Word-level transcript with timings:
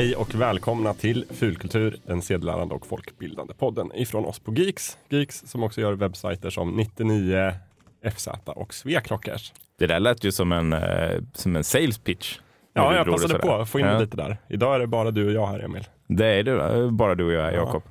Hej 0.00 0.16
och 0.16 0.34
välkomna 0.34 0.94
till 0.94 1.24
Fulkultur, 1.30 1.96
den 2.06 2.22
sedelärande 2.22 2.74
och 2.74 2.86
folkbildande 2.86 3.54
podden 3.54 3.90
ifrån 3.94 4.24
oss 4.24 4.38
på 4.38 4.54
Geeks. 4.54 4.98
Geeks 5.08 5.42
som 5.46 5.62
också 5.62 5.80
gör 5.80 5.92
webbsajter 5.92 6.50
som 6.50 6.76
99, 6.76 7.52
FZ 8.16 8.28
och 8.46 8.74
Sveklockers. 8.74 9.52
Det 9.78 9.86
där 9.86 10.00
lät 10.00 10.24
ju 10.24 10.32
som 10.32 10.52
en, 10.52 10.72
eh, 10.72 11.20
som 11.34 11.56
en 11.56 11.64
sales 11.64 11.98
pitch. 11.98 12.38
Ja, 12.72 12.94
jag 12.96 13.06
det 13.06 13.12
passade 13.12 13.38
på 13.38 13.54
att 13.54 13.68
få 13.68 13.80
in 13.80 13.86
Ja. 13.86 13.98
lite 13.98 14.16
där. 14.16 14.36
Idag 14.48 14.74
är 14.74 14.78
det 14.78 14.86
bara 14.86 15.10
du 15.10 15.26
och 15.26 15.32
jag 15.32 15.46
här, 15.46 15.60
Emil. 15.60 15.84
Det 16.06 16.26
är 16.26 16.44
va? 16.54 16.90
bara 16.90 17.14
du 17.14 17.24
och 17.24 17.32
jag, 17.32 17.54
Jakob. 17.54 17.82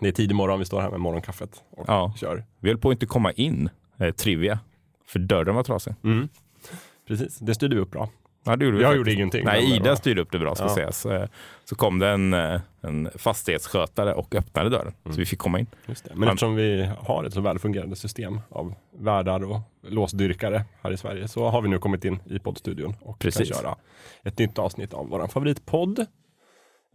Det 0.00 0.08
är 0.08 0.12
tidig 0.12 0.34
morgon, 0.34 0.58
vi 0.58 0.64
står 0.64 0.80
här 0.80 0.90
med 0.90 1.00
morgonkaffet 1.00 1.62
och 1.70 1.84
Ja. 1.88 2.14
kör. 2.16 2.44
Vi 2.58 2.68
höll 2.68 2.78
på 2.78 2.88
att 2.88 2.92
inte 2.94 3.06
komma 3.06 3.32
in, 3.32 3.70
eh, 3.98 4.10
trivia, 4.14 4.58
för 5.06 5.18
dörren 5.18 5.54
var 5.54 5.62
trasig. 5.62 5.94
Mm. 6.04 6.28
Precis, 7.08 7.38
det 7.38 7.54
styrde 7.54 7.76
vi 7.76 7.82
upp 7.82 7.90
bra. 7.90 8.08
Ja, 8.44 8.56
det 8.56 8.64
gjorde 8.64 8.76
Jag 8.76 8.82
faktiskt. 8.84 8.96
gjorde 8.98 9.12
ingenting, 9.12 9.44
Nej, 9.44 9.76
Ida 9.76 9.96
styrde 9.96 10.20
upp 10.20 10.32
det 10.32 10.38
bra 10.38 10.54
ska 10.54 10.64
Ja. 10.64 10.74
sägas. 10.74 11.06
Eh, 11.06 11.26
Så 11.64 11.76
kom 11.76 11.98
det 11.98 12.08
en, 12.08 12.32
eh, 12.34 12.60
en 12.80 13.08
fastighetsskötare 13.16 14.14
och 14.14 14.34
öppnade 14.34 14.68
dörren, 14.70 14.92
så 15.04 15.10
vi 15.10 15.26
fick 15.26 15.38
komma 15.38 15.58
in. 15.58 15.66
Just 15.86 16.04
det. 16.04 16.10
Men 16.14 16.22
Han- 16.22 16.28
eftersom 16.28 16.54
vi 16.54 16.88
har 16.98 17.24
ett 17.24 17.32
så 17.34 17.40
välfungerande 17.40 17.96
system 17.96 18.40
av 18.50 18.74
värdar 18.98 19.44
och 19.44 19.60
låsdyrkare 19.88 20.64
här 20.82 20.92
i 20.92 20.96
Sverige 20.96 21.28
så 21.28 21.48
har 21.48 21.62
vi 21.62 21.68
nu 21.68 21.78
kommit 21.78 22.04
in 22.04 22.18
i 22.30 22.38
poddstudion 22.38 22.94
och 23.00 23.18
Precis. 23.18 23.50
kan 23.50 23.58
köra 23.62 23.76
ett 24.24 24.38
nytt 24.38 24.58
avsnitt 24.58 24.94
av 24.94 25.08
vår 25.08 25.26
favoritpodd. 25.26 26.06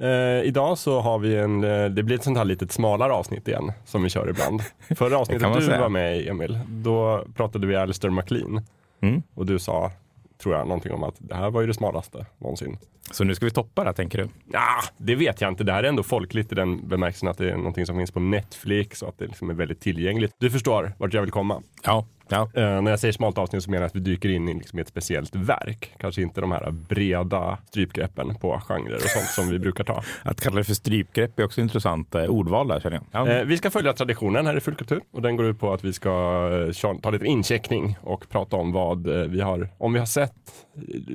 Eh, 0.02 0.42
idag 0.48 0.78
så 0.78 1.00
har 1.00 1.20
vi 1.20 1.36
en, 1.38 1.64
eh, 1.64 1.86
det 1.90 2.04
blir 2.04 2.16
ett 2.16 2.24
sånt 2.24 2.38
här 2.38 2.46
litet 2.46 2.72
smalare 2.72 3.14
avsnitt 3.14 3.48
igen 3.48 3.72
som 3.86 4.04
vi 4.04 4.10
kör 4.10 4.30
ibland. 4.30 4.62
Förra 4.96 5.18
avsnittet 5.18 5.54
du 5.56 5.62
säga. 5.62 5.80
var 5.82 5.90
med 5.90 6.18
i 6.18 6.28
Emil, 6.30 6.60
då 6.68 7.26
pratade 7.36 7.68
vi 7.68 7.76
Alistair 7.76 8.12
MacLean 8.12 8.62
Mm. 9.02 9.24
och 9.36 9.46
du 9.46 9.60
sa, 9.60 9.92
tror 10.38 10.56
jag, 10.56 10.68
någonting 10.68 10.92
om 10.92 11.04
att 11.04 11.16
det 11.18 11.36
här 11.36 11.52
var 11.52 11.62
ju 11.62 11.68
det 11.68 11.74
smalaste 11.74 12.26
någonsin. 12.38 12.78
Så 13.12 13.24
nu 13.24 13.36
ska 13.36 13.46
vi 13.46 13.52
toppa 13.52 13.84
det, 13.84 13.94
tänker 13.94 14.18
du? 14.18 14.30
Ja, 14.52 14.82
det 14.98 15.16
vet 15.16 15.42
jag 15.42 15.52
inte. 15.52 15.64
Det 15.64 15.72
här 15.72 15.84
är 15.84 15.88
ändå 15.88 16.04
folkligt 16.04 16.52
i 16.52 16.56
den 16.56 16.88
bemärkelsen 16.88 17.30
att 17.30 17.38
det 17.38 17.52
är 17.52 17.58
någonting 17.58 17.86
som 17.86 17.98
finns 17.98 18.12
på 18.12 18.20
Netflix 18.20 19.02
och 19.02 19.10
att 19.10 19.18
det 19.18 19.28
liksom 19.28 19.50
är 19.50 19.54
väldigt 19.54 19.82
tillgängligt. 19.82 20.34
Du 20.40 20.50
förstår 20.50 20.94
vart 20.98 21.14
jag 21.14 21.22
vill 21.22 21.32
komma. 21.32 21.62
Ja. 21.84 22.06
Ja. 22.28 22.50
Eh, 22.54 22.82
när 22.82 22.92
jag 22.92 23.00
säger 23.00 23.12
smalt 23.12 23.38
avsnitt 23.38 23.64
så 23.64 23.72
menar 23.72 23.82
jag 23.82 23.88
att 23.88 23.96
vi 23.96 24.00
dyker 24.00 24.30
in 24.30 24.50
i 24.50 24.54
liksom 24.54 24.80
ett 24.80 24.88
speciellt 24.88 25.36
verk. 25.36 25.94
Kanske 26.00 26.22
inte 26.22 26.42
de 26.42 26.52
här 26.52 26.72
breda 26.72 27.58
strypgreppen 27.68 28.36
på 28.36 28.62
genrer 28.68 28.96
och 28.96 29.02
sånt 29.02 29.26
som 29.26 29.50
vi 29.50 29.60
brukar 29.60 29.84
ta. 29.84 30.04
Att 30.24 30.42
kalla 30.42 30.56
det 30.56 30.64
för 30.64 30.74
strypgrepp 30.74 31.40
är 31.40 31.44
också 31.46 31.62
intressant 31.62 32.16
eh, 32.16 32.26
ordval 32.26 32.68
där, 32.68 32.80
känner 32.80 33.02
jag. 33.12 33.28
Ja. 33.28 33.32
Eh, 33.32 33.46
vi 33.46 33.58
ska 33.58 33.72
följa 33.72 33.94
traditionen 33.94 34.46
här 34.46 34.58
i 34.58 34.60
Fullkultur 34.60 35.02
och 35.12 35.22
den 35.22 35.36
går 35.36 35.46
ut 35.46 35.60
på 35.60 35.74
att 35.74 35.84
vi 35.84 35.94
ska 35.94 36.72
ta 37.02 37.10
lite 37.10 37.26
incheckning 37.26 37.98
och 38.02 38.30
prata 38.30 38.56
om 38.56 38.72
vad 38.72 39.08
vi 39.08 39.42
har, 39.42 39.70
om 39.78 39.94
vi 39.94 40.00
har 40.00 40.06
sett, 40.06 40.34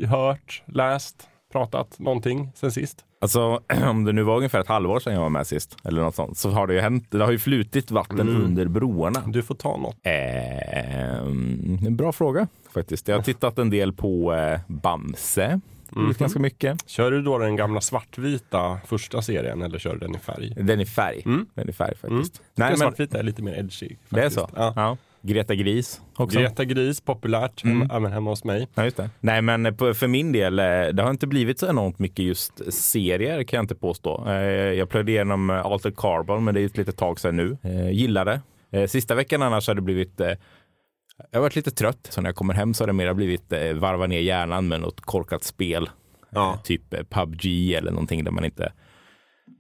hört, 0.07 0.63
läst, 0.67 1.29
pratat 1.53 1.99
någonting 1.99 2.53
sen 2.55 2.73
sist. 2.73 3.05
Alltså, 3.23 3.61
om 3.91 4.05
det 4.05 4.13
nu 4.13 4.23
var 4.23 4.37
ungefär 4.37 4.61
ett 4.61 4.67
halvår 4.67 5.01
sedan 5.01 5.13
jag 5.15 5.21
var 5.21 5.29
med 5.29 5.47
sist, 5.47 5.77
eller 5.85 6.03
något 6.03 6.15
sånt, 6.15 6.39
så 6.39 6.51
har 6.51 6.67
det 6.67 6.75
ju 6.75 6.81
hänt. 6.81 7.07
Det 7.11 7.25
har 7.25 7.31
ju 7.33 7.39
flutit 7.39 7.91
vatten 7.91 8.21
Mm. 8.21 8.43
under 8.45 8.67
broarna. 8.69 9.23
Du 9.27 9.43
får 9.43 9.55
ta 9.55 9.77
något. 9.77 9.97
Ehm, 10.03 11.79
en 11.87 11.97
bra 11.97 12.13
fråga 12.13 12.49
faktiskt. 12.75 13.09
Jag 13.09 13.17
har 13.17 13.23
tittat 13.23 13.59
en 13.59 13.71
del 13.71 13.93
på 13.93 14.35
eh, 14.35 14.61
Bamse. 14.67 15.61
Mhm. 15.93 16.15
Ganska 16.19 16.39
mycket. 16.39 16.89
Kör 16.89 17.11
du 17.11 17.23
då 17.23 17.39
den 17.39 17.57
gamla 17.57 17.81
svartvita 17.81 18.81
första 18.87 19.23
serien 19.23 19.63
eller 19.63 19.79
kör 19.79 19.93
du 19.95 19.99
den 19.99 20.15
i 20.15 20.19
färg? 20.19 20.55
Den 20.57 20.81
är 20.81 20.85
färg. 20.85 21.23
Mm. 21.25 21.47
Den 21.55 21.69
är 21.69 21.73
färg 21.73 21.95
Mm. 22.03 22.19
faktiskt. 22.19 22.41
Nej, 22.43 22.51
Nej, 22.55 22.69
men 22.71 22.79
svartvita 22.79 23.19
är 23.19 23.23
lite 23.23 23.43
mer 23.43 23.53
edgy. 23.59 23.89
Faktiskt. 23.89 24.11
det 24.11 24.23
är 24.23 24.31
så? 24.31 24.49
Ja. 24.57 24.73
Ja. 24.77 24.97
Greta 25.23 25.55
Gris 25.55 26.01
också. 26.17 26.39
Greta 26.39 26.65
Gris, 26.65 27.01
populärt, 27.01 27.65
Mm. 27.65 27.81
hem, 27.81 27.91
även 27.91 28.13
hemma 28.13 28.31
hos 28.31 28.45
mig. 28.45 28.69
Ja, 28.75 28.85
just 28.85 28.97
det. 28.97 29.11
Nej, 29.21 29.43
men 29.43 29.77
på, 29.77 29.95
för 29.95 30.07
min 30.09 30.33
del, 30.33 30.59
eh, 30.59 30.65
det 30.65 31.03
har 31.03 31.11
inte 31.11 31.27
blivit 31.27 31.59
så 31.59 31.69
enormt 31.69 31.99
mycket 31.99 32.25
just 32.25 32.73
serier 32.75 33.43
kan 33.43 33.57
jag 33.57 33.65
inte 33.65 33.75
påstå. 33.75 34.25
Eh, 34.29 34.35
Jag 34.73 34.89
plöjde 34.89 35.13
igenom 35.13 35.51
eh, 35.51 35.67
Altered 35.67 35.97
Carbon, 35.97 36.45
men 36.45 36.55
det 36.55 36.61
är 36.61 36.67
ett 36.67 36.77
litet 36.77 36.97
tag 36.97 37.21
sedan 37.21 37.37
nu. 37.37 37.57
Gillade. 37.93 38.41
Eh, 38.73 38.87
Sista 38.87 39.15
veckan 39.15 39.43
annars 39.43 39.69
har 39.69 39.75
det 39.75 39.81
blivit 39.83 40.21
jag 41.31 41.39
har 41.39 41.43
varit 41.43 41.57
lite 41.57 41.71
trött, 41.71 42.07
så 42.11 42.21
när 42.21 42.29
jag 42.29 42.37
kommer 42.37 42.55
hem 42.55 42.75
så 42.75 42.83
har 42.83 42.87
det 42.87 42.93
mera 42.93 43.15
blivit 43.15 43.53
varva 43.75 44.07
ner 44.07 44.21
hjärnan 44.21 44.69
med 44.69 44.81
något 44.81 45.01
korkat 45.01 45.45
spel. 45.45 45.91
Ja. 46.31 46.59
Typ 46.65 47.11
PubG 47.11 47.73
eller 47.75 47.91
någonting 47.91 48.25
där 48.25 48.31
man 48.33 48.45
inte 48.45 48.73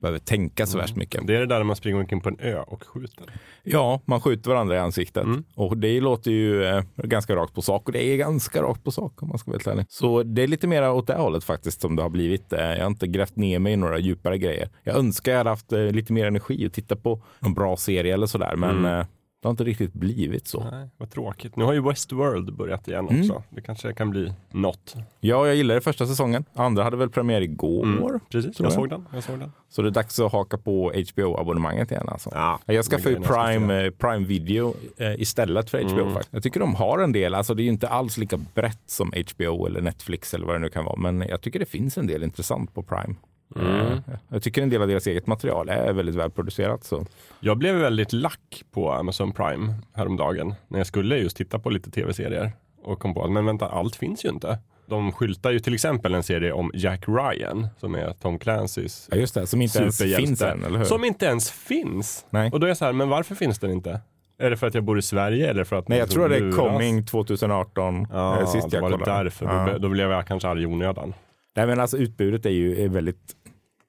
behöver 0.00 0.18
tänka 0.18 0.66
så 0.66 0.78
värst 0.78 0.96
mycket. 0.96 1.26
Det 1.26 1.36
är 1.36 1.40
det 1.40 1.46
där 1.46 1.56
när 1.58 1.64
man 1.64 1.76
springer 1.76 1.98
omkring 2.00 2.20
på 2.20 2.28
en 2.28 2.36
ö 2.40 2.58
och 2.66 2.84
skjuter. 2.86 3.24
Ja, 3.62 4.00
man 4.04 4.20
skjuter 4.20 4.50
varandra 4.50 4.76
i 4.76 4.78
ansiktet. 4.78 5.24
Mm. 5.24 5.44
Och 5.54 5.76
det 5.76 6.00
låter 6.00 6.30
ju 6.30 6.64
eh, 6.64 6.82
ganska 6.96 7.36
rakt 7.36 7.54
på 7.54 7.62
sak. 7.62 7.86
Och 7.86 7.92
det 7.92 8.04
är 8.04 8.16
ganska 8.16 8.62
rakt 8.62 8.84
på 8.84 8.90
sak 8.90 9.22
om 9.22 9.28
man 9.28 9.38
ska 9.38 9.50
vara 9.50 9.58
helt 9.58 9.66
ärlig. 9.66 9.86
Så 9.88 10.22
det 10.22 10.42
är 10.42 10.46
lite 10.46 10.66
mer 10.66 10.90
åt 10.90 11.06
det 11.06 11.14
hållet 11.14 11.44
faktiskt 11.44 11.80
som 11.80 11.96
det 11.96 12.02
har 12.02 12.10
blivit. 12.10 12.52
Eh, 12.52 12.60
jag 12.60 12.80
har 12.80 12.86
inte 12.86 13.06
grävt 13.06 13.36
ner 13.36 13.58
mig 13.58 13.72
i 13.72 13.76
några 13.76 13.98
djupare 13.98 14.38
grejer. 14.38 14.68
Jag 14.84 14.96
önskar 14.96 15.32
jag 15.32 15.38
hade 15.38 15.50
haft 15.50 15.72
eh, 15.72 15.80
lite 15.80 16.12
mer 16.12 16.26
energi 16.26 16.68
och 16.68 16.72
titta 16.72 16.96
på 16.96 17.22
någon 17.40 17.54
bra 17.54 17.76
serie 17.76 18.14
eller 18.14 18.26
sådär. 18.26 18.56
Men 18.56 18.70
Mm. 18.78 19.00
eh, 19.00 19.06
det 19.42 19.48
har 19.48 19.50
inte 19.50 19.64
riktigt 19.64 19.92
blivit 19.92 20.46
så. 20.46 20.70
Nej, 20.70 20.88
vad 20.96 21.10
tråkigt. 21.10 21.56
Nu 21.56 21.64
har 21.64 21.72
ju 21.72 21.82
Westworld 21.82 22.56
börjat 22.56 22.88
igen 22.88 23.08
Mm. 23.08 23.20
också. 23.20 23.42
Det 23.50 23.60
kanske 23.60 23.92
kan 23.92 24.10
bli 24.10 24.32
något. 24.50 24.94
Ja, 25.20 25.46
jag 25.46 25.56
gillade 25.56 25.80
första 25.80 26.06
säsongen. 26.06 26.44
Andra 26.54 26.84
hade 26.84 26.96
väl 26.96 27.10
premiär 27.10 27.40
igår. 27.40 27.84
Mm. 27.84 28.20
Precis, 28.30 28.60
jag 28.60 28.66
jag. 28.66 28.72
såg 28.72 28.88
den. 28.88 29.06
Jag 29.12 29.22
såg 29.22 29.38
den. 29.38 29.52
Så 29.68 29.82
det 29.82 29.88
är 29.88 29.90
dags 29.90 30.20
att 30.20 30.32
haka 30.32 30.58
på 30.58 30.92
HBO-abonnemanget 31.12 31.90
igen. 31.90 32.08
Alltså. 32.08 32.30
Ja, 32.34 32.60
Jag 32.66 32.84
skaffade 32.84 33.10
ju 33.10 33.18
det 33.18 33.26
Prime, 33.28 33.84
eh, 33.86 33.90
Prime 33.90 34.26
Video 34.26 34.74
eh, 34.96 35.20
istället 35.20 35.70
för 35.70 35.82
HBO. 35.84 36.00
Mm. 36.00 36.12
Faktiskt. 36.14 36.32
Jag 36.34 36.42
tycker 36.42 36.60
de 36.60 36.74
har 36.74 36.98
en 36.98 37.12
del, 37.12 37.34
alltså 37.34 37.54
det 37.54 37.62
är 37.62 37.64
ju 37.64 37.70
inte 37.70 37.88
alls 37.88 38.16
lika 38.16 38.36
brett 38.54 38.82
som 38.86 39.12
HBO 39.36 39.66
eller 39.66 39.80
Netflix 39.80 40.34
eller 40.34 40.46
vad 40.46 40.54
det 40.54 40.58
nu 40.58 40.68
kan 40.68 40.84
vara. 40.84 40.96
Men 40.96 41.20
jag 41.28 41.40
tycker 41.40 41.58
det 41.58 41.66
finns 41.66 41.98
en 41.98 42.06
del 42.06 42.22
intressant 42.22 42.74
på 42.74 42.82
Prime. 42.82 43.14
Mm. 43.56 43.80
Eh, 43.92 43.98
Jag 44.28 44.42
tycker 44.42 44.62
en 44.62 44.68
del 44.70 44.82
av 44.82 44.88
deras 44.88 45.06
eget 45.06 45.26
material 45.26 45.68
är 45.68 45.92
väldigt 45.92 46.14
välproducerat. 46.14 46.84
Så. 46.84 47.06
Jag 47.40 47.58
blev 47.58 47.74
väldigt 47.74 48.12
lack 48.12 48.62
på 48.72 48.92
Amazon 48.92 49.32
Prime 49.32 49.74
häromdagen 49.94 50.54
när 50.68 50.78
jag 50.78 50.86
skulle 50.86 51.16
just 51.18 51.36
titta 51.36 51.58
på 51.58 51.70
lite 51.70 51.90
tv-serier 51.90 52.52
och 52.82 52.98
kom 53.00 53.14
på 53.14 53.24
att 53.24 53.30
men 53.32 53.46
vänta, 53.46 53.68
allt 53.68 53.96
finns 53.96 54.24
ju 54.24 54.28
inte. 54.28 54.58
De 54.86 55.12
skyltar 55.12 55.50
ju 55.50 55.58
till 55.58 55.74
exempel 55.74 56.14
en 56.14 56.22
serie 56.22 56.52
om 56.52 56.70
Jack 56.74 57.04
Ryan 57.08 57.66
som 57.80 57.94
är 57.94 58.12
Tom 58.12 58.38
Clancy's 58.38 59.08
Ja, 59.10 59.16
just 59.16 59.34
det, 59.34 59.46
som 59.46 59.62
inte 59.62 59.78
ens 59.78 59.98
finns 60.02 60.42
än, 60.42 60.64
eller 60.64 60.78
hur? 60.78 60.84
Som 60.84 61.04
inte 61.04 61.26
ens 61.26 61.50
finns. 61.50 62.26
Nej. 62.30 62.50
Och 62.52 62.60
då 62.60 62.66
är 62.66 62.68
jag 62.68 62.76
så 62.76 62.84
här, 62.84 62.92
men 62.92 63.08
varför 63.08 63.34
finns 63.34 63.58
den 63.58 63.70
inte? 63.70 64.00
Är 64.38 64.50
det 64.50 64.56
för 64.56 64.66
att 64.66 64.74
jag 64.74 64.84
bor 64.84 64.98
i 64.98 65.02
Sverige 65.02 65.50
eller 65.50 65.64
för 65.64 65.76
att 65.76 65.88
Nej, 65.88 65.98
jag 65.98 66.10
tror 66.10 66.28
det 66.28 66.36
är 66.36 66.52
coming 66.52 67.04
2018, 67.06 68.06
Ja, 68.12 68.40
eh, 68.40 68.46
sist 68.46 68.70
då 68.70 68.76
jag 68.76 68.82
var 68.82 68.90
det 68.90 68.98
kollade. 68.98 69.22
därför. 69.24 69.46
Ja. 69.46 69.78
Då 69.78 69.88
blev 69.88 70.10
jag 70.10 70.26
kanske 70.26 70.48
arg 70.48 70.62
i 70.62 70.66
onödan. 70.66 71.14
Nej, 71.56 71.66
men 71.66 71.80
alltså 71.80 71.96
utbudet 71.96 72.46
är 72.46 72.50
ju 72.50 72.84
är 72.84 72.88
väldigt 72.88 73.36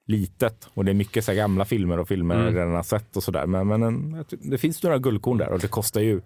litet 0.06 0.68
och 0.74 0.84
det 0.84 0.92
är 0.92 0.94
mycket 0.94 1.24
så 1.24 1.32
gamla 1.34 1.64
filmer 1.64 1.98
och 1.98 2.08
filmer 2.08 2.34
Mm. 2.34 2.46
jag 2.46 2.56
redan 2.56 2.74
har 2.74 2.82
sett 2.82 3.16
och 3.16 3.22
sådär. 3.22 3.46
Men, 3.46 3.68
men 3.68 3.82
en, 3.82 4.24
det 4.40 4.58
finns 4.58 4.82
några 4.82 4.98
guldkorn 4.98 5.38
där 5.38 5.48
och 5.52 5.58
det 5.58 5.68
kostar 5.68 6.00
ju 6.00 6.20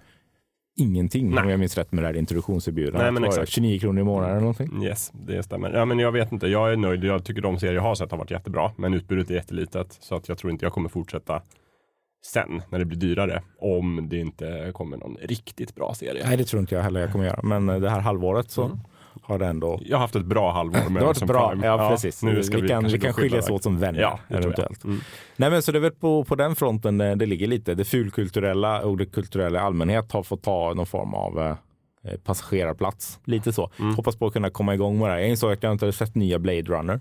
ingenting 0.79 1.31
Nej. 1.31 1.45
om 1.45 1.51
jag 1.51 1.61
minns 1.61 1.77
rätt 1.79 1.93
med 1.93 2.05
det 2.05 2.09
här 2.09 2.17
introduktionserbjudandet. 2.17 3.03
Nej, 3.03 3.13
men 3.13 3.23
Vad 3.23 3.31
var 3.31 3.37
det? 3.37 3.43
exakt. 3.43 3.53
29 3.55 3.79
kronor 3.79 4.01
i 4.01 4.05
månaden 4.05 4.31
eller 4.31 4.41
någonting. 4.41 4.83
Yes, 4.85 5.13
det 5.27 5.43
stämmer. 5.43 5.71
Ja, 5.73 5.85
men 5.85 5.99
jag 5.99 6.13
vet 6.13 6.33
inte, 6.33 6.47
jag 6.47 6.73
är 6.73 6.77
nöjd. 6.77 7.05
Jag 7.05 7.25
tycker 7.25 7.43
de 7.43 7.59
serier 7.59 7.75
jag 7.75 7.83
har 7.83 7.95
sett 7.95 8.11
har 8.11 8.19
varit 8.19 8.31
jättebra, 8.31 8.71
men 8.77 8.95
utbudet 8.95 9.31
är 9.31 9.35
jättelitet. 9.35 9.97
Så 10.01 10.15
att 10.17 10.29
jag 10.29 10.39
tror 10.39 10.53
inte 10.53 10.65
jag 10.65 10.73
kommer 10.73 10.89
fortsätta 10.89 11.43
sen 12.27 12.63
när 12.71 12.79
det 12.79 12.85
blir 12.85 12.99
dyrare. 12.99 13.43
Om 13.59 14.09
det 14.09 14.17
inte 14.19 14.71
kommer 14.75 14.97
någon 14.97 15.17
riktigt 15.23 15.75
bra 15.75 15.95
serie. 15.95 16.23
Nej, 16.29 16.37
det 16.37 16.45
tror 16.45 16.61
inte 16.61 16.75
jag 16.75 16.83
heller 16.83 17.01
jag 17.01 17.13
kommer 17.13 17.25
göra. 17.25 17.41
Men 17.43 17.69
eh, 17.69 17.81
det 17.81 17.91
här 17.91 18.01
halvåret 18.01 18.51
så 18.51 18.65
Mm. 18.65 18.79
Har 19.23 19.39
det 19.39 19.47
ändå 19.47 19.81
Jag 19.83 19.97
har 19.97 20.01
haft 20.01 20.17
ett 20.17 20.25
bra 20.25 20.53
halvår 20.53 20.81
med 20.91 21.03
Amazon 21.03 21.29
bra. 21.29 21.49
Prime. 21.51 21.67
Ja, 21.67 21.89
precis. 21.91 22.23
Nu 22.23 22.43
ska 22.43 22.57
vi, 22.57 22.63
vi 22.63 22.69
kan, 22.69 22.85
vi 22.85 22.99
kan 22.99 23.13
skiljas 23.13 23.51
åt 23.51 23.63
som 23.63 23.79
vänner 23.79 24.01
Ja, 24.01 24.19
eventuellt. 24.29 24.85
Mm. 24.85 25.01
Nej, 25.37 25.51
men 25.51 25.63
så 25.63 25.73
det 25.73 25.79
är 25.79 25.81
väl 25.81 25.91
på, 25.91 26.25
på 26.25 26.35
den 26.35 26.57
fronten 26.57 27.01
eh, 27.01 27.17
det 27.17 27.27
ligger 27.27 27.47
lite. 27.47 27.75
Det 27.75 27.85
fulkulturella 27.85 28.83
och 28.83 28.97
det 28.97 29.07
kulturella 29.07 29.59
i 29.59 29.63
allmänhet 29.63 30.13
har 30.13 30.23
fått 30.23 30.43
ta 30.43 30.75
någon 30.75 30.87
form 30.87 31.15
av 31.15 31.39
eh, 31.39 31.57
eh, 32.13 32.19
passagerarplats. 32.25 33.21
Lite 33.25 33.53
så. 33.53 33.71
Mm. 33.79 33.95
Hoppas 33.95 34.17
på 34.17 34.27
att 34.27 34.33
kunna 34.33 34.51
komma 34.51 34.75
igång 34.75 34.99
med 34.99 35.09
det 35.09 35.13
här. 35.13 35.21
Jag 35.21 35.29
insåg 35.29 35.53
att 35.53 35.63
jag 35.63 35.73
inte 35.73 35.85
hade 35.85 35.93
sett 35.93 36.15
nya 36.15 36.39
Blade 36.39 36.63
Runner. 36.63 37.01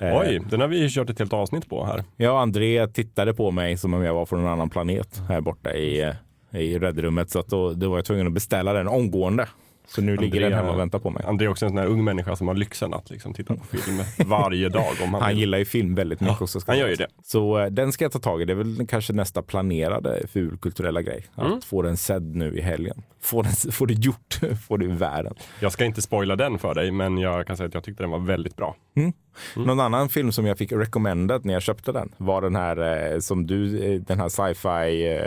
Oj, 0.00 0.40
den 0.50 0.60
har 0.60 0.68
vi 0.68 0.88
kört 0.88 1.10
ett 1.10 1.18
helt 1.18 1.32
avsnitt 1.32 1.68
på 1.68 1.84
här. 1.84 2.30
Och 2.30 2.40
André 2.40 2.86
tittade 2.88 3.34
på 3.34 3.50
mig 3.50 3.76
som 3.76 3.94
om 3.94 4.02
jag 4.02 4.14
var 4.14 4.26
från 4.26 4.40
en 4.40 4.46
annan 4.46 4.70
planet 4.70 5.22
här 5.28 5.40
borta 5.40 5.74
i, 5.74 6.14
i 6.50 6.78
räddrummet. 6.78 7.30
Så 7.30 7.38
att 7.38 7.48
då, 7.48 7.72
då 7.72 7.90
var 7.90 7.98
jag 7.98 8.04
tvungen 8.04 8.26
att 8.26 8.32
beställa 8.32 8.72
den 8.72 8.88
omgående. 8.88 9.48
Så 9.94 10.02
nu 10.02 10.16
ligger 10.16 10.40
den 10.40 10.52
Andrea- 10.52 10.56
hemma 10.56 10.72
och 10.72 10.78
väntar 10.78 10.98
på 10.98 11.10
mig. 11.10 11.24
André 11.26 11.46
är 11.46 11.50
också 11.50 11.64
en 11.66 11.70
sån 11.70 11.78
här 11.78 11.86
ung 11.86 12.04
människa 12.04 12.36
som 12.36 12.48
har 12.48 12.54
lyxen 12.54 12.94
att 12.94 13.10
liksom 13.10 13.34
titta 13.34 13.54
på 13.56 13.64
film 13.64 13.98
varje 14.28 14.68
dag. 14.68 14.92
Om 15.04 15.14
han, 15.14 15.22
Han 15.22 15.36
gillar 15.38 15.58
ju 15.58 15.64
film 15.64 15.94
väldigt 15.94 16.20
mycket 16.20 16.36
Ja, 16.40 16.44
också. 16.44 16.60
ska 16.60 16.72
han 16.72 16.78
gör 16.78 16.88
ju 16.88 16.94
det. 16.94 17.06
Så 17.24 17.58
eh, 17.58 17.66
den 17.66 17.92
ska 17.92 18.04
jag 18.04 18.12
ta 18.12 18.18
tag 18.18 18.42
i. 18.42 18.44
Det 18.44 18.52
är 18.52 18.56
väl 18.56 18.86
kanske 18.88 19.12
nästa 19.12 19.42
planerade 19.42 20.26
fulkulturella 20.28 21.02
grej. 21.02 21.26
Att 21.34 21.46
Mm. 21.46 21.60
få 21.60 21.82
den 21.82 21.96
sedd 21.96 22.36
nu 22.36 22.58
i 22.58 22.60
helgen. 22.60 23.02
Få, 23.20 23.42
den, 23.42 23.52
få 23.72 23.86
det 23.86 23.94
gjort, 23.94 24.40
få 24.68 24.76
det 24.76 24.84
ur 24.84 24.92
världen. 24.94 25.34
Jag 25.60 25.72
ska 25.72 25.84
inte 25.84 26.02
spoila 26.02 26.36
den 26.36 26.58
för 26.58 26.74
dig, 26.74 26.90
men 26.90 27.18
jag 27.18 27.46
kan 27.46 27.56
säga 27.56 27.66
att 27.66 27.74
jag 27.74 27.84
tyckte 27.84 28.02
den 28.02 28.10
var 28.10 28.18
väldigt 28.18 28.56
bra. 28.56 28.76
Mm. 28.96 29.12
Någon 29.56 29.80
annan 29.80 30.08
film 30.08 30.32
som 30.32 30.46
jag 30.46 30.58
fick 30.58 30.72
recommended 30.72 31.44
när 31.44 31.52
jag 31.52 31.62
köpte 31.62 31.92
den 31.92 32.12
var 32.16 32.42
den 32.42 32.56
här 32.56 33.12
eh, 33.12 33.18
som 33.18 33.46
du, 33.46 33.82
eh, 33.94 34.00
den 34.00 34.20
här 34.20 34.28
sci-fi 34.28 35.06
eh, 35.06 35.26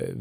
eh, 0.00 0.14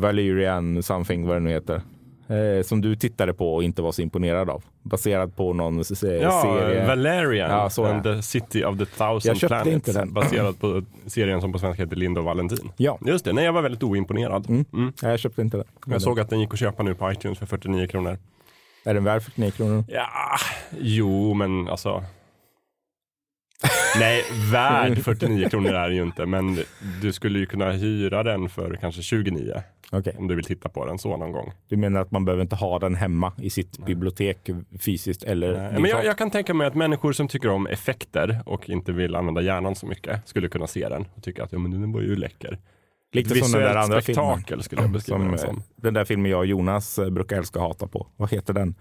Valyrian 0.00 0.82
something 0.82 1.26
vad 1.26 1.36
det 1.36 1.40
nu 1.40 1.50
heter. 1.50 1.82
Eh, 2.28 2.62
som 2.64 2.80
du 2.80 2.96
tittade 2.96 3.34
på 3.34 3.54
och 3.54 3.62
inte 3.64 3.82
var 3.82 3.92
så 3.92 4.02
imponerad 4.02 4.50
av. 4.50 4.62
Baserad 4.82 5.36
på 5.36 5.52
någon 5.52 5.80
s- 5.80 6.02
Ja, 6.22 6.42
serie. 6.42 6.86
Valerian 6.86 7.50
Ja, 7.50 7.70
så 7.70 7.84
and 7.84 8.02
the 8.02 8.22
City 8.22 8.64
of 8.64 8.78
the 8.78 8.84
Thousand 8.86 9.20
Jag 9.24 9.36
köpte 9.36 9.46
Planets. 9.48 9.74
inte 9.88 9.92
den. 9.92 10.12
Baserad 10.12 10.60
på 10.60 10.82
serien 11.06 11.40
som 11.40 11.52
på 11.52 11.58
svenska 11.58 11.82
heter 11.82 11.96
Linda 11.96 12.20
och 12.20 12.26
Valentin. 12.26 12.72
Ja, 12.76 12.98
Just 13.06 13.24
det, 13.24 13.32
nej 13.32 13.44
jag 13.44 13.52
var 13.52 13.62
väldigt 13.62 13.82
oimponerad. 13.82 14.48
Mm. 14.50 14.64
Mm. 14.72 14.92
Jag 15.02 15.18
köpte 15.18 15.42
inte 15.42 15.56
den. 15.56 15.66
Jag 15.86 16.02
såg 16.02 16.20
att 16.20 16.30
den 16.30 16.40
gick 16.40 16.52
att 16.52 16.58
köpa 16.58 16.82
nu 16.82 16.94
på 16.94 17.12
iTunes 17.12 17.38
för 17.38 17.46
49 17.46 17.86
kronor. 17.86 18.18
Är 18.84 18.94
den 18.94 19.04
värd 19.04 19.22
49 19.22 19.50
kronor? 19.50 19.84
Ja, 19.88 20.08
jo 20.80 21.34
men 21.34 21.68
alltså. 21.68 22.04
Nej, 23.98 24.24
värd 24.52 24.98
49 25.04 25.48
kronor 25.48 25.72
är 25.74 25.88
det 25.88 25.94
ju 25.94 26.02
inte, 26.02 26.26
men 26.26 26.58
du 27.02 27.12
skulle 27.12 27.38
ju 27.38 27.46
kunna 27.46 27.70
hyra 27.70 28.22
den 28.22 28.48
för 28.48 28.76
kanske 28.80 29.02
29 29.02 29.62
Okej, 29.98 30.14
om 30.18 30.28
du 30.28 30.34
vill 30.34 30.44
titta 30.44 30.68
på 30.68 30.86
den 30.86 30.98
så 30.98 31.16
någon 31.16 31.32
gång. 31.32 31.52
du 31.68 31.76
menar 31.76 32.00
att 32.00 32.10
man 32.10 32.24
behöver 32.24 32.42
inte 32.42 32.56
ha 32.56 32.78
den 32.78 32.94
hemma 32.94 33.32
i 33.38 33.50
sitt 33.50 33.78
bibliotek 33.86 34.50
fysiskt 34.80 35.22
eller 35.22 35.52
Nej, 35.52 35.80
Men 35.80 35.90
jag, 35.90 36.04
jag 36.04 36.18
kan 36.18 36.30
tänka 36.30 36.54
mig 36.54 36.66
att 36.66 36.74
människor 36.74 37.12
som 37.12 37.28
tycker 37.28 37.48
om 37.50 37.66
effekter 37.66 38.40
och 38.46 38.70
inte 38.70 38.92
vill 38.92 39.14
använda 39.14 39.42
hjärnan 39.42 39.74
så 39.74 39.86
mycket 39.86 40.28
skulle 40.28 40.48
kunna 40.48 40.66
se 40.66 40.88
den 40.88 41.06
och 41.14 41.22
tycka 41.22 41.44
att 41.44 41.52
ja, 41.52 41.58
men 41.58 41.70
den 41.70 41.92
var 41.92 42.00
ju 42.00 42.16
läcker. 42.16 42.58
Lite 43.12 43.34
som 43.34 43.52
den 43.52 43.60
där 43.60 43.76
andra 43.76 44.00
filmen. 44.00 44.62
skulle 44.62 44.82
jag 44.82 44.90
beskriva 44.90 45.18
Som, 45.18 45.24
den 45.24 45.34
eh, 45.34 45.44
som. 45.44 45.62
den 45.76 45.94
där 45.94 46.04
filmen 46.04 46.30
jag 46.30 46.38
och 46.38 46.46
Jonas 46.46 46.98
eh, 46.98 47.10
brukar 47.10 47.36
älska 47.36 47.58
och 47.58 47.66
hata 47.66 47.86
på. 47.86 48.06
Vad 48.16 48.30
heter 48.30 48.52
den? 48.52 48.74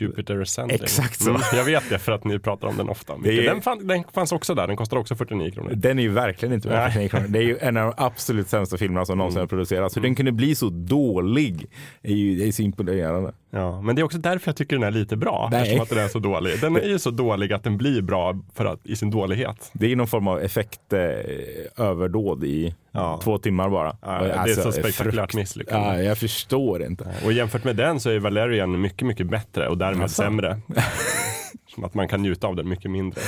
Jupiter 0.00 0.40
Ascending. 0.40 0.78
Exakt 0.82 1.20
så. 1.20 1.30
Mm, 1.30 1.42
jag 1.54 1.64
vet 1.64 1.84
det 1.90 1.98
för 1.98 2.12
att 2.12 2.24
ni 2.24 2.38
pratar 2.38 2.68
om 2.68 2.76
den 2.76 2.88
ofta. 2.88 3.12
Är- 3.12 3.44
Den, 3.44 3.62
fann, 3.62 3.86
den 3.86 4.04
fanns 4.14 4.32
också 4.32 4.54
där, 4.54 4.66
den 4.66 4.76
kostar 4.76 4.96
också 4.96 5.16
49 5.16 5.50
kronor. 5.50 5.70
Den 5.74 5.98
är 5.98 6.02
ju 6.02 6.08
verkligen 6.08 6.54
inte 6.54 6.68
värd 6.68 6.78
Nej. 6.78 6.90
49 6.92 7.08
kronor. 7.08 7.26
Det 7.28 7.38
är 7.38 7.42
ju 7.42 7.58
en 7.58 7.76
av 7.76 7.94
de 7.96 8.04
absolut 8.04 8.48
sämsta 8.48 8.76
filmerna 8.76 9.04
som 9.06 9.18
någonsin 9.18 9.40
har 9.40 9.46
producerats. 9.46 9.96
Hur 9.96 10.02
den 10.02 10.14
kunde 10.14 10.32
bli 10.32 10.54
så 10.54 10.68
dålig 10.70 11.66
är 12.02 12.14
ju 12.14 12.36
det 12.36 12.48
är 12.48 12.52
så 12.52 12.62
imponerande. 12.62 13.32
Ja, 13.50 13.80
men 13.80 13.96
det 13.96 14.02
är 14.02 14.04
också 14.04 14.18
därför 14.18 14.48
jag 14.48 14.56
tycker 14.56 14.76
den 14.76 14.82
är 14.82 14.90
lite 14.90 15.16
bra, 15.16 15.48
Nej. 15.52 15.60
eftersom 15.62 15.82
att 15.82 15.88
den 15.88 15.98
är 15.98 16.08
så 16.08 16.18
dålig. 16.18 16.60
Den 16.60 16.76
är 16.76 16.88
ju 16.88 16.98
så 16.98 17.10
dålig 17.10 17.52
att 17.52 17.64
den 17.64 17.76
blir 17.76 18.02
bra 18.02 18.38
för 18.54 18.64
att, 18.64 18.86
i 18.86 18.96
sin 18.96 19.10
dålighet. 19.10 19.70
Det 19.72 19.92
är 19.92 19.96
någon 19.96 20.06
form 20.06 20.28
av 20.28 20.40
effektöverdåd 20.40 22.44
i 22.44 22.74
Ja. 22.96 23.20
två 23.22 23.38
timmar 23.38 23.70
bara. 23.70 23.96
Ja, 24.02 24.18
det 24.44 24.50
är 24.50 24.54
så 24.54 24.72
spektakulärt 24.72 25.34
misslyckande. 25.34 25.88
Ja, 25.88 26.02
jag 26.02 26.18
förstår 26.18 26.82
inte. 26.84 27.14
Och 27.24 27.32
jämfört 27.32 27.64
med 27.64 27.76
den 27.76 28.00
så 28.00 28.10
är 28.10 28.18
Valerian 28.18 28.80
mycket, 28.80 29.06
mycket 29.08 29.26
bättre 29.26 29.68
och 29.68 29.78
därmed 29.84 30.04
Jaså? 30.04 30.14
sämre. 30.22 30.60
Som 31.66 31.84
att 31.84 31.94
man 31.94 32.08
kan 32.08 32.22
njuta 32.22 32.46
av 32.46 32.56
den 32.56 32.68
mycket 32.68 32.90
mindre. 32.90 33.20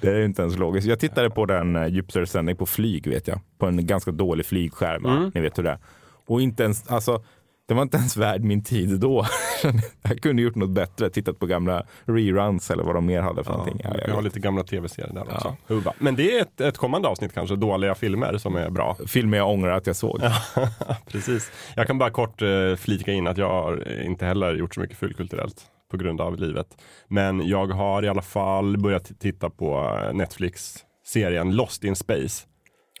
Det 0.00 0.10
är 0.10 0.24
inte 0.24 0.42
ens 0.42 0.58
logiskt. 0.58 0.86
Jag 0.86 0.98
tittade 1.00 1.30
på 1.30 1.46
den 1.46 1.76
uh, 1.76 1.86
Jupiter 1.88 2.24
sändning 2.24 2.56
på 2.56 2.66
flyg 2.66 3.06
vet 3.06 3.28
jag. 3.28 3.40
På 3.58 3.66
en 3.66 3.86
ganska 3.86 4.10
dålig 4.10 4.46
flygskärm. 4.46 5.06
Mm. 5.06 5.32
Ni 5.34 5.40
vet 5.40 5.58
hur 5.58 5.62
det 5.62 5.70
är. 5.70 5.78
Och 6.26 6.40
inte 6.42 6.62
ens, 6.62 6.88
alltså, 6.88 7.22
det 7.68 7.74
var 7.74 7.82
inte 7.82 7.96
ens 7.96 8.16
värd 8.16 8.44
min 8.44 8.64
tid 8.64 9.00
då. 9.00 9.26
jag 10.02 10.20
kunde 10.22 10.42
gjort 10.42 10.54
något 10.54 10.70
bättre. 10.70 11.10
Tittat 11.10 11.38
på 11.38 11.46
gamla 11.46 11.82
reruns 12.04 12.70
eller 12.70 12.82
vad 12.84 12.94
de 12.94 13.06
mer 13.06 13.20
hade 13.22 13.44
för 13.44 13.52
någonting. 13.52 13.80
Ja, 13.84 13.90
vi 13.94 14.00
jag 14.06 14.14
har 14.14 14.22
lite 14.22 14.40
gamla 14.40 14.62
tv-serier 14.64 15.12
där 15.14 15.24
Ja. 15.30 15.56
också. 15.68 15.94
Men 15.98 16.16
det 16.16 16.38
är 16.38 16.42
ett, 16.42 16.60
ett 16.60 16.76
kommande 16.78 17.08
avsnitt 17.08 17.34
kanske, 17.34 17.56
dåliga 17.56 17.94
filmer 17.94 18.38
som 18.38 18.56
är 18.56 18.70
bra. 18.70 18.96
Filmer 19.06 19.38
jag 19.38 19.50
ångrar 19.50 19.70
att 19.76 19.86
jag 19.86 19.96
såg. 19.96 20.20
Precis. 21.10 21.50
Jag 21.76 21.86
kan 21.86 21.98
bara 21.98 22.10
kort 22.10 22.42
eh, 22.42 22.74
flika 22.76 23.12
in 23.12 23.26
att 23.26 23.38
jag 23.38 23.48
har 23.48 24.02
inte 24.02 24.26
heller 24.26 24.54
gjort 24.54 24.74
så 24.74 24.80
mycket 24.80 24.96
fulkulturellt 24.98 25.66
på 25.90 25.96
grund 25.96 26.20
av 26.20 26.36
livet. 26.36 26.66
Men 27.08 27.48
jag 27.48 27.66
har 27.66 28.04
i 28.04 28.08
alla 28.08 28.22
fall 28.22 28.78
börjat 28.78 29.12
titta 29.18 29.50
på 29.50 29.98
Netflix-serien 30.12 31.56
Lost 31.56 31.84
in 31.84 31.96
Space 31.96 32.46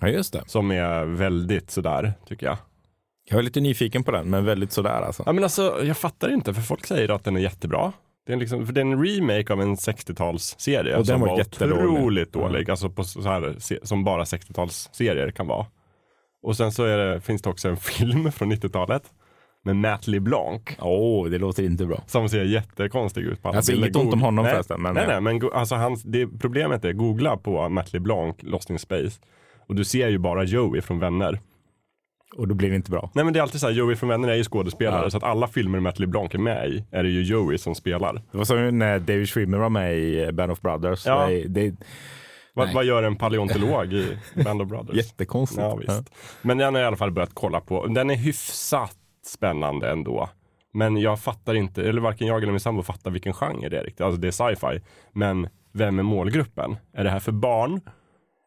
Ja, 0.00 0.08
just 0.08 0.32
det. 0.32 0.42
som 0.46 0.70
är 0.70 1.04
väldigt 1.04 1.70
sådär 1.70 2.12
tycker 2.28 2.46
jag. 2.46 2.56
Jag 3.30 3.38
är 3.38 3.42
lite 3.42 3.60
nyfiken 3.60 4.04
på 4.04 4.10
den, 4.10 4.30
men 4.30 4.44
väldigt 4.44 4.72
sådär 4.72 5.02
alltså. 5.02 5.22
Ja, 5.26 5.32
men 5.32 5.44
alltså, 5.44 5.80
jag 5.84 5.96
fattar 5.96 6.32
inte, 6.32 6.54
för 6.54 6.62
folk 6.62 6.86
säger 6.86 7.08
att 7.08 7.24
den 7.24 7.36
är 7.36 7.40
jättebra. 7.40 7.92
Det 8.26 8.32
är, 8.32 8.36
liksom, 8.36 8.66
för 8.66 8.72
det 8.72 8.80
är 8.80 8.84
en 8.84 9.04
remake 9.06 9.52
av 9.52 9.60
en 9.60 9.76
60-talsserie 9.76 10.92
Och 10.92 11.06
den 11.06 11.06
som 11.06 11.20
var 11.20 11.66
var 11.66 11.86
otroligt 11.86 12.32
dålig. 12.32 12.70
Alltså 12.70 12.90
på 12.90 13.04
så 13.04 13.22
här, 13.22 13.56
som 13.86 14.04
bara 14.04 14.24
60-talsserier 14.24 15.30
kan 15.30 15.46
vara. 15.46 15.66
Och 16.42 16.56
sen 16.56 16.72
så 16.72 16.84
det, 16.84 17.20
finns 17.20 17.42
det 17.42 17.50
också 17.50 17.68
en 17.68 17.76
film 17.76 18.32
från 18.32 18.52
90-talet 18.52 19.02
med 19.64 19.76
Matt 19.76 20.06
LeBlanc 20.06 20.62
Åh, 20.80 21.28
det 21.28 21.38
låter 21.38 21.62
inte 21.62 21.86
bra. 21.86 22.02
som 22.06 22.28
ser 22.28 22.44
jättekonstig 22.44 23.20
ut 23.24 23.42
på 23.42 23.48
alla 23.48 23.56
Alltså, 23.58 23.72
bilder. 23.72 23.86
inget 23.88 23.96
ont 23.96 24.12
om 24.14 24.20
honom 24.22 24.44
nej, 24.44 24.54
förresten, 24.54 24.82
men- 24.82 24.94
nej, 24.94 25.06
nej, 25.06 25.20
men 25.20 25.38
go- 25.38 25.50
alltså, 25.54 25.74
hans, 25.74 26.02
det, 26.02 26.26
problemet 26.26 26.84
är, 26.84 26.92
googla 26.92 27.36
på 27.36 27.68
Matt 27.68 27.92
LeBlanc, 27.92 28.36
Lost 28.40 28.70
in 28.70 28.78
Space. 28.78 29.20
Och 29.68 29.74
du 29.74 29.84
ser 29.84 30.08
ju 30.08 30.18
bara 30.18 30.44
Joey 30.44 30.80
från 30.80 30.98
Vänner. 30.98 31.40
Och 32.36 32.48
då 32.48 32.54
blir 32.54 32.70
det 32.70 32.76
inte 32.76 32.90
bra. 32.90 33.10
Nej 33.14 33.24
men 33.24 33.32
det 33.34 33.38
är 33.40 33.42
alltid 33.42 33.60
så 33.60 33.66
här, 33.66 33.74
Joey 33.74 33.96
från 33.96 34.08
Vänner 34.08 34.28
är 34.28 34.34
ju 34.34 34.44
skådespelare, 34.44 35.02
Ja. 35.04 35.10
så 35.10 35.16
att 35.16 35.22
alla 35.22 35.46
filmer 35.46 35.80
Matt 35.80 35.98
LeBlanc 35.98 36.34
är 36.34 36.38
med 36.38 36.68
i, 36.68 36.84
är 36.90 37.02
det 37.02 37.08
ju 37.08 37.22
Joey 37.22 37.58
som 37.58 37.74
spelar. 37.74 38.14
Det 38.32 38.38
var 38.38 38.44
som 38.44 38.78
när 38.78 38.98
David 38.98 39.28
Schwimmer 39.28 39.58
var 39.58 39.68
med 39.70 39.98
i 39.98 40.22
eh, 40.24 40.30
Band 40.30 40.52
of 40.52 40.60
Brothers. 40.60 41.06
Ja. 41.06 41.26
Det 41.46 41.66
är 41.66 41.72
Vad, 42.54 42.72
vad 42.74 42.84
gör 42.84 43.02
en 43.02 43.16
paleontolog 43.16 43.92
i 43.92 44.16
Band 44.44 44.62
of 44.62 44.68
Brothers? 44.68 44.96
jättekonstigt. 45.06 45.60
Ja, 45.62 45.74
visst. 45.76 46.10
Men 46.42 46.58
den 46.58 46.74
har 46.74 46.80
jag 46.80 46.86
i 46.86 46.88
alla 46.88 46.96
fall 46.96 47.10
börjat 47.10 47.30
kolla 47.34 47.60
på. 47.60 47.86
Den 47.86 48.10
är 48.10 48.14
hyfsat 48.16 48.96
spännande 49.28 49.90
ändå. 49.90 50.28
Men 50.72 50.96
jag 50.96 51.20
fattar 51.20 51.54
inte, 51.54 51.88
eller 51.88 52.00
varken 52.00 52.26
jag 52.26 52.42
eller 52.42 52.52
min 52.52 52.60
sambo 52.60 52.82
fattar 52.82 53.10
vilken 53.10 53.32
genre 53.32 53.68
det 53.68 53.78
är 53.78 53.84
riktigt. 53.84 54.00
Alltså 54.00 54.20
det 54.20 54.28
är 54.28 54.54
sci-fi. 54.54 54.80
Men 55.12 55.48
vem 55.72 55.98
är 55.98 56.02
målgruppen? 56.02 56.76
Är 56.92 57.04
det 57.04 57.10
här 57.10 57.20
för 57.20 57.32
barn? 57.32 57.80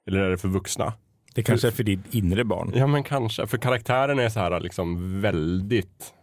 Eller 0.08 0.20
är 0.20 0.30
det 0.30 0.38
för 0.38 0.48
vuxna? 0.48 0.94
Det 1.36 1.44
kanske 1.44 1.68
är 1.68 1.72
för 1.72 1.84
ditt 1.84 2.14
inre 2.14 2.44
barn. 2.44 2.72
Ja 2.76 2.88
men 2.88 3.04
kanske, 3.04 3.48
för 3.48 3.58
karaktären 3.58 4.20
är 4.20 4.30
så 4.30 4.40
här 4.40 4.60
liksom 4.60 5.22
väldigt 5.22 6.14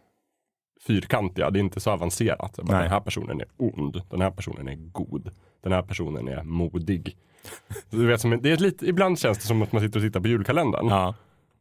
fyrkantiga. 0.87 1.51
Det 1.51 1.59
är 1.59 1.61
inte 1.61 1.81
så 1.81 1.91
avancerat. 1.91 2.57
Så 2.57 2.65
bara. 2.65 2.81
Den 2.81 2.91
här 2.91 3.01
personen 3.01 3.41
är 3.41 3.47
ond, 3.57 4.03
den 4.11 4.21
här 4.21 4.31
personen 4.31 4.69
är 4.69 4.75
god, 4.75 5.31
den 5.63 5.73
här 5.73 5.83
personen 5.83 6.29
är 6.29 6.43
modig. 6.43 7.17
Du 7.91 8.07
vet, 8.07 8.21
som, 8.21 8.43
det 8.43 8.51
är 8.51 8.57
lite, 8.57 8.87
ibland 8.87 9.19
känns 9.19 9.39
det 9.39 9.45
som 9.45 9.63
att 9.63 9.73
man 9.73 9.83
sitter 9.83 9.99
och 9.99 10.05
tittar 10.05 10.21
på 10.21 10.29
julkalendern. 10.29 10.89
Ja. 10.89 11.15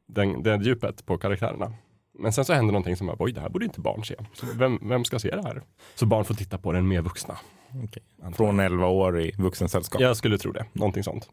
Den, 0.08 0.44
det 0.44 0.64
djupet 0.64 1.06
på 1.06 1.18
karaktärerna. 1.18 1.74
Men 2.20 2.34
sen 2.34 2.46
så 2.46 2.54
händer 2.54 2.72
någonting 2.72 2.96
som 2.96 3.16
oj 3.20 3.32
det 3.32 3.42
här 3.42 3.50
borde 3.50 3.66
inte 3.66 3.80
barn 3.80 4.04
se. 4.06 4.16
Vem, 4.56 4.80
vem 4.90 5.06
ska 5.06 5.20
se 5.20 5.30
det 5.36 5.44
här? 5.44 5.62
Så 5.96 6.06
barn 6.06 6.26
får 6.26 6.34
titta 6.34 6.58
på 6.58 6.72
den 6.72 6.88
med 6.88 7.04
vuxna. 7.04 7.38
okej. 7.84 8.04
Från 8.36 8.60
11 8.60 8.88
år 8.88 9.22
i 9.22 9.32
vuxensällskap. 9.38 10.02
Jag 10.02 10.18
skulle 10.18 10.38
tro 10.38 10.52
det, 10.52 10.66
någonting 10.74 11.04
sånt. 11.04 11.30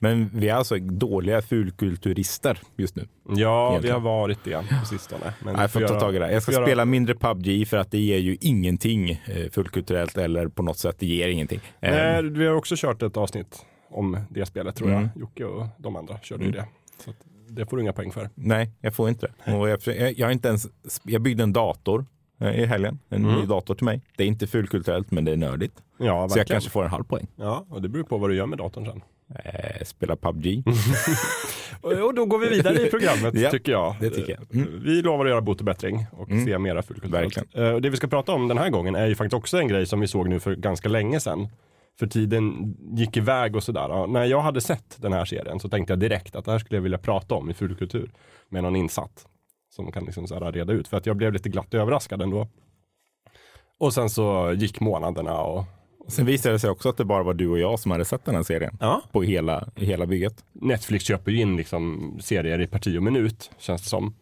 Men 0.00 0.30
vi 0.34 0.48
är 0.48 0.54
alltså 0.54 0.78
dåliga 0.78 1.42
fulkulturister 1.42 2.58
just 2.76 2.96
nu. 2.96 3.08
Ja, 3.28 3.66
vi 3.68 3.70
Egentligen. 3.72 3.94
har 3.94 4.00
varit 4.00 4.44
det 4.44 4.64
på 4.80 4.86
sistone. 4.86 5.34
Men 5.44 5.54
Nej, 5.54 5.62
jag 5.62 5.70
får 5.72 5.80
vi 5.80 5.86
ta 5.86 5.92
göra- 5.92 6.00
tag 6.00 6.14
i 6.16 6.18
det. 6.18 6.32
Jag 6.32 6.42
ska 6.42 6.52
göra- 6.52 6.64
spela 6.66 6.84
mindre 6.84 7.14
PubG 7.14 7.68
för 7.68 7.76
att 7.76 7.90
det 7.90 7.98
ger 7.98 8.18
ju 8.18 8.36
ingenting 8.40 9.10
eh, 9.10 9.50
fulkulturellt 9.50 10.16
eller 10.18 10.48
på 10.48 10.62
något 10.62 10.78
sätt, 10.78 10.96
det 10.98 11.06
ger 11.06 11.28
ingenting. 11.28 11.60
Nej, 11.80 12.22
vi 12.22 12.46
har 12.46 12.54
också 12.54 12.74
kört 12.78 13.02
ett 13.02 13.16
avsnitt 13.16 13.66
om 13.90 14.18
det 14.30 14.46
spelet 14.46 14.76
tror 14.76 14.88
Mm. 14.90 15.00
jag. 15.02 15.22
Jocke 15.22 15.44
och 15.44 15.66
de 15.78 15.96
andra 15.96 16.18
körde 16.18 16.44
ju 16.44 16.50
det. 16.50 16.66
Det 17.48 17.66
får 17.66 17.76
du 17.76 17.82
inga 17.82 17.92
poäng 17.92 18.12
för. 18.12 18.30
Nej, 18.34 18.70
jag 18.80 18.94
får 18.94 19.08
inte 19.08 19.26
det. 19.44 19.52
Och 19.52 19.68
jag, 19.68 19.78
jag, 20.16 20.32
inte 20.32 20.48
ens, 20.48 20.66
jag 21.02 21.22
byggde 21.22 21.42
en 21.42 21.52
dator 21.52 22.06
eh, 22.40 22.60
i 22.60 22.66
helgen. 22.66 22.98
En 23.08 23.24
Mm. 23.24 23.40
ny 23.40 23.46
dator 23.46 23.74
till 23.74 23.84
mig. 23.84 24.00
Det 24.16 24.22
är 24.24 24.26
inte 24.28 24.46
fulkulturellt, 24.46 25.10
men 25.10 25.24
det 25.24 25.32
är 25.32 25.36
nördigt. 25.36 25.74
Ja, 25.98 26.28
Så 26.28 26.38
jag 26.38 26.46
kanske 26.46 26.70
får 26.70 26.84
en 26.84 26.90
halv 26.90 27.04
poäng. 27.04 27.26
Ja, 27.36 27.66
och 27.70 27.82
det 27.82 27.88
beror 27.88 28.04
på 28.04 28.18
vad 28.18 28.30
du 28.30 28.36
gör 28.36 28.46
med 28.46 28.58
datorn 28.58 28.84
sen. 28.86 29.02
Eh, 29.44 29.84
spela 29.84 30.16
PubG. 30.16 30.62
Och, 31.80 32.14
då 32.14 32.26
går 32.26 32.38
vi 32.38 32.48
vidare 32.48 32.86
i 32.86 32.86
programmet 32.90 33.34
Ja, 33.34 33.50
tycker 33.50 33.72
jag. 33.72 33.96
det 34.00 34.10
tycker 34.10 34.32
jag. 34.32 34.54
Mm. 34.60 34.80
Vi 34.84 35.02
lovar 35.02 35.24
att 35.24 35.30
göra 35.30 35.40
bot 35.40 35.58
och 35.58 35.64
bättring 35.64 36.06
och 36.12 36.30
Mm. 36.30 36.44
se 36.46 36.58
mera 36.58 36.82
fulkulturellt. 36.82 37.36
Verkligen. 37.36 37.74
Eh, 37.74 37.80
det 37.80 37.90
vi 37.90 37.96
ska 37.96 38.06
prata 38.06 38.32
om 38.32 38.48
den 38.48 38.58
här 38.58 38.70
gången 38.70 38.94
är 38.94 39.06
ju 39.06 39.14
faktiskt 39.14 39.34
också 39.34 39.58
en 39.58 39.68
grej 39.68 39.86
som 39.86 40.00
vi 40.00 40.06
såg 40.08 40.28
nu 40.28 40.40
för 40.40 40.54
ganska 40.56 40.88
länge 40.88 41.20
sedan. 41.20 41.48
För 41.98 42.06
tiden 42.06 42.74
gick 42.96 43.16
iväg 43.16 43.56
och 43.56 43.62
sådär. 43.62 43.88
Ja, 43.88 44.06
när 44.06 44.24
jag 44.24 44.40
hade 44.40 44.60
sett 44.60 44.96
den 45.02 45.12
här 45.12 45.24
serien 45.24 45.60
så 45.60 45.68
tänkte 45.68 45.92
jag 45.92 46.00
direkt 46.00 46.36
att 46.36 46.44
det 46.44 46.50
här 46.50 46.58
skulle 46.58 46.76
jag 46.76 46.82
vilja 46.82 46.98
prata 46.98 47.34
om 47.34 47.50
i 47.50 47.54
fulkultur 47.54 48.10
med 48.48 48.62
någon 48.62 48.76
insatt. 48.76 49.26
Som 49.70 49.92
kan 49.92 50.04
liksom 50.04 50.26
så 50.26 50.50
reda 50.50 50.72
ut. 50.72 50.88
För 50.88 50.96
att 50.96 51.06
jag 51.06 51.16
blev 51.16 51.32
lite 51.32 51.48
glatt 51.48 51.74
överraskad 51.74 52.22
ändå. 52.22 52.48
Och 53.78 53.94
sen 53.94 54.10
så 54.10 54.52
gick 54.56 54.80
månaderna 54.80 55.40
och 55.40 55.64
Sen 56.08 56.26
visade 56.26 56.54
det 56.54 56.58
sig 56.58 56.70
också 56.70 56.88
att 56.88 56.96
det 56.96 57.04
bara 57.04 57.22
var 57.22 57.34
du 57.34 57.48
och 57.48 57.58
jag 57.58 57.80
som 57.80 57.90
hade 57.90 58.04
sett 58.04 58.24
den 58.24 58.34
här 58.34 58.42
serien. 58.42 58.76
ja. 58.80 59.02
På 59.12 59.22
hela, 59.22 59.68
hela 59.76 60.06
bygget. 60.06 60.44
Netflix 60.52 61.04
köper 61.04 61.30
ju 61.30 61.40
in 61.40 61.56
liksom 61.56 62.12
serier 62.20 62.60
i 62.60 62.66
parti 62.66 62.98
och 62.98 63.02
minut, 63.02 63.50
känns 63.58 63.82
det 63.82 63.88
som. 63.88 64.14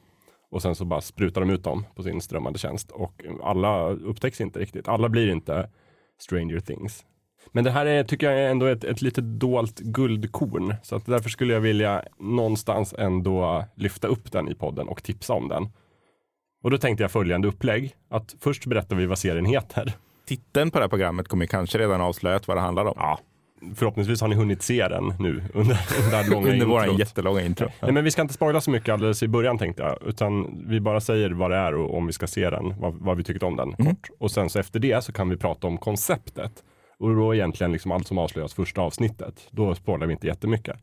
Och 0.51 0.63
sen 0.63 0.75
så 0.75 0.85
bara 0.85 1.01
sprutar 1.01 1.41
de 1.41 1.51
ut 1.51 1.65
dem 1.65 1.85
på 1.95 2.03
sin 2.03 2.21
strömmande 2.21 2.59
tjänst. 2.59 2.91
Och 2.91 3.23
alla 3.43 3.91
upptäcks 3.91 4.41
inte 4.41 4.59
riktigt. 4.59 4.89
Alla 4.89 5.09
blir 5.09 5.33
inte 5.33 5.71
Stranger 6.19 6.61
Things. 6.61 7.05
Men 7.53 7.65
det 7.65 7.71
här 7.71 7.87
är, 7.87 8.05
tycker 8.05 8.31
jag 8.31 8.41
är 8.41 8.49
ändå 8.51 8.67
ett, 8.67 8.85
ett 8.85 9.03
lite 9.03 9.21
dolt 9.21 9.79
guldkorn. 9.79 10.75
Så 10.83 10.97
att 10.97 11.07
därför 11.07 11.29
skulle 11.29 11.53
jag 11.53 11.61
vilja 11.61 12.03
någonstans 12.21 12.95
ändå 12.99 13.65
lyfta 13.75 14.09
upp 14.09 14.33
den 14.33 14.49
i 14.49 14.55
podden 14.55 14.89
och 14.89 15.03
tipsa 15.03 15.33
om 15.33 15.49
den. 15.49 15.69
Och 16.65 16.71
då 16.71 16.79
tänkte 16.79 17.05
jag 17.05 17.11
följande 17.11 17.49
upplägg. 17.49 17.95
Att 18.11 18.35
först 18.41 18.67
berättar 18.67 18.97
vi 18.97 19.07
vad 19.07 19.19
serien 19.19 19.45
heter. 19.47 19.93
Titeln 20.27 20.71
på 20.71 20.79
det 20.79 20.85
här 20.85 20.89
programmet 20.89 21.29
kommer 21.29 21.47
kanske 21.47 21.79
redan 21.79 22.01
avslöjat 22.01 22.49
vad 22.49 22.57
det 22.57 22.61
handlar 22.61 22.85
om. 22.85 22.95
Ja, 22.97 23.19
förhoppningsvis 23.75 24.21
har 24.21 24.29
ni 24.29 24.35
hunnit 24.35 24.63
se 24.63 24.89
den 24.89 25.15
nu 25.19 25.43
under 25.55 25.75
här 26.13 26.31
långa 26.31 26.53
Under 26.53 26.83
introt. 26.85 26.99
jättelånga 26.99 27.43
intro. 27.43 27.69
Nej, 27.83 27.93
men 27.93 28.05
vi 28.05 28.11
ska 28.11 28.23
inte 28.23 28.35
spoila 28.35 28.61
så 28.61 28.71
mycket 28.71 28.93
alldeles 28.93 29.23
i 29.23 29.29
början 29.29 29.59
tänkte 29.59 29.83
jag, 29.83 29.99
utan 30.09 30.63
vi 30.69 30.81
bara 30.81 31.01
säger 31.01 31.31
vad 31.31 31.51
det 31.51 31.57
är 31.57 31.75
och 31.75 31.97
om 31.97 32.07
vi 32.07 32.13
ska 32.13 32.27
se 32.27 32.51
den, 32.51 32.81
vad, 32.81 32.95
vad 32.95 33.17
vi 33.17 33.25
tyckte 33.25 33.47
om 33.47 33.57
den 33.57 33.73
kort. 33.73 34.09
Och 34.19 34.31
sen 34.31 34.51
så 34.51 34.59
efter 34.59 34.81
det 34.81 35.05
så 35.05 35.13
kan 35.13 35.29
vi 35.29 35.37
prata 35.37 35.67
om 35.67 35.79
konceptet. 35.79 36.53
Och 37.01 37.15
då 37.17 37.35
egentligen 37.35 37.73
liksom 37.73 37.93
allt 37.93 38.07
som 38.07 38.19
avslöjas 38.19 38.55
första 38.55 38.81
avsnittet. 38.81 39.49
Då 39.51 39.75
spoilar 39.75 40.07
vi 40.07 40.13
inte 40.13 40.27
jättemycket. 40.27 40.77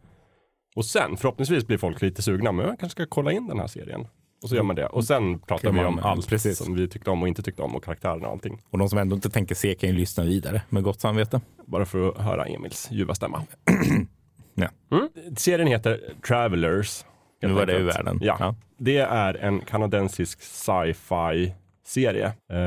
Och 0.76 0.86
sen 0.86 1.18
förhoppningsvis 1.18 1.68
blir 1.68 1.78
folk 1.78 2.02
lite 2.02 2.22
sugna, 2.22 2.52
men 2.52 2.66
jag 2.66 2.80
kanske 2.80 3.04
ska 3.04 3.10
kolla 3.10 3.32
in 3.32 3.48
den 3.48 3.60
här 3.60 3.68
serien. 3.68 4.08
Och 4.44 4.50
så 4.50 4.56
gör 4.56 4.64
man 4.64 4.76
det. 4.76 4.86
Och 4.88 5.04
sen 5.06 5.40
pratar 5.40 5.64
Kan 5.68 5.76
vi 5.76 5.82
man- 5.82 5.94
om 5.94 6.00
allt 6.00 6.28
precis. 6.30 6.58
som 6.58 6.76
vi 6.76 6.88
tyckte 6.88 7.10
om 7.10 7.22
och 7.22 7.28
inte 7.28 7.44
tyckte 7.44 7.62
om 7.62 7.76
och 7.76 7.84
karaktärerna 7.84 8.28
och 8.28 8.34
allting. 8.34 8.62
Och 8.70 8.78
de 8.80 8.90
som 8.90 9.00
ändå 9.00 9.16
inte 9.16 9.30
tänker 9.30 9.56
se 9.56 9.76
kan 9.76 9.90
ju 9.90 9.96
lyssna 9.96 10.24
vidare 10.24 10.62
med 10.70 10.84
gott 10.84 11.02
samvete. 11.02 11.42
Bara 11.66 11.86
för 11.86 12.10
att 12.10 12.18
höra 12.18 12.46
Emils 12.46 12.88
ljuva 12.92 13.16
stämma. 13.16 13.44
Ja. 14.56 14.68
Mm. 14.92 15.10
Serien 15.38 15.68
heter 15.68 16.14
Travelers. 16.28 17.06
Nu 17.42 17.54
var 17.54 17.66
det 17.66 17.74
ur 17.74 17.84
världen. 17.84 18.20
Ja. 18.22 18.36
Ja. 18.40 18.56
Det 18.78 18.98
är 18.98 19.34
en 19.34 19.60
kanadensisk 19.62 20.42
sci-fi 20.42 21.54
serie. 21.84 22.34
Eh, 22.52 22.60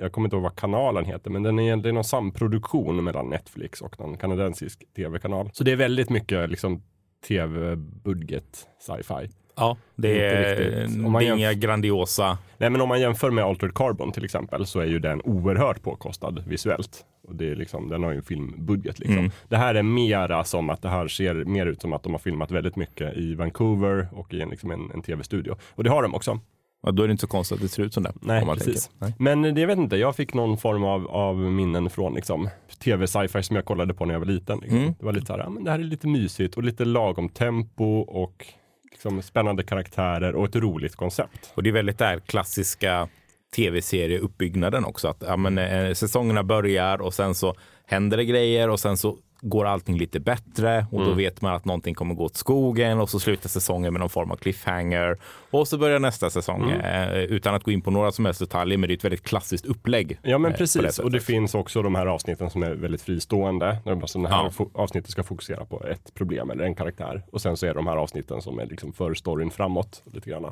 jag 0.00 0.12
kommer 0.12 0.26
inte 0.26 0.36
ihåg 0.36 0.42
vad 0.42 0.56
kanalen 0.56 1.04
heter, 1.04 1.30
men 1.30 1.42
den 1.42 1.58
är, 1.58 1.86
är 1.86 1.92
någon 1.92 2.04
samproduktion 2.04 3.04
mellan 3.04 3.30
Netflix 3.30 3.80
och 3.80 4.00
någon 4.00 4.16
kanadensisk 4.16 4.84
tv-kanal. 4.96 5.50
Så 5.52 5.64
det 5.64 5.72
är 5.72 5.76
väldigt 5.76 6.10
mycket 6.10 6.50
liksom 6.50 6.82
tv-budget 7.28 8.66
sci-fi. 8.80 9.28
Ja, 9.56 9.76
det 9.96 10.24
är. 10.24 10.84
Om 11.06 11.12
man 11.12 11.22
inga 11.22 11.52
grandiosa. 11.52 12.38
Nej, 12.58 12.70
men 12.70 12.80
om 12.80 12.88
man 12.88 13.00
jämför 13.00 13.30
med 13.30 13.44
Altered 13.44 13.74
Carbon 13.74 14.12
till 14.12 14.24
exempel 14.24 14.66
så 14.66 14.80
är 14.80 14.86
ju 14.86 14.98
den 14.98 15.22
oerhört 15.22 15.82
påkostad 15.82 16.42
visuellt. 16.46 17.04
Och 17.28 17.34
det 17.34 17.50
är 17.50 17.54
liksom, 17.54 17.88
den 17.88 18.02
har 18.02 18.10
ju 18.10 18.16
en 18.16 18.22
filmbudget 18.22 18.98
liksom. 18.98 19.18
Mm. 19.18 19.30
Det 19.48 19.56
här 19.56 19.74
är 19.74 19.82
mera 19.82 20.44
som 20.44 20.70
att 20.70 20.82
det 20.82 20.88
här 20.88 21.08
ser 21.08 21.34
mer 21.34 21.66
ut 21.66 21.80
som 21.80 21.92
att 21.92 22.02
de 22.02 22.12
har 22.12 22.18
filmat 22.18 22.50
väldigt 22.50 22.76
mycket 22.76 23.16
i 23.16 23.34
Vancouver 23.34 24.08
och 24.12 24.34
i 24.34 24.40
en, 24.40 24.48
liksom 24.48 24.70
en, 24.70 24.90
en 24.94 25.02
tv-studio. 25.02 25.56
Och 25.70 25.84
det 25.84 25.90
har 25.90 26.02
de 26.02 26.14
också. 26.14 26.40
Ja, 26.82 26.90
då 26.90 27.02
är 27.02 27.08
det 27.08 27.12
inte 27.12 27.20
så 27.20 27.26
konstigt 27.26 27.56
att 27.56 27.62
det 27.62 27.68
ser 27.68 27.82
ut 27.82 27.94
som 27.94 28.02
det. 28.02 28.12
Nej, 28.20 28.46
precis. 28.46 28.90
Nej. 28.98 29.14
Men 29.18 29.42
det, 29.42 29.60
jag 29.60 29.68
vet 29.68 29.78
inte, 29.78 29.96
jag 29.96 30.16
fick 30.16 30.34
någon 30.34 30.58
form 30.58 30.84
av, 30.84 31.08
av 31.08 31.36
minnen 31.36 31.90
från 31.90 32.14
liksom, 32.14 32.48
tv 32.84 33.06
sci-fi 33.06 33.42
som 33.42 33.56
jag 33.56 33.64
kollade 33.64 33.94
på 33.94 34.04
när 34.04 34.14
jag 34.14 34.20
var 34.20 34.26
liten. 34.26 34.58
Liksom. 34.58 34.78
Mm. 34.78 34.94
Det 34.98 35.04
var 35.04 35.12
lite 35.12 35.26
så 35.26 35.32
här, 35.32 35.40
ja, 35.40 35.50
men 35.50 35.64
det 35.64 35.70
här 35.70 35.78
är 35.78 35.82
lite 35.84 36.08
mysigt 36.08 36.56
och 36.56 36.62
lite 36.62 36.84
lagom 36.84 37.28
tempo 37.28 38.00
och 38.00 38.46
liksom, 38.90 39.22
spännande 39.22 39.62
karaktärer 39.62 40.34
och 40.34 40.44
ett 40.44 40.56
roligt 40.56 40.96
koncept. 40.96 41.52
Och 41.54 41.62
det 41.62 41.70
är 41.70 41.72
väldigt 41.72 41.98
där 41.98 42.18
klassiska 42.18 43.08
tv-serieuppbyggnaden 43.56 44.84
också. 44.84 45.08
Att 45.08 45.22
ja, 45.26 45.36
men, 45.36 45.58
eh, 45.58 45.94
säsongerna 45.94 46.42
börjar 46.42 47.02
och 47.02 47.14
sen 47.14 47.34
så 47.34 47.54
händer 47.86 48.16
det 48.16 48.24
grejer 48.24 48.68
och 48.68 48.80
sen 48.80 48.96
så 48.96 49.16
går 49.44 49.64
allting 49.64 49.98
lite 49.98 50.20
bättre 50.20 50.86
och 50.90 50.98
Mm. 50.98 51.08
då 51.10 51.14
vet 51.14 51.42
man 51.42 51.54
att 51.54 51.64
någonting 51.64 51.94
kommer 51.94 52.14
gå 52.14 52.24
åt 52.24 52.36
skogen 52.36 53.00
och 53.00 53.10
så 53.10 53.20
slutar 53.20 53.48
säsongen 53.48 53.92
med 53.92 54.00
någon 54.00 54.10
form 54.10 54.30
av 54.30 54.36
cliffhanger 54.36 55.16
och 55.50 55.68
så 55.68 55.78
börjar 55.78 55.98
nästa 55.98 56.30
säsong 56.30 56.70
Mm. 56.70 56.80
eh, 57.12 57.18
utan 57.18 57.54
att 57.54 57.62
gå 57.64 57.70
in 57.70 57.80
på 57.82 57.90
några 57.90 58.12
som 58.12 58.24
helst 58.24 58.40
detaljer. 58.40 58.78
Men 58.78 58.88
det 58.88 58.92
är 58.94 58.96
ett 58.96 59.04
väldigt 59.04 59.22
klassiskt 59.22 59.66
upplägg. 59.66 60.18
Ja 60.22 60.38
men 60.38 60.50
eh, 60.52 60.56
precis, 60.58 60.98
och 60.98 61.10
det 61.10 61.20
finns 61.20 61.54
också 61.54 61.82
de 61.82 61.94
här 61.94 62.06
avsnitten 62.06 62.50
som 62.50 62.62
är 62.62 62.70
väldigt 62.74 63.02
fristående. 63.02 63.78
Alltså 63.86 64.18
det 64.18 64.28
här 64.28 64.52
Ja. 64.58 64.66
avsnittet 64.74 65.10
ska 65.10 65.22
fokusera 65.22 65.64
på 65.64 65.84
ett 65.86 66.14
problem 66.14 66.50
eller 66.50 66.64
en 66.64 66.74
karaktär. 66.74 67.22
Och 67.32 67.40
sen 67.40 67.56
så 67.56 67.66
är 67.66 67.70
det 67.70 67.74
de 67.74 67.86
här 67.86 67.96
avsnitten 67.96 68.42
som 68.42 68.58
är 68.58 68.66
liksom 68.66 68.92
för 68.92 69.14
storyn 69.14 69.50
framåt 69.50 70.02
lite 70.12 70.30
grann. 70.30 70.46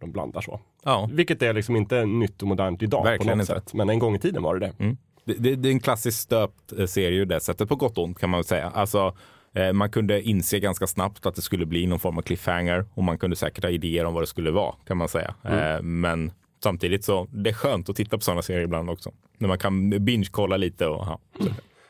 De 0.00 0.12
blandar 0.12 0.40
så. 0.40 0.60
Ja. 0.84 1.08
Vilket 1.12 1.42
är 1.42 1.52
liksom 1.54 1.76
inte 1.76 2.04
nytt 2.06 2.42
och 2.42 2.48
modernt 2.48 2.82
idag 2.82 3.04
Verkligen 3.04 3.32
på 3.32 3.36
något 3.36 3.48
inte. 3.50 3.60
sätt. 3.60 3.74
Men 3.74 3.90
en 3.90 3.98
gång 3.98 4.14
i 4.14 4.18
tiden 4.18 4.42
var 4.42 4.54
det 4.56 4.66
det. 4.66 4.84
Mm. 4.84 4.96
Det, 5.26 5.34
det, 5.34 5.56
det 5.56 5.68
är 5.68 5.72
en 5.72 5.80
klassisk 5.80 6.20
stöpt 6.20 6.72
eh, 6.72 6.86
serie 6.86 7.18
ur 7.20 7.26
det 7.26 7.40
sättet, 7.40 7.68
på 7.68 7.76
gott 7.76 7.98
och 7.98 8.04
ont 8.04 8.18
kan 8.18 8.30
man 8.30 8.38
väl 8.38 8.44
säga. 8.44 8.70
Alltså, 8.74 9.16
eh, 9.54 9.72
man 9.72 9.90
kunde 9.90 10.22
inse 10.22 10.60
ganska 10.60 10.86
snabbt 10.86 11.26
att 11.26 11.34
det 11.34 11.42
skulle 11.42 11.66
bli 11.66 11.86
någon 11.86 11.98
form 11.98 12.18
av 12.18 12.22
cliffhanger 12.22 12.86
och 12.94 13.04
man 13.04 13.18
kunde 13.18 13.36
säkert 13.36 13.64
ha 13.64 13.70
idéer 13.70 14.04
om 14.04 14.14
vad 14.14 14.22
det 14.22 14.26
skulle 14.26 14.50
vara, 14.50 14.74
kan 14.86 14.96
man 14.96 15.08
säga. 15.08 15.34
Eh, 15.44 15.82
men 15.82 16.32
samtidigt 16.62 17.04
så, 17.04 17.28
det 17.30 17.50
är 17.50 17.54
skönt 17.54 17.88
att 17.88 17.96
titta 17.96 18.16
på 18.16 18.22
sådana 18.22 18.42
serier 18.42 18.64
ibland 18.64 18.90
också. 18.90 19.12
När 19.38 19.48
man 19.48 19.58
kan 19.58 20.04
binge-kolla 20.04 20.56
lite 20.56 20.86
och 20.86 21.06
ja. 21.06 21.20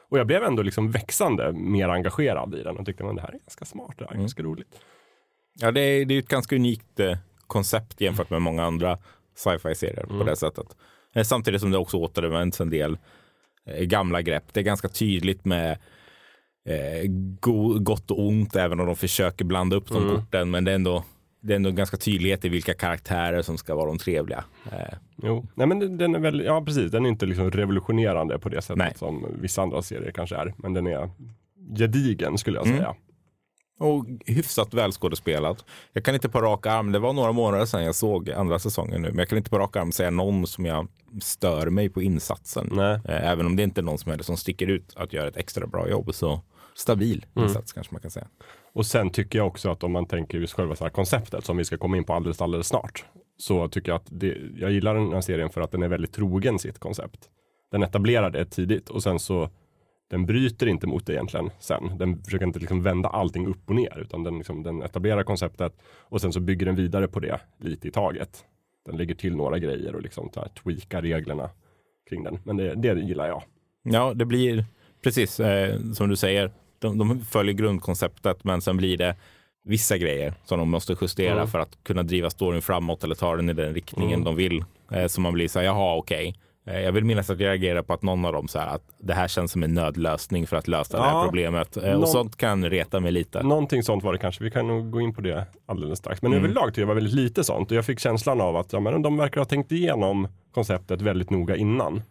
Och 0.09 0.19
jag 0.19 0.27
blev 0.27 0.43
ändå 0.43 0.63
liksom 0.63 0.91
växande 0.91 1.53
mer 1.53 1.89
engagerad 1.89 2.55
i 2.55 2.63
den 2.63 2.77
och 2.77 2.87
tyckte 2.87 3.05
att 3.05 3.17
det 3.17 3.23
här 3.23 3.29
är 3.29 3.39
ganska 3.39 3.65
smart, 3.65 3.95
det 3.99 4.05
här 4.05 4.15
är 4.15 4.19
ganska 4.19 4.43
roligt. 4.43 4.81
Ja, 5.61 5.71
det 5.71 5.81
är, 5.81 6.05
det 6.05 6.15
är 6.15 6.19
ett 6.19 6.29
ganska 6.29 6.57
unikt 6.57 7.01
eh, 7.01 7.17
koncept 7.47 8.01
jämfört 8.01 8.31
med 8.31 8.43
många 8.43 8.65
andra 8.65 8.99
sci-fi-serier 9.37 10.07
på 10.07 10.25
det 10.25 10.37
sättet. 10.37 10.67
Samtidigt 11.25 11.61
som 11.61 11.71
det 11.71 11.79
också 11.79 11.97
återvänds 11.97 12.61
en 12.61 12.71
del 12.71 12.99
gamla 13.81 14.23
grepp. 14.23 14.45
Det 14.53 14.61
är 14.61 14.65
ganska 14.65 14.89
tydligt 14.89 15.45
med 15.45 15.71
eh, 16.69 17.11
go, 17.41 17.79
gott 17.79 18.11
och 18.11 18.27
ont, 18.27 18.57
även 18.57 18.81
om 18.81 18.87
de 18.87 18.97
försöker 18.97 19.45
blanda 19.45 19.77
upp 19.77 19.89
de 19.89 20.09
korten. 20.17 20.51
Men 20.51 20.65
det 20.65 20.71
är, 20.71 20.75
ändå, 20.75 21.05
det 21.41 21.53
är 21.53 21.57
ändå 21.57 21.71
ganska 21.71 21.97
tydlighet 21.97 22.45
i 22.45 22.49
vilka 22.49 22.75
karaktärer 22.75 23.43
som 23.43 23.59
ska 23.59 23.75
vara 23.75 23.87
de 23.87 23.99
trevliga. 23.99 24.45
Eh, 24.73 24.95
Jo, 25.23 25.47
nej 25.55 25.67
men 25.67 25.99
den- 25.99 26.15
är 26.15 26.19
väl, 26.19 26.41
ja 26.45 26.63
precis, 26.65 26.91
den 26.91 27.05
är 27.05 27.09
inte 27.09 27.27
liksom 27.27 27.51
revolutionerande 27.51 28.39
på 28.39 28.49
det 28.49 28.63
sättet 28.63 28.77
Nej. 28.79 28.93
som 28.97 29.27
vissa 29.41 29.63
andra 29.63 29.83
serier 29.83 30.13
kanske 30.13 30.37
är. 30.37 30.55
Men 30.57 30.75
den 30.75 30.87
är 30.87 31.11
gedigen 31.79 32.39
skulle 32.39 32.59
jag 32.59 32.67
Mm. 32.67 32.95
Och 33.79 34.07
hyfsat 34.27 34.75
välskådespelat. 34.75 35.65
Jag 35.93 36.05
kan 36.05 36.15
inte 36.15 36.29
på 36.29 36.41
rak 36.41 36.67
arm, 36.67 36.93
det 36.93 36.99
var 36.99 37.13
några 37.13 37.33
månader 37.33 37.65
sedan 37.67 37.85
jag 37.85 37.95
såg 37.95 38.31
andra 38.31 38.59
säsongen 38.59 39.03
nu, 39.03 39.09
men 39.09 39.19
jag 39.19 39.29
kan 39.29 39.39
inte 39.39 39.51
på 39.51 39.59
rak 39.59 39.77
arm 39.77 39.93
säga 39.93 40.11
någon 40.11 40.47
som 40.47 40.65
jag 40.67 40.89
stör 41.23 41.71
mig 41.71 41.89
på 41.89 42.03
insatsen. 42.03 42.69
Nej. 42.73 43.01
Eh, 43.05 43.31
Även 43.31 43.47
om 43.47 43.57
det 43.57 43.63
inte 43.63 43.81
är 43.81 43.83
någon 43.83 43.99
som, 43.99 44.13
är 44.13 44.17
det 44.17 44.25
som 44.25 44.37
sticker 44.37 44.67
ut 44.67 44.93
att 44.97 45.13
göra 45.13 45.29
ett 45.29 45.37
extra 45.37 45.67
bra 45.67 45.89
jobb. 45.89 46.15
Så 46.15 46.41
stabil 46.75 47.27
Mm. 47.37 47.49
insats 47.49 47.73
kanske 47.73 47.95
man 47.95 48.01
kan 48.03 48.11
säga. 48.11 48.27
Och 48.75 48.87
sen 48.87 49.11
tycker 49.11 49.39
jag 49.39 49.47
också 49.47 49.71
att 49.71 49.85
om 49.85 49.93
man 49.93 50.07
tänker 50.07 50.39
just 50.39 50.53
själva 50.55 50.77
så 50.77 50.85
här 50.85 50.91
konceptet 50.91 51.45
som 51.45 51.57
vi 51.57 51.65
ska 51.65 51.79
komma 51.79 51.97
in 51.97 52.05
på 52.05 52.13
alldeles, 52.13 52.41
alldeles 52.43 52.67
snart. 52.69 53.05
Så 53.39 53.69
tycker 53.69 53.93
jag 53.93 53.97
att 53.97 54.07
det, 54.11 54.37
jag 54.57 54.71
gillar 54.73 54.95
den 54.95 55.13
här 55.13 55.21
serien 55.21 55.51
för 55.51 55.61
att 55.61 55.71
den 55.71 55.83
är 55.83 55.89
väldigt 55.89 56.13
trogen 56.13 56.59
sitt 56.59 56.79
koncept. 56.79 57.21
Den 57.73 57.83
etablerar 57.83 58.31
det 58.31 58.45
tidigt 58.45 58.89
och 58.89 59.03
sen 59.03 59.19
så 59.19 59.51
den 60.11 60.27
bryter 60.27 60.67
inte 60.67 60.87
mot 60.87 61.07
det 61.07 61.13
egentligen 61.13 61.51
sen. 61.59 61.99
Den 61.99 62.23
försöker 62.23 62.47
inte 62.47 62.59
liksom 62.59 62.83
vända 62.83 63.09
allting 63.09 63.47
upp 63.47 63.69
och 63.71 63.75
ner 63.77 63.99
utan 63.99 64.23
den, 64.25 64.37
liksom, 64.39 64.63
den 64.63 64.83
etablerar 64.83 65.23
konceptet 65.23 65.73
och 66.03 66.21
sen 66.21 66.33
så 66.33 66.41
bygger 66.41 66.67
den 66.67 66.75
vidare 66.77 67.09
på 67.09 67.21
det 67.21 67.41
lite 67.61 67.89
i 67.89 67.91
taget. 67.91 68.45
Den 68.87 68.97
lägger 68.97 69.15
till 69.15 69.37
några 69.37 69.59
grejer 69.59 69.95
och 69.95 70.03
liksom 70.03 70.31
här, 70.37 70.49
tweakar 70.49 71.03
reglerna 71.03 71.51
kring 72.09 72.23
den. 72.25 72.39
Men 72.45 72.57
det, 72.57 72.75
det 72.75 73.01
gillar 73.01 73.29
jag. 73.29 73.43
Ja, 73.83 74.15
det 74.15 74.25
blir 74.25 74.65
precis 75.05 75.41
eh, 75.41 75.81
som 75.93 76.09
du 76.09 76.17
säger. 76.17 76.51
De, 76.79 76.99
de 76.99 77.21
följer 77.25 77.55
grundkonceptet, 77.55 78.45
men 78.45 78.61
sen 78.61 78.77
blir 78.77 78.97
det 78.97 79.17
vissa 79.65 79.99
grejer 79.99 80.35
som 80.45 80.59
de 80.59 80.71
måste 80.71 80.97
justera 81.01 81.33
Mm. 81.35 81.47
för 81.49 81.59
att 81.59 81.79
kunna 81.85 82.03
driva 82.03 82.31
storyn 82.31 82.63
framåt 82.63 83.05
eller 83.05 83.15
ta 83.15 83.37
den 83.37 83.51
i 83.51 83.53
den 83.53 83.75
riktningen 83.75 84.13
Mm. 84.21 84.25
de 84.25 84.37
vill. 84.37 84.65
Eh, 84.93 85.07
så 85.07 85.21
man 85.21 85.33
blir 85.33 85.49
så 85.49 85.59
här, 85.59 85.67
jaha, 85.67 85.97
okej. 85.97 86.29
Eh, 86.29 86.35
Jag 86.69 86.93
vill 86.93 87.05
minnas 87.05 87.31
att 87.31 87.41
jag 87.41 87.49
reagerar 87.49 87.83
på 87.83 87.93
att 87.93 88.03
någon 88.03 88.25
av 88.25 88.33
dem 88.33 88.47
här, 88.55 88.67
att 88.67 88.83
det 88.99 89.15
här 89.15 89.29
känns 89.29 89.53
som 89.53 89.63
en 89.63 89.75
nödlösning 89.75 90.47
för 90.47 90.57
att 90.57 90.69
lösa 90.69 90.97
det 90.97 91.03
här 91.05 91.11
Ja, 91.13 91.25
problemet. 91.25 91.77
Eh, 91.77 91.83
någon- 91.93 92.03
Och 92.03 92.09
sånt 92.09 92.37
kan 92.37 92.71
reta 92.71 93.01
mig 93.01 93.13
lite. 93.13 93.43
Någonting 93.43 93.83
sånt 93.83 94.05
var 94.05 94.13
det 94.13 94.19
kanske. 94.19 94.45
Vi 94.45 94.51
kan 94.51 94.69
nog 94.69 94.91
gå 94.91 95.01
in 95.01 95.15
på 95.15 95.21
det 95.21 95.47
alldeles 95.67 95.99
strax. 95.99 96.23
Men 96.23 96.33
Mm. 96.33 96.45
överlag 96.45 96.69
tycker 96.69 96.83
jag 96.83 96.87
var 96.87 96.95
väldigt 96.95 97.15
lite 97.15 97.45
sånt. 97.45 97.71
Och 97.71 97.77
jag 97.77 97.85
fick 97.85 98.01
känslan 98.01 98.41
av 98.41 98.57
att 98.57 98.73
ja, 98.73 98.81
men 98.81 99.03
de 99.03 99.17
verkar 99.17 99.41
ha 99.41 99.45
tänkt 99.45 99.73
igenom 99.73 100.29
konceptet 100.55 101.03
väldigt 101.03 101.31
noga 101.31 101.57
innan. 101.57 102.03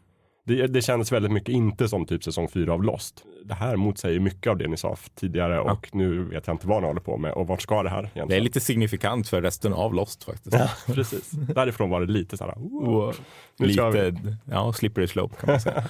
Det, 0.48 0.68
det 0.68 0.82
kändes 0.82 1.12
väldigt 1.12 1.32
mycket 1.32 1.50
inte 1.50 1.88
som 1.88 2.06
typ 2.06 2.24
säsong 2.24 2.48
fyra 2.48 2.74
av 2.74 2.84
Lost. 2.84 3.24
Det 3.46 3.54
här 3.54 3.75
motsäger 3.75 4.20
mycket 4.20 4.50
av 4.50 4.58
det 4.58 4.68
ni 4.68 4.78
sa 4.78 4.96
tidigare 5.16 5.60
och 5.60 5.90
nu 5.96 6.24
vet 6.24 6.48
jag 6.48 6.54
inte 6.54 6.68
vad 6.68 6.82
ni 6.82 6.88
håller 6.88 7.02
på 7.02 7.18
med 7.18 7.32
och 7.34 7.48
vart 7.48 7.62
ska 7.62 7.84
det 7.84 7.90
här 7.90 8.00
egentligen? 8.00 8.28
Det 8.28 8.36
är 8.36 8.42
lite 8.42 8.60
signifikant 8.60 9.30
för 9.30 9.42
resten 9.42 9.74
av 9.74 9.94
Lost 9.94 10.24
faktiskt. 10.24 10.56
Ja, 10.60 10.70
precis. 10.94 11.30
Därifrån 11.32 11.90
var 11.90 12.02
det 12.02 12.12
lite 12.12 12.38
så 12.38 12.44
här, 12.44 12.54
"Wow, 12.58 13.16
nu 13.58 13.74
kör 13.74 13.92
vi." 13.92 14.12
Lite, 14.12 14.38
ja, 14.52 14.74
slippery 14.74 15.08
slope 15.08 15.36
kan 15.40 15.50
man 15.50 15.60
säga. 15.62 15.84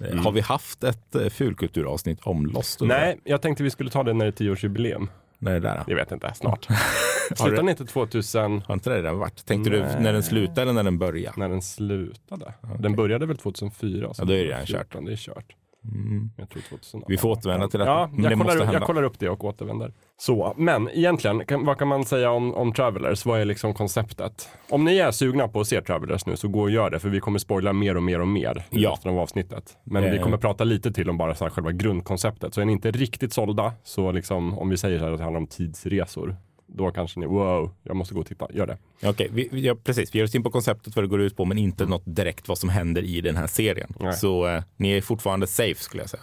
Eh, 0.00 0.16
Har 0.22 0.32
vi 0.32 0.40
haft 0.40 0.84
ett 0.84 1.14
eh, 1.14 1.28
fulkulturavsnitt 1.28 2.20
om 2.22 2.46
Lost? 2.46 2.80
Nej, 2.80 3.20
jag 3.24 3.42
tänkte 3.42 3.62
vi 3.64 3.70
skulle 3.70 3.90
ta 3.90 4.02
det 4.02 4.12
när 4.12 4.24
det 4.24 4.28
är 4.28 4.32
tioårsjubileum. 4.32 5.10
Nej, 5.42 5.54
det 5.54 5.60
där. 5.60 5.84
Jag 5.86 5.96
vet 5.96 6.12
inte, 6.12 6.32
snart. 6.34 6.68
Slutade 7.26 7.56
den 7.56 7.68
inte 7.68 7.84
2000 7.84 8.62
Har 8.66 8.74
inte 8.74 8.90
det 8.90 8.96
redan 8.96 9.18
varit? 9.18 9.46
Tänkte 9.46 9.70
Nej. 9.70 9.80
du 9.80 10.02
när 10.02 10.12
den 10.12 10.22
slutade 10.22 10.62
eller 10.62 10.72
när 10.72 10.82
den 10.82 10.98
började? 10.98 11.40
när 11.40 11.48
den 11.48 11.62
slutade? 11.62 12.54
Den 12.78 12.96
började 12.96 13.26
väl 13.26 13.36
2004? 13.36 14.14
så 14.14 14.22
Ja, 14.22 14.24
då 14.26 14.32
är 14.32 14.36
det 14.36 14.44
redan 14.44 14.66
2014, 14.66 15.04
Det 15.04 15.12
är 15.12 15.16
kört. 15.16 15.56
Mm. 15.84 16.30
Jag 16.36 16.48
tror 16.48 16.62
2000. 16.62 17.02
Vi 17.08 17.16
får 17.18 17.28
återvända 17.30 17.68
till 17.68 17.78
detta. 17.80 17.90
Ja, 17.90 18.10
jag, 18.18 18.30
det 18.32 18.36
kollar, 18.36 18.72
jag 18.72 18.82
kollar 18.82 19.02
upp 19.02 19.18
det 19.18 19.28
och 19.28 19.44
återvänder. 19.44 19.92
Så, 20.16 20.54
men 20.56 20.88
egentligen, 20.88 21.44
kan, 21.46 21.64
vad 21.64 21.78
kan 21.78 21.88
man 21.88 22.04
säga 22.04 22.30
om, 22.30 22.54
om 22.54 22.72
Travelers? 22.72 23.26
Vad 23.26 23.40
är 23.40 23.44
liksom 23.44 23.74
konceptet? 23.74 24.48
Om 24.70 24.84
ni 24.84 24.98
är 24.98 25.10
sugna 25.10 25.48
på 25.48 25.60
att 25.60 25.66
se 25.66 25.80
Travelers 25.82 26.26
nu 26.26 26.36
så 26.36 26.48
gå 26.48 26.60
och 26.60 26.70
gör 26.70 26.90
det, 26.90 26.98
för 26.98 27.08
vi 27.08 27.20
kommer 27.20 27.38
spoila 27.38 27.72
mer 27.72 27.96
och 27.96 28.02
mer 28.02 28.20
och 28.20 28.28
mer 28.28 28.64
Ja. 28.70 28.90
resten 28.90 29.12
av 29.12 29.18
avsnittet. 29.18 29.76
Men 29.84 30.02
vi 30.02 30.16
Eh. 30.16 30.22
kommer 30.22 30.36
prata 30.36 30.64
lite 30.64 30.92
till 30.92 31.10
om 31.10 31.18
bara 31.18 31.34
så 31.34 31.50
själva 31.50 31.72
grundkonceptet. 31.72 32.54
Så 32.54 32.60
är 32.60 32.64
ni 32.64 32.72
inte 32.72 32.90
riktigt 32.90 33.32
sålda, 33.32 33.72
så 33.82 34.12
liksom, 34.12 34.58
om 34.58 34.68
vi 34.68 34.76
säger 34.76 34.98
så 34.98 35.04
här 35.04 35.12
att 35.12 35.18
det 35.18 35.24
handlar 35.24 35.40
om 35.40 35.46
tidsresor, 35.46 36.36
då 36.74 36.90
kanske 36.90 37.20
ni, 37.20 37.26
wow, 37.26 37.70
jag 37.82 37.96
måste 37.96 38.14
gå 38.14 38.20
och 38.20 38.26
titta, 38.26 38.46
gör 38.52 38.66
det. 38.66 38.78
Okej, 39.08 39.28
vi, 39.32 39.48
ja, 39.52 39.74
precis. 39.84 40.14
Vi 40.14 40.18
ger 40.18 40.24
oss 40.24 40.34
in 40.34 40.42
på 40.42 40.50
konceptet 40.50 40.96
vad 40.96 41.04
det 41.04 41.08
går 41.08 41.20
ut 41.20 41.36
på, 41.36 41.44
men 41.44 41.58
inte 41.58 41.86
något 41.86 42.02
direkt 42.06 42.48
vad 42.48 42.58
som 42.58 42.68
händer 42.68 43.02
i 43.02 43.20
den 43.20 43.36
här 43.36 43.46
serien. 43.46 43.94
Nej. 44.00 44.12
Så 44.12 44.46
eh, 44.46 44.62
ni 44.76 44.90
är 44.90 45.00
fortfarande 45.00 45.46
safe 45.46 45.80
skulle 45.80 46.02
jag 46.02 46.10
säga. 46.10 46.22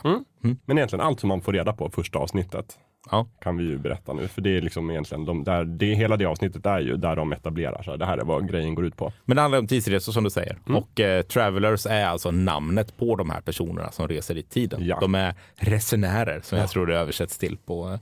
Men 0.65 0.77
egentligen 0.77 1.05
allt 1.05 1.19
som 1.19 1.27
man 1.27 1.41
får 1.41 1.53
reda 1.53 1.73
på 1.73 1.89
första 1.89 2.19
avsnittet 2.19 2.77
Ja. 3.11 3.27
kan 3.41 3.57
vi 3.57 3.63
ju 3.63 3.77
berätta 3.77 4.13
nu. 4.13 4.27
För 4.27 4.41
det 4.41 4.57
är 4.57 4.61
liksom 4.61 4.89
egentligen, 4.89 5.25
de, 5.25 5.43
där, 5.43 5.65
det, 5.65 5.93
hela 5.93 6.17
det 6.17 6.25
avsnittet 6.25 6.65
är 6.65 6.79
ju 6.79 6.97
där 6.97 7.15
de 7.15 7.31
etablerar 7.33 7.83
sig. 7.83 7.97
Det 7.97 8.05
här 8.05 8.17
är 8.17 8.23
vad 8.23 8.49
grejen 8.49 8.75
går 8.75 8.85
ut 8.85 8.97
på. 8.97 9.13
Men 9.25 9.35
det 9.35 9.41
handlar 9.41 9.59
om 9.59 9.67
tidsresor 9.67 10.11
som 10.11 10.23
du 10.23 10.29
säger. 10.29 10.57
Mm. 10.67 10.83
Och 10.83 10.99
eh, 10.99 11.21
Travelers 11.21 11.85
är 11.85 12.05
alltså 12.05 12.31
namnet 12.31 12.97
på 12.97 13.15
de 13.15 13.29
här 13.29 13.41
personerna 13.41 13.91
som 13.91 14.07
reser 14.07 14.37
i 14.37 14.43
tiden. 14.43 14.85
Ja. 14.85 14.97
De 15.01 15.15
är 15.15 15.33
resenärer 15.55 16.41
som 16.43 16.57
jag 16.57 16.69
tror 16.69 16.85
det 16.85 16.97
översätts 16.97 17.37
till 17.37 17.57
på, 17.57 17.89
eh, 17.89 17.99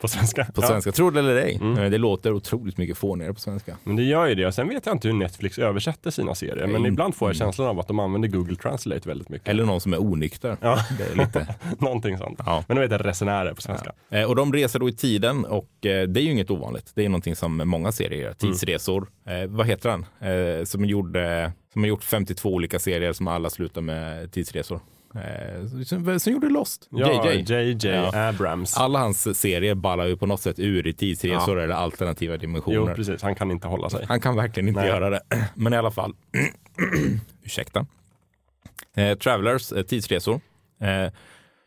På 0.00 0.08
svenska. 0.08 0.44
på 0.44 0.50
Ja. 0.56 0.58
Mm. 0.66 0.68
svenska. 0.68 0.92
Tror 0.92 1.10
det 1.10 1.18
eller 1.18 1.36
ej. 1.36 1.58
Eh, 1.62 1.90
Det 1.90 1.98
låter 1.98 2.32
otroligt 2.32 2.78
mycket 2.78 2.98
fånigare 2.98 3.34
på 3.34 3.40
svenska. 3.40 3.76
Men 3.84 3.96
det 3.96 4.02
gör 4.02 4.26
ju 4.26 4.34
det. 4.34 4.46
Och 4.46 4.54
sen 4.54 4.68
vet 4.68 4.86
jag 4.86 4.94
inte 4.94 5.08
hur 5.08 5.14
Netflix 5.14 5.58
översätter 5.58 6.10
sina 6.10 6.34
serier. 6.34 6.66
Men 6.66 6.82
Nej. 6.82 6.90
ibland 6.90 7.14
får 7.14 7.28
jag 7.28 7.36
känslan 7.36 7.68
av 7.68 7.80
att 7.80 7.88
de 7.88 7.98
använder 7.98 8.28
Google 8.28 8.56
Translate 8.56 9.08
väldigt 9.08 9.28
mycket. 9.28 9.48
Eller 9.48 9.64
någon 9.64 9.80
som 9.80 9.92
är 9.92 10.02
onykter. 10.02 10.56
Ja. 10.60 10.78
Det 10.98 11.04
är 11.12 11.26
lite. 11.26 11.54
Någonting 11.78 12.18
sånt. 12.18 12.40
Ja. 12.46 12.64
Men 12.68 12.76
de 12.76 12.82
heter 12.82 12.98
resenärer 12.98 13.54
på 13.54 13.62
svenska. 13.62 13.92
Eh, 14.10 14.24
Och 14.24 14.36
de 14.36 14.52
reser 14.52 14.78
då 14.78 14.88
i 14.88 14.92
tiden 14.92 15.44
och 15.44 15.86
eh, 15.86 16.08
det 16.08 16.20
är 16.20 16.24
ju 16.24 16.30
inget 16.30 16.50
ovanligt. 16.50 16.92
Det 16.94 17.04
är 17.04 17.08
någonting 17.08 17.36
som 17.36 17.56
många 17.68 17.92
serier 17.92 18.22
gör. 18.22 18.32
Tidsresor. 18.32 19.06
Eh, 19.26 19.46
vad 19.48 19.66
heter 19.66 19.90
han? 19.90 20.06
Som, 20.66 20.84
gjorde, 20.84 21.52
som 21.72 21.82
har 21.82 21.88
gjort 21.88 22.04
52 22.04 22.48
olika 22.54 22.78
serier 22.78 23.12
som 23.12 23.28
alla 23.28 23.50
slutar 23.50 23.80
med 23.80 24.32
tidsresor. 24.32 24.80
Eh, 25.14 25.82
som, 25.84 26.20
som 26.20 26.32
gjorde 26.32 26.48
Lost. 26.48 26.88
Ja, 26.90 27.32
JJ. 27.32 27.54
JJ 27.54 27.86
Ja. 27.88 28.28
Abrams. 28.28 28.76
Alla 28.76 28.98
hans 28.98 29.38
serier 29.40 29.74
ballar 29.74 30.06
ju 30.06 30.16
på 30.16 30.26
något 30.26 30.40
sätt 30.40 30.58
ur 30.58 30.86
i 30.86 30.92
tidsresor 30.92 31.60
eller 31.60 31.74
alternativa 31.74 32.34
Jo, 32.34 32.38
dimensioner. 32.40 32.94
precis. 32.94 33.22
Han 33.22 33.34
kan 33.34 33.50
inte 33.50 33.68
hålla 33.68 33.90
sig. 33.90 34.04
Han 34.08 34.20
kan 34.20 34.36
verkligen 34.36 34.68
inte 34.68 34.80
Nej. 34.80 34.88
göra 34.90 35.10
det. 35.10 35.20
Men 35.54 35.72
i 35.72 35.76
alla 35.76 35.90
fall. 35.90 36.14
Ursäkta. 37.44 37.86
Eh, 38.96 39.18
travelers, 39.18 39.72
eh, 39.72 39.82
tidsresor. 39.82 40.40
Eh, 40.80 41.12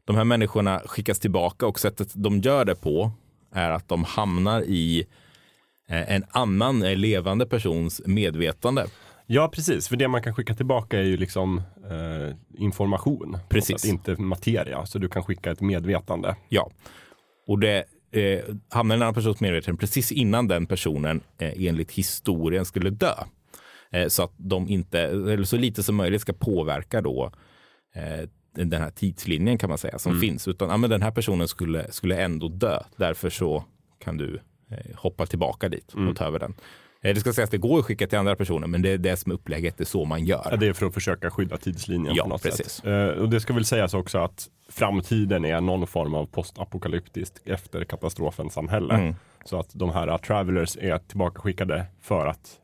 de 0.05 0.15
här 0.15 0.23
människorna 0.23 0.81
skickas 0.85 1.19
tillbaka 1.19 1.67
och 1.67 1.79
sättet 1.79 2.11
de 2.13 2.39
gör 2.39 2.65
det 2.65 2.75
på 2.75 3.11
är 3.53 3.71
att 3.71 3.87
de 3.89 4.03
hamnar 4.03 4.61
i 4.61 5.05
eh, 5.89 6.11
en 6.15 6.23
annan 6.29 6.83
eh, 6.83 6.95
levande 6.95 7.45
persons 7.45 8.01
medvetande. 8.05 8.85
Ja, 9.33 9.47
precis. 9.47 9.87
För 9.87 9.95
det 9.95 10.07
man 10.07 10.21
kan 10.21 10.35
skicka 10.35 10.53
tillbaka 10.53 10.99
är 10.99 11.03
ju 11.03 11.17
liksom 11.17 11.57
eh, 11.89 12.35
information. 12.57 13.37
Precis. 13.49 13.85
Inte 13.85 14.21
materia. 14.21 14.85
Så 14.85 14.99
du 14.99 15.09
kan 15.09 15.23
skicka 15.23 15.51
ett 15.51 15.61
medvetande. 15.61 16.35
Ja, 16.49 16.71
och 17.47 17.59
det 17.59 17.83
eh, 18.11 18.39
hamnar 18.69 18.95
en 18.95 19.01
annan 19.01 19.13
persons 19.13 19.39
medvetande 19.39 19.79
precis 19.79 20.11
innan 20.11 20.47
den 20.47 20.65
personen 20.65 21.21
eh, 21.37 21.67
enligt 21.67 21.91
historien 21.91 22.65
skulle 22.65 22.89
dö. 22.89 23.13
Eh, 23.91 24.07
så 24.07 24.23
att 24.23 24.33
de 24.37 24.67
inte, 24.67 24.99
eller 24.99 25.43
så 25.43 25.57
lite 25.57 25.83
som 25.83 25.95
möjligt 25.95 26.21
ska 26.21 26.33
påverka 26.33 27.01
då 27.01 27.31
eh, 27.95 28.29
den 28.55 28.81
här 28.81 28.91
tidslinjen 28.91 29.57
kan 29.57 29.69
man 29.69 29.77
säga 29.77 29.99
som 29.99 30.19
finns. 30.19 30.47
Utan 30.47 30.69
ja, 30.69 30.77
men 30.77 30.89
den 30.89 31.01
här 31.01 31.11
personen 31.11 31.47
skulle, 31.47 31.91
skulle 31.91 32.15
ändå 32.15 32.47
dö. 32.47 32.79
Därför 32.97 33.29
så 33.29 33.63
kan 33.99 34.17
du 34.17 34.39
eh, 34.71 34.95
hoppa 34.95 35.25
tillbaka 35.25 35.69
dit 35.69 35.93
och 35.93 36.15
ta 36.15 36.25
över 36.25 36.39
den. 36.39 36.53
Eh, 37.03 37.13
det 37.13 37.19
ska 37.19 37.33
sägas 37.33 37.47
att 37.47 37.51
det 37.51 37.57
går 37.57 37.79
att 37.79 37.85
skicka 37.85 38.07
till 38.07 38.17
andra 38.17 38.35
personer, 38.35 38.67
men 38.67 38.81
det 38.81 38.89
är 38.89 38.97
det 38.97 39.17
som 39.17 39.31
är 39.31 39.35
upplägget. 39.35 39.77
Det 39.77 39.83
är 39.83 39.85
så 39.85 40.05
man 40.05 40.25
gör. 40.25 40.47
Ja, 40.51 40.57
det 40.57 40.67
är 40.67 40.73
för 40.73 40.85
att 40.85 40.93
försöka 40.93 41.31
skydda 41.31 41.57
tidslinjen 41.57 42.15
Ja, 42.15 42.23
på 42.23 42.29
något 42.29 42.43
precis. 42.43 42.71
sätt. 42.71 42.85
Eh, 42.85 43.07
och 43.07 43.29
det 43.29 43.39
ska 43.39 43.53
väl 43.53 43.65
sägas 43.65 43.93
också 43.93 44.17
att 44.17 44.47
framtiden 44.69 45.45
är 45.45 45.61
någon 45.61 45.87
form 45.87 46.13
av 46.15 46.25
postapokalyptiskt 46.25 47.41
efter 47.45 47.83
katastrofen 47.83 48.49
samhälle. 48.49 48.93
Mm. 48.93 49.15
Så 49.45 49.59
att 49.59 49.69
de 49.73 49.89
här 49.89 50.17
travelers 50.17 50.77
är 50.81 50.97
tillbakaskickade 50.97 51.85
för 52.01 52.27
att 52.27 52.59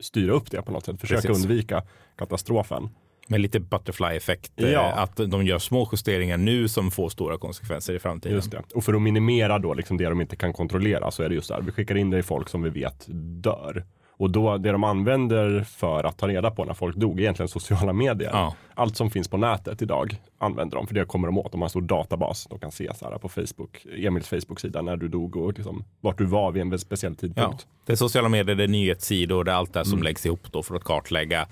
styra 0.00 0.32
upp 0.32 0.50
det 0.50 0.62
på 0.62 0.72
något 0.72 0.84
sätt. 0.84 1.00
Försöka 1.00 1.28
Precis. 1.28 1.44
undvika 1.44 1.82
katastrofen. 2.18 2.88
Med 3.28 3.40
lite 3.40 3.60
butterfly-effekt. 3.60 4.52
eh, 4.56 4.70
Ja. 4.70 4.92
Att 4.92 5.16
de 5.16 5.46
gör 5.46 5.58
små 5.58 5.88
justeringar 5.92 6.36
nu 6.36 6.68
som 6.68 6.90
får 6.90 7.08
stora 7.08 7.38
konsekvenser 7.38 7.94
i 7.94 7.98
framtiden. 7.98 8.42
Det. 8.50 8.62
Och 8.74 8.84
för 8.84 8.94
att 8.94 9.02
minimera 9.02 9.58
då 9.58 9.74
liksom 9.74 9.96
det 9.96 10.04
de 10.08 10.20
inte 10.20 10.36
kan 10.36 10.52
kontrollera 10.52 11.10
så 11.10 11.22
är 11.22 11.28
det 11.28 11.34
just 11.34 11.48
där. 11.48 11.60
Vi 11.60 11.70
skickar 11.72 11.94
in 11.96 12.10
det 12.10 12.18
i 12.18 12.22
folk 12.22 12.48
som 12.48 12.62
vi 12.62 12.70
vet 12.70 13.04
dör. 13.42 13.84
Och 14.16 14.30
då, 14.30 14.56
det 14.58 14.72
de 14.72 14.84
använder 14.84 15.60
för 15.64 16.04
att 16.04 16.18
ta 16.18 16.28
reda 16.28 16.50
på 16.50 16.64
när 16.64 16.74
folk 16.74 16.96
dog 16.96 17.18
är 17.18 17.22
egentligen 17.22 17.48
sociala 17.48 17.92
medier. 17.92 18.30
Ja. 18.32 18.54
Allt 18.74 18.96
som 18.96 19.10
finns 19.10 19.28
på 19.28 19.36
nätet 19.36 19.82
idag 19.82 20.16
använder 20.38 20.76
de, 20.76 20.86
för 20.86 20.94
det 20.94 21.04
kommer 21.04 21.28
de 21.28 21.38
åt. 21.38 21.52
De 21.52 21.60
har 21.60 21.66
en 21.66 21.70
stor 21.70 21.80
databas. 21.82 22.46
De 22.50 22.58
kan 22.58 22.72
se 22.72 22.90
så 22.94 23.10
här 23.10 23.18
på 23.18 23.28
Facebook, 23.28 23.86
Emils 23.96 24.28
Facebook-sida 24.28 24.82
när 24.82 24.96
du 24.96 25.08
dog 25.08 25.36
och 25.36 25.52
liksom, 25.54 25.84
vart 26.00 26.18
du 26.18 26.24
var 26.24 26.52
vid 26.52 26.60
en 26.62 26.78
speciell 26.78 27.12
Ja, 27.12 27.20
tidpunkt. 27.20 27.66
det 27.86 27.92
är 27.92 27.96
sociala 27.96 28.28
medier, 28.28 28.56
det 28.56 28.64
är 28.64 28.68
nyhetssidor, 28.68 29.44
det 29.44 29.50
är 29.50 29.54
allt 29.56 29.72
det 29.72 29.78
här 29.78 29.84
Mm. 29.86 29.90
som 29.90 30.02
läggs 30.02 30.26
ihop 30.26 30.52
då 30.52 30.62
för 30.62 30.74
att 30.74 30.84
kartlägga. 30.84 31.46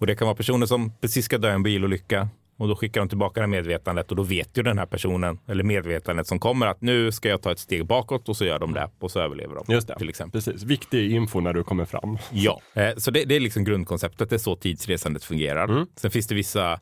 Och 0.00 0.06
det 0.06 0.16
kan 0.16 0.26
vara 0.26 0.36
personer 0.36 0.66
som 0.66 0.92
precis 1.00 1.24
ska 1.24 1.38
dö 1.38 1.50
i 1.50 1.54
en 1.54 1.62
bilolycka 1.62 2.28
och 2.58 2.68
då 2.68 2.76
skickar 2.76 3.00
de 3.00 3.08
tillbaka 3.08 3.40
det 3.40 3.46
medvetandet 3.46 4.10
och 4.10 4.16
då 4.16 4.22
vet 4.22 4.58
ju 4.58 4.62
den 4.62 4.78
här 4.78 4.86
personen 4.86 5.38
eller 5.46 5.64
medvetandet 5.64 6.26
som 6.26 6.38
kommer 6.38 6.66
att 6.66 6.80
nu 6.80 7.12
ska 7.12 7.28
jag 7.28 7.42
ta 7.42 7.52
ett 7.52 7.58
steg 7.58 7.86
bakåt 7.86 8.28
och 8.28 8.36
så 8.36 8.44
gör 8.44 8.58
de 8.58 8.74
det 8.74 8.90
och 9.00 9.10
så 9.10 9.20
överlever 9.20 9.54
de. 9.54 9.72
Just 9.74 9.88
det. 9.88 9.98
Till 9.98 10.08
exempel. 10.08 10.42
Precis. 10.42 10.62
Viktig 10.62 11.12
info 11.12 11.40
när 11.40 11.52
du 11.52 11.64
kommer 11.64 11.84
fram. 11.84 12.18
Ja, 12.30 12.60
eh, 12.74 12.96
så 12.96 13.10
det, 13.10 13.24
det 13.24 13.36
är 13.36 13.40
liksom 13.40 13.64
grundkonceptet. 13.64 14.30
Det 14.30 14.36
är 14.36 14.38
så 14.38 14.56
tidsresandet 14.56 15.24
fungerar. 15.24 15.64
Mm. 15.64 15.86
Sen 15.96 16.10
finns 16.10 16.26
det 16.26 16.34
vissa 16.34 16.72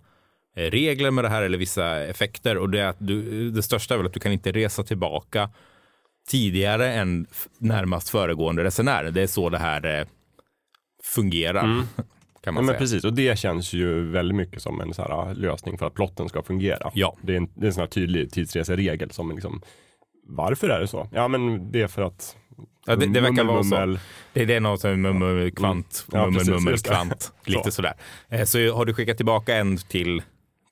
eh, 0.57 0.71
regler 0.71 1.11
med 1.11 1.25
det 1.25 1.29
här 1.29 1.43
eller 1.43 1.59
vissa 1.59 2.05
effekter 2.05 2.59
och 2.59 2.71
det, 2.71 2.81
är 2.81 2.87
att 2.87 2.97
du, 2.99 3.51
det 3.51 3.63
största 3.63 3.95
är 3.95 3.99
väl 3.99 4.07
att 4.07 4.15
du 4.15 4.21
kan 4.21 4.33
inte 4.33 4.53
resa 4.53 4.83
tillbaka 4.83 5.51
tidigare 6.29 6.93
än 6.93 7.27
närmast 7.59 8.09
föregående 8.09 8.65
resenär. 8.65 9.05
Det 9.05 9.23
är 9.23 9.27
så 9.27 9.49
det 9.49 9.59
här 9.59 10.01
eh, 10.01 10.07
fungerar. 11.03 11.83
Kan 12.47 12.55
Mm. 12.55 12.57
Ja, 12.57 12.63
man 12.63 12.67
men 12.67 12.73
säga. 12.75 12.79
precis, 12.79 13.05
och 13.05 13.13
det 13.13 13.39
känns 13.39 13.73
ju 13.73 14.11
väldigt 14.11 14.37
mycket 14.37 14.63
som 14.63 14.81
en 14.81 14.95
så 14.95 15.03
här, 15.03 15.35
lösning 15.35 15.79
för 15.79 15.87
att 15.87 15.95
plotten 15.95 16.29
ska 16.29 16.43
fungera. 16.43 16.91
Ja. 16.95 17.17
Det 17.23 17.33
är 17.33 17.37
en, 17.37 17.49
det 17.55 17.63
är 17.65 17.67
en 17.67 17.73
sån 17.75 17.81
här 17.81 17.89
tydlig 17.89 18.33
tidsreseregel 18.33 19.11
som 19.11 19.31
liksom, 19.33 19.63
varför 20.29 20.69
är 20.69 20.81
det 20.81 20.87
så? 20.89 21.09
Ja 21.13 21.29
men 21.29 21.73
det 21.73 21.83
är 21.83 21.87
för 21.89 22.03
att 22.03 22.37
Ja, 22.87 22.97
det, 22.97 23.07
det 23.07 23.21
verkar 23.21 23.31
mummel, 23.33 23.47
vara 23.47 23.63
så. 23.63 23.69
mummel. 23.81 23.99
Det, 24.33 24.45
det 24.45 24.55
är 24.55 24.61
något 24.61 24.81
som 24.81 25.03
mummel, 25.03 25.51
kvant, 25.51 26.07
Mm. 26.13 26.21
Ja, 26.25 26.31
mummel, 26.31 26.51
mummel, 26.51 26.79
kvant. 26.79 27.33
Lite 27.45 27.65
Så. 27.65 27.71
sådär. 27.71 27.93
Eh, 28.29 28.45
Så 28.45 28.73
har 28.75 28.85
du 28.85 28.95
skickat 28.95 29.17
tillbaka 29.17 29.55
en 29.57 29.77
till, 29.77 30.23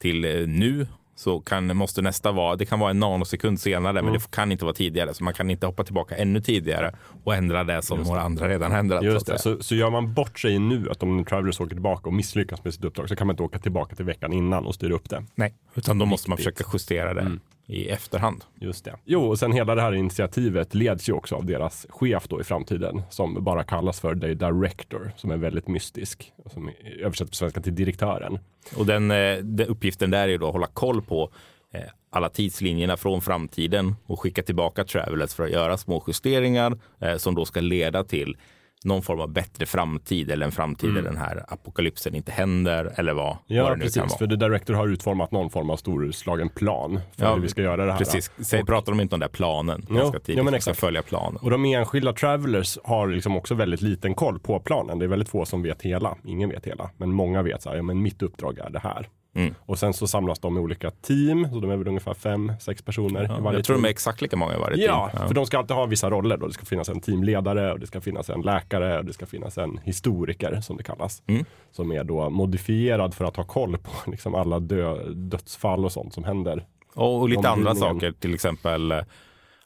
till 0.01 0.25
eh, 0.25 0.47
nu 0.47 0.87
så 1.17 1.41
kan, 1.41 1.77
måste 1.77 2.03
nästa 2.03 2.33
vara, 2.33 2.57
det 2.57 2.65
kan 2.67 2.79
vara 2.81 2.91
en 2.91 2.99
nanosekund 3.01 3.61
senare, 3.61 3.91
Mm. 3.91 4.05
men 4.05 4.15
det 4.15 4.31
kan 4.31 4.53
inte 4.53 4.65
vara 4.65 4.75
tidigare. 4.75 5.15
Så 5.15 5.25
man 5.25 5.35
kan 5.35 5.51
inte 5.51 5.67
hoppa 5.67 5.85
tillbaka 5.85 6.17
ännu 6.17 6.41
tidigare 6.41 6.95
och 7.25 7.35
ändra 7.35 7.65
det 7.65 7.83
som 7.83 8.01
några 8.03 8.21
andra 8.21 8.49
redan 8.49 8.73
ändrat. 8.73 9.01
så 9.01 9.05
Just 9.07 9.27
det, 9.27 9.39
säga. 9.39 9.57
så, 9.57 9.63
så 9.63 9.75
gör 9.75 9.91
man 9.91 10.15
bort 10.15 10.39
sig 10.39 10.59
nu, 10.59 10.91
att 10.91 11.03
om 11.03 11.25
travelers 11.25 11.61
åker 11.61 11.75
tillbaka 11.75 12.09
och 12.09 12.15
misslyckas 12.15 12.65
med 12.65 12.75
sitt 12.75 12.85
uppdrag 12.85 13.09
så 13.09 13.17
kan 13.17 13.27
man 13.27 13.35
inte 13.35 13.43
åka 13.43 13.59
tillbaka 13.59 13.97
till 13.97 14.05
veckan 14.05 14.33
innan 14.33 14.67
och 14.67 14.75
styra 14.75 14.95
upp 14.95 15.11
det. 15.11 15.25
Nej, 15.35 15.55
utan 15.75 15.99
då 15.99 16.07
måste 16.07 16.31
man 16.31 16.37
försöka 16.37 16.65
justera 16.73 17.15
det 17.15 17.21
Mm. 17.21 17.41
I 17.67 17.89
efterhand. 17.89 18.45
Just 18.61 18.85
det. 18.85 18.97
Jo, 19.05 19.25
och 19.25 19.39
sen 19.39 19.53
hela 19.53 19.75
det 19.75 19.83
här 19.83 19.93
initiativet 19.93 20.75
leds 20.75 21.09
ju 21.09 21.13
också 21.13 21.35
av 21.37 21.47
deras 21.47 21.87
chef 21.89 22.29
då 22.29 22.41
i 22.41 22.45
framtiden 22.45 23.03
som 23.11 23.45
bara 23.45 23.65
kallas 23.65 24.01
för 24.01 24.15
the 24.15 24.35
director, 24.35 25.13
som 25.17 25.31
är 25.31 25.37
väldigt 25.37 25.69
mystisk. 25.69 26.33
och 26.45 26.53
Som 26.53 26.71
översätts 27.01 27.31
på 27.31 27.37
svenska 27.37 27.61
till 27.61 27.75
direktören. 27.75 28.39
Och 28.77 28.87
den, 28.87 29.11
eh, 29.11 29.37
den 29.37 29.67
uppgiften 29.67 30.11
där 30.11 30.29
är 30.29 30.39
då 30.39 30.47
att 30.47 30.53
hålla 30.53 30.67
koll 30.67 31.03
på 31.03 31.31
eh, 31.73 31.81
alla 32.11 32.29
tidslinjerna 32.29 32.97
från 32.97 33.21
framtiden 33.21 33.95
och 34.07 34.21
skicka 34.21 34.43
tillbaka 34.43 34.85
Travelers 34.85 35.35
för 35.35 35.45
att 35.45 35.51
göra 35.51 35.77
små 35.77 36.05
justeringar 36.07 36.79
eh, 37.01 37.17
som 37.17 37.35
då 37.35 37.45
ska 37.45 37.61
leda 37.61 38.05
till 38.05 38.37
någon 38.85 39.03
form 39.03 39.21
av 39.21 39.29
bättre 39.33 39.67
framtid 39.67 40.31
eller 40.31 40.47
en 40.47 40.53
framtid 40.53 40.95
där 40.95 41.03
den 41.03 41.17
här 41.17 41.45
apokalypsen 41.49 42.15
inte 42.15 42.33
händer 42.33 42.93
eller 42.97 43.13
vad, 43.13 43.25
vad 43.25 43.35
Mm. 43.51 43.57
Ja, 43.57 43.63
det 43.65 43.71
nu 43.71 43.75
kan 43.75 43.81
precis. 43.81 43.97
vara. 43.97 44.09
För 44.09 44.27
The 44.27 44.37
Director 44.37 44.75
har 44.75 44.89
utformat 44.89 45.31
någon 45.33 45.51
form 45.51 45.71
av 45.71 45.77
storslagen 45.77 46.49
plan 46.49 47.01
för 47.17 47.25
Ja, 47.27 47.35
hur 47.35 47.41
vi 47.43 47.49
ska 47.49 47.63
göra 47.63 47.85
det 47.87 47.93
här. 47.93 47.99
Precis, 47.99 48.31
Säg, 48.39 48.65
pratar 48.65 48.93
de 48.93 49.01
inte 49.01 49.15
om 49.15 49.21
den 49.21 49.29
där 49.31 49.35
planen 49.37 49.87
Jo, 49.89 49.97
ganska 49.97 50.19
tidigt? 50.19 50.37
ja, 50.39 50.43
men 50.43 50.55
exakt. 50.55 50.79
följa 50.79 51.03
planen. 51.03 51.37
Och 51.43 51.51
de 51.51 51.65
enskilda 51.65 52.13
travelers 52.13 52.79
har 52.85 53.09
liksom 53.09 53.37
också 53.37 53.55
väldigt 53.55 53.81
liten 53.81 54.15
koll 54.15 54.39
på 54.39 54.61
planen. 54.61 54.99
Det 54.99 55.05
är 55.05 55.09
väldigt 55.09 55.29
få 55.29 55.45
som 55.45 55.63
vet 55.63 55.83
hela. 55.83 56.17
Ingen 56.25 56.49
vet 56.51 56.67
hela. 56.67 56.91
Men 56.97 57.13
många 57.13 57.43
vet 57.43 57.63
så 57.63 57.69
här, 57.69 57.77
ja 57.77 57.83
men 57.83 58.03
mitt 58.03 58.23
uppdrag 58.23 58.59
är 58.59 58.71
det 58.71 58.79
här. 58.79 59.09
Mm. 59.35 59.55
Och 59.61 59.79
sen 59.79 59.93
så 59.95 60.07
samlas 60.07 60.39
de 60.39 60.57
i 60.57 60.61
olika 60.61 60.91
team. 60.91 61.49
Så 61.53 61.61
de 61.61 61.71
är 61.71 61.77
väl 61.77 61.89
ungefär 61.89 62.15
fem, 62.15 62.53
sex 62.61 62.83
personer 62.83 63.23
i 63.25 63.27
Ja, 63.27 63.39
varje 63.41 63.59
jag 63.59 63.65
tror 63.65 63.77
team. 63.77 63.83
de 63.83 63.89
är 63.89 63.91
exakt 63.91 64.21
lika 64.23 64.37
många 64.37 64.55
i 64.55 64.59
varje 64.59 64.85
Ja, 64.87 65.11
team. 65.15 65.29
för 65.29 65.35
de 65.35 65.47
ska 65.47 65.59
alltid 65.59 65.77
ha 65.77 65.87
vissa 65.87 66.11
roller. 66.11 66.37
Då. 66.37 66.47
Det 66.47 66.53
ska 66.53 66.65
finnas 66.67 66.89
en 66.89 67.01
teamledare 67.01 67.73
och 67.73 67.81
det 67.81 67.87
ska 67.87 68.01
finnas 68.01 68.31
en 68.31 68.41
läkare 68.41 68.99
och 68.99 69.05
det 69.05 69.13
ska 69.13 69.27
finnas 69.27 69.59
en 69.59 69.81
historiker 69.85 70.61
som 70.61 70.77
det 70.77 70.83
kallas. 70.83 71.23
Mm. 71.27 71.45
Som 71.73 71.93
är 71.93 72.05
då 72.05 72.31
modifierad 72.31 73.15
för 73.15 73.25
att 73.25 73.37
ha 73.37 73.45
koll 73.45 73.79
på 73.79 73.91
liksom 74.11 74.35
alla 74.35 74.61
dö 74.61 75.05
dödsfall 75.13 75.85
och 75.85 75.93
sånt 75.93 76.15
som 76.15 76.25
händer. 76.25 76.65
Och, 76.95 77.21
och 77.21 77.29
lite 77.29 77.49
andra 77.49 77.75
saker, 77.75 78.13
till 78.13 78.35
exempel 78.35 78.93
eh, 78.93 78.99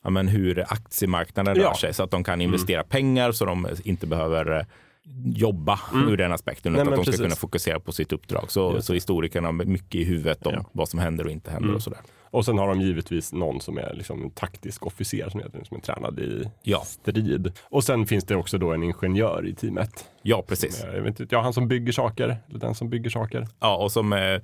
ja, 0.02 0.10
men 0.10 0.28
hur 0.28 0.60
aktiemarknaden 0.68 1.54
Ja. 1.56 1.60
Mm. 1.62 1.70
rör 1.70 1.74
sig 1.78 1.94
så 1.94 2.02
att 2.02 2.10
de 2.10 2.24
kan 2.24 2.40
investera 2.40 2.82
pengar 2.84 3.32
så 3.32 3.44
de 3.44 3.68
inte 3.84 4.06
behöver 4.06 4.66
eh, 5.08 5.30
jobba 5.40 5.80
ur 5.94 6.16
den 6.16 6.32
aspekten. 6.32 6.72
Nej, 6.72 6.82
utan 6.82 6.92
att 6.92 6.96
de 6.96 7.02
ska 7.04 7.10
precis. 7.10 7.24
kunna 7.26 7.36
fokusera 7.36 7.80
på 7.80 7.92
sitt 7.92 8.12
uppdrag. 8.12 8.50
Så, 8.50 8.82
så 8.82 8.94
historikerna 8.94 9.48
har 9.48 9.52
mycket 9.52 9.94
i 9.94 10.04
huvudet 10.04 10.46
om 10.46 10.54
Ja. 10.54 10.64
vad 10.72 10.88
som 10.88 10.98
händer 10.98 11.24
och 11.24 11.30
inte 11.30 11.50
händer 11.50 11.74
och 11.74 11.82
sådär. 11.82 12.00
Och 12.30 12.44
sen 12.44 12.58
har 12.58 12.68
de 12.68 12.80
givetvis 12.80 13.32
någon 13.32 13.60
som 13.60 13.78
är 13.78 13.94
liksom 13.94 14.22
en 14.22 14.30
taktisk 14.30 14.86
officer 14.86 15.28
som, 15.30 15.40
heter, 15.40 15.64
som 15.64 15.76
är 15.76 15.80
tränad 15.80 16.18
i 16.18 16.44
Ja. 16.62 16.80
strid. 16.84 17.52
Och 17.62 17.84
sen 17.84 18.06
finns 18.06 18.24
det 18.24 18.36
också 18.36 18.58
då 18.58 18.72
en 18.72 18.82
ingenjör 18.82 19.46
i 19.46 19.54
teamet. 19.54 20.04
Ja, 20.22 20.44
precis. 20.48 20.84
Jag 20.94 21.02
vet 21.02 21.20
inte, 21.20 21.34
ja, 21.34 21.42
han 21.42 21.52
som 21.52 21.68
bygger 21.68 21.92
saker, 21.92 22.36
eller 22.48 22.58
den 22.58 22.74
som 22.74 22.90
bygger 22.90 23.10
saker. 23.10 23.48
Ja, 23.60 23.76
och 23.76 23.92
som 23.92 24.12
är 24.12 24.42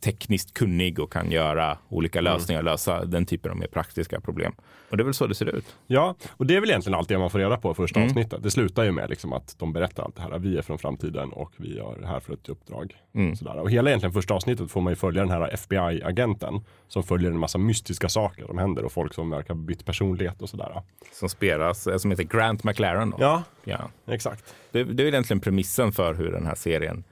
tekniskt 0.00 0.54
kunnig 0.54 0.98
och 0.98 1.12
kan 1.12 1.30
göra 1.30 1.78
olika 1.88 2.20
lösningar, 2.20 2.62
lösa 2.62 3.04
den 3.04 3.26
typen 3.26 3.50
av 3.50 3.56
mer 3.58 3.66
praktiska 3.66 4.20
problem. 4.20 4.52
Och 4.90 4.96
det 4.96 5.02
är 5.02 5.04
väl 5.04 5.14
så 5.14 5.26
det 5.26 5.34
ser 5.34 5.46
ut. 5.56 5.76
Ja, 5.86 6.14
och 6.30 6.46
det 6.46 6.56
är 6.56 6.60
väl 6.60 6.70
egentligen 6.70 6.98
allt 6.98 7.08
det 7.08 7.18
man 7.18 7.30
får 7.30 7.38
reda 7.38 7.56
på 7.56 7.70
i 7.70 7.74
första 7.74 8.00
Mm. 8.00 8.08
avsnittet. 8.10 8.42
Det 8.42 8.50
slutar 8.50 8.84
ju 8.84 8.92
med 8.92 9.10
liksom 9.10 9.32
att 9.32 9.58
de 9.58 9.72
berättar 9.72 10.02
allt 10.02 10.16
det 10.16 10.22
här. 10.22 10.38
Vi 10.38 10.58
är 10.58 10.62
från 10.62 10.78
framtiden 10.78 11.32
och 11.32 11.52
vi 11.56 11.78
är 11.78 12.06
här 12.06 12.20
för 12.20 12.32
ett 12.34 12.48
uppdrag. 12.48 12.96
Mm. 13.14 13.30
Och, 13.32 13.38
sådär. 13.38 13.56
och 13.60 13.70
hela 13.70 13.90
egentligen 13.90 14.12
första 14.12 14.34
avsnittet 14.34 14.70
får 14.70 14.80
man 14.80 14.90
ju 14.92 14.96
följa 14.96 15.22
den 15.22 15.30
här 15.30 15.54
FBI-agenten 15.54 16.60
som 16.88 17.02
följer 17.02 17.30
en 17.30 17.38
massa 17.38 17.58
mystiska 17.58 18.08
saker 18.08 18.46
som 18.46 18.58
händer 18.58 18.84
och 18.84 18.92
folk 18.92 19.14
som 19.14 19.30
verkar 19.30 19.54
ha 19.54 19.60
bytt 19.60 19.84
personlighet 19.84 20.42
och 20.42 20.48
sådär. 20.48 20.82
Som 21.12 21.28
spelas, 21.28 21.86
eh, 21.86 21.96
som 21.96 22.10
heter 22.10 22.24
Grant 22.24 22.64
McLaren. 22.64 23.10
Då. 23.10 23.16
Ja, 23.20 23.42
Ja. 23.64 23.90
exakt. 24.06 24.54
Det, 24.72 24.84
det 24.84 25.02
är 25.02 25.06
egentligen 25.06 25.40
premissen 25.40 25.92
för 25.92 26.14
hur 26.14 26.32
den 26.32 26.46
här 26.46 26.54
serien 26.54 27.04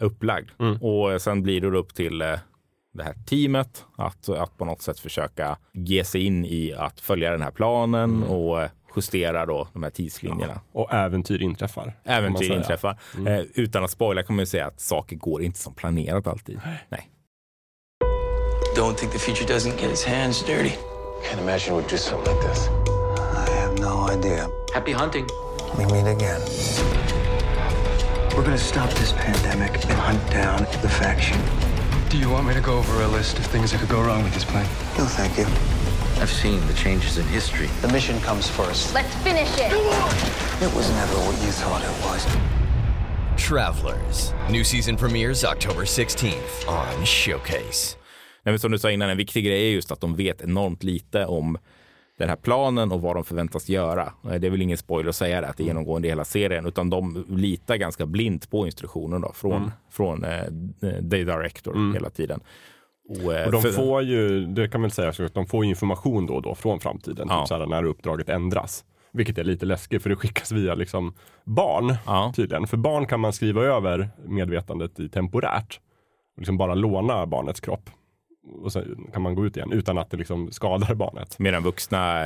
upplagd. 0.00 0.50
Mm. 0.60 0.76
Och 0.76 1.12
eh, 1.12 1.18
sen 1.18 1.42
blir 1.42 1.60
det 1.60 1.78
upp 1.78 1.94
till 1.94 2.22
eh, 2.22 2.34
det 2.94 3.02
här 3.04 3.14
teamet 3.26 3.84
att, 3.96 4.28
att 4.28 4.58
på 4.58 4.64
något 4.64 4.82
sätt 4.82 5.00
försöka 5.00 5.58
ge 5.72 6.04
sig 6.04 6.24
in 6.26 6.44
i 6.44 6.72
att 6.78 7.00
följa 7.00 7.30
den 7.30 7.42
här 7.42 7.50
planen 7.50 8.10
Mm. 8.10 8.22
och 8.30 8.62
eh, 8.62 8.70
justera 8.96 9.46
då 9.46 9.68
de 9.72 9.82
här 9.82 9.90
tidslinjerna. 9.90 10.60
Och 10.72 10.92
äventyr 10.94 11.42
inträffar. 11.42 11.96
Äventyr 12.04 12.52
inträffar. 12.52 12.98
Mm. 13.16 13.26
Eh, 13.26 13.44
utan 13.54 13.84
att 13.84 13.90
spoila 13.90 14.22
kan 14.22 14.36
man 14.36 14.42
ju 14.42 14.46
säga 14.46 14.66
att 14.66 14.80
saker 14.80 15.16
går 15.16 15.42
inte 15.42 15.58
som 15.58 15.74
planerat 15.74 16.26
alltid. 16.26 16.60
Nej. 16.88 17.10
Don't 18.76 18.94
think 18.94 19.12
the 19.12 19.18
future 19.18 19.54
doesn't 19.54 19.80
get 19.82 19.90
its 19.92 20.04
hands 20.06 20.44
dirty. 20.46 20.72
Can't 21.24 21.40
imagine 21.42 21.76
we'd 21.76 21.90
do 21.90 21.96
something 21.96 22.34
like 22.34 22.48
this. 22.48 22.68
I 23.48 23.50
have 23.60 23.78
no 23.80 24.08
idea. 24.18 24.48
Happy 24.74 24.92
hunting. 24.92 25.26
We 25.78 25.84
meet 25.84 26.06
again. 26.16 26.40
We're 28.36 28.42
gonna 28.42 28.58
stop 28.58 28.90
this 28.94 29.12
pandemic 29.12 29.72
and 29.84 29.92
hunt 29.92 30.30
down 30.30 30.58
the 30.82 30.88
faction. 30.88 31.40
Do 32.10 32.18
you 32.18 32.28
want 32.28 32.48
me 32.48 32.54
to 32.54 32.60
go 32.60 32.76
over 32.76 33.02
a 33.02 33.06
list 33.06 33.38
of 33.38 33.46
things 33.46 33.70
that 33.70 33.78
could 33.78 33.88
go 33.88 34.02
wrong 34.02 34.24
with 34.24 34.34
this 34.34 34.44
plan? 34.44 34.64
No, 34.98 35.04
thank 35.06 35.38
you. 35.38 35.46
I've 36.20 36.30
seen 36.30 36.60
the 36.66 36.74
changes 36.74 37.16
in 37.16 37.24
history. 37.26 37.68
The 37.80 37.88
mission 37.92 38.20
comes 38.20 38.48
first. 38.48 38.92
Let's 38.92 39.14
finish 39.22 39.48
it. 39.54 39.70
It 40.60 40.74
was 40.74 40.90
never 40.90 41.16
what 41.26 41.36
you 41.44 41.52
thought 41.52 41.82
it 41.82 41.94
was. 42.04 42.26
Travelers. 43.36 44.34
New 44.50 44.64
season 44.64 44.96
premieres 44.96 45.44
October 45.44 45.84
16th 45.84 46.68
on 46.68 47.04
Showcase. 47.04 47.96
Nej, 48.44 48.52
men 48.52 48.58
som 48.58 48.72
du 48.72 48.78
sa 48.78 48.90
innan, 48.90 49.10
en 49.10 49.16
viktig 49.16 49.44
grej 49.44 49.68
är 49.68 49.74
just 49.74 49.92
att 49.92 50.00
de 50.00 50.16
vet 50.16 50.40
enormt 50.42 50.82
lite 50.82 51.26
om 51.26 51.58
den 52.18 52.28
här 52.28 52.36
planen 52.36 52.92
och 52.92 53.00
vad 53.00 53.16
de 53.16 53.24
förväntas 53.24 53.68
göra. 53.68 54.12
Eh, 54.24 54.34
Det 54.34 54.46
är 54.46 54.50
väl 54.50 54.62
ingen 54.62 54.78
spoiler 54.78 55.08
att 55.08 55.16
säga 55.16 55.40
det, 55.40 55.48
att 55.48 55.56
det 55.56 55.62
är 55.62 55.66
genomgående 55.66 56.08
i 56.08 56.10
hela 56.10 56.24
serien, 56.24 56.66
utan 56.66 56.90
de 56.90 57.24
litar 57.28 57.76
ganska 57.76 58.06
blint 58.06 58.50
på 58.50 58.66
instruktionen 58.66 59.20
då, 59.20 59.32
från, 59.32 59.70
från 59.90 60.24
eh, 60.24 60.44
the 60.80 61.24
director 61.24 61.92
hela 61.94 62.10
tiden. 62.10 62.40
Och, 63.08 63.34
eh, 63.34 63.46
Och 63.46 63.52
de 63.52 63.62
för- 63.62 63.70
får 63.72 64.02
ju, 64.02 64.46
det 64.46 64.68
kan 64.68 64.80
man 64.80 64.90
säga, 64.90 65.12
så 65.12 65.24
att 65.24 65.34
de 65.34 65.46
får 65.46 65.64
information 65.64 66.26
då 66.26 66.34
och 66.34 66.42
då 66.42 66.54
från 66.54 66.80
framtiden. 66.80 67.26
Ja. 67.30 67.40
Typ 67.40 67.48
så 67.48 67.58
här, 67.58 67.66
när 67.66 67.84
uppdraget 67.84 68.28
ändras. 68.28 68.84
Vilket 69.12 69.38
är 69.38 69.44
lite 69.44 69.66
läskigt 69.66 70.02
för 70.02 70.10
det 70.10 70.16
skickas 70.16 70.52
via 70.52 70.74
liksom 70.74 71.14
barn 71.44 71.94
Ja. 72.06 72.32
tydligen. 72.36 72.66
För 72.66 72.76
barn 72.76 73.06
kan 73.06 73.20
man 73.20 73.32
skriva 73.32 73.62
över 73.62 74.08
medvetandet 74.26 75.00
i 75.00 75.08
temporärt. 75.08 75.80
Och 76.34 76.38
liksom 76.40 76.56
bara 76.56 76.74
låna 76.74 77.26
barnets 77.26 77.60
kropp. 77.60 77.90
Och 78.46 78.72
sen 78.72 79.10
kan 79.12 79.22
man 79.22 79.34
gå 79.34 79.46
ut 79.46 79.56
igen 79.56 79.72
utan 79.72 79.98
att 79.98 80.10
det 80.10 80.16
liksom 80.16 80.50
skadar 80.52 80.94
barnet. 80.94 81.38
Medan 81.38 81.62
vuxna, 81.62 82.24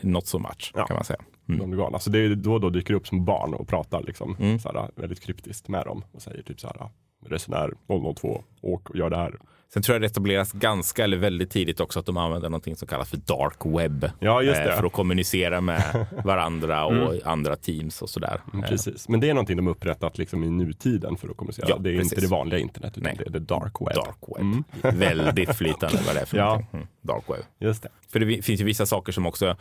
not 0.00 0.26
so 0.26 0.38
much, 0.38 0.72
Ja. 0.74 0.86
kan 0.86 0.94
man 0.94 1.04
säga. 1.04 1.20
Mm. 1.48 1.60
De 1.60 1.70
blir 1.70 1.80
galna. 1.80 1.98
Så 1.98 2.10
det 2.10 2.18
är 2.18 2.34
då 2.34 2.52
och 2.52 2.60
då 2.60 2.70
dyker 2.70 2.94
upp 2.94 3.06
små 3.08 3.20
barn 3.20 3.54
och 3.54 3.68
pratar 3.68 4.02
liksom, 4.02 4.36
så 4.62 4.72
här, 4.72 4.90
väldigt 4.94 5.20
kryptiskt 5.20 5.68
med 5.68 5.86
dem. 5.86 6.04
Och 6.12 6.22
säger 6.22 6.42
typ 6.42 6.60
så 6.60 6.66
här, 6.66 6.90
resenär 7.26 7.72
002, 8.14 8.42
åk 8.60 8.90
och 8.90 8.96
gör 8.96 9.10
det 9.10 9.16
här. 9.16 9.38
Sen 9.72 9.82
tror 9.82 9.94
jag 9.94 10.02
det 10.02 10.06
etableras 10.06 10.52
ganska, 10.52 11.04
eller 11.04 11.16
väldigt 11.16 11.50
tidigt 11.50 11.80
också, 11.80 12.00
att 12.00 12.06
de 12.06 12.16
använder 12.16 12.48
någonting 12.48 12.76
som 12.76 12.88
kallas 12.88 13.10
för 13.10 13.16
dark 13.16 13.58
web. 13.64 14.10
Ja, 14.18 14.42
just 14.42 14.60
eh, 14.60 14.66
det. 14.66 14.76
För 14.76 14.84
att 14.84 14.92
kommunicera 14.92 15.60
med 15.60 16.06
varandra 16.24 16.84
och 16.84 17.14
andra 17.24 17.56
teams 17.56 18.02
och 18.02 18.10
sådär. 18.10 18.40
Mm, 18.52 18.64
Eh, 18.64 18.70
Precis, 18.70 19.08
men 19.08 19.20
det 19.20 19.30
är 19.30 19.34
någonting 19.34 19.56
de 19.56 19.68
upprättat 19.68 20.18
liksom 20.18 20.44
i 20.44 20.50
nutiden 20.50 21.16
för 21.16 21.28
att 21.28 21.36
kommunicera. 21.36 21.66
Ja, 21.68 21.76
det 21.78 21.90
är 21.90 21.96
precis. 21.96 22.12
inte 22.12 22.26
det 22.26 22.30
vanliga 22.30 22.60
internet 22.60 22.92
utan 22.96 23.02
Nej. 23.02 23.16
det 23.18 23.26
är 23.26 23.30
det 23.30 23.38
dark 23.38 23.80
web. 23.80 23.94
Dark 23.94 24.38
web. 24.38 24.64
Väldigt 24.98 25.56
flytande 25.56 25.98
vad 26.06 26.14
det 26.14 26.20
är 26.20 26.26
för 26.26 26.36
Ja. 26.38 26.62
Mm. 26.72 26.86
Dark 27.02 27.24
web. 27.28 27.44
Just 27.58 27.82
det. 27.82 27.88
För 28.08 28.20
det 28.20 28.42
finns 28.42 28.60
ju 28.60 28.64
vissa 28.64 28.86
saker 28.86 29.12
som 29.12 29.26
också 29.26 29.56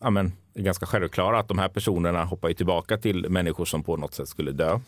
ja, 0.00 0.10
men, 0.10 0.32
är 0.54 0.62
ganska 0.62 0.86
självklara. 0.86 1.38
Att 1.38 1.48
de 1.48 1.58
här 1.58 1.68
personerna 1.68 2.24
hoppar 2.24 2.48
ju 2.48 2.54
tillbaka 2.54 2.96
till 2.96 3.26
människor 3.28 3.64
som 3.64 3.82
på 3.82 3.96
något 3.96 4.14
sätt 4.14 4.28
skulle 4.28 4.52
dö. 4.52 4.78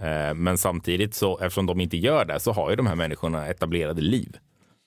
Eh, 0.00 0.34
men 0.34 0.58
samtidigt 0.58 1.14
så 1.14 1.38
eftersom 1.38 1.66
de 1.66 1.80
inte 1.80 1.96
gör 1.96 2.24
det 2.24 2.40
så 2.40 2.52
har 2.52 2.70
ju 2.70 2.76
de 2.76 2.86
här 2.86 2.94
människorna 2.94 3.46
etablerade 3.46 4.00
liv 4.02 4.36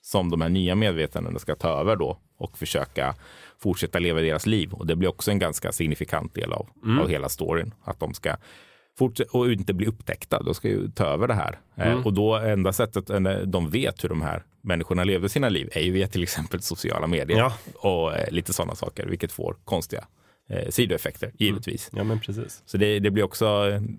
som 0.02 0.30
de 0.30 0.40
här 0.40 0.48
nya 0.48 0.74
medvetandena 0.74 1.38
ska 1.38 1.54
ta 1.54 1.68
över 1.68 1.96
då 1.96 2.18
och 2.38 2.58
försöka 2.58 3.14
fortsätta 3.62 3.98
leva 3.98 4.20
deras 4.20 4.46
liv. 4.46 4.72
Och 4.72 4.86
det 4.86 4.96
blir 4.96 5.08
också 5.08 5.30
en 5.30 5.38
ganska 5.38 5.72
signifikant 5.72 6.34
del 6.34 6.52
av, 6.52 6.68
av 7.00 7.08
hela 7.08 7.28
storyn. 7.28 7.74
Att 7.84 8.00
de 8.00 8.14
ska 8.14 8.36
fortsätta 8.98 9.38
och 9.38 9.52
inte 9.52 9.74
bli 9.74 9.86
upptäckta. 9.86 10.42
De 10.42 10.54
ska 10.54 10.68
ju 10.68 10.90
ta 10.90 11.04
över 11.04 11.28
det 11.28 11.34
här. 11.34 11.58
Eh, 11.76 12.06
och 12.06 12.12
då 12.14 12.34
enda 12.36 12.72
sättet 12.72 13.10
eh, 13.10 13.20
de 13.46 13.70
vet 13.70 14.04
hur 14.04 14.08
de 14.08 14.22
här 14.22 14.42
människorna 14.62 15.04
levde 15.04 15.28
sina 15.28 15.48
liv 15.48 15.68
är 15.72 15.80
ju 15.80 15.90
via 15.92 16.08
till 16.08 16.22
exempel 16.22 16.62
sociala 16.62 17.06
medier 17.06 17.38
Ja. 17.38 17.52
och 17.74 18.16
eh, 18.16 18.30
lite 18.30 18.52
sådana 18.52 18.74
saker, 18.74 19.06
vilket 19.06 19.32
får 19.32 19.56
konstiga 19.64 20.04
eh, 20.50 20.68
sidoeffekter 20.68 21.30
givetvis. 21.34 21.90
Ja, 21.92 22.04
men 22.04 22.20
precis. 22.20 22.62
Så 22.66 22.76
det, 22.76 22.98
det 22.98 23.10
blir 23.10 23.22
också 23.24 23.46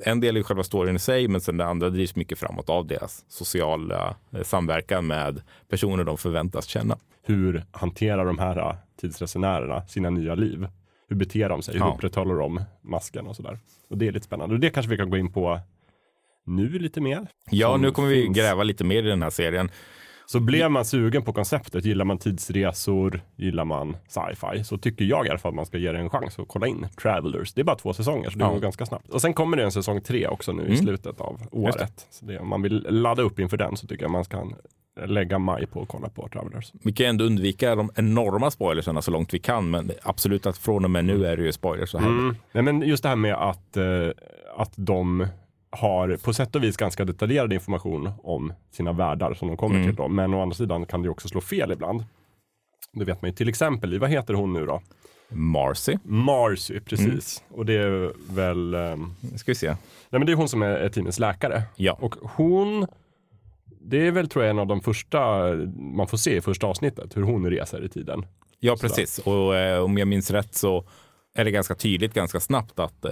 en 0.06 0.20
del 0.20 0.38
i 0.38 0.44
själva 0.44 0.64
storyn 0.64 0.96
i 0.96 1.00
sig, 1.00 1.28
men 1.28 1.42
sen 1.42 1.58
det 1.58 1.66
andra 1.66 1.90
drivs 1.90 2.16
mycket 2.16 2.40
framåt 2.40 2.70
av 2.70 2.88
deras 2.88 3.26
sociala 3.28 4.16
eh, 4.32 4.44
samverkan 4.44 5.08
med 5.08 5.42
personer 5.70 6.04
de 6.04 6.18
förväntas 6.18 6.66
känna. 6.66 6.98
Hur 7.24 7.64
hanterar 7.72 8.26
de 8.26 8.40
här 8.40 8.58
äh, 8.58 8.76
tidsresenärerna 9.02 9.88
sina 9.88 10.10
nya 10.10 10.36
liv? 10.36 10.68
Hur 11.10 11.16
beter 11.16 11.50
de 11.50 11.62
sig? 11.62 11.74
Hur 11.74 11.82
Ja. 11.82 11.94
upprätthåller 11.96 12.36
de 12.36 12.62
masken 12.82 13.28
och 13.28 13.36
sådär? 13.36 13.60
Och 13.90 13.98
det 13.98 14.08
är 14.08 14.12
lite 14.12 14.26
spännande. 14.26 14.56
Och 14.56 14.62
det 14.62 14.70
kanske 14.70 14.90
vi 14.90 14.98
kan 14.98 15.10
gå 15.10 15.18
in 15.18 15.34
på 15.34 15.60
nu 16.46 16.70
lite 16.80 17.02
mer. 17.02 17.28
Ja, 17.50 17.78
nu 17.78 17.92
kommer 17.92 18.08
vi 18.10 18.24
finns. 18.24 18.38
gräva 18.38 18.64
lite 18.64 18.84
mer 18.84 19.04
i 19.04 19.08
den 19.08 19.22
här 19.24 19.30
serien. 19.30 19.70
Så 20.32 20.40
blev 20.40 20.72
man 20.72 20.86
sugen 20.86 21.22
på 21.24 21.34
konceptet, 21.34 21.86
gillar 21.86 22.06
man 22.06 22.18
tidsresor, 22.18 23.22
gillar 23.36 23.66
man 23.66 23.98
sci-fi, 24.08 24.64
så 24.64 24.78
tycker 24.78 25.06
jag 25.06 25.26
i 25.28 25.30
alla 25.30 25.40
fall 25.40 25.50
att 25.50 25.56
man 25.56 25.66
ska 25.66 25.78
ge 25.78 25.92
det 25.92 26.00
en 26.00 26.10
chans 26.10 26.40
och 26.40 26.48
kolla 26.48 26.68
in 26.68 26.88
Travelers. 27.02 27.54
Det 27.54 27.62
är 27.62 27.66
bara 27.66 27.76
två 27.76 27.94
säsonger, 27.94 28.30
så 28.30 28.38
det 28.38 28.44
Ja. 28.44 28.46
Mm. 28.46 28.56
går 28.56 28.62
ganska 28.62 28.86
snabbt. 28.86 29.10
Och 29.10 29.22
sen 29.22 29.34
kommer 29.34 29.58
det 29.58 29.64
en 29.64 29.72
säsong 29.72 30.02
tre 30.02 30.28
också 30.28 30.52
nu 30.52 30.68
i 30.68 30.78
slutet 30.78 31.22
av 31.22 31.42
året. 31.52 32.08
Så 32.10 32.26
det, 32.26 32.40
om 32.40 32.48
man 32.50 32.62
vill 32.62 32.88
ladda 32.90 33.22
upp 33.22 33.40
inför 33.40 33.58
den 33.58 33.78
så 33.78 33.88
tycker 33.88 34.04
jag 34.04 34.12
man 34.12 34.26
ska 34.26 34.52
lägga 35.06 35.40
maj 35.40 35.68
på 35.68 35.82
att 35.82 35.88
kolla 35.88 36.10
på 36.10 36.28
Travelers. 36.28 36.72
Vi 36.84 36.94
kan 36.94 37.06
ändå 37.06 37.26
undvika 37.26 37.76
de 37.76 37.92
enorma 37.96 38.52
spoilersarna 38.52 39.02
så 39.02 39.12
långt 39.12 39.34
vi 39.34 39.40
kan, 39.40 39.70
men 39.70 39.92
absolut 40.04 40.46
att 40.46 40.58
från 40.58 40.86
och 40.86 40.92
med 40.92 41.06
nu 41.06 41.26
är 41.26 41.38
det 41.38 41.44
ju 41.44 41.52
spoilers. 41.52 41.90
Så 41.90 41.98
här. 41.98 42.08
Mm. 42.08 42.36
Nej, 42.52 42.64
men 42.64 42.82
just 42.82 43.04
det 43.04 43.10
här 43.10 43.16
med 43.16 43.34
att, 43.34 43.78
eh, 43.78 44.10
att 44.58 44.74
de 44.76 45.28
har 45.72 46.18
på 46.24 46.34
sätt 46.34 46.56
och 46.56 46.64
vis 46.64 46.78
ganska 46.78 47.06
detaljerad 47.06 47.54
information 47.54 48.12
om 48.24 48.54
sina 48.72 48.92
världar 48.92 49.34
som 49.34 49.48
de 49.48 49.58
kommer 49.58 49.76
Mm. 49.76 49.88
till. 49.88 49.96
Då. 49.96 50.08
Men 50.08 50.34
å 50.34 50.42
andra 50.42 50.56
sidan 50.56 50.86
kan 50.86 51.02
det 51.02 51.10
också 51.10 51.28
slå 51.28 51.42
fel 51.42 51.72
ibland. 51.72 52.04
Det 52.94 53.06
vet 53.06 53.22
man 53.22 53.30
ju 53.32 53.36
till 53.36 53.50
exempel 53.50 53.94
i, 53.94 53.98
vad 53.98 54.10
heter 54.10 54.34
hon 54.34 54.54
nu 54.54 54.66
då? 54.66 54.82
Marcy, 55.34 55.98
Marcy, 56.04 56.80
precis. 56.80 57.44
Och 57.50 57.66
det 57.66 57.74
är 57.74 58.12
väl, 58.36 58.76
nu 59.32 59.38
ska 59.38 59.52
vi 59.52 59.56
se. 59.56 59.68
nej 59.68 59.78
men 60.10 60.26
det 60.26 60.32
är 60.32 60.36
hon 60.36 60.50
som 60.50 60.62
är, 60.62 60.68
är 60.70 60.90
teamens 60.90 61.20
läkare. 61.20 61.64
Ja. 61.76 61.98
Och 62.02 62.16
hon, 62.22 62.88
det 63.82 64.08
är 64.08 64.12
väl 64.12 64.30
tror 64.30 64.44
jag 64.46 64.50
en 64.50 64.60
av 64.60 64.68
de 64.68 64.82
första 64.82 65.20
man 65.96 66.08
får 66.08 66.18
se 66.18 66.36
i 66.38 66.42
första 66.42 66.68
avsnittet, 66.68 67.18
hur 67.18 67.24
hon 67.24 67.50
reser 67.50 67.84
i 67.86 67.90
tiden. 67.90 68.26
Ja, 68.60 68.76
precis. 68.82 69.20
Och 69.20 69.56
eh, 69.56 69.84
om 69.84 69.98
jag 69.98 70.08
minns 70.08 70.32
rätt 70.32 70.56
så 70.56 70.84
är 71.34 71.46
det 71.46 71.52
ganska 71.52 71.76
tydligt 71.76 72.14
ganska 72.14 72.40
snabbt 72.40 72.80
att 72.80 73.06
eh, 73.06 73.12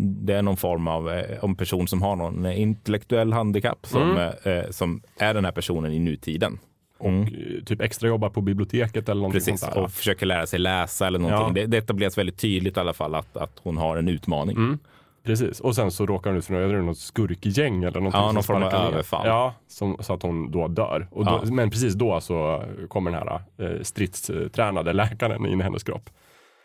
det 0.00 0.34
är 0.34 0.42
någon 0.42 0.56
form 0.56 0.88
av 0.88 1.10
eh, 1.10 1.44
en 1.44 1.56
person 1.56 1.88
som 1.88 2.02
har 2.02 2.16
någon 2.16 2.44
eh, 2.46 2.60
intellektuell 2.60 3.32
handikapp 3.32 3.86
som, 3.86 4.30
eh, 4.42 4.70
som 4.70 5.02
är 5.18 5.34
den 5.34 5.44
här 5.44 5.52
personen 5.52 5.92
i 5.92 5.98
nutiden. 5.98 6.58
Mm. 7.00 7.20
Och 7.20 7.26
eh, 7.28 7.64
typ 7.66 7.80
extra 7.80 8.08
jobbar 8.08 8.30
på 8.30 8.40
biblioteket 8.40 9.08
eller 9.08 9.20
någonting 9.20 9.40
Precis, 9.40 9.60
sånt 9.60 9.74
där. 9.74 9.82
och 9.82 9.90
försöker 9.92 10.26
lära 10.26 10.46
sig 10.46 10.58
läsa 10.58 11.06
eller 11.06 11.18
någonting. 11.18 11.46
Ja. 11.46 11.52
Det, 11.62 11.66
det 11.66 11.78
etableras 11.78 12.18
väldigt 12.18 12.38
tydligt 12.38 12.76
i 12.76 12.80
alla 12.80 12.92
fall 12.92 13.14
att, 13.14 13.36
att 13.36 13.60
hon 13.62 13.76
har 13.76 13.96
en 13.96 14.08
utmaning. 14.08 14.56
Mm. 14.56 14.78
Precis, 15.24 15.60
och 15.60 15.74
sen 15.74 15.90
så 15.90 16.06
råkar 16.06 16.30
hon 16.30 16.38
ut 16.38 16.44
för 16.44 16.54
något, 16.54 16.84
något 16.84 16.98
skurkgäng 16.98 17.84
eller 17.84 18.00
någonting. 18.00 18.20
Ja, 18.20 18.26
som 18.26 18.34
någon 18.34 18.44
form 18.44 18.62
av 18.62 18.72
överfall. 18.72 19.26
Ja, 19.26 19.54
som, 19.68 19.96
så 20.00 20.12
att 20.14 20.22
hon 20.22 20.50
då 20.50 20.68
dör. 20.68 21.08
Och 21.10 21.24
då, 21.24 21.40
Ja. 21.44 21.50
Men 21.52 21.70
precis 21.70 21.94
då 21.94 22.20
så 22.20 22.64
kommer 22.88 23.10
den 23.10 23.20
här 23.28 23.40
eh, 23.58 23.82
stridstränade 23.82 24.92
läkaren 24.92 25.46
in 25.46 25.60
i 25.60 25.62
hennes 25.64 25.82
kropp. 25.82 26.10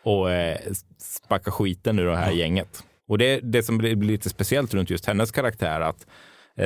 Och 0.02 0.30
eh, 0.30 0.58
sparka 0.98 1.50
skiten 1.50 1.98
ur 1.98 2.06
det 2.06 2.16
här 2.16 2.32
gänget. 2.32 2.84
Och 3.08 3.18
det, 3.18 3.40
det 3.42 3.62
som 3.62 3.78
blir, 3.78 3.96
lite 3.96 4.28
speciellt 4.28 4.74
runt 4.74 4.90
just 4.90 5.06
hennes 5.06 5.30
karaktär 5.30 5.80
att 5.80 6.06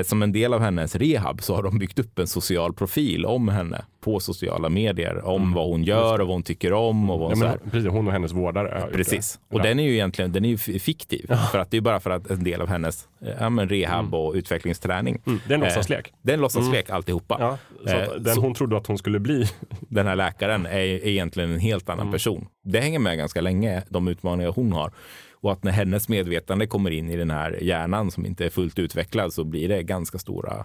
som 0.05 0.22
en 0.22 0.33
del 0.33 0.55
av 0.55 0.61
hennes 0.61 0.96
rehab 0.96 1.42
så 1.42 1.55
har 1.55 1.62
de 1.62 1.79
byggt 1.79 1.99
upp 1.99 2.18
en 2.18 2.27
social 2.27 2.72
profil 2.72 3.27
om 3.27 3.49
henne 3.49 3.85
på 4.01 4.20
sociala 4.20 4.68
medier. 4.68 5.25
Om 5.27 5.53
vad 5.53 5.66
hon 5.68 5.85
gör 5.85 6.20
och 6.20 6.27
vad 6.27 6.35
hon 6.35 6.42
tycker 6.42 6.72
om 6.72 7.11
och 7.11 7.18
vad 7.20 7.33
Mm. 7.33 7.42
Ja, 7.49 7.49
hon 7.51 7.59
så 7.59 7.64
men, 7.64 7.70
precis, 7.70 7.90
hon 7.90 8.07
och 8.07 8.12
hennes 8.12 8.33
vårdare. 8.33 8.88
Precis. 8.92 9.38
Och 9.51 9.59
Ja. 9.59 9.62
den 9.62 9.79
är 9.81 9.85
ju 9.85 9.92
egentligen 9.92 10.33
den 10.33 10.44
är 10.44 10.49
ju 10.49 10.59
fiktiv. 10.79 11.27
För 11.53 11.59
att 11.59 11.70
det 11.70 11.77
är 11.77 11.81
bara 11.81 12.01
för 12.01 12.11
att 12.11 12.31
en 12.31 12.44
del 12.44 12.61
av 12.61 12.68
hennes 12.68 13.09
eh, 13.22 13.29
ja, 13.40 13.51
men 13.51 13.68
rehab 13.68 14.14
och 14.14 14.35
utvecklingsträning. 14.35 15.20
Mm, 15.27 15.40
det 15.49 15.53
är 15.53 15.55
en 15.55 15.61
låtsaslek. 15.61 16.12
Det 16.22 16.31
är 16.33 16.35
en 16.35 16.40
låtsaslek 16.40 16.90
alltihopa. 16.90 17.37
Ja, 17.40 17.59
så 17.90 17.96
Eh, 17.96 18.09
den 18.20 18.35
så- 18.35 18.40
hon 18.40 18.55
trodde 18.55 18.77
att 18.77 18.87
hon 18.87 18.99
skulle 18.99 19.18
bli. 19.20 19.44
den 19.88 20.07
här 20.07 20.16
läkaren 20.16 20.66
är, 20.66 20.79
är 20.79 21.07
egentligen 21.07 21.51
en 21.51 21.61
helt 21.61 21.88
Mm. 21.88 22.01
annan 22.01 22.12
person. 22.12 22.46
Det 22.64 22.81
hänger 22.81 22.99
med 22.99 23.18
ganska 23.18 23.40
länge, 23.40 23.83
de 23.88 24.09
utmaningar 24.09 24.53
hon 24.57 24.72
har. 24.72 24.92
Och 25.40 25.53
att 25.53 25.64
när 25.64 25.72
hennes 25.72 26.09
medvetande 26.09 26.66
kommer 26.66 26.90
in 26.90 27.11
i 27.11 27.16
den 27.16 27.31
här 27.31 27.59
hjärnan 27.62 28.11
som 28.11 28.27
inte 28.27 28.44
är 28.46 28.51
fullt 28.51 28.79
utvecklad 28.79 29.33
så 29.33 29.44
blir 29.44 29.68
det 29.68 29.83
ganska 29.83 30.18
stora, 30.18 30.64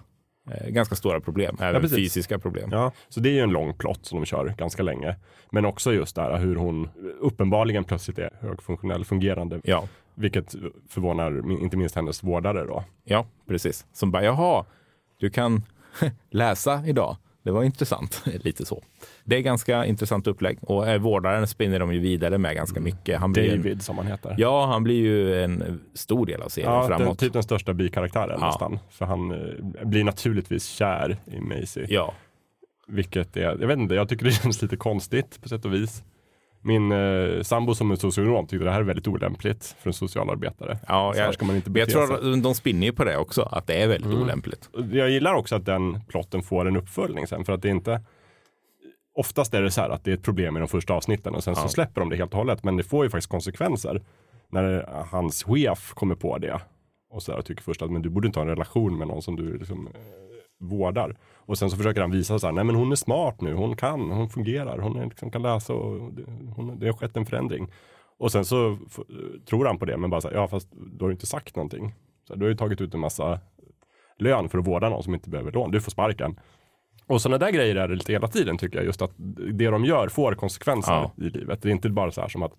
eh, 0.52 0.70
ganska 0.70 0.96
stora 0.96 1.20
problem, 1.20 1.58
även 1.60 1.82
precis. 1.82 1.98
fysiska 1.98 2.40
problem. 2.40 2.70
Ja, 2.72 2.92
så 3.10 3.20
det 3.20 3.30
är 3.30 3.34
ju 3.34 3.40
en 3.40 3.50
lång 3.50 3.74
plott 3.74 4.06
som 4.06 4.20
de 4.20 4.26
kör 4.26 4.56
ganska 4.58 4.84
länge. 4.84 5.16
Men 5.52 5.66
också 5.66 5.94
just 5.94 6.16
det 6.16 6.22
här 6.22 6.38
hur 6.38 6.56
hon 6.56 6.90
uppenbarligen 7.20 7.84
plötsligt 7.84 8.20
är 8.20 8.30
högfunktionell 8.40 9.06
fungerande. 9.06 9.62
Ja, 9.64 9.88
Vilket 10.16 10.56
förvånar 10.90 11.62
inte 11.62 11.78
minst 11.78 11.96
hennes 11.96 12.24
vårdare 12.24 12.66
då. 12.66 12.84
ja 13.04 13.26
precis. 13.48 13.86
Som 13.94 14.12
bara, 14.12 14.24
jaha, 14.24 14.66
du 15.20 15.30
kan 15.30 15.64
läsa 16.32 16.84
idag. 16.88 17.18
Det 17.44 17.52
var 17.52 17.64
intressant, 17.64 18.24
lite 18.44 18.66
så. 18.66 18.84
Det 19.24 19.36
är 19.36 19.42
ganska 19.42 19.86
intressant 19.86 20.28
upplägg 20.28 20.58
och 20.62 20.88
eh, 20.88 21.02
vårdaren 21.02 21.48
spinner 21.48 21.80
de 21.80 21.94
ju 21.94 22.00
vidare 22.00 22.38
med 22.38 22.56
ganska 22.56 22.80
mycket. 22.80 23.20
Han 23.20 23.34
blir 23.34 23.52
en, 23.52 23.58
David 23.58 23.82
som 23.82 23.98
han 23.98 24.08
heter. 24.08 24.36
ja, 24.38 24.66
han 24.66 24.84
blir 24.84 24.96
ju 25.02 25.44
en 25.44 25.82
stor 25.94 26.26
del 26.26 26.42
av 26.42 26.50
serien 26.50 26.72
Ja, 26.72 26.88
den, 26.88 26.98
framåt. 27.00 27.20
typ 27.20 27.34
den 27.34 27.44
största 27.44 27.74
bikaraktären 27.74 28.38
Ja. 28.40 28.46
nästan. 28.48 28.80
För 28.90 29.06
han 29.06 29.32
eh, 29.32 29.86
blir 29.86 30.04
naturligtvis 30.04 30.66
kär 30.68 31.18
i 31.26 31.40
Maisie. 31.42 31.86
Ja, 31.90 32.14
Vilket 32.88 33.38
är, 33.38 33.42
jag 33.42 33.68
vet 33.68 33.78
inte, 33.78 33.96
jag 33.96 34.10
tycker 34.10 34.26
det 34.26 34.32
känns 34.32 34.62
lite 34.62 34.78
konstigt 34.78 35.42
på 35.42 35.50
sätt 35.50 35.66
och 35.66 35.74
vis. 35.74 36.04
Min 36.62 36.92
eh, 36.92 37.42
sambo 37.42 37.76
som 37.76 37.92
är 37.92 37.96
socionom 37.96 38.48
tyckte 38.48 38.66
det 38.66 38.72
här 38.72 38.80
är 38.80 38.84
väldigt 38.84 39.08
olämpligt 39.08 39.76
för 39.80 39.90
en 39.90 39.94
socialarbetare. 39.94 40.80
Ja, 40.88 41.14
jag, 41.16 41.34
ska 41.34 41.46
man 41.46 41.56
inte 41.56 41.72
jag 41.80 41.90
tror 41.90 42.14
att 42.36 42.44
de 42.44 42.56
spinner 42.56 42.88
ju 42.88 42.94
på 42.94 43.04
det 43.04 43.18
också, 43.18 43.42
att 43.42 43.68
det 43.68 43.82
är 43.82 43.88
väldigt 43.88 44.12
Mm. 44.12 44.22
olämpligt. 44.24 44.70
Jag 44.92 45.10
gillar 45.10 45.34
också 45.34 45.56
att 45.56 45.66
den 45.66 46.00
plotten 46.08 46.44
får 46.44 46.68
en 46.68 46.78
uppföljning 46.78 47.28
sen 47.28 47.46
för 47.46 47.54
att 47.54 47.62
det 47.62 47.68
är 47.68 47.72
inte 47.72 48.02
Oftast 49.16 49.54
är 49.54 49.62
det 49.62 49.72
så 49.72 49.82
här 49.82 49.90
att 49.90 50.04
det 50.04 50.12
är 50.12 50.16
ett 50.16 50.24
problem 50.24 50.58
i 50.58 50.60
de 50.60 50.68
första 50.68 50.94
avsnitten 50.94 51.36
och 51.36 51.44
sen 51.44 51.56
så 51.56 51.68
släpper 51.68 52.02
de 52.02 52.10
det 52.10 52.16
helt 52.16 52.32
och 52.32 52.38
hållet. 52.38 52.64
Men 52.64 52.78
det 52.78 52.84
får 52.84 53.06
ju 53.06 53.10
faktiskt 53.10 53.30
konsekvenser 53.32 54.02
när 54.50 54.86
hans 55.12 55.44
chef 55.44 55.94
kommer 55.94 56.16
på 56.16 56.38
det. 56.38 56.62
Och 57.14 57.24
så 57.24 57.32
här, 57.32 57.40
och 57.40 57.46
tycker 57.46 57.64
först 57.64 57.82
att 57.82 57.92
men 57.92 58.02
du 58.02 58.10
borde 58.10 58.28
inte 58.28 58.40
ha 58.40 58.42
en 58.44 58.50
relation 58.50 58.98
med 58.98 59.08
någon 59.08 59.22
som 59.22 59.36
du 59.36 59.58
liksom, 59.58 59.88
eh, 59.88 59.94
vårdar. 60.62 61.18
Och 61.36 61.58
sen 61.58 61.70
så 61.70 61.78
försöker 61.78 62.02
han 62.02 62.12
visa 62.12 62.40
så 62.40 62.48
här, 62.48 62.54
nej 62.54 62.64
men 62.64 62.76
hon 62.76 62.92
är 62.92 62.96
smart 62.96 63.42
nu, 63.42 63.54
hon 63.54 63.76
kan, 63.76 64.12
hon 64.12 64.30
fungerar, 64.30 64.78
hon 64.78 64.98
är, 65.00 65.06
liksom, 65.06 65.32
kan 65.32 65.42
läsa 65.42 65.74
och 65.74 66.14
det, 66.14 66.24
hon, 66.56 66.80
det 66.80 66.86
har 66.86 66.94
skett 66.94 67.18
en 67.18 67.26
förändring. 67.26 67.68
Och 68.18 68.32
sen 68.32 68.46
så 68.46 68.78
tror 69.50 69.66
han 69.66 69.78
på 69.78 69.86
det, 69.86 69.98
men 69.98 70.10
bara 70.10 70.22
så 70.22 70.28
här, 70.28 70.36
ja 70.36 70.48
fast 70.48 70.70
du 70.72 71.04
har 71.04 71.10
ju 71.10 71.14
inte 71.14 71.26
sagt 71.26 71.56
någonting. 71.56 71.94
Så 72.28 72.34
här, 72.34 72.40
du 72.40 72.46
har 72.46 72.50
ju 72.50 72.58
tagit 72.58 72.82
ut 72.82 72.94
en 72.94 73.00
massa 73.00 73.40
lön 74.18 74.50
för 74.50 74.58
att 74.58 74.68
vårda 74.68 74.90
någon 74.90 75.04
som 75.04 75.14
inte 75.14 75.30
behöver 75.30 75.52
lån. 75.52 75.72
Du 75.72 75.82
får 75.82 75.92
sparken. 75.92 76.40
Och 77.08 77.22
sådana 77.22 77.38
där 77.38 77.52
grejer 77.52 77.76
är 77.76 77.88
det 77.88 77.96
lite 77.96 78.12
hela 78.12 78.28
tiden 78.28 78.58
tycker 78.58 78.78
jag. 78.78 78.86
Just 78.86 79.02
att 79.02 79.12
det 79.54 79.70
de 79.70 79.86
gör 79.86 80.08
får 80.08 80.34
konsekvenser 80.36 80.92
Ja. 80.92 81.12
i 81.18 81.30
livet. 81.30 81.62
Det 81.62 81.70
är 81.70 81.72
inte 81.72 81.90
bara 81.90 82.12
så 82.12 82.22
här 82.22 82.28
som 82.28 82.44
att 82.44 82.54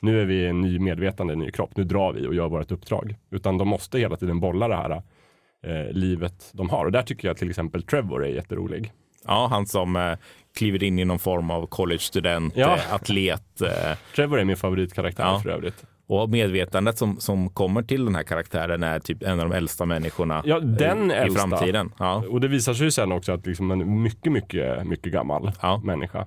nu 0.00 0.20
är 0.20 0.24
vi 0.24 0.46
en 0.46 0.60
ny 0.60 0.78
medvetande, 0.78 1.32
en 1.32 1.38
ny 1.38 1.50
kropp. 1.50 1.76
Nu 1.76 1.84
drar 1.84 2.12
vi 2.12 2.26
och 2.26 2.34
gör 2.34 2.48
vårt 2.48 2.72
uppdrag. 2.72 3.16
Utan 3.30 3.58
de 3.58 3.68
måste 3.68 3.98
hela 3.98 4.16
tiden 4.16 4.40
bolla 4.40 4.68
det 4.68 4.76
här 4.76 5.02
eh, 5.66 5.92
livet 5.92 6.50
de 6.52 6.70
har. 6.70 6.84
Och 6.84 6.92
där 6.92 7.02
tycker 7.02 7.28
jag 7.28 7.36
till 7.36 7.50
exempel 7.50 7.82
Trevor 7.82 8.24
är 8.24 8.28
jätterolig. 8.28 8.92
Ja, 9.24 9.46
han 9.50 9.66
som 9.66 9.96
eh, 9.96 10.12
kliver 10.58 10.82
in 10.82 10.98
i 10.98 11.04
någon 11.04 11.18
form 11.18 11.50
av 11.50 11.66
college-student, 11.66 12.52
Ja. 12.56 12.76
eh, 12.76 12.94
atlet 12.94 13.60
eh, 13.60 13.98
Trevor 14.16 14.40
är 14.40 14.44
min 14.44 14.56
favoritkaraktär 14.56 15.24
Ja. 15.24 15.40
för 15.40 15.50
övrigt. 15.50 15.84
och 16.06 16.30
medvetandet 16.30 16.98
som, 16.98 17.20
som 17.20 17.50
kommer 17.50 17.82
till 17.82 18.04
den 18.04 18.14
här 18.14 18.22
karaktären 18.22 18.82
är 18.82 18.98
typ 19.00 19.22
en 19.22 19.40
av 19.40 19.48
de 19.50 19.56
äldsta 19.56 19.86
människorna 19.86 20.42
Ja, 20.44 20.60
den 20.60 21.10
i, 21.10 21.14
i 21.14 21.16
äldsta. 21.16 21.40
framtiden. 21.48 21.92
Ja. 21.98 22.24
Och 22.30 22.40
det 22.40 22.48
visar 22.48 22.74
sig 22.74 22.84
ju 22.84 22.90
sen 22.90 23.12
också 23.12 23.32
att 23.32 23.46
liksom 23.46 23.70
en 23.70 24.02
mycket, 24.02 24.32
mycket, 24.32 24.86
mycket 24.86 25.12
gammal 25.12 25.52
Ja. 25.62 25.80
människa. 25.84 26.26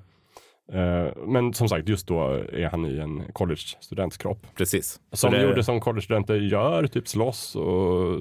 Eh, 0.74 1.12
Men 1.28 1.54
som 1.54 1.70
sagt, 1.70 1.90
just 1.90 2.08
då 2.08 2.24
är 2.54 2.70
han 2.70 2.86
i 2.86 2.98
en 2.98 3.24
college-studentskropp. 3.34 4.46
Precis. 4.56 5.00
Som 5.12 5.32
det- 5.32 5.44
gjorde 5.44 5.64
som 5.64 5.80
college-studenter 5.82 6.36
gör, 6.36 6.88
typ 6.88 7.08
slåss 7.08 7.56
och 7.56 8.20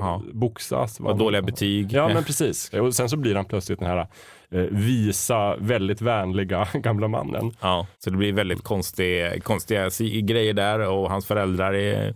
Ja. 0.00 0.22
boxas. 0.32 1.00
Och 1.00 1.16
dåliga 1.18 1.42
betyg. 1.42 1.92
Ja, 1.92 2.08
men 2.14 2.24
precis. 2.24 2.70
Och 2.74 2.94
sen 2.94 3.08
så 3.08 3.16
blir 3.16 3.34
han 3.34 3.44
plötsligt 3.44 3.78
den 3.78 3.88
här 3.88 4.06
eh, 4.50 4.60
visa, 4.70 5.56
väldigt 5.56 6.00
vänliga 6.00 6.68
gamla 6.74 7.08
mannen. 7.08 7.52
Ja, 7.60 7.86
så 7.98 8.10
det 8.10 8.16
blir 8.16 8.32
väldigt 8.32 8.62
konstig, 8.62 9.44
konstiga 9.44 9.90
grejer 10.22 10.52
där 10.54 10.88
och 10.88 11.10
hans 11.10 11.26
föräldrar 11.26 11.74
är, 11.74 12.14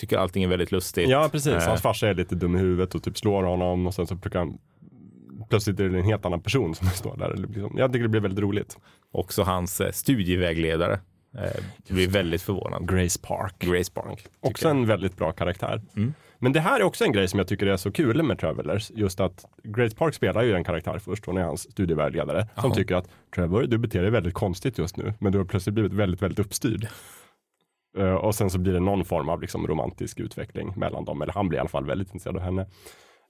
tycker 0.00 0.18
allting 0.18 0.44
är 0.44 0.48
väldigt 0.48 0.72
lustigt. 0.72 1.08
Ja, 1.08 1.28
precis. 1.32 1.52
Eh, 1.52 1.68
Hans 1.68 1.82
farsa 1.82 2.08
är 2.08 2.14
lite 2.14 2.34
dum 2.34 2.56
i 2.56 2.58
huvudet 2.58 2.94
och 2.94 3.02
typ 3.02 3.18
slår 3.18 3.42
honom 3.42 3.86
och 3.86 3.94
sen 3.94 4.06
så 4.06 4.16
försöker 4.16 4.38
han 4.38 4.58
Plötsligt 5.48 5.80
är 5.80 5.88
det 5.88 5.98
en 5.98 6.04
helt 6.04 6.24
annan 6.26 6.40
person 6.40 6.74
som 6.74 6.86
står 6.88 7.16
där. 7.16 7.34
Det 7.36 7.46
blir 7.48 7.62
som- 7.62 7.78
Jag 7.78 7.92
tycker 7.92 8.02
det 8.02 8.08
blir 8.08 8.20
väldigt 8.20 8.40
roligt. 8.42 8.78
Också 9.12 9.42
hans 9.42 9.80
eh, 9.80 9.90
studievägledare. 9.92 11.00
Eh, 11.38 11.62
blir 11.94 12.08
väldigt 12.08 12.42
förvånad. 12.42 12.88
Grace 12.88 13.18
Park. 13.22 13.54
Grace 13.58 13.92
Park. 13.92 14.26
Också 14.40 14.68
en 14.68 14.86
väldigt 14.86 15.16
bra 15.16 15.32
karaktär. 15.32 15.82
Mm. 15.96 16.14
Men 16.38 16.52
det 16.52 16.60
här 16.60 16.80
är 16.80 16.84
också 16.84 17.04
en 17.04 17.12
grej 17.12 17.28
som 17.28 17.38
jag 17.38 17.48
tycker 17.48 17.66
är 17.66 17.76
så 17.76 17.92
kul 17.92 18.22
med 18.22 18.38
Travelers. 18.38 18.90
Just 18.94 19.20
att 19.20 19.44
Grace 19.64 19.96
Park 19.96 20.14
spelar 20.14 20.42
ju 20.42 20.54
en 20.54 20.64
karaktär 20.64 20.98
först. 20.98 21.26
Hon 21.26 21.36
är 21.36 21.42
hans 21.42 21.70
studievägledare. 21.72 22.48
Som 22.60 22.72
tycker 22.72 22.94
att 22.94 23.08
Trevor, 23.34 23.62
du 23.62 23.78
beter 23.78 24.02
dig 24.02 24.10
väldigt 24.10 24.34
konstigt 24.34 24.78
just 24.78 24.96
nu. 24.96 25.14
Men 25.18 25.32
du 25.32 25.38
har 25.38 25.44
plötsligt 25.44 25.74
blivit 25.74 25.92
väldigt, 25.92 26.22
väldigt 26.22 26.38
uppstyrd. 26.38 26.88
Eh, 27.98 28.14
och 28.14 28.34
sen 28.34 28.50
så 28.50 28.58
blir 28.58 28.72
det 28.72 28.80
någon 28.80 29.04
form 29.04 29.28
av 29.28 29.40
liksom 29.40 29.66
romantisk 29.66 30.20
utveckling 30.20 30.72
mellan 30.76 31.04
dem. 31.04 31.22
Eller 31.22 31.32
han 31.32 31.48
blir 31.48 31.56
i 31.56 31.60
alla 31.60 31.68
fall 31.68 31.84
väldigt 31.86 32.08
intresserad 32.08 32.36
av 32.36 32.42
henne. 32.42 32.66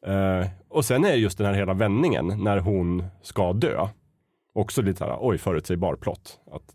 Eh, 0.06 0.46
och 0.68 0.84
sen 0.84 1.04
är 1.04 1.14
just 1.14 1.38
den 1.38 1.46
här 1.46 1.54
hela 1.54 1.74
vändningen 1.74 2.44
när 2.44 2.58
hon 2.58 3.04
ska 3.22 3.52
dö. 3.52 3.88
Också 4.54 4.82
lite 4.82 4.98
så 4.98 5.04
här, 5.04 5.16
oj, 5.20 5.38
förutsägbar 5.38 5.96
plott. 5.96 6.40
Att 6.52 6.74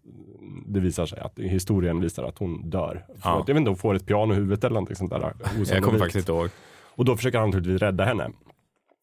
det 0.65 0.79
visar 0.79 1.05
sig 1.05 1.19
att 1.19 1.39
historien 1.39 2.01
visar 2.01 2.23
att 2.23 2.38
hon 2.38 2.69
dör. 2.69 3.05
Ja. 3.23 3.41
att, 3.41 3.47
jag 3.47 3.55
vet 3.55 3.59
inte, 3.59 3.69
hon 3.69 3.77
får 3.77 3.95
ett 3.95 4.05
piano 4.05 4.33
i 4.33 4.36
huvudet 4.36 4.63
eller 4.63 4.73
någonting 4.73 4.95
sånt 4.95 5.12
där. 5.12 5.33
Jag 5.67 5.83
kommer 5.83 5.99
faktiskt 5.99 6.29
inte 6.29 6.31
ihåg. 6.31 6.49
Och 6.95 7.05
då 7.05 7.15
försöker 7.17 7.39
han 7.39 7.49
naturligtvis 7.49 7.81
rädda 7.81 8.05
henne. 8.05 8.29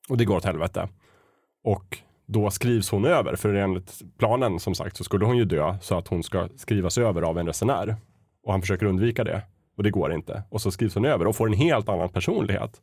Och 0.09 0.16
det 0.16 0.24
går 0.24 0.37
åt 0.37 0.44
helvete. 0.44 0.88
Och 1.64 1.98
då 2.26 2.50
skrivs 2.50 2.90
hon 2.90 3.04
över, 3.04 3.37
för 3.37 3.54
enligt 3.54 4.02
planen 4.18 4.61
som 4.61 4.74
sagt 4.74 4.96
så 4.96 5.04
skulle 5.04 5.24
hon 5.24 5.37
ju 5.37 5.44
dö 5.44 5.76
så 5.80 5.98
att 5.98 6.09
hon 6.09 6.22
ska 6.22 6.48
skrivas 6.56 6.98
över 6.98 7.22
av 7.22 7.38
en 7.38 7.46
resenär. 7.46 7.96
Och 8.44 8.52
han 8.52 8.61
försöker 8.61 8.87
undvika 8.87 9.24
det. 9.24 9.42
Och 9.76 9.83
det 9.83 9.90
går 9.90 10.12
inte. 10.12 10.42
Och 10.50 10.61
så 10.61 10.70
skrivs 10.70 10.94
hon 10.94 11.04
över 11.04 11.26
och 11.26 11.37
får 11.37 11.46
en 11.46 11.52
helt 11.52 11.88
annan 11.88 12.09
personlighet. 12.09 12.80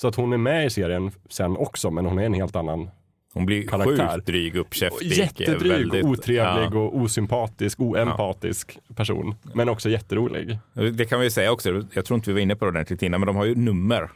Så 0.00 0.08
att 0.08 0.14
hon 0.14 0.32
är 0.32 0.36
med 0.36 0.66
i 0.66 0.70
serien 0.70 1.10
sen 1.28 1.56
också, 1.56 1.90
men 1.90 2.06
hon 2.06 2.18
är 2.18 2.22
en 2.26 2.34
helt 2.34 2.56
annan 2.56 2.90
Hon 3.32 3.46
blir 3.46 3.66
Karaktär. 3.66 4.12
sjukt 4.14 4.26
dryg, 4.26 4.56
uppkäftig. 4.56 5.12
Jättedryg, 5.12 5.72
väldigt- 5.72 6.04
otrevlig 6.04 6.68
ja. 6.72 6.78
och 6.78 6.96
osympatisk, 6.96 7.80
oempatisk 7.80 8.78
person. 8.96 9.34
Men 9.54 9.68
också 9.68 9.88
jätterolig. 9.90 10.58
Det 10.92 11.04
kan 11.04 11.20
vi 11.20 11.30
säga 11.30 11.52
också, 11.52 11.82
jag 11.92 12.04
tror 12.04 12.14
inte 12.14 12.30
vi 12.30 12.34
var 12.34 12.40
inne 12.40 12.56
på 12.56 12.64
det 12.64 12.68
ordentligt 12.68 13.02
innan, 13.02 13.20
men 13.20 13.26
de 13.26 13.36
har 13.36 13.44
ju 13.44 13.54
nummer, 13.54 14.10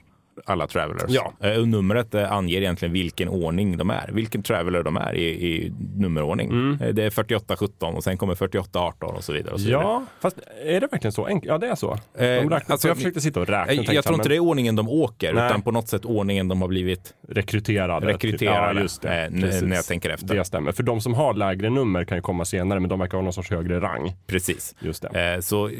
alla 0.44 0.66
travelers. 0.66 1.02
Ja. 1.08 1.32
Eh, 1.40 1.60
Och 1.60 1.68
numret 1.68 2.14
eh, 2.14 2.32
anger 2.32 2.58
egentligen 2.60 2.92
vilken 2.92 3.28
ordning 3.28 3.76
de 3.76 3.90
är, 3.90 4.10
vilken 4.12 4.42
traveler 4.42 4.82
de 4.82 4.96
är 4.96 5.14
i, 5.14 5.24
i 5.24 5.72
nummerordning. 5.96 6.50
Mm. 6.50 6.78
Eh, 6.80 6.94
Det 6.94 7.04
är 7.04 7.10
4817 7.10 7.94
och 7.94 8.04
sen 8.04 8.18
kommer 8.18 8.34
4818 8.34 9.14
och 9.16 9.24
så 9.24 9.32
vidare. 9.32 9.54
Och 9.54 9.60
så 9.60 9.66
vidare. 9.66 9.82
Ja, 9.82 10.04
fast 10.20 10.36
är 10.64 10.80
det 10.80 10.86
verkligen 10.86 11.12
så 11.12 11.26
enkelt? 11.26 11.48
Ja, 11.48 11.58
det 11.58 11.66
är 11.66 11.74
så. 11.74 11.98
De 12.18 12.22
räknar, 12.24 12.62
alltså, 12.68 12.88
jag 12.88 12.96
försökte 12.96 13.20
sitta 13.20 13.40
och 13.40 13.46
räkna. 13.48 13.72
Jag, 13.72 13.94
jag 13.94 14.04
tror 14.04 14.16
inte 14.16 14.28
det 14.28 14.36
är 14.36 14.40
ordningen 14.40 14.76
de 14.76 14.88
åker, 14.88 15.32
Nej. 15.32 15.46
utan 15.46 15.62
på 15.62 15.70
något 15.70 15.88
sätt 15.88 16.04
ordningen 16.04 16.48
de 16.48 16.60
har 16.60 16.68
blivit 16.68 17.14
rekryterade. 17.28 18.06
rekryterade. 18.06 18.74
Ja, 18.78 18.82
just 18.82 19.02
det. 19.02 19.28
när 19.32 19.76
jag 19.76 19.84
tänker 19.86 20.10
efter. 20.10 20.34
Det 20.36 20.44
stämmer. 20.44 20.72
För 20.72 20.82
de 20.82 21.00
som 21.00 21.14
har 21.14 21.34
lägre 21.34 21.70
nummer 21.70 22.04
kan 22.04 22.18
ju 22.18 22.22
komma 22.22 22.44
senare, 22.44 22.80
men 22.80 22.88
de 22.88 22.98
verkar 22.98 23.18
ha 23.18 23.22
någon 23.22 23.32
sorts 23.32 23.50
högre 23.50 23.80
rang. 23.80 24.12
Precis. 24.26 24.74
Just 24.80 25.02
det. 25.12 25.42
Så 25.42 25.70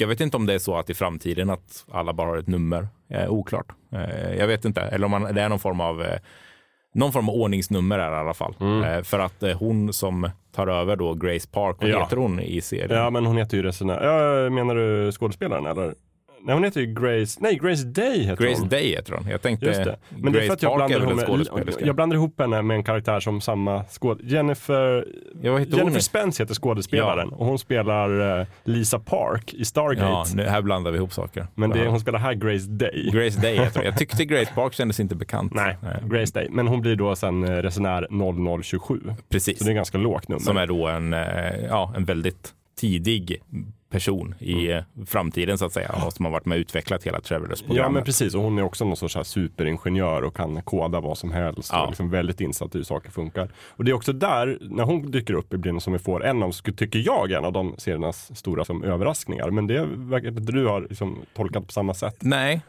jag 0.00 0.08
vet 0.08 0.20
inte 0.20 0.36
om 0.36 0.46
det 0.46 0.54
är 0.54 0.58
så 0.58 0.76
att 0.76 0.90
i 0.90 0.94
framtiden 0.94 1.50
att 1.50 1.84
alla 1.92 2.12
bara 2.12 2.28
har 2.28 2.36
ett 2.36 2.46
nummer. 2.48 2.88
Eh, 3.10 3.30
oklart. 3.30 3.66
Eh, 3.92 4.34
jag 4.38 4.46
vet 4.46 4.64
inte. 4.64 4.80
Eller 4.80 5.04
om 5.04 5.10
man, 5.10 5.34
det 5.34 5.42
är 5.42 5.48
någon 5.48 5.58
form 5.58 5.80
av 5.80 6.02
eh, 6.02 6.18
någon 6.94 7.12
form 7.12 7.28
av 7.28 7.34
ordningsnummer 7.34 7.98
är 7.98 8.10
det 8.10 8.16
i 8.16 8.20
alla 8.20 8.34
fall. 8.34 8.54
Mm. 8.60 8.84
Eh, 8.84 9.02
för 9.02 9.18
att 9.18 9.42
eh, 9.42 9.58
hon 9.58 9.92
som 9.92 10.30
tar 10.54 10.66
över 10.66 10.96
då 10.96 11.14
Grace 11.14 11.48
Park, 11.52 11.76
vad 11.80 11.90
Ja. 11.90 12.00
heter 12.00 12.16
hon 12.16 12.40
i 12.40 12.60
serien? 12.60 12.98
Ja, 12.98 13.10
men 13.10 13.26
hon 13.26 13.36
heter 13.36 13.56
ju 13.56 13.62
resenär. 13.62 14.02
Ja, 14.04 14.50
menar 14.50 14.74
du 14.74 15.12
skådespelaren 15.12 15.66
eller? 15.66 15.94
Nej, 16.42 16.54
hon 16.54 16.64
heter 16.64 16.80
ju 16.80 16.86
Grace, 16.86 17.38
nej 17.40 17.58
Grace 17.62 17.84
Day 17.84 18.22
heter 18.22 18.44
Grace 18.44 18.60
hon. 18.60 18.68
Day 18.68 18.88
heter 18.96 19.12
hon. 19.12 19.30
Jag 19.30 19.42
tänkte 19.42 19.66
Just 19.66 19.84
det. 19.84 19.96
Men 20.08 20.32
det 20.32 20.38
är 20.38 20.40
för 20.40 20.46
Grace 20.46 20.52
att 20.52 20.62
jag 20.62 20.78
Park 20.78 20.90
är 20.90 21.00
blandar, 21.00 21.64
med, 21.64 21.74
jag 21.80 21.94
blandar 21.96 22.16
ihop 22.16 22.40
henne 22.40 22.62
med 22.62 22.74
en 22.74 22.84
karaktär 22.84 23.20
som 23.20 23.40
samma 23.40 23.84
skåd... 23.84 24.20
Jennifer, 24.22 25.06
Ja, 25.42 25.60
Jennifer? 25.60 26.00
Spence 26.00 26.42
heter 26.42 26.54
skådespelaren 26.54 27.28
och 27.28 27.46
hon 27.46 27.58
spelar 27.58 28.40
eh, 28.40 28.46
Lisa 28.64 28.98
Park 28.98 29.54
i 29.54 29.64
Stargate. 29.64 30.06
Ja, 30.06 30.26
nu, 30.34 30.42
här 30.42 30.62
blandar 30.62 30.90
vi 30.90 30.96
ihop 30.96 31.12
saker. 31.12 31.46
Men 31.54 31.70
det, 31.70 31.88
hon 31.88 32.00
spelar 32.00 32.18
här 32.18 32.34
Grace 32.34 32.66
Day. 32.68 33.10
Grace 33.12 33.40
Day 33.40 33.56
heter 33.56 33.76
hon. 33.76 33.84
Jag 33.84 33.98
tyckte 33.98 34.24
Grace 34.24 34.52
Park 34.54 34.74
kändes 34.74 35.00
inte 35.00 35.14
bekant. 35.14 35.54
Nej, 35.54 35.76
Grace 36.04 36.32
Day. 36.34 36.48
Men 36.50 36.66
hon 36.68 36.80
blir 36.80 36.96
då 36.96 37.16
sen 37.16 37.44
eh, 37.44 37.50
resenär 37.50 38.06
0027. 38.62 39.00
Precis. 39.28 39.58
Så 39.58 39.64
det 39.64 39.70
är 39.70 39.74
ganska 39.74 39.98
lågt 39.98 40.28
nummer. 40.28 40.40
Som 40.40 40.56
är 40.56 40.66
då 40.66 40.86
en, 40.86 41.12
eh, 41.12 41.20
ja, 41.68 41.92
en 41.96 42.04
väldigt 42.04 42.54
tidig 42.80 43.42
person 43.90 44.34
i 44.38 44.52
Mm. 44.70 44.76
eh, 44.78 45.04
framtiden 45.06 45.58
så 45.58 45.64
att 45.64 45.72
säga. 45.72 46.02
Och 46.06 46.12
som 46.12 46.24
har 46.24 46.32
varit 46.32 46.46
med 46.46 46.56
och 46.56 46.60
utvecklat 46.60 47.04
hela 47.04 47.16
Ja 47.16 47.20
Travelers-programmet. 47.20 47.92
men 47.92 48.04
precis, 48.04 48.34
och 48.34 48.42
hon 48.42 48.58
är 48.58 48.62
också 48.62 48.84
någon 48.84 48.96
sorts 48.96 49.16
här 49.16 49.22
superingenjör 49.22 50.22
och 50.22 50.36
kan 50.36 50.62
koda 50.62 51.00
vad 51.00 51.18
som 51.18 51.32
helst. 51.32 51.70
Ja. 51.72 51.82
Och 51.82 51.88
liksom 51.88 52.10
väldigt 52.10 52.40
insatt 52.40 52.74
i 52.74 52.78
hur 52.78 52.84
saker 52.84 53.10
funkar. 53.10 53.48
Och 53.68 53.84
det 53.84 53.90
är 53.90 53.94
också 53.94 54.12
där, 54.12 54.58
när 54.60 54.84
hon 54.84 55.10
dyker 55.10 55.34
upp 55.34 55.54
i 55.54 55.56
Blind 55.56 55.82
som 55.82 55.92
vi 55.92 55.98
får, 55.98 56.24
en 56.24 56.42
av, 56.42 56.52
tycker 56.52 56.98
jag, 56.98 57.32
en 57.32 57.44
av 57.44 57.52
de 57.52 57.74
seriernas 57.78 58.38
stora 58.38 58.64
som 58.64 58.84
överraskningar. 58.84 59.50
Men 59.50 59.66
det 59.66 59.84
verkar 59.86 60.28
inte 60.28 60.52
du 60.52 60.66
har 60.66 60.80
liksom 60.80 61.18
tolkat 61.36 61.66
på 61.66 61.72
samma 61.72 61.94
sätt. 61.94 62.16
Nej. 62.20 62.60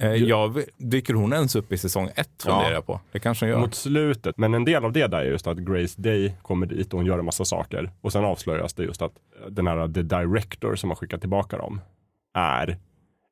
Eh, 0.00 0.14
jag, 0.14 0.62
dyker 0.76 1.14
hon 1.14 1.32
ens 1.32 1.56
upp 1.56 1.72
i 1.72 1.78
säsong 1.78 2.10
ett 2.14 2.42
funderar 2.42 2.72
jag 2.72 2.86
på. 2.86 3.00
Det 3.12 3.18
kanske 3.18 3.44
hon 3.44 3.50
gör. 3.50 3.60
Mot 3.60 3.74
slutet. 3.74 4.38
Men 4.38 4.54
en 4.54 4.64
del 4.64 4.84
av 4.84 4.92
det 4.92 5.06
där 5.06 5.18
är 5.18 5.24
just 5.24 5.46
att 5.46 5.58
Grace 5.58 6.02
Day 6.02 6.34
kommer 6.42 6.66
dit 6.66 6.92
och 6.92 6.98
hon 6.98 7.06
gör 7.06 7.18
en 7.18 7.24
massa 7.24 7.44
saker. 7.44 7.90
Och 8.00 8.12
sen 8.12 8.24
avslöjas 8.24 8.74
det 8.74 8.84
just 8.84 9.02
att 9.02 9.12
den 9.48 9.66
här 9.66 9.88
The 9.88 10.02
Director 10.02 10.76
som 10.76 10.90
har 10.90 10.96
skickat 10.96 11.20
tillbaka 11.20 11.56
dem 11.56 11.80
är 12.34 12.78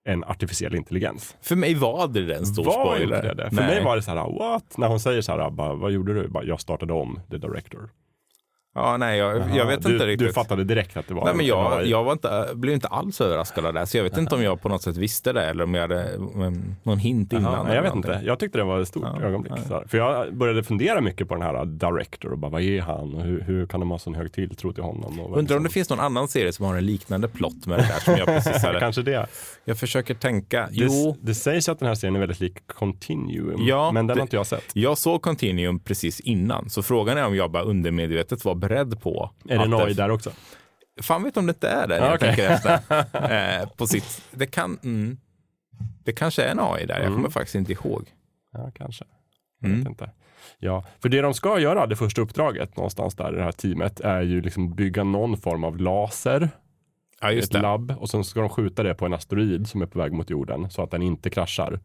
en 0.05 0.25
artificiell 0.25 0.75
intelligens. 0.75 1.37
För 1.41 1.57
mig 1.57 1.75
var 1.75 2.09
det 2.09 2.35
en 2.35 2.47
stor 2.47 2.65
var 2.65 2.73
spoiler. 2.73 3.35
det? 3.35 3.49
För 3.49 3.57
Nej. 3.57 3.67
mig 3.67 3.85
var 3.85 3.97
det 3.97 4.03
så 4.03 4.11
här, 4.11 4.39
what? 4.39 4.79
När 4.79 4.89
hon 4.89 5.01
säger 5.01 5.23
så 5.23 5.33
här, 5.33 5.51
vad 5.75 5.93
gjorde 5.93 6.15
du? 6.15 6.29
Bara, 6.29 6.45
jag 6.45 6.61
startade 6.61 6.93
om 6.93 7.21
The 7.31 7.37
Director. 7.39 7.89
Ja, 8.77 8.97
nej, 8.97 9.19
jag, 9.19 9.37
jag 9.37 9.57
Ja, 9.57 9.65
vet 9.65 9.83
du, 9.83 9.93
inte 9.93 10.07
riktigt. 10.07 10.29
Du 10.29 10.33
fattade 10.33 10.65
direkt 10.65 10.97
att 10.97 11.09
det 11.09 11.15
var 11.15 11.25
Nej, 11.25 11.35
men 11.35 11.41
en 11.41 11.47
jag, 11.47 11.73
AI. 11.81 11.91
jag 11.91 12.05
var 12.05 12.13
inte, 12.13 12.47
blev 12.55 12.75
inte 12.75 12.89
alls 12.89 13.21
överraskad 13.21 13.67
av 13.67 13.75
det. 13.75 13.87
Så 13.87 13.97
jag 13.97 14.05
vet 14.05 14.19
inte 14.19 14.35
om 14.35 14.43
jag 14.43 14.63
på 14.63 14.69
något 14.69 14.83
sätt 14.83 14.97
visste 14.97 15.33
det 15.33 15.43
eller 15.45 15.65
om 15.65 15.75
jag 15.75 15.81
hade 15.83 16.03
mm, 16.15 16.75
någon 16.83 16.99
hint 16.99 17.33
innan. 17.33 17.67
Nej, 17.67 17.75
jag 17.75 17.83
vet 17.83 17.91
någonting. 17.91 18.13
inte. 18.15 18.27
Jag 18.27 18.39
tyckte 18.39 18.59
det 18.59 18.65
var 18.65 18.81
ett 18.81 18.89
stort 18.89 19.05
Ja, 19.21 19.23
ögonblick. 19.27 19.53
För 19.89 19.99
jag 19.99 20.35
började 20.35 20.63
fundera 20.65 21.01
mycket 21.01 21.29
på 21.29 21.35
den 21.35 21.43
här 21.43 21.65
Director 21.65 22.33
och 22.33 22.39
bara, 22.39 22.51
vad 22.51 22.63
är 22.63 22.81
han? 22.81 23.15
Och 23.15 23.23
hur, 23.23 23.41
hur 23.41 23.67
kan 23.67 23.81
de 23.81 23.91
ha 23.91 23.99
sån 23.99 24.15
hög 24.15 24.33
tilltro 24.33 24.73
till 24.73 24.83
honom? 24.83 25.21
Och 25.21 25.39
Undrar 25.39 25.57
om 25.57 25.63
det 25.63 25.69
finns 25.71 25.91
någon 25.91 26.01
annan 26.01 26.29
serie 26.29 26.53
som 26.53 26.65
har 26.67 26.75
en 26.77 26.87
liknande 26.87 27.29
plott 27.29 27.67
med 27.67 27.79
det 27.79 27.83
där 27.83 28.01
som 28.01 28.15
jag 28.17 28.27
precis 28.27 28.63
hade. 28.63 28.81
Kanske 28.81 29.03
det. 29.03 29.27
Jag 29.65 29.79
försöker 29.79 30.15
tänka. 30.15 30.61
det. 30.61 30.69
Jo, 30.73 31.17
Det 31.21 31.35
sägs 31.35 31.69
att 31.69 31.79
den 31.79 31.89
här 31.89 31.95
serien 31.95 32.17
är 32.17 32.21
väldigt 32.21 32.41
lik 32.41 32.57
Continuum, 32.67 33.57
Ja, 33.67 33.93
men 33.93 34.07
den 34.07 34.17
det- 34.17 34.21
har 34.21 34.25
inte 34.27 34.37
jag 34.37 34.47
sett. 34.47 34.65
jag 34.73 34.99
såg 34.99 35.23
Continuum 35.23 35.79
precis 35.79 36.21
innan, 36.21 36.71
så 36.71 36.83
frågan 36.83 37.19
är 37.19 37.27
om 37.27 37.37
jag 37.37 37.51
bara 37.51 37.63
undermedvetet 37.63 38.45
var 38.45 38.55
beredd 38.69 39.01
på 39.01 39.31
Är 39.49 39.59
det 39.59 39.65
en 39.65 39.75
AI 39.75 39.95
där 39.95 40.11
också? 40.11 40.31
Fan 41.03 41.23
vet 41.23 41.37
om 41.37 41.47
det 41.47 41.51
inte 41.51 41.69
är 41.69 41.87
det, 41.89 41.97
jag 41.97 42.15
okej. 42.15 42.19
tänker 42.37 42.51
efter. 42.51 42.73
eh, 43.63 43.69
på 43.69 43.87
sitt, 43.87 44.23
det 44.31 44.47
kan, 44.47 44.79
mm, 44.85 45.17
det 46.05 46.13
kanske 46.13 46.43
är 46.43 46.51
en 46.51 46.61
AI 46.61 46.87
där, 46.87 47.01
jag 47.01 47.13
kommer 47.15 47.31
faktiskt 47.31 47.55
inte 47.55 47.73
ihåg. 47.73 48.05
Ja, 48.53 48.71
kanske. 48.75 49.05
Jag 49.61 49.69
Mm. 49.69 49.81
vet 49.81 49.89
inte. 49.89 50.11
Ja, 50.59 50.85
för 51.03 51.09
det 51.09 51.21
de 51.21 51.35
ska 51.35 51.59
göra, 51.59 51.87
det 51.87 51.97
första 51.97 52.21
uppdraget 52.23 52.77
någonstans 52.77 53.15
där 53.15 53.33
i 53.33 53.37
det 53.37 53.43
här 53.43 53.53
teamet, 53.53 54.01
är 54.01 54.21
ju 54.23 54.41
liksom 54.41 54.75
bygga 54.75 55.05
någon 55.05 55.37
form 55.37 55.65
av 55.65 55.77
laser 55.79 56.51
Ja, 57.21 57.33
ett 57.33 57.53
det. 57.53 57.61
labb 57.61 57.95
och 57.99 58.11
sen 58.11 58.25
ska 58.25 58.41
de 58.41 58.49
skjuta 58.49 58.83
det 58.83 58.95
på 58.95 59.07
en 59.07 59.15
asteroid 59.15 59.69
som 59.69 59.83
är 59.83 59.87
på 59.87 59.99
väg 59.99 60.13
mot 60.13 60.31
jorden 60.31 60.71
så 60.71 60.83
att 60.83 60.91
den 60.91 61.03
inte 61.03 61.31
kraschar. 61.31 61.81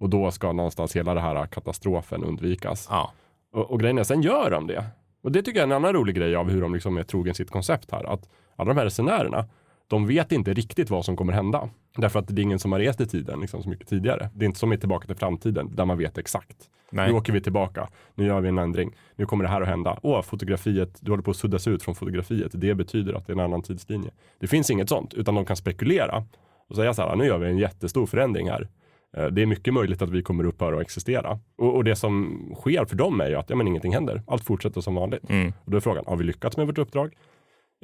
Och 0.00 0.08
då 0.10 0.30
ska 0.30 0.52
någonstans 0.52 0.96
hela 0.96 1.14
den 1.14 1.22
här 1.22 1.46
katastrofen 1.46 2.24
undvikas. 2.24 2.86
Ja. 2.90 3.12
Och, 3.52 3.70
och 3.70 3.80
grejen 3.80 3.98
är, 3.98 4.04
sen 4.04 4.22
gör 4.22 4.50
de 4.50 4.66
det. 4.66 4.84
Och 5.22 5.32
det 5.32 5.42
tycker 5.42 5.60
jag 5.60 5.68
är 5.68 5.72
en 5.76 5.84
annan 5.84 5.92
rolig 5.92 6.14
grej 6.14 6.36
av 6.36 6.50
hur 6.50 6.60
de 6.60 6.74
liksom 6.74 6.96
är 6.96 7.02
trogen 7.02 7.34
sitt 7.34 7.50
koncept 7.50 7.90
här. 7.90 8.04
Att 8.04 8.28
alla 8.56 8.68
de 8.68 8.78
här 8.78 8.84
resenärerna, 8.84 9.46
de 9.88 10.06
vet 10.06 10.32
inte 10.32 10.54
riktigt 10.54 10.90
vad 10.90 11.04
som 11.04 11.16
kommer 11.16 11.32
hända. 11.32 11.68
Därför 11.96 12.18
att 12.18 12.28
det 12.28 12.40
är 12.40 12.42
ingen 12.42 12.58
som 12.58 12.72
har 12.72 12.78
rest 12.78 13.00
i 13.00 13.06
tiden 13.06 13.40
liksom, 13.40 13.62
så 13.62 13.68
mycket 13.68 13.88
tidigare. 13.88 14.30
Det 14.34 14.44
är 14.44 14.46
inte 14.46 14.58
som 14.58 14.72
i 14.72 14.78
Tillbaka 14.78 15.06
till 15.06 15.16
framtiden 15.16 15.76
där 15.76 15.84
man 15.84 15.98
vet 15.98 16.18
exakt. 16.18 16.56
Nej. 16.90 17.08
Nu 17.08 17.16
åker 17.16 17.32
vi 17.32 17.40
tillbaka, 17.40 17.88
nu 18.14 18.26
gör 18.26 18.40
vi 18.40 18.48
en 18.48 18.58
ändring, 18.58 18.96
nu 19.16 19.26
kommer 19.26 19.44
det 19.44 19.50
här 19.50 19.60
att 19.60 19.68
hända. 19.68 19.98
Åh, 20.02 20.22
fotografiet, 20.22 20.98
du 21.00 21.12
håller 21.12 21.22
på 21.22 21.30
att 21.30 21.36
suddas 21.36 21.68
ut 21.68 21.82
från 21.82 21.94
fotografiet. 21.94 22.52
Det 22.54 22.74
betyder 22.74 23.14
att 23.14 23.26
det 23.26 23.30
är 23.30 23.34
en 23.34 23.40
annan 23.40 23.62
tidslinje. 23.62 24.10
Det 24.40 24.46
finns 24.46 24.70
inget 24.70 24.88
sånt, 24.88 25.14
utan 25.14 25.34
de 25.34 25.44
kan 25.44 25.56
spekulera 25.56 26.24
och 26.68 26.76
säga 26.76 26.94
så 26.94 27.02
här, 27.02 27.16
nu 27.16 27.24
gör 27.24 27.38
vi 27.38 27.48
en 27.48 27.58
jättestor 27.58 28.06
förändring 28.06 28.50
här. 28.50 28.68
Eh, 29.16 29.26
Det 29.26 29.42
är 29.42 29.46
mycket 29.46 29.74
möjligt 29.74 30.02
att 30.02 30.10
vi 30.10 30.22
kommer 30.22 30.44
upphöra 30.44 30.76
att 30.76 30.82
existera. 30.82 31.38
Och, 31.58 31.74
och 31.76 31.84
det 31.84 31.96
som 31.96 32.40
sker 32.60 32.84
för 32.84 32.96
dem 32.96 33.20
är 33.20 33.28
ju 33.28 33.34
att 33.36 33.50
ja, 33.50 33.56
men 33.56 33.68
ingenting 33.68 33.94
händer. 33.94 34.22
Allt 34.26 34.44
fortsätter 34.44 34.80
som 34.80 34.94
vanligt. 34.94 35.30
Mm. 35.30 35.52
Och 35.64 35.70
då 35.70 35.76
är 35.76 35.80
frågan, 35.80 36.04
har 36.06 36.16
vi 36.16 36.24
lyckats 36.24 36.56
med 36.56 36.66
vårt 36.66 36.78
uppdrag? 36.78 37.14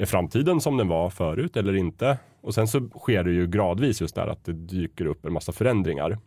Är 0.00 0.06
framtiden 0.06 0.60
som 0.60 0.76
den 0.76 0.88
var 0.88 1.10
förut 1.10 1.56
eller 1.56 1.74
inte? 1.76 2.18
Och 2.42 2.54
sen 2.54 2.68
så 2.68 2.88
sker 2.98 3.24
det 3.24 3.32
ju 3.32 3.46
gradvis 3.46 4.00
just 4.00 4.14
där 4.14 4.26
att 4.26 4.44
det 4.44 4.52
dyker 4.52 5.06
upp 5.06 5.24
en 5.24 5.32
massa 5.32 5.52
förändringar. 5.52 6.18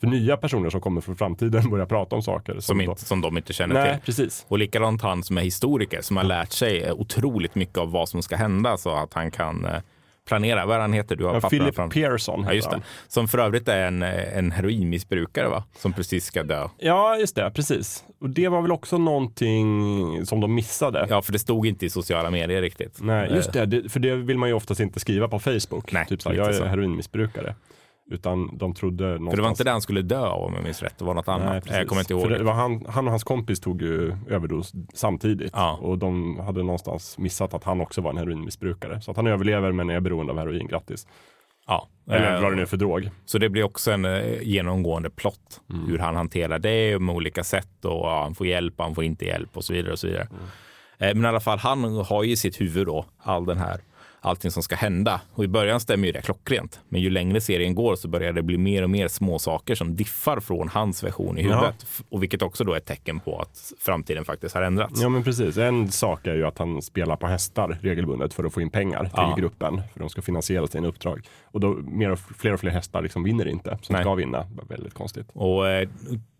För 0.00 0.06
nya 0.06 0.36
personer 0.36 0.70
som 0.70 0.80
kommer 0.80 1.00
från 1.00 1.16
framtiden 1.16 1.70
börjar 1.70 1.86
prata 1.86 2.16
om 2.16 2.22
saker. 2.22 2.60
Som, 2.60 2.78
då- 2.78 2.84
inte, 2.84 3.04
som 3.04 3.20
de 3.20 3.36
inte 3.36 3.52
känner 3.52 3.74
Nej, 3.74 3.92
till. 3.92 4.00
precis. 4.06 4.46
Och 4.48 4.58
likadant 4.58 5.02
han 5.02 5.22
som 5.22 5.38
är 5.38 5.42
historiker 5.42 6.00
som 6.00 6.16
har 6.16 6.24
lärt 6.24 6.52
sig 6.52 6.92
otroligt 6.92 7.54
mycket 7.54 7.78
av 7.78 7.90
vad 7.90 8.08
som 8.08 8.22
ska 8.22 8.36
hända 8.36 8.76
så 8.76 8.90
att 8.90 9.14
han 9.14 9.30
kan 9.30 9.64
eh, 9.64 9.80
planera. 10.26 10.66
Vad 10.66 10.80
han 10.80 10.92
heter? 10.92 11.16
Du 11.16 11.24
har 11.24 11.34
Ja, 11.42 11.48
Philip 11.48 11.74
fram. 11.74 11.90
Pearson 11.90 12.34
Ja, 12.40 12.42
heter 12.44 12.54
just 12.56 12.70
det. 12.70 12.76
han. 12.76 12.82
Som 13.08 13.28
för 13.28 13.38
övrigt 13.38 13.68
är 13.68 13.86
en, 13.86 14.02
en 14.02 14.52
heroinmissbrukare 14.52 15.48
va? 15.48 15.64
Som 15.78 15.92
precis 15.92 16.24
ska 16.24 16.42
dö. 16.42 16.68
Ja, 16.78 17.16
just 17.16 17.36
det. 17.36 17.50
Precis. 17.50 18.04
Och 18.20 18.30
det 18.30 18.48
var 18.48 18.62
väl 18.62 18.72
också 18.72 18.98
någonting 18.98 20.26
som 20.26 20.40
de 20.40 20.54
missade. 20.54 21.06
Ja, 21.10 21.22
för 21.22 21.32
det 21.32 21.38
stod 21.38 21.66
inte 21.66 21.86
i 21.86 21.90
sociala 21.90 22.30
medier 22.30 22.62
riktigt. 22.62 22.98
Nej, 23.00 23.30
just 23.34 23.56
Eh, 23.56 23.62
det, 23.62 23.80
det. 23.82 23.88
För 23.88 24.00
det 24.00 24.14
vill 24.16 24.38
man 24.38 24.48
ju 24.48 24.54
oftast 24.54 24.80
inte 24.80 25.00
skriva 25.00 25.28
på 25.28 25.38
Facebook. 25.38 25.92
Nej, 25.92 26.06
typ 26.06 26.22
så 26.22 26.28
här, 26.28 26.36
jag 26.36 26.48
är 26.48 26.52
så. 26.52 26.64
heroinmissbrukare. 26.64 27.54
Utan 28.10 28.58
de 28.58 28.74
trodde 28.74 29.04
någonstans... 29.04 29.30
För 29.30 29.36
det 29.36 29.42
var 29.42 29.48
inte 29.48 29.64
det 29.64 29.70
han 29.70 29.80
skulle 29.80 30.02
dö 30.02 30.18
av 30.26 30.42
om 30.42 30.54
jag 30.54 30.62
minns 30.64 30.82
rätt. 30.82 30.98
Det 30.98 31.04
var 31.04 31.14
något 31.14 31.28
annat. 31.28 31.48
Nej, 31.48 31.60
precis. 31.60 31.76
jag 31.76 31.88
kommer 31.88 32.02
inte 32.02 32.12
ihåg. 32.12 32.22
För 32.22 32.30
det 32.30 32.44
var 32.44 32.52
han, 32.52 32.86
han 32.88 33.04
och 33.06 33.10
hans 33.10 33.24
kompis 33.24 33.60
tog 33.60 33.82
ju 33.82 34.16
överdos 34.28 34.72
samtidigt. 34.94 35.50
Ja. 35.54 35.78
Och 35.82 35.98
de 35.98 36.38
hade 36.40 36.62
någonstans 36.62 37.18
missat 37.18 37.54
att 37.54 37.64
han 37.64 37.80
också 37.80 38.00
var 38.00 38.10
en 38.10 38.16
heroinmissbrukare. 38.16 39.00
Så 39.00 39.10
att 39.10 39.16
han 39.16 39.26
överlever 39.26 39.72
men 39.72 39.90
är 39.90 40.00
beroende 40.00 40.32
av 40.32 40.38
heroin, 40.38 40.66
grattis. 40.66 41.06
Ja. 41.66 41.88
Eller 42.10 42.34
Eh, 42.36 42.42
vad 42.42 42.52
det 42.52 42.56
nu 42.56 42.62
är 42.62 42.66
för 42.66 42.76
drog. 42.76 43.10
Så 43.24 43.38
det 43.38 43.48
blir 43.48 43.62
också 43.62 43.90
en 43.92 44.04
eh, 44.04 44.42
genomgående 44.42 45.10
plott. 45.10 45.60
Mm. 45.70 45.86
Hur 45.86 45.98
han 45.98 46.16
hanterar 46.16 46.58
det 46.58 46.98
med 46.98 47.14
olika 47.14 47.44
sätt 47.44 47.84
och 47.84 47.92
ja, 48.06 48.22
han 48.22 48.34
får 48.34 48.46
hjälp, 48.46 48.74
han 48.78 48.94
får 48.94 49.04
inte 49.04 49.24
hjälp 49.24 49.56
och 49.56 49.64
så 49.64 49.72
vidare. 49.72 49.92
och 49.92 49.98
så 49.98 50.06
vidare. 50.06 50.28
Mm. 50.30 50.44
Eh, 50.98 51.14
Men 51.14 51.24
i 51.24 51.28
alla 51.28 51.40
fall, 51.40 51.58
han 51.58 51.84
har 51.84 52.22
ju 52.22 52.30
i 52.32 52.36
sitt 52.36 52.60
huvud 52.60 52.86
då 52.86 53.04
all 53.18 53.46
den 53.46 53.58
här 53.58 53.80
allting 54.26 54.50
som 54.50 54.62
ska 54.62 54.76
hända. 54.76 55.20
Och 55.32 55.44
i 55.44 55.48
början 55.48 55.80
stämmer 55.80 56.06
ju 56.06 56.12
det 56.12 56.22
klockrent. 56.22 56.80
Men 56.88 57.00
ju 57.00 57.10
längre 57.10 57.40
serien 57.40 57.74
går 57.74 57.96
så 57.96 58.08
börjar 58.08 58.32
det 58.32 58.42
bli 58.42 58.58
mer 58.58 58.82
och 58.82 58.90
mer 58.90 59.08
små 59.08 59.38
saker 59.38 59.74
som 59.74 59.96
diffar 59.96 60.40
från 60.40 60.68
hans 60.68 61.04
version 61.04 61.38
i 61.38 61.42
huvudet. 61.42 61.74
F- 61.82 62.02
Och 62.08 62.22
vilket 62.22 62.42
också 62.42 62.64
då 62.64 62.72
är 62.72 62.76
ett 62.76 62.84
tecken 62.86 63.20
på 63.20 63.38
att 63.40 63.72
framtiden 63.80 64.24
faktiskt 64.24 64.54
har 64.54 64.62
ändrats. 64.62 65.02
Ja 65.02 65.08
men 65.08 65.22
precis. 65.24 65.56
En 65.56 65.92
sak 65.92 66.26
är 66.26 66.34
ju 66.34 66.46
att 66.46 66.58
han 66.58 66.82
spelar 66.82 67.16
på 67.16 67.26
hästar 67.26 67.78
regelbundet 67.82 68.34
för 68.34 68.44
att 68.44 68.52
få 68.54 68.60
in 68.60 68.70
pengar 68.70 69.02
till 69.04 69.10
Ja. 69.16 69.34
gruppen. 69.38 69.80
För 69.92 70.00
de 70.00 70.08
ska 70.08 70.22
finansiera 70.22 70.66
sina 70.66 70.88
uppdrag. 70.88 71.26
Och 71.44 71.60
då 71.60 71.68
mer 71.74 72.10
och 72.10 72.18
fler 72.18 72.52
och 72.52 72.60
fler 72.60 72.70
hästar 72.70 73.02
liksom 73.02 73.22
vinner 73.24 73.48
inte. 73.48 73.78
Som 73.82 73.92
Nej. 73.92 74.02
ska 74.02 74.14
vinna. 74.14 74.46
Väldigt 74.68 74.94
konstigt. 74.94 75.26
Och 75.32 75.68
eh, 75.68 75.88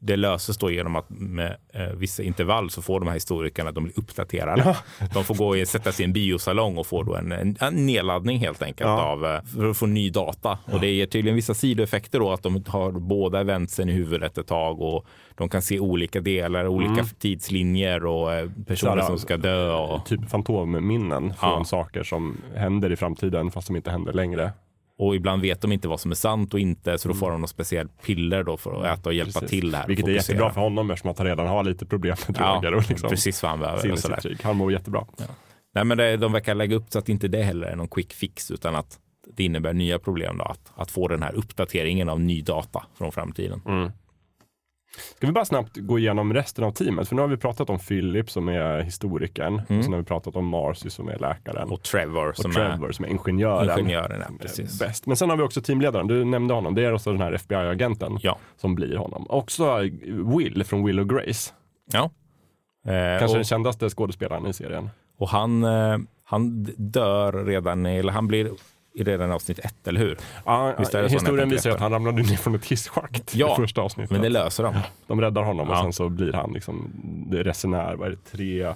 det 0.06 0.16
löses 0.16 0.58
då 0.58 0.70
genom 0.70 0.96
att 0.96 1.10
med 1.10 1.56
eh, 1.72 1.82
vissa 1.86 2.22
intervall 2.22 2.70
så 2.70 2.82
får 2.82 3.00
de 3.00 3.06
här 3.06 3.14
historikerna, 3.14 3.72
de 3.72 3.84
blir 3.84 3.98
uppdaterade. 3.98 4.76
De 5.14 5.24
får 5.24 5.34
gå 5.34 5.46
och 5.60 5.68
sätta 5.68 5.92
sig 5.92 6.02
i 6.02 6.06
en 6.06 6.12
biosalong 6.12 6.78
och 6.78 6.86
få 6.86 7.02
då 7.02 7.14
en, 7.14 7.32
en, 7.32 7.56
en 7.60 7.86
nedladdning 7.86 8.38
helt 8.38 8.62
enkelt 8.62 8.88
Ja. 8.90 9.02
av, 9.02 9.24
eh, 9.26 9.42
för 9.42 9.70
att 9.70 9.76
få 9.76 9.86
ny 9.86 10.10
data. 10.10 10.58
Och 10.64 10.80
det 10.80 10.90
ger 10.90 11.06
tydligen 11.06 11.36
vissa 11.36 11.54
sidoeffekter 11.54 12.18
då 12.20 12.32
att 12.32 12.42
de 12.42 12.64
har 12.66 12.92
båda 12.92 13.40
eventsen 13.40 13.88
i 13.88 13.92
huvudet 13.92 14.38
ett 14.38 14.46
tag 14.46 14.80
och 14.80 15.06
de 15.34 15.48
kan 15.48 15.62
se 15.62 15.80
olika 15.80 16.20
delar, 16.20 16.66
olika 16.66 17.04
tidslinjer 17.18 18.06
och 18.06 18.32
eh, 18.34 18.50
personer 18.66 18.92
Mm. 18.92 19.04
Såhär, 19.04 19.16
som 19.16 19.18
ska 19.18 19.36
dö. 19.36 19.72
Och, 19.72 20.06
Typ 20.06 20.30
fantomminnen 20.30 21.34
från 21.34 21.58
Ja. 21.58 21.64
saker 21.64 22.02
som 22.02 22.36
händer 22.54 22.92
i 22.92 22.96
framtiden 22.96 23.50
fast 23.50 23.66
som 23.66 23.76
inte 23.76 23.90
händer 23.90 24.12
längre. 24.12 24.52
Och 24.98 25.16
ibland 25.16 25.42
vet 25.42 25.60
de 25.60 25.72
inte 25.72 25.88
vad 25.88 26.00
som 26.00 26.10
är 26.10 26.14
sant 26.14 26.54
och 26.54 26.60
inte, 26.60 26.98
så 26.98 27.08
då 27.08 27.14
får 27.14 27.30
de 27.30 27.40
något 27.40 27.50
speciellt 27.50 28.02
piller 28.02 28.42
då 28.42 28.56
för 28.56 28.82
att 28.84 28.98
äta 28.98 29.08
och 29.08 29.14
hjälpa 29.14 29.38
Mm. 29.38 29.40
Precis. 29.48 29.60
till 29.60 29.74
här. 29.74 29.86
Vilket 29.86 30.06
är 30.06 30.12
fokusera. 30.12 30.34
jättebra 30.34 30.52
för 30.52 30.60
honom 30.60 30.90
eftersom 30.90 31.10
att 31.10 31.18
han 31.18 31.26
redan 31.26 31.46
har 31.46 31.64
lite 31.64 31.86
problem 31.86 32.16
med 32.28 32.36
Ja, 32.40 32.52
droger 32.52 32.74
och 32.74 32.88
liksom 32.88 33.10
precis 33.10 33.42
vad 33.42 33.50
han 33.50 33.60
behöver. 33.60 34.42
Han 34.42 34.56
mår 34.56 34.72
jättebra. 34.72 35.06
Nej, 35.74 35.84
men 35.84 35.98
det, 35.98 36.16
de 36.16 36.32
verkar 36.32 36.54
lägga 36.54 36.76
upp 36.76 36.84
så 36.88 36.98
att 36.98 37.08
inte 37.08 37.28
det 37.28 37.42
heller 37.42 37.66
är 37.66 37.76
någon 37.76 37.88
quick 37.88 38.12
fix 38.12 38.50
utan 38.50 38.74
att 38.74 38.98
det 39.36 39.44
innebär 39.44 39.72
nya 39.72 39.98
problem 39.98 40.38
då, 40.38 40.44
att, 40.44 40.72
att 40.76 40.90
få 40.90 41.08
den 41.08 41.22
här 41.22 41.34
uppdateringen 41.34 42.08
av 42.08 42.20
ny 42.20 42.42
data 42.42 42.84
från 42.98 43.12
framtiden. 43.12 43.60
Ska 45.16 45.26
vi 45.26 45.32
bara 45.32 45.44
snabbt 45.44 45.76
gå 45.76 45.98
igenom 45.98 46.34
resten 46.34 46.64
av 46.64 46.70
teamet? 46.72 47.08
För 47.08 47.16
nu 47.16 47.22
har 47.22 47.28
vi 47.28 47.36
pratat 47.36 47.70
om 47.70 47.78
Philip 47.78 48.30
som 48.30 48.48
är 48.48 48.80
historikern. 48.80 49.54
Och 49.54 49.84
sen 49.84 49.92
har 49.92 49.98
vi 49.98 50.04
pratat 50.04 50.36
om 50.36 50.46
Marcy 50.46 50.90
som 50.90 51.08
är 51.08 51.18
läkaren. 51.18 51.56
Mm. 51.62 51.72
Och 51.72 51.82
Trevor 51.82 52.28
och 52.28 52.36
som 52.36 52.52
Trevor 52.52 52.92
som 52.92 53.04
är 53.04 53.08
ingenjören. 53.08 53.68
är 53.70 53.78
ingenjören. 53.78 54.20
Ja, 54.28 54.34
är 54.34 54.38
precis. 54.38 54.78
Bäst. 54.78 55.06
Men 55.06 55.16
sen 55.16 55.30
har 55.30 55.36
vi 55.36 55.42
också 55.42 55.60
teamledaren, 55.62 56.06
du 56.06 56.24
nämnde 56.24 56.54
honom. 56.54 56.74
Det 56.74 56.84
är 56.84 56.92
också 56.92 57.12
den 57.12 57.20
här 57.20 57.32
FBI-agenten 57.32 58.18
Ja. 58.22 58.38
som 58.56 58.74
blir 58.74 58.96
honom. 58.96 59.26
Också 59.28 59.78
Will 60.42 60.64
från 60.64 60.84
Will 60.84 61.00
och 61.00 61.08
Grace. 61.08 61.52
ja. 61.92 62.10
Eh, 62.86 63.18
Kanske 63.18 63.26
och, 63.26 63.34
den 63.34 63.44
kändaste 63.44 63.88
skådespelaren 63.90 64.46
i 64.46 64.52
serien. 64.52 64.90
och 65.18 65.28
han, 65.28 65.64
eh, 65.64 65.98
han 66.24 66.64
dör 66.76 67.44
redan, 67.44 67.86
eller 67.86 68.12
han 68.12 68.26
blir 68.26 68.50
redan 69.04 69.30
i 69.30 69.32
avsnitt 69.32 69.58
ett, 69.58 69.88
eller 69.88 70.00
hur? 70.00 70.18
Ja, 70.44 70.74
historien 71.08 71.48
visar 71.48 71.70
att 71.70 71.80
han 71.80 71.92
ramlade 71.92 72.16
ner 72.22 72.36
från 72.36 72.54
ett 72.54 72.64
hisschakt 72.66 73.34
Ja, 73.34 73.52
i 73.52 73.56
första 73.56 73.80
avsnittet. 73.82 74.10
Men 74.12 74.22
det 74.22 74.28
löser 74.28 74.62
de. 74.64 74.74
De 75.06 75.20
räddar 75.20 75.42
honom 75.42 75.70
och 75.70 75.78
sen 75.78 75.92
så 75.92 76.08
blir 76.08 76.32
han 76.32 76.52
liksom 76.52 76.90
resenär, 77.32 77.94
vad 77.94 78.06
är 78.06 78.10
det, 78.10 78.30
tre, 78.30 78.72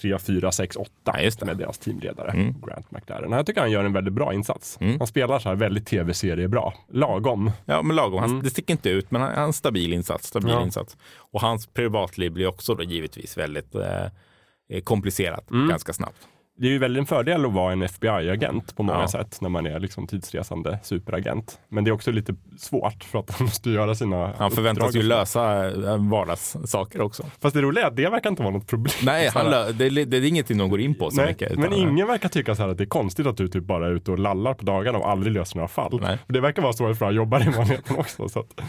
tre, 0.00 0.18
fyra, 0.18 0.52
sex, 0.52 0.76
åtta 0.76 1.22
Ja, 1.22 1.30
med 1.46 1.56
deras 1.56 1.78
teamledare 1.78 2.30
Mm. 2.30 2.54
Grant 2.66 2.90
McLaren. 2.90 3.32
Jag 3.32 3.46
tycker 3.46 3.60
han 3.60 3.70
gör 3.70 3.84
en 3.84 3.92
väldigt 3.92 4.14
bra 4.14 4.34
insats. 4.34 4.78
Mm. 4.80 4.98
Han 4.98 5.06
spelar 5.06 5.38
så 5.38 5.48
här 5.48 5.56
väldigt 5.56 5.86
tv-serie 5.86 6.48
bra, 6.48 6.74
lagom. 6.92 7.50
Ja, 7.64 7.82
men 7.82 7.96
lagom. 7.96 8.20
Han, 8.20 8.30
Mm. 8.30 8.42
Det 8.42 8.50
sticker 8.50 8.72
inte 8.74 8.90
ut, 8.90 9.10
men 9.10 9.20
han 9.20 9.30
han 9.30 9.38
har 9.38 9.46
en 9.46 9.52
stabil 9.52 9.92
insats. 9.92 10.26
Stabil 10.28 10.50
Ja. 10.50 10.62
insats. 10.62 10.96
Och 11.16 11.40
hans 11.40 11.66
privatliv 11.66 12.32
blir 12.32 12.46
också 12.46 12.74
då 12.74 12.82
givetvis 12.82 13.36
väldigt 13.38 13.74
eh, 13.74 14.80
komplicerat 14.84 15.50
Mm. 15.50 15.68
ganska 15.68 15.92
snabbt. 15.92 16.28
Det 16.60 16.66
är 16.66 16.70
ju 16.70 16.78
väldigt 16.78 17.00
en 17.00 17.06
fördel 17.06 17.44
att 17.46 17.52
vara 17.52 17.72
en 17.72 17.82
FBI-agent 17.82 18.76
på 18.76 18.82
många 18.82 19.00
Ja. 19.00 19.08
sätt 19.08 19.38
när 19.40 19.48
man 19.48 19.66
är 19.66 19.78
liksom 19.78 20.06
tidsresande 20.06 20.78
superagent. 20.82 21.58
Men 21.68 21.84
det 21.84 21.90
är 21.90 21.92
också 21.92 22.10
lite 22.10 22.34
svårt 22.58 23.04
för 23.04 23.18
att 23.18 23.30
han 23.30 23.44
måste 23.44 23.70
göra 23.70 23.94
sina 23.94 24.32
Han 24.38 24.50
förväntas 24.50 24.94
ju 24.94 25.02
lösa 25.02 25.66
eh, 25.68 25.96
vardagssaker 26.10 27.00
också. 27.00 27.22
Fast 27.42 27.54
det 27.54 27.62
roliga 27.62 27.84
är 27.84 27.88
att 27.88 27.96
det 27.96 28.08
verkar 28.08 28.30
inte 28.30 28.42
vara 28.42 28.52
något 28.52 28.66
problem. 28.66 28.92
Nej, 29.02 29.30
han 29.34 29.46
lö- 29.46 29.72
det, 29.72 29.86
är- 29.86 30.06
det 30.06 30.16
är 30.16 30.24
ingenting 30.24 30.58
de 30.58 30.70
går 30.70 30.80
in 30.80 30.94
på 30.94 31.10
så 31.10 31.16
Nej, 31.16 31.26
mycket. 31.26 31.58
men 31.58 31.72
ingen 31.72 32.06
verkar 32.06 32.28
tycka 32.28 32.54
så 32.54 32.62
här 32.62 32.68
att 32.68 32.78
det 32.78 32.84
är 32.84 32.86
konstigt 32.86 33.26
att 33.26 33.36
du 33.36 33.48
typ 33.48 33.64
bara 33.64 33.86
är 33.86 33.90
ute 33.90 34.10
och 34.10 34.18
lallar 34.18 34.54
på 34.54 34.64
dagarna 34.64 34.98
och 34.98 35.10
aldrig 35.10 35.32
löser 35.34 35.56
några 35.56 35.68
fall. 35.68 36.00
Nej. 36.02 36.18
Det 36.26 36.40
verkar 36.40 36.62
vara 36.62 36.72
så 36.72 36.94
för 36.94 37.04
han 37.04 37.14
jobbar 37.14 37.48
i 37.48 37.50
vanligheten 37.56 37.96
också. 37.96 38.28
Så 38.28 38.40
att, 38.40 38.60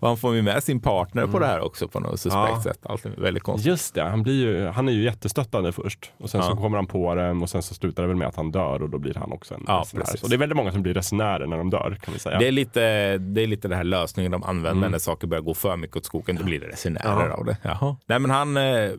Och 0.00 0.08
han 0.08 0.16
får 0.16 0.34
ju 0.34 0.42
med 0.42 0.62
sin 0.62 0.80
partner 0.80 1.26
på 1.26 1.38
det 1.38 1.46
här 1.46 1.60
också 1.60 1.88
på 1.88 2.00
något 2.00 2.20
suspekt 2.20 2.34
Mm. 2.38 2.50
Ja. 2.54 2.62
sätt. 2.62 2.78
Allt 2.82 3.06
väldigt 3.06 3.42
konstigt. 3.42 3.66
just 3.66 3.94
det, 3.94 4.02
han, 4.02 4.22
blir 4.22 4.34
ju, 4.46 4.66
han 4.66 4.88
är 4.88 4.92
ju 4.92 5.02
jättestöttande 5.04 5.72
först. 5.72 6.12
Och 6.18 6.30
sen 6.30 6.40
Ja. 6.40 6.50
så 6.50 6.56
kommer 6.56 6.76
han 6.78 6.86
på 6.86 7.14
det 7.14 7.27
och 7.42 7.50
sen 7.50 7.62
så 7.62 7.74
slutar 7.74 8.02
det 8.02 8.06
väl 8.06 8.16
med 8.16 8.28
att 8.28 8.36
han 8.36 8.50
dör 8.50 8.82
och 8.82 8.90
då 8.90 8.98
blir 8.98 9.14
han 9.14 9.32
också 9.32 9.54
en 9.54 9.64
Ja, 9.66 9.80
resenär. 9.84 10.04
precis. 10.04 10.20
Det 10.28 10.36
är 10.36 10.38
väldigt 10.38 10.56
många 10.56 10.72
som 10.72 10.82
blir 10.82 10.94
resenärer 10.94 11.46
när 11.46 11.56
de 11.58 11.70
dör 11.70 11.98
kan 12.02 12.14
vi 12.14 12.20
säga. 12.20 12.38
Det, 12.38 12.48
är 12.48 12.52
lite, 12.52 12.80
det 13.18 13.42
är 13.42 13.46
lite 13.46 13.68
den 13.68 13.76
här 13.76 13.84
lösningen 13.84 14.32
de 14.32 14.42
använder 14.42 14.70
Mm. 14.80 14.90
när 14.90 14.98
saker 14.98 15.26
börjar 15.26 15.42
gå 15.42 15.54
för 15.54 15.76
mycket 15.76 15.96
åt 15.96 16.04
skogen. 16.04 16.36
Då 16.36 16.44
blir 16.44 16.60
det 16.60 16.66
resenärer 16.68 17.28
av 17.28 17.44
det. 17.44 17.56
Jaha. 17.62 17.96
Nej, 18.06 18.18
men 18.18 18.30
han, 18.30 18.56
eh, 18.56 18.90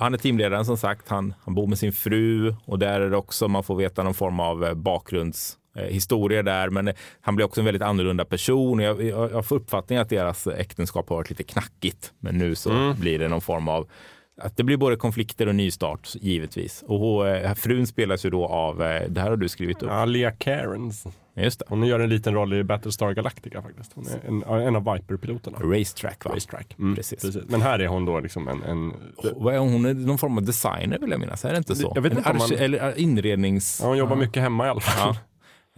han 0.00 0.14
är 0.14 0.18
teamledaren 0.18 0.64
som 0.64 0.76
sagt. 0.76 1.08
Han, 1.08 1.34
han 1.44 1.54
bor 1.54 1.66
med 1.66 1.78
sin 1.78 1.92
fru 1.92 2.54
och 2.64 2.78
där 2.78 3.00
är 3.00 3.10
det 3.10 3.16
också 3.16 3.48
man 3.48 3.62
får 3.62 3.76
veta 3.76 4.02
någon 4.02 4.14
form 4.14 4.40
av 4.40 4.64
eh, 4.64 4.74
bakgrunds 4.74 5.58
historier 5.88 6.42
där, 6.42 6.70
men 6.70 6.92
han 7.20 7.36
blir 7.36 7.46
också 7.46 7.60
en 7.60 7.64
väldigt 7.64 7.82
annorlunda 7.82 8.24
person. 8.24 8.78
Jag, 8.80 9.02
jag, 9.02 9.32
jag 9.32 9.46
får 9.46 9.56
uppfattningen 9.56 10.02
att 10.02 10.08
deras 10.08 10.46
äktenskap 10.46 11.08
har 11.08 11.16
varit 11.16 11.30
lite 11.30 11.42
knackigt, 11.42 12.12
men 12.20 12.38
nu 12.38 12.54
så 12.54 12.70
Mm. 12.70 13.00
blir 13.00 13.18
det 13.18 13.28
någon 13.28 13.40
form 13.40 13.68
av 13.68 13.88
att 14.40 14.56
det 14.56 14.64
blir 14.64 14.76
både 14.76 14.96
konflikter 14.96 15.46
och 15.48 15.54
nystart 15.54 16.08
givetvis. 16.20 16.84
Och 16.86 17.28
eh, 17.28 17.54
frun 17.54 17.86
spelas 17.86 18.24
ju 18.26 18.30
då 18.30 18.46
av, 18.46 18.82
eh, 18.82 19.02
det 19.08 19.20
här 19.20 19.30
har 19.30 19.36
du 19.36 19.48
skrivit 19.48 19.82
upp. 19.82 19.88
Ja, 19.90 20.04
Lea 20.04 20.30
Cairns. 20.30 21.04
Just 21.36 21.58
det. 21.58 21.64
Hon 21.68 21.86
gör 21.86 22.00
en 22.00 22.08
liten 22.10 22.34
roll 22.34 22.52
i 22.54 22.64
Battlestar 22.64 23.12
Galactica 23.12 23.62
faktiskt. 23.62 23.92
Hon 23.94 24.06
är 24.06 24.28
en, 24.28 24.42
en 24.66 24.76
av 24.76 24.84
Viper-piloterna. 24.94 25.58
Racetrack 25.58 26.24
va? 26.24 26.30
Racetrack. 26.34 26.76
Mm, 26.78 26.96
Precis. 26.96 27.36
Men 27.48 27.62
här 27.62 27.78
är 27.78 27.86
hon 27.86 28.04
då 28.04 28.20
liksom 28.20 28.48
en, 28.48 28.62
en 28.62 28.92
är 29.52 29.58
hon? 29.58 29.72
Hon 29.72 29.84
är 29.86 29.94
någon 29.94 30.18
form 30.18 30.36
av 30.38 30.44
designer 30.44 30.98
vill 30.98 31.10
jag 31.10 31.20
minnas. 31.20 31.44
Är 31.44 31.50
det 31.52 31.58
inte 31.58 31.74
så? 31.76 31.92
Jag 31.94 32.02
vet 32.02 32.12
En 32.12 32.18
inte 32.18 32.30
om 32.30 32.36
man- 32.36 32.52
Eller 32.58 32.88
eh, 32.88 33.02
inrednings... 33.02 33.78
ja, 33.82 33.88
hon 33.88 33.98
jobbar 33.98 34.16
mycket 34.16 34.42
hemma 34.42 34.66
i 34.66 34.70
alla 34.70 34.80
fall. 34.80 35.14
Ja. 35.14 35.20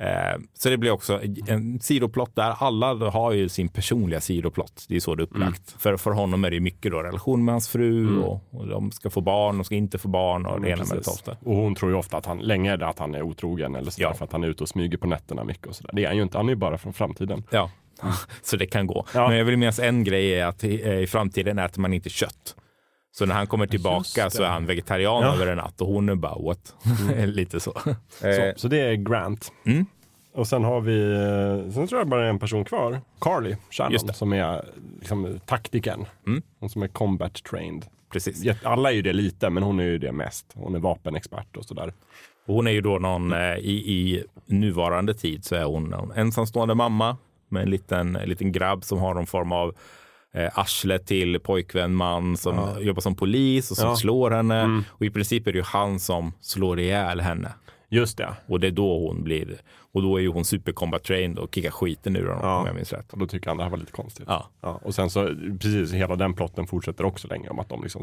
Eh, 0.01 0.40
Så 0.55 0.68
det 0.68 0.76
blir 0.78 0.90
också 0.90 1.20
en 1.47 1.80
sidoplott 1.80 2.36
där. 2.36 2.51
Alla 2.59 3.11
har 3.11 3.32
ju 3.32 3.49
sin 3.49 3.68
personliga 3.68 4.20
sidoplott. 4.20 4.84
Det 4.88 4.97
är 4.97 5.01
så 5.01 5.14
det 5.14 5.20
är 5.22 5.24
upplagt. 5.24 5.42
Mm. 5.70 5.78
För, 5.78 5.97
för 5.97 6.11
honom 6.11 6.45
är 6.45 6.51
det 6.51 6.61
mycket 6.61 6.92
då 6.92 7.03
relation 7.03 7.45
med 7.45 7.55
hans 7.55 7.68
fru 7.68 8.18
och, 8.18 8.40
och 8.51 8.66
de 8.68 8.90
ska 8.92 9.11
få 9.11 9.20
barn, 9.20 9.59
de 9.59 9.64
ska 9.64 9.74
inte 9.74 9.99
få 9.99 10.09
barn 10.09 10.47
och 10.47 10.61
det 10.61 10.68
ena 10.68 10.84
med 10.84 10.97
det 10.99 11.03
tolfte. 11.03 11.36
Och 11.45 11.57
hon 11.57 11.74
tror 11.74 11.90
ju 11.90 11.97
ofta 11.97 12.16
att 12.16 12.26
han, 12.26 12.38
länge 12.38 12.72
är 12.72 12.76
det 12.76 12.86
att 12.88 12.99
han 12.99 13.14
är 13.14 13.22
otrogen 13.22 13.74
eller 13.74 13.90
sådär 13.90 14.07
Ja. 14.09 14.14
för 14.14 14.24
att 14.24 14.32
han 14.32 14.45
är 14.45 14.49
ute 14.49 14.62
och 14.62 14.68
smyger 14.68 14.99
på 14.99 15.07
nätterna 15.07 15.45
mycket 15.45 15.66
och 15.66 15.76
sådär. 15.76 15.90
Det 15.95 16.03
är 16.05 16.07
han 16.07 16.16
ju 16.16 16.22
inte, 16.22 16.36
han 16.38 16.47
är 16.47 16.51
ju 16.53 16.57
bara 16.57 16.78
från 16.78 16.92
framtiden. 16.92 17.42
Ja, 17.51 17.70
så 18.42 18.57
det 18.57 18.66
kan 18.66 18.86
gå. 18.86 19.07
Ja. 19.14 19.28
Men 19.28 19.38
jag 19.38 19.45
vill 19.45 19.57
minnas 19.57 19.78
en 19.78 20.05
grej 20.05 20.34
är 20.40 20.47
att 20.47 20.64
i, 20.64 20.82
i 21.03 21.07
framtiden 21.07 21.59
äter 21.59 21.80
man 21.80 21.92
inte 21.92 22.11
kött. 22.11 22.57
Så 23.18 23.26
när 23.26 23.34
han 23.34 23.46
kommer 23.46 23.66
tillbaka 23.66 24.30
så 24.30 24.42
är 24.42 24.48
han 24.48 24.66
vegetarian 24.66 25.22
Ja. 25.22 25.34
över 25.34 25.46
en 25.46 25.56
natt 25.56 25.80
och 25.80 25.86
hon 25.88 26.08
är 26.08 26.14
bara 26.14 26.38
what? 26.42 26.74
Lite 27.26 27.60
så. 27.60 27.72
Så, 28.20 28.26
Eh, 28.28 28.52
så 28.56 28.68
det 28.68 28.80
är 28.80 28.94
Grant. 28.94 29.52
Mm. 29.66 29.86
Och 30.34 30.46
sen 30.48 30.64
har 30.64 30.80
vi, 30.80 31.12
eh, 31.66 31.72
sen 31.74 31.86
tror 31.88 32.00
jag 32.00 32.08
bara 32.08 32.28
en 32.28 32.38
person 32.38 32.64
kvar. 32.64 33.00
Carly 33.20 33.56
Shannon 33.70 33.98
som 34.14 34.32
är 34.32 34.64
liksom, 34.98 35.40
taktikern. 35.46 36.06
Mm. 36.26 36.42
Hon 36.60 36.70
som 36.70 36.82
är 36.82 36.88
combat 36.88 37.34
trained. 37.44 37.86
Precis. 38.12 38.44
Alla 38.62 38.90
är 38.90 38.94
ju 38.94 39.02
det 39.02 39.12
lite, 39.12 39.50
men 39.50 39.62
hon 39.62 39.80
är 39.80 39.84
ju 39.84 39.98
det 39.98 40.12
mest. 40.12 40.46
Hon 40.54 40.74
är 40.74 40.78
vapenexpert 40.78 41.56
och 41.56 41.64
sådär. 41.64 41.92
Hon 42.46 42.66
är 42.66 42.70
ju 42.70 42.80
då 42.80 42.98
någon, 42.98 43.32
eh, 43.32 43.54
i, 43.56 43.72
i 43.72 44.24
nuvarande 44.46 45.14
tid 45.14 45.44
så 45.44 45.54
är 45.54 45.64
hon 45.64 45.92
en 45.94 46.10
ensamstående 46.16 46.74
mamma 46.74 47.16
med 47.48 47.62
en 47.62 47.70
liten, 47.70 48.16
en 48.16 48.28
liten 48.28 48.52
grabb 48.52 48.84
som 48.84 48.98
har 48.98 49.14
någon 49.14 49.26
form 49.26 49.52
av 49.52 49.74
eh, 50.35 50.59
arsle 50.59 50.99
till 50.99 51.41
pojkvän, 51.41 51.95
man 51.95 52.37
som 52.37 52.55
jobbar 52.80 53.01
som 53.01 53.14
polis 53.16 53.70
och 53.70 53.76
som 53.76 53.85
Ja. 53.85 53.89
Mm. 53.89 53.97
slår 53.97 54.30
henne. 54.30 54.82
Och 54.89 55.07
i 55.07 55.11
princip 55.11 55.47
är 55.47 55.53
det 55.53 55.59
ju 55.59 55.64
han 55.64 56.01
som 56.01 56.32
slår 56.41 56.80
ihjäl 56.80 57.20
henne. 57.20 57.49
Just 57.95 58.18
det. 58.18 58.28
Och 58.47 58.61
det 58.61 58.66
är 58.66 58.70
då 58.70 58.99
hon 59.07 59.24
blir, 59.24 59.57
och 59.92 60.03
då 60.03 60.16
är 60.16 60.20
ju 60.22 60.28
hon 60.28 60.45
supercombat 60.45 61.05
trained 61.05 61.38
och 61.38 61.55
kickar 61.55 61.70
skiten 61.70 62.16
ur 62.16 62.26
honom 62.26 62.40
Ja. 62.42 62.59
om 62.61 62.66
jag 62.66 62.74
minns 62.74 62.92
rätt. 62.92 63.12
Och 63.12 63.18
då 63.18 63.26
tycker 63.26 63.49
han 63.51 63.57
det 63.57 63.62
här 63.62 63.70
var 63.70 63.78
lite 63.78 63.92
konstigt. 63.92 64.24
Ja. 64.28 64.51
Ja, 64.61 64.80
och 64.82 64.95
sen 64.95 65.11
så, 65.11 65.26
precis, 65.61 65.92
hela 65.92 66.16
den 66.16 66.34
plotten 66.34 66.66
fortsätter 66.66 67.05
också 67.05 67.28
länge 67.28 67.49
om 67.49 67.59
att 67.59 67.68
de 67.68 67.82
liksom 67.82 68.03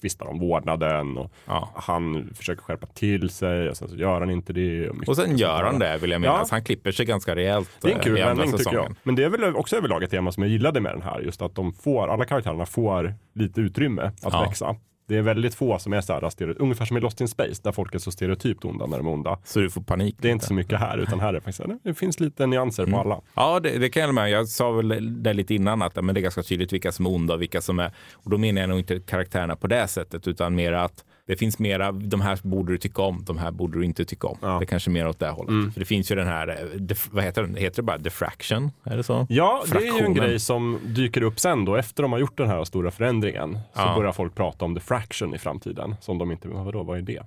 tvistar 0.00 0.26
om 0.26 0.38
vårdnaden 0.38 1.18
och 1.18 1.32
Ja. 1.46 1.68
han 1.74 2.30
försöker 2.34 2.62
skärpa 2.62 2.86
till 2.86 3.30
sig 3.30 3.68
och 3.70 3.76
sen 3.76 3.88
så 3.88 3.96
gör 3.96 4.20
han 4.20 4.30
inte 4.30 4.52
det. 4.52 4.92
mycket 4.92 5.08
Och 5.08 5.16
sen 5.16 5.38
gör 5.38 5.62
han 5.64 5.78
det 5.78 5.98
vill 5.98 6.10
jag 6.10 6.20
minnas. 6.20 6.48
Ja. 6.50 6.56
Han 6.56 6.64
klipper 6.64 6.92
sig 6.92 7.06
ganska 7.06 7.36
rejält 7.36 7.70
Det 7.82 7.88
är 7.88 7.92
en 7.92 7.98
eh, 7.98 8.04
kul 8.04 8.14
vändning 8.14 8.52
tycker 8.52 8.74
jag. 8.74 8.94
Men 9.02 9.14
det 9.14 9.24
är 9.24 9.28
väl 9.28 9.56
också 9.56 9.76
överlag 9.76 10.02
ett 10.02 10.10
tema 10.10 10.32
som 10.32 10.42
jag 10.42 10.52
gillade 10.52 10.80
med 10.80 10.92
den 10.94 11.02
här. 11.02 11.20
Just 11.20 11.42
att 11.42 11.54
de 11.54 11.72
får, 11.72 12.08
alla 12.08 12.24
karaktärerna 12.24 12.66
får 12.66 13.14
lite 13.34 13.60
utrymme 13.60 14.02
att 14.02 14.14
Ja. 14.32 14.42
växa. 14.48 14.76
Det 15.12 15.18
är 15.18 15.22
väldigt 15.22 15.54
få 15.54 15.78
som 15.78 15.92
är 15.92 16.00
så 16.00 16.12
här, 16.12 16.20
stereo- 16.20 16.56
ungefär 16.58 16.84
som 16.84 16.96
i 16.96 17.00
Lost 17.00 17.20
in 17.20 17.28
Space, 17.28 17.60
där 17.64 17.72
folk 17.72 17.94
är 17.94 17.98
så 17.98 18.10
stereotypt 18.10 18.64
onda 18.64 18.86
när 18.86 18.96
de 18.96 19.06
är 19.06 19.12
onda. 19.12 19.38
Så 19.44 19.58
du 19.60 19.70
får 19.70 19.80
panik. 19.82 20.16
Det 20.18 20.28
är 20.28 20.32
inte 20.32 20.46
så 20.46 20.54
mycket 20.54 20.78
här, 20.80 20.98
utan 20.98 21.20
här 21.20 21.28
är 21.28 21.32
det 21.32 21.40
faktiskt, 21.40 21.68
det 21.82 21.94
finns 21.94 22.20
lite 22.20 22.46
nyanser 22.46 22.82
Mm. 22.82 22.92
på 22.92 22.98
alla. 23.00 23.20
Ja, 23.34 23.60
det, 23.60 23.78
det 23.78 23.88
kan 23.90 24.02
jag 24.02 24.14
med. 24.14 24.30
Jag 24.30 24.48
sa 24.48 24.70
väl 24.72 25.22
det 25.22 25.32
lite 25.32 25.54
innan 25.54 25.82
att 25.82 26.04
men 26.04 26.14
det 26.14 26.20
är 26.20 26.22
ganska 26.22 26.42
tydligt 26.42 26.72
vilka 26.72 26.92
som 26.92 27.06
är 27.06 27.10
onda 27.10 27.34
och 27.34 27.42
vilka 27.42 27.60
som 27.60 27.78
är... 27.78 27.92
Och 28.12 28.30
då 28.30 28.38
menar 28.38 28.60
jag 28.60 28.68
nog 28.70 28.78
inte 28.78 29.00
karaktärerna 29.00 29.56
på 29.56 29.66
det 29.66 29.88
sättet, 29.88 30.28
utan 30.28 30.54
mer 30.54 30.72
att 30.72 31.04
det 31.26 31.36
finns 31.36 31.58
mera, 31.58 31.92
de 31.92 32.20
här 32.20 32.38
borde 32.42 32.72
du 32.72 32.78
tycka 32.78 33.02
om, 33.02 33.24
de 33.24 33.38
här 33.38 33.50
borde 33.50 33.78
du 33.78 33.84
inte 33.84 34.04
tycka 34.04 34.26
om. 34.26 34.38
Ja. 34.42 34.48
Det 34.58 34.64
är 34.64 34.66
kanske 34.66 34.90
mer 34.90 35.08
åt 35.08 35.18
det 35.18 35.28
hållet. 35.28 35.50
Mm. 35.50 35.72
För 35.72 35.80
det 35.80 35.86
finns 35.86 36.10
ju 36.10 36.14
den 36.16 36.26
här, 36.26 36.48
eh, 36.48 36.96
vad 37.10 37.24
heter 37.24 37.42
den? 37.42 37.54
Heter 37.54 37.76
det 37.76 37.82
bara 37.82 37.98
diffraction? 37.98 38.70
Är 38.84 38.96
det 38.96 39.02
så? 39.02 39.26
Ja, 39.28 39.62
det 39.72 39.76
är 39.76 39.80
ju 39.80 39.86
en 39.86 39.92
Fraktionen. 39.92 40.14
grej 40.14 40.40
som 40.40 40.78
dyker 40.84 41.22
upp 41.22 41.40
sen 41.40 41.64
då, 41.64 41.76
efter 41.76 42.02
de 42.02 42.12
har 42.12 42.18
gjort 42.18 42.38
den 42.38 42.48
här 42.48 42.64
stora 42.64 42.90
förändringen. 42.90 43.52
Så 43.74 43.80
Ja. 43.80 43.94
börjar 43.96 44.12
folk 44.12 44.34
prata 44.34 44.64
om 44.64 44.74
the 44.74 44.80
fraction 44.80 45.34
i 45.34 45.38
framtiden, 45.38 45.94
som 46.00 46.18
de 46.18 46.32
inte, 46.32 46.48
vadå, 46.48 46.82
vad 46.82 46.98
är 46.98 47.02
det? 47.02 47.22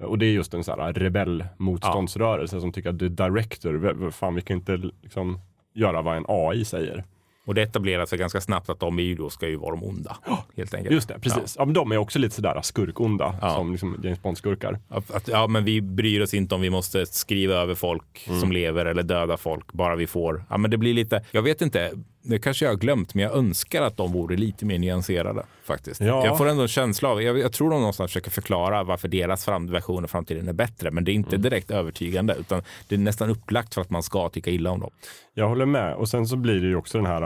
Och 0.00 0.18
det 0.18 0.26
är 0.26 0.32
just 0.32 0.54
en 0.54 0.64
sån 0.64 0.80
här 0.80 0.92
rebellmotståndsrörelse 0.92 2.60
som 2.60 2.72
tycker 2.72 2.90
att 2.90 2.98
the 2.98 3.08
director, 3.08 4.10
fan 4.10 4.34
vi 4.34 4.42
kan 4.42 4.56
inte 4.56 4.76
liksom 5.02 5.38
göra 5.74 6.02
vad 6.02 6.16
en 6.16 6.24
AI 6.28 6.64
säger. 6.64 7.04
Och 7.46 7.54
det 7.54 7.62
etablerar 7.62 8.06
sig 8.06 8.18
ganska 8.18 8.40
snabbt 8.40 8.68
att 8.70 8.80
de 8.80 8.98
ju 8.98 9.14
då 9.14 9.30
ska 9.30 9.48
ju 9.48 9.56
vara 9.56 9.70
de 9.70 9.84
onda. 9.84 10.16
Helt 10.56 10.74
enkelt. 10.74 10.94
Just 10.94 11.08
det, 11.08 11.18
precis. 11.20 11.54
Ja. 11.58 11.64
men 11.64 11.74
de 11.74 11.92
är 11.92 11.96
också 11.96 12.18
lite 12.18 12.34
sådär 12.34 12.60
skurkonda, 12.62 13.34
Ja. 13.40 13.54
som 13.54 13.72
liksom 13.72 14.00
James 14.02 14.22
Bond-skurkar. 14.22 14.78
Att, 14.88 15.28
ja, 15.28 15.46
men 15.46 15.64
vi 15.64 15.80
bryr 15.82 16.20
oss 16.20 16.34
inte 16.34 16.54
om 16.54 16.60
vi 16.60 16.70
måste 16.70 17.06
skriva 17.06 17.54
över 17.54 17.74
folk 17.74 18.24
Mm. 18.28 18.40
som 18.40 18.52
lever 18.52 18.86
eller 18.86 19.02
döda 19.02 19.36
folk, 19.36 19.72
bara 19.72 19.96
vi 19.96 20.06
får. 20.06 20.44
Ja, 20.50 20.56
men 20.56 20.70
det 20.70 20.78
blir 20.78 20.94
lite, 20.94 21.24
jag 21.30 21.42
vet 21.42 21.62
inte, 21.62 21.90
det 22.26 22.38
kanske 22.38 22.64
jag 22.64 22.72
har 22.72 22.76
glömt, 22.76 23.14
men 23.14 23.24
jag 23.24 23.34
önskar 23.36 23.82
att 23.82 23.96
de 23.96 24.12
vore 24.12 24.36
lite 24.36 24.64
mer 24.66 24.78
nyanserade 24.78 25.42
faktiskt. 25.64 26.00
Ja. 26.00 26.24
Jag 26.26 26.38
får 26.38 26.48
ändå 26.48 26.62
en 26.62 26.68
känsla 26.68 27.08
av, 27.08 27.22
jag, 27.22 27.38
jag 27.38 27.52
tror 27.52 27.70
de 27.70 27.78
någonstans 27.78 28.10
försöker 28.10 28.30
förklara 28.30 28.82
varför 28.82 29.08
deras 29.08 29.44
fram, 29.44 29.66
version 29.70 30.04
av 30.04 30.08
framtiden 30.08 30.48
är 30.48 30.52
bättre, 30.52 30.90
men 30.90 31.04
det 31.04 31.10
är 31.10 31.14
Mm. 31.14 31.24
inte 31.24 31.36
direkt 31.36 31.70
övertygande, 31.70 32.34
utan 32.40 32.62
det 32.88 32.94
är 32.94 32.98
nästan 32.98 33.30
upplagt 33.30 33.74
för 33.74 33.80
att 33.80 33.90
man 33.90 34.02
ska 34.02 34.28
tycka 34.28 34.50
illa 34.50 34.70
om 34.70 34.80
dem. 34.80 34.90
Jag 35.34 35.48
håller 35.48 35.66
med. 35.66 35.94
Och 35.94 36.08
sen 36.08 36.26
så 36.26 36.36
blir 36.36 36.60
det 36.60 36.66
ju 36.68 36.76
också 36.76 36.98
den 36.98 37.06
här 37.06 37.22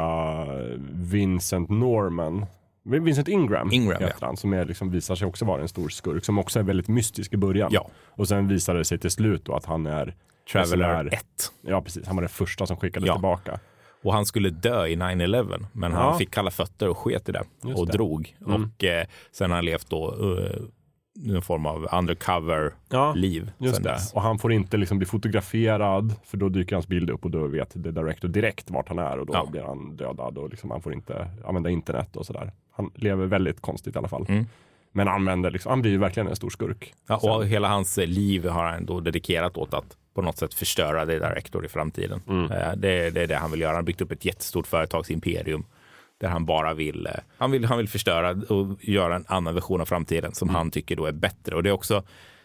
uh, 0.60 0.78
Vincent 0.92 1.70
Norman. 1.70 2.46
Vincent 2.84 3.28
Ingram, 3.28 3.72
Ingram, 3.72 4.02
heter 4.02 4.26
han, 4.26 4.36
som 4.36 4.52
är, 4.52 4.64
liksom, 4.64 4.90
visar 4.90 5.14
sig 5.14 5.26
också 5.26 5.44
vara 5.44 5.62
en 5.62 5.68
stor 5.68 5.88
skurk, 5.88 6.24
som 6.24 6.38
också 6.38 6.58
är 6.58 6.62
väldigt 6.62 6.88
mystisk 6.88 7.32
i 7.32 7.36
början. 7.36 7.70
Ja. 7.72 7.88
Och 8.10 8.28
sen 8.28 8.48
visar 8.48 8.74
det 8.74 8.84
sig 8.84 8.98
till 8.98 9.10
slut 9.10 9.44
då 9.44 9.54
att 9.54 9.64
han 9.64 9.86
är 9.86 10.14
Traveler 10.52 10.88
resenär. 10.88 11.14
1. 11.14 11.24
Ja, 11.62 11.82
precis. 11.82 12.06
Han 12.06 12.16
var 12.16 12.22
den 12.22 12.28
första 12.28 12.66
som 12.66 12.76
skickades 12.76 13.06
Ja. 13.06 13.14
tillbaka. 13.14 13.60
Och 14.02 14.12
han 14.12 14.26
skulle 14.26 14.50
dö 14.50 14.86
i 14.86 14.96
9-11, 14.96 15.66
men 15.72 15.92
han 15.92 16.04
Ja. 16.06 16.18
fick 16.18 16.30
kalla 16.30 16.50
fötter 16.50 16.88
och 16.88 16.98
sket 16.98 17.28
i 17.28 17.32
det 17.32 17.42
Just 17.64 17.78
och 17.78 17.86
det. 17.86 17.92
drog. 17.92 18.36
Mm. 18.46 18.62
Och 18.76 18.84
eh, 18.84 19.06
sen 19.32 19.50
har 19.50 19.56
han 19.56 19.64
levt 19.64 19.90
då 19.90 20.14
uh, 20.14 20.50
någon 21.16 21.42
form 21.42 21.66
av 21.66 21.86
Ja. 21.90 21.98
undercover-liv. 21.98 23.50
Just 23.58 23.74
sen 23.74 23.82
det. 23.84 23.90
dess. 23.90 24.12
Och 24.12 24.22
han 24.22 24.38
får 24.38 24.52
inte 24.52 24.76
liksom 24.76 24.98
bli 24.98 25.06
fotograferad 25.06 26.14
för 26.24 26.36
då 26.36 26.48
dyker 26.48 26.76
hans 26.76 26.86
bild 26.88 27.10
upp 27.10 27.24
och 27.24 27.30
då 27.30 27.46
vet 27.46 27.70
the 27.70 27.78
director 27.78 28.28
direkt 28.28 28.70
vart 28.70 28.88
han 28.88 28.98
är 28.98 29.18
och 29.18 29.26
då 29.26 29.32
Ja. 29.34 29.46
blir 29.50 29.62
han 29.62 29.96
dödad 29.96 30.38
och 30.38 30.50
liksom 30.50 30.70
han 30.70 30.82
får 30.82 30.94
inte 30.94 31.28
använda 31.46 31.70
internet 31.70 32.16
och 32.16 32.26
sådär. 32.26 32.52
Han 32.72 32.90
lever 32.94 33.26
väldigt 33.26 33.60
konstigt 33.60 33.94
i 33.94 33.98
alla 33.98 34.08
fall. 34.08 34.26
Mm. 34.28 34.46
Men 34.92 35.08
använder 35.08 35.50
liksom, 35.50 35.70
han 35.70 35.82
blir 35.82 35.90
ju 35.92 35.98
verkligen 35.98 36.28
en 36.28 36.36
stor 36.36 36.50
skurk. 36.50 36.94
Ja, 37.08 37.20
Sen- 37.20 37.30
och 37.30 37.46
hela 37.46 37.68
hans 37.68 37.98
eh, 37.98 38.06
liv 38.06 38.48
har 38.48 38.64
han 38.64 38.86
då 38.86 39.00
dedikerat 39.00 39.56
åt 39.56 39.74
att 39.74 39.96
på 40.18 40.22
något 40.22 40.38
sätt 40.38 40.54
förstöra 40.54 41.04
det 41.04 41.18
director 41.18 41.64
i 41.64 41.68
framtiden. 41.68 42.20
Mm. 42.28 42.52
Eh, 42.52 42.72
Det, 42.76 43.10
det 43.10 43.22
är 43.22 43.26
det 43.26 43.36
han 43.36 43.50
vill 43.50 43.60
göra. 43.60 43.70
Han 43.70 43.76
har 43.76 43.82
byggt 43.82 44.00
upp 44.00 44.10
ett 44.12 44.24
jättestort 44.24 44.66
företagsimperium 44.66 45.64
där 46.20 46.28
han 46.28 46.44
bara 46.46 46.74
vill, 46.74 47.06
eh, 47.06 47.12
han 47.38 47.50
vill, 47.50 47.64
han 47.64 47.78
vill 47.78 47.88
förstöra 47.88 48.30
och 48.54 48.66
göra 48.80 49.14
en 49.16 49.24
annan 49.28 49.54
version 49.54 49.80
av 49.80 49.84
framtiden 49.86 50.24
Mm. 50.24 50.34
som 50.34 50.48
han 50.48 50.70
tycker 50.70 50.96
då 50.96 51.06
är 51.06 51.12
bättre. 51.12 51.56
Och 51.56 51.62
det 51.62 51.68
är 51.68 51.72
också, 51.72 52.02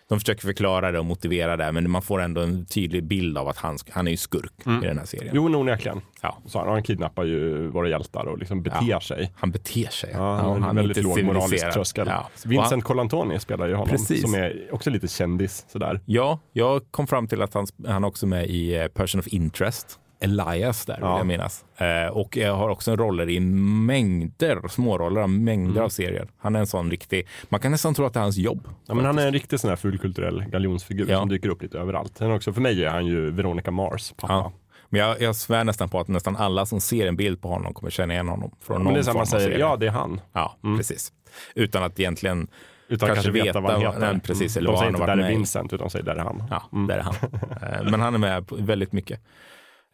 de 0.10 0.20
försöker 0.20 0.42
förklara 0.42 0.92
det 0.92 1.00
och 1.00 1.06
motivera 1.06 1.58
det, 1.58 1.72
men 1.72 1.90
man 1.92 2.02
får 2.02 2.22
ändå 2.22 2.42
en 2.42 2.66
tydlig 2.66 3.04
bild 3.04 3.38
av 3.38 3.48
att 3.48 3.58
han, 3.58 3.78
han 3.90 4.08
är 4.08 4.12
ju 4.12 4.18
skurk 4.18 4.54
i 4.84 4.86
den 4.88 4.98
här 4.98 5.06
serien. 5.06 5.38
Mm. 5.38 5.52
Jo, 5.54 5.60
onekligen. 5.60 6.02
Ja. 6.22 6.38
Så 6.46 6.60
han, 6.60 6.68
han 6.68 6.84
kidnappar 6.84 7.24
ju 7.24 7.68
våra 7.68 7.90
hjältar 7.90 8.26
och 8.26 8.38
liksom 8.38 8.64
beter 8.64 8.86
Ja. 8.88 9.02
sig. 9.02 9.34
Han 9.38 9.52
beter 9.52 9.88
sig. 9.92 10.10
Ja, 10.14 10.36
han 10.36 10.62
har 10.64 10.70
en 10.70 10.76
väldigt 10.76 11.04
låg 11.04 11.24
moralisk 11.24 11.72
tröskel. 11.74 12.08
Ja. 12.08 12.30
Vincent 12.46 12.72
han- 12.72 12.82
Colantoni 12.82 13.40
spelar 13.40 13.68
ju 13.68 13.74
honom, 13.74 13.90
Precis. 13.90 14.22
som 14.22 14.34
är 14.34 14.68
också 14.72 14.90
lite 14.90 15.08
kändis 15.08 15.66
sådär. 15.70 16.02
Ja, 16.06 16.40
jag 16.54 16.82
kom 16.92 17.08
fram 17.08 17.28
till 17.28 17.42
att 17.42 17.54
han, 17.54 17.66
han 17.88 18.04
är 18.04 18.08
också 18.08 18.28
med 18.28 18.48
i 18.50 18.76
eh, 18.76 18.88
Person 18.88 19.20
of 19.20 19.28
Interest. 19.28 20.00
Elias 20.24 20.86
där, 20.86 20.98
Ja. 21.02 21.08
vill 21.12 21.18
jag 21.18 21.28
minnas. 21.28 21.66
Eh, 21.78 22.08
och 22.18 22.38
jag 22.38 22.56
har 22.56 22.70
också 22.70 22.96
roller 22.96 23.30
i 23.30 23.40
mängder, 23.40 24.68
småroller 24.68 25.22
av 25.22 25.30
mängder 25.30 25.72
Mm. 25.72 25.84
av 25.84 25.90
serier. 25.90 26.28
Han 26.38 26.56
är 26.56 26.60
en 26.60 26.68
sån 26.68 26.92
riktig, 26.92 27.28
man 27.50 27.60
kan 27.60 27.72
nästan 27.72 27.94
tro 27.94 28.06
att 28.06 28.14
det 28.14 28.20
är 28.20 28.22
hans 28.24 28.38
jobb. 28.38 28.68
Ja, 28.86 28.94
men 28.94 29.06
han 29.06 29.20
är 29.20 29.28
en 29.28 29.34
riktig 29.34 29.60
sån 29.60 29.70
här 29.70 29.78
fulkulturell 29.78 30.46
galjonsfigur 30.46 31.10
Ja. 31.10 31.20
som 31.20 31.30
dyker 31.30 31.50
upp 31.50 31.62
lite 31.62 31.80
överallt. 31.80 32.18
Sen 32.18 32.32
också, 32.32 32.54
för 32.54 32.62
mig 32.62 32.86
är 32.86 32.90
han 32.90 33.06
ju 33.06 33.32
Veronica 33.32 33.72
Mars 33.72 34.14
pappa. 34.18 34.34
Ja. 34.34 34.52
Men 34.90 35.02
jag, 35.02 35.22
jag 35.22 35.36
svär 35.36 35.64
nästan 35.64 35.90
på 35.90 36.00
att 36.00 36.08
nästan 36.08 36.36
alla 36.38 36.66
som 36.66 36.82
ser 36.82 37.08
en 37.08 37.16
bild 37.16 37.42
på 37.42 37.48
honom 37.48 37.74
kommer 37.74 37.90
känna 37.92 38.14
igen 38.14 38.28
honom 38.28 38.52
från 38.62 38.78
Men 38.78 38.84
någon 38.84 38.94
det 38.94 39.00
är 39.00 39.04
så 39.04 39.14
man 39.14 39.28
säger, 39.28 39.60
ja 39.60 39.76
det 39.76 39.88
är 39.88 39.92
han. 39.92 40.22
Ja, 40.34 40.58
precis. 40.78 41.14
Utan 41.56 41.84
att 41.84 42.00
egentligen 42.00 42.48
Utan 42.88 43.08
kanske, 43.10 43.24
kanske 43.24 43.44
veta 43.44 43.60
vad 43.60 43.72
han 43.72 43.82
heter. 43.82 44.00
Nej, 44.00 44.20
precis, 44.20 44.58
eller 44.58 44.72
De 44.72 44.78
säger 44.78 44.92
han 44.92 45.02
inte 45.02 45.16
där 45.16 45.24
är. 45.24 45.30
Vincent, 45.30 45.74
utan 45.74 45.90
säger 45.90 46.06
där 46.06 46.16
är 46.16 46.20
han. 46.20 46.44
Ja, 46.50 46.64
där 46.88 46.98
är 46.98 47.02
han. 47.02 47.14
Eh, 47.86 47.92
Men 47.92 48.02
han 48.02 48.14
är 48.14 48.18
med 48.18 48.46
väldigt 48.60 48.92
mycket. 48.92 49.20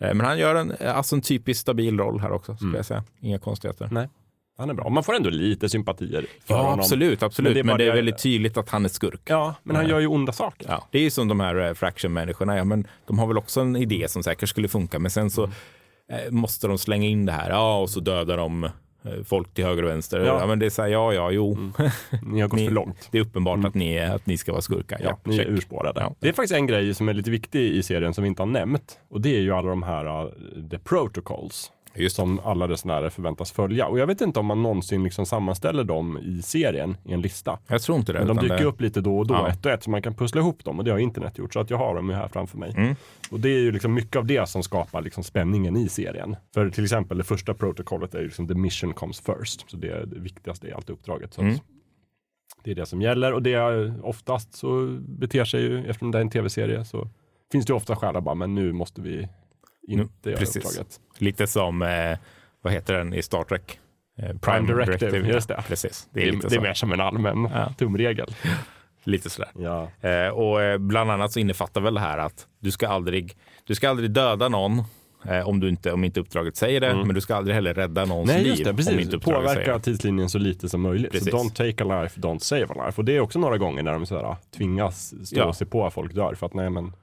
Eh, 0.04 0.14
Men 0.14 0.26
han 0.26 0.40
gör 0.40 0.56
en, 0.56 0.74
alltså 0.86 1.16
en 1.16 1.22
typiskt 1.22 1.62
stabil 1.62 1.98
roll 2.00 2.20
här 2.20 2.32
också, 2.32 2.56
skulle 2.56 2.78
jag 2.78 2.86
säga. 2.86 3.04
Inga 3.22 3.40
konstigheter. 3.40 3.90
Nej, 3.92 4.10
han 4.58 4.70
är 4.70 4.74
bra. 4.74 4.90
Man 4.90 5.04
får 5.04 5.16
ändå 5.16 5.30
lite 5.30 5.70
sympatier 5.70 6.26
för 6.46 6.54
Ja, 6.54 6.62
honom. 6.62 6.80
absolut, 6.80 7.24
absolut. 7.24 7.66
Men 7.66 7.78
det 7.78 7.84
är 7.84 7.88
det- 7.90 7.96
väldigt 7.96 8.18
tydligt 8.24 8.58
att 8.58 8.70
han 8.70 8.86
är 8.86 8.90
skurk. 8.90 9.22
Ja, 9.26 9.56
men 9.64 9.76
han 9.76 9.88
gör 9.88 10.00
ju 10.00 10.08
onda 10.08 10.32
saker. 10.32 10.66
Ja, 10.70 10.88
det 10.92 10.98
är 10.98 11.02
ju 11.04 11.10
som 11.10 11.28
de 11.28 11.40
här 11.40 11.56
eh, 11.68 11.74
Fraction-människorna, 11.74 12.58
ja, 12.58 12.64
men 12.64 12.88
de 13.08 13.20
har 13.20 13.28
väl 13.28 13.38
också 13.38 13.62
en 13.62 13.76
idé 13.76 14.06
som 14.10 14.24
säkert 14.24 14.50
skulle 14.50 14.68
funka, 14.68 15.00
men 15.00 15.12
sen 15.12 15.30
så 15.32 15.44
Mm. 15.44 16.26
eh, 16.26 16.32
måste 16.32 16.68
de 16.68 16.78
slänga 16.78 17.08
in 17.08 17.26
det 17.26 17.32
här, 17.32 17.50
ja, 17.50 17.80
och 17.82 17.90
så 17.90 18.00
dödar 18.00 18.38
de 18.38 18.64
eh, 18.64 18.72
folk 19.26 19.54
till 19.54 19.66
höger 19.66 19.84
och 19.84 19.90
vänster. 19.90 20.20
Ja, 20.20 20.26
Ja. 20.40 20.48
men 20.48 20.60
det 20.60 20.66
är 20.66 20.70
så 20.70 20.82
här, 20.82 20.90
ja, 20.90 21.14
ja, 21.14 21.32
jo. 21.32 21.58
Ni 22.24 22.42
har 22.42 22.48
gått 22.48 22.60
Ni- 22.60 22.66
för 22.68 22.74
långt. 22.74 23.08
Det 23.12 23.18
är 23.18 23.22
uppenbart 23.22 23.66
att, 23.66 23.74
ni, 23.74 23.94
är- 23.94 24.16
att 24.16 24.26
ni 24.26 24.38
ska 24.38 24.52
vara 24.52 24.62
skurkar. 24.62 24.98
Ja, 25.04 25.10
Ja, 25.10 25.20
ni 25.32 25.38
är 25.38 25.46
urspårade. 25.50 26.02
Ja. 26.02 26.16
Det 26.20 26.30
är 26.30 26.34
faktiskt 26.34 26.54
en 26.54 26.68
grej 26.68 26.94
som 26.94 27.10
är 27.10 27.14
lite 27.14 27.32
viktig 27.32 27.62
i 27.62 27.84
serien 27.84 28.14
som 28.14 28.22
vi 28.24 28.28
inte 28.28 28.42
har 28.42 28.48
nämnt. 28.48 29.00
Och 29.10 29.22
det 29.22 29.36
är 29.36 29.40
ju 29.42 29.52
alla 29.54 29.70
de 29.70 29.84
här 29.84 30.24
uh, 30.26 30.32
the 30.70 30.80
protocols. 30.80 31.72
Det. 31.94 32.10
som 32.10 32.40
alla 32.44 32.68
resenärer 32.68 33.10
förväntas 33.10 33.52
följa. 33.52 33.88
Och 33.88 34.00
jag 34.00 34.08
vet 34.08 34.22
inte 34.22 34.40
om 34.40 34.46
man 34.46 34.64
någonsin 34.64 35.04
liksom 35.04 35.26
sammanställer 35.26 35.84
dem 35.84 36.18
i 36.18 36.42
serien 36.42 36.98
i 37.06 37.14
en 37.14 37.22
lista. 37.22 37.60
Jag 37.68 37.82
tror 37.82 37.98
inte 37.98 38.14
det. 38.14 38.20
Men 38.20 38.28
de 38.28 38.38
dyker 38.38 38.58
det, 38.58 38.64
upp 38.64 38.82
lite 38.82 39.02
då 39.02 39.18
och 39.20 39.28
då, 39.28 39.34
Ja. 39.34 39.50
ett 39.50 39.66
och 39.66 39.72
ett, 39.72 39.84
så 39.84 39.90
man 39.90 40.02
kan 40.02 40.14
pussla 40.14 40.42
ihop 40.42 40.66
dem. 40.66 40.80
Och 40.80 40.86
det 40.86 40.92
har 40.92 41.00
internet 41.00 41.38
gjort, 41.38 41.54
så 41.54 41.60
att 41.60 41.70
jag 41.70 41.78
har 41.78 41.96
dem 41.96 42.10
ju 42.10 42.16
här 42.16 42.28
framför 42.28 42.58
mig. 42.58 42.74
Mm. 42.78 42.96
Och 43.32 43.40
det 43.40 43.50
är 43.50 43.60
ju 43.60 43.72
liksom 43.72 43.94
mycket 43.94 44.16
av 44.16 44.26
det 44.26 44.50
som 44.50 44.64
skapar 44.64 45.02
liksom 45.02 45.24
spänningen 45.24 45.78
i 45.78 45.90
serien. 45.90 46.36
För 46.54 46.70
till 46.70 46.84
exempel 46.84 47.18
det 47.18 47.24
första 47.24 47.54
protokollet 47.54 48.16
är 48.16 48.20
ju 48.20 48.26
liksom 48.26 48.48
the 48.48 48.56
mission 48.56 48.94
comes 48.94 49.20
first. 49.22 49.70
Så 49.72 49.78
det 49.78 49.88
är 49.88 50.06
det 50.06 50.20
viktigaste 50.20 50.68
i 50.68 50.74
allt 50.74 50.90
uppdraget. 50.90 51.34
Så 51.34 51.42
Mm. 51.42 51.56
Det 52.64 52.72
är 52.72 52.76
det 52.76 52.86
som 52.86 53.02
gäller 53.02 53.34
och 53.34 53.44
det 53.44 53.54
är 53.54 54.06
oftast 54.06 54.54
så 54.54 54.98
beter 55.02 55.46
sig 55.46 55.62
ju, 55.62 55.80
eftersom 55.80 56.12
det 56.12 56.18
är 56.18 56.22
en 56.22 56.30
tv-serie, 56.30 56.86
så 56.86 57.08
finns 57.52 57.66
det 57.66 57.72
ju 57.72 57.76
ofta 57.78 57.96
skäl 57.96 58.16
att 58.16 58.24
bara, 58.24 58.36
men 58.36 58.56
nu 58.56 58.72
måste 58.74 59.02
vi 59.02 59.28
inte 59.88 60.30
göra 60.30 60.40
precis. 60.40 60.66
uppdraget. 60.66 61.00
Lite 61.20 61.48
som, 61.48 61.82
eh, 61.82 62.18
vad 62.62 62.74
heter 62.74 62.94
den 62.94 63.14
i 63.14 63.22
Star 63.22 63.44
Trek? 63.44 63.80
Eh, 64.20 64.38
Prime 64.38 64.68
Directive, 64.74 65.18
ja. 65.18 65.26
just 65.34 65.48
det. 65.48 65.64
Precis, 65.68 66.08
det 66.14 66.20
Det 66.20 66.26
är 66.26 66.28
är, 66.28 66.32
lite 66.36 66.48
det 66.48 66.56
är 66.56 66.62
mer 66.62 66.74
som 66.74 66.92
en 66.92 67.02
allmän 67.02 67.50
Ja. 67.54 67.74
tumregel. 67.78 68.36
Lite 69.04 69.30
sådär. 69.30 69.50
Ja. 69.56 69.90
Eh, 70.10 70.28
och 70.30 70.62
eh, 70.62 70.78
bland 70.78 71.12
annat 71.12 71.32
så 71.32 71.40
innefattar 71.40 71.82
väl 71.82 71.94
det 71.94 72.00
här 72.00 72.18
att 72.18 72.48
du 72.60 72.72
ska 72.72 72.88
aldrig, 72.88 73.38
du 73.64 73.76
ska 73.76 73.90
aldrig 73.90 74.12
döda 74.12 74.50
någon 74.50 74.84
eh, 75.26 75.48
om, 75.48 75.60
du 75.60 75.70
inte, 75.70 75.92
om 75.92 76.04
inte 76.04 76.20
uppdraget 76.20 76.56
säger 76.58 76.82
det, 76.82 76.96
men 76.96 77.14
du 77.16 77.22
ska 77.22 77.36
aldrig 77.36 77.56
heller 77.56 77.74
rädda 77.74 78.06
någons 78.06 78.30
Mm. 78.30 78.42
Nej, 78.42 78.44
liv 78.44 78.52
just 78.52 78.64
det. 78.64 78.70
om 78.70 78.76
Precis. 78.76 79.00
inte 79.00 79.16
uppdraget 79.16 79.50
säger 79.50 79.56
Påverka 79.66 79.78
det. 79.78 79.84
tidslinjen 79.84 80.30
så 80.30 80.38
lite 80.40 80.70
som 80.70 80.82
möjligt. 80.82 81.12
Precis. 81.12 81.32
Så 81.32 81.38
don't 81.38 81.50
take 81.54 81.84
a 81.84 82.02
life, 82.02 82.20
don't 82.22 82.40
save 82.40 82.66
a 82.70 82.86
life. 82.86 83.02
Och 83.02 83.06
det 83.06 83.16
är 83.16 83.20
också 83.20 83.40
några 83.40 83.58
gånger 83.58 83.84
när 83.84 83.92
de 83.94 84.06
så 84.06 84.16
här, 84.18 84.36
tvingas 84.58 85.14
stå 85.28 85.40
Ja. 85.40 85.46
och 85.46 85.56
se 85.56 85.66
på 85.66 85.86
att 85.86 85.94
folk 85.94 86.14
dör. 86.14 86.36
För 86.36 86.46
att 86.46 86.54
nej, 86.54 86.70
men 86.70 86.94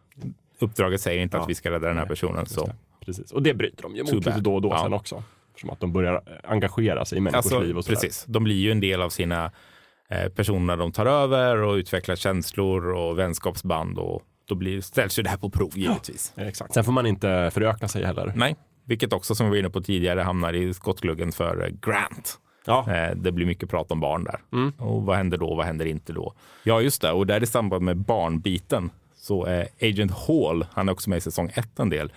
Uppdraget 0.59 1.01
säger 1.01 1.23
inte 1.23 1.37
Ja. 1.37 1.43
att 1.43 1.49
vi 1.51 1.55
ska 1.55 1.71
rädda 1.71 1.89
den 1.89 1.99
här 1.99 2.07
personen. 2.07 2.47
Så. 2.47 2.71
Precis. 3.07 3.33
Och 3.33 3.43
det 3.43 3.55
bryter 3.55 3.83
de 3.83 3.97
ju 3.97 4.03
mot 4.03 4.13
lite 4.13 4.41
då 4.41 4.55
och 4.55 4.63
då 4.63 4.69
Ja. 4.69 4.83
sen 4.83 4.93
också. 4.93 5.23
Som 5.61 5.71
att 5.71 5.81
de 5.81 5.93
börjar 5.93 6.15
eh, 6.15 6.51
engagera 6.51 7.05
sig 7.05 7.19
i 7.19 7.21
människors 7.21 7.45
Alltså, 7.45 7.61
liv 7.61 7.77
och 7.79 7.85
sådär. 7.85 7.97
precis. 8.01 8.25
De 8.29 8.45
blir 8.45 8.57
ju 8.57 8.71
en 8.71 8.81
del 8.81 9.03
av 9.03 9.09
sina 9.11 9.51
eh, 10.11 10.29
personer 10.29 10.77
de 10.77 10.93
tar 10.93 11.07
över 11.07 11.57
och 11.63 11.75
utvecklar 11.75 12.17
känslor 12.17 12.87
och 12.95 13.19
vänskapsband 13.19 13.99
och 13.99 14.23
då 14.49 14.55
blir, 14.55 14.81
ställs 14.81 15.19
ju 15.19 15.23
det 15.23 15.31
här 15.31 15.37
på 15.37 15.51
prov 15.51 15.71
givetvis. 15.79 16.33
Ja, 16.37 16.43
Exakt. 16.45 16.75
Sen 16.75 16.85
får 16.85 16.93
man 16.93 17.07
inte 17.07 17.51
föröka 17.55 17.89
sig 17.89 18.05
heller. 18.05 18.33
Nej, 18.37 18.57
vilket 18.85 19.13
också 19.13 19.35
som 19.35 19.47
vi 19.47 19.51
var 19.51 19.57
inne 19.57 19.71
på 19.71 19.81
tidigare 19.81 20.21
hamnar 20.21 20.53
i 20.53 20.75
skottgluggen 20.75 21.33
för 21.33 21.63
eh, 21.65 21.69
Grant. 21.91 22.39
Ja, 22.67 22.85
Eh, 22.93 23.17
Det 23.17 23.33
blir 23.33 23.47
mycket 23.47 23.71
prat 23.71 23.93
om 23.93 24.01
barn 24.01 24.25
där. 24.25 24.41
Mm. 24.53 24.71
Och 24.79 25.03
vad 25.03 25.17
händer 25.17 25.39
då? 25.39 25.55
Vad 25.55 25.67
händer 25.67 25.87
inte 25.87 26.13
då? 26.13 26.35
Ja, 26.63 26.81
just 26.81 27.03
det. 27.03 27.13
Och 27.13 27.27
där 27.27 27.43
i 27.43 27.47
samband 27.47 27.83
med 27.85 27.97
barnbiten 27.97 28.91
så 29.17 29.45
är 29.45 29.69
Agent 29.83 30.13
Hall, 30.13 30.67
han 30.73 30.89
är 30.89 30.93
också 30.93 31.11
med 31.11 31.17
i 31.17 31.21
säsong 31.21 31.51
ett 31.55 31.79
en 31.79 31.91
del, 31.91 32.13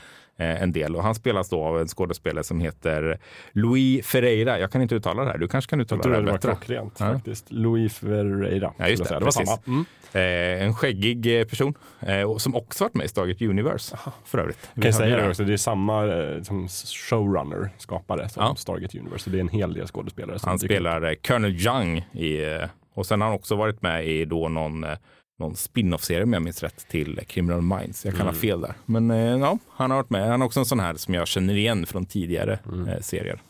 en 0.45 0.71
del. 0.71 0.95
Och 0.95 1.03
han 1.03 1.15
spelas 1.15 1.49
då 1.49 1.63
av 1.63 1.79
en 1.81 1.87
skådespelare 1.87 2.43
som 2.43 2.59
heter 2.59 3.19
Louis 3.51 4.05
Ferreira. 4.07 4.59
Jag 4.59 4.71
kan 4.71 4.81
inte 4.81 4.95
uttala 4.95 5.23
det 5.23 5.31
här. 5.31 5.37
Du 5.37 5.47
kanske 5.47 5.69
kan 5.69 5.81
uttala 5.81 5.97
jag 5.97 6.03
tror 6.03 6.13
det 6.13 6.19
det 6.19 6.25
var 6.25 6.31
bättre. 6.33 6.49
klockrent 6.51 6.93
Ja. 6.99 7.13
faktiskt. 7.13 7.51
Louis 7.51 7.97
Ferreira. 7.97 8.73
Ja, 8.77 8.87
just 8.87 9.09
det. 9.09 9.19
det 9.19 9.25
var 9.25 9.31
samma. 9.31 9.57
Mm. 9.67 9.85
Eh, 10.13 10.63
en 10.67 10.73
skäggig 10.73 11.39
eh, 11.39 11.45
person 11.45 11.73
eh, 11.99 12.37
som 12.37 12.55
också 12.55 12.83
varit 12.83 12.93
med 12.93 13.05
i 13.05 13.07
Stargate 13.07 13.45
Universe 13.47 13.97
för 14.25 14.37
övrigt. 14.37 14.69
Vi 14.73 14.81
Kan 14.81 14.93
säga 14.93 15.17
det. 15.17 15.29
också, 15.29 15.43
det 15.43 15.53
är 15.53 15.57
samma 15.57 16.07
eh, 16.07 16.41
som 16.41 16.67
showrunner, 17.09 17.69
skapare, 17.77 18.29
som 18.29 18.43
Ja. 18.43 18.55
Stargate 18.55 18.99
Universe. 18.99 19.23
Så 19.23 19.29
det 19.29 19.37
är 19.37 19.41
en 19.41 19.49
hel 19.49 19.73
del 19.73 19.87
skådespelare. 19.87 20.37
Han 20.43 20.59
spelar 20.59 21.01
eh, 21.09 21.13
Colonel 21.27 21.51
Young 21.67 21.97
i, 22.13 22.43
eh, 22.45 22.63
och 22.93 23.05
sen 23.05 23.21
har 23.21 23.27
han 23.27 23.35
också 23.35 23.55
varit 23.55 23.81
med 23.81 24.07
i 24.07 24.25
då 24.25 24.49
någon, 24.49 24.83
eh, 24.83 24.89
någon 25.39 25.55
spin-off-serie 25.55 26.23
om 26.23 26.33
jag 26.33 26.41
minns 26.41 26.63
rätt 26.63 26.87
till 26.89 27.19
Criminal 27.27 27.61
Minds. 27.61 28.05
Jag 28.05 28.13
kan 28.13 28.21
Mm. 28.21 28.33
ha 28.35 28.41
fel 28.41 28.61
där. 28.61 28.73
Men 28.85 29.11
eh, 29.11 29.17
ja, 29.17 29.57
han 29.69 29.91
har 29.91 29.97
varit 29.97 30.09
med. 30.09 30.27
Han 30.29 30.41
är 30.41 30.45
också 30.45 30.59
en 30.59 30.65
sån 30.65 30.79
här 30.79 30.95
som 30.95 31.13
jag 31.13 31.27
känner 31.27 31.53
igen 31.57 31.85
från 31.85 32.05
tidigare 32.05 32.59
Mm. 32.65 32.87
eh, 32.87 32.99
serier. 32.99 33.41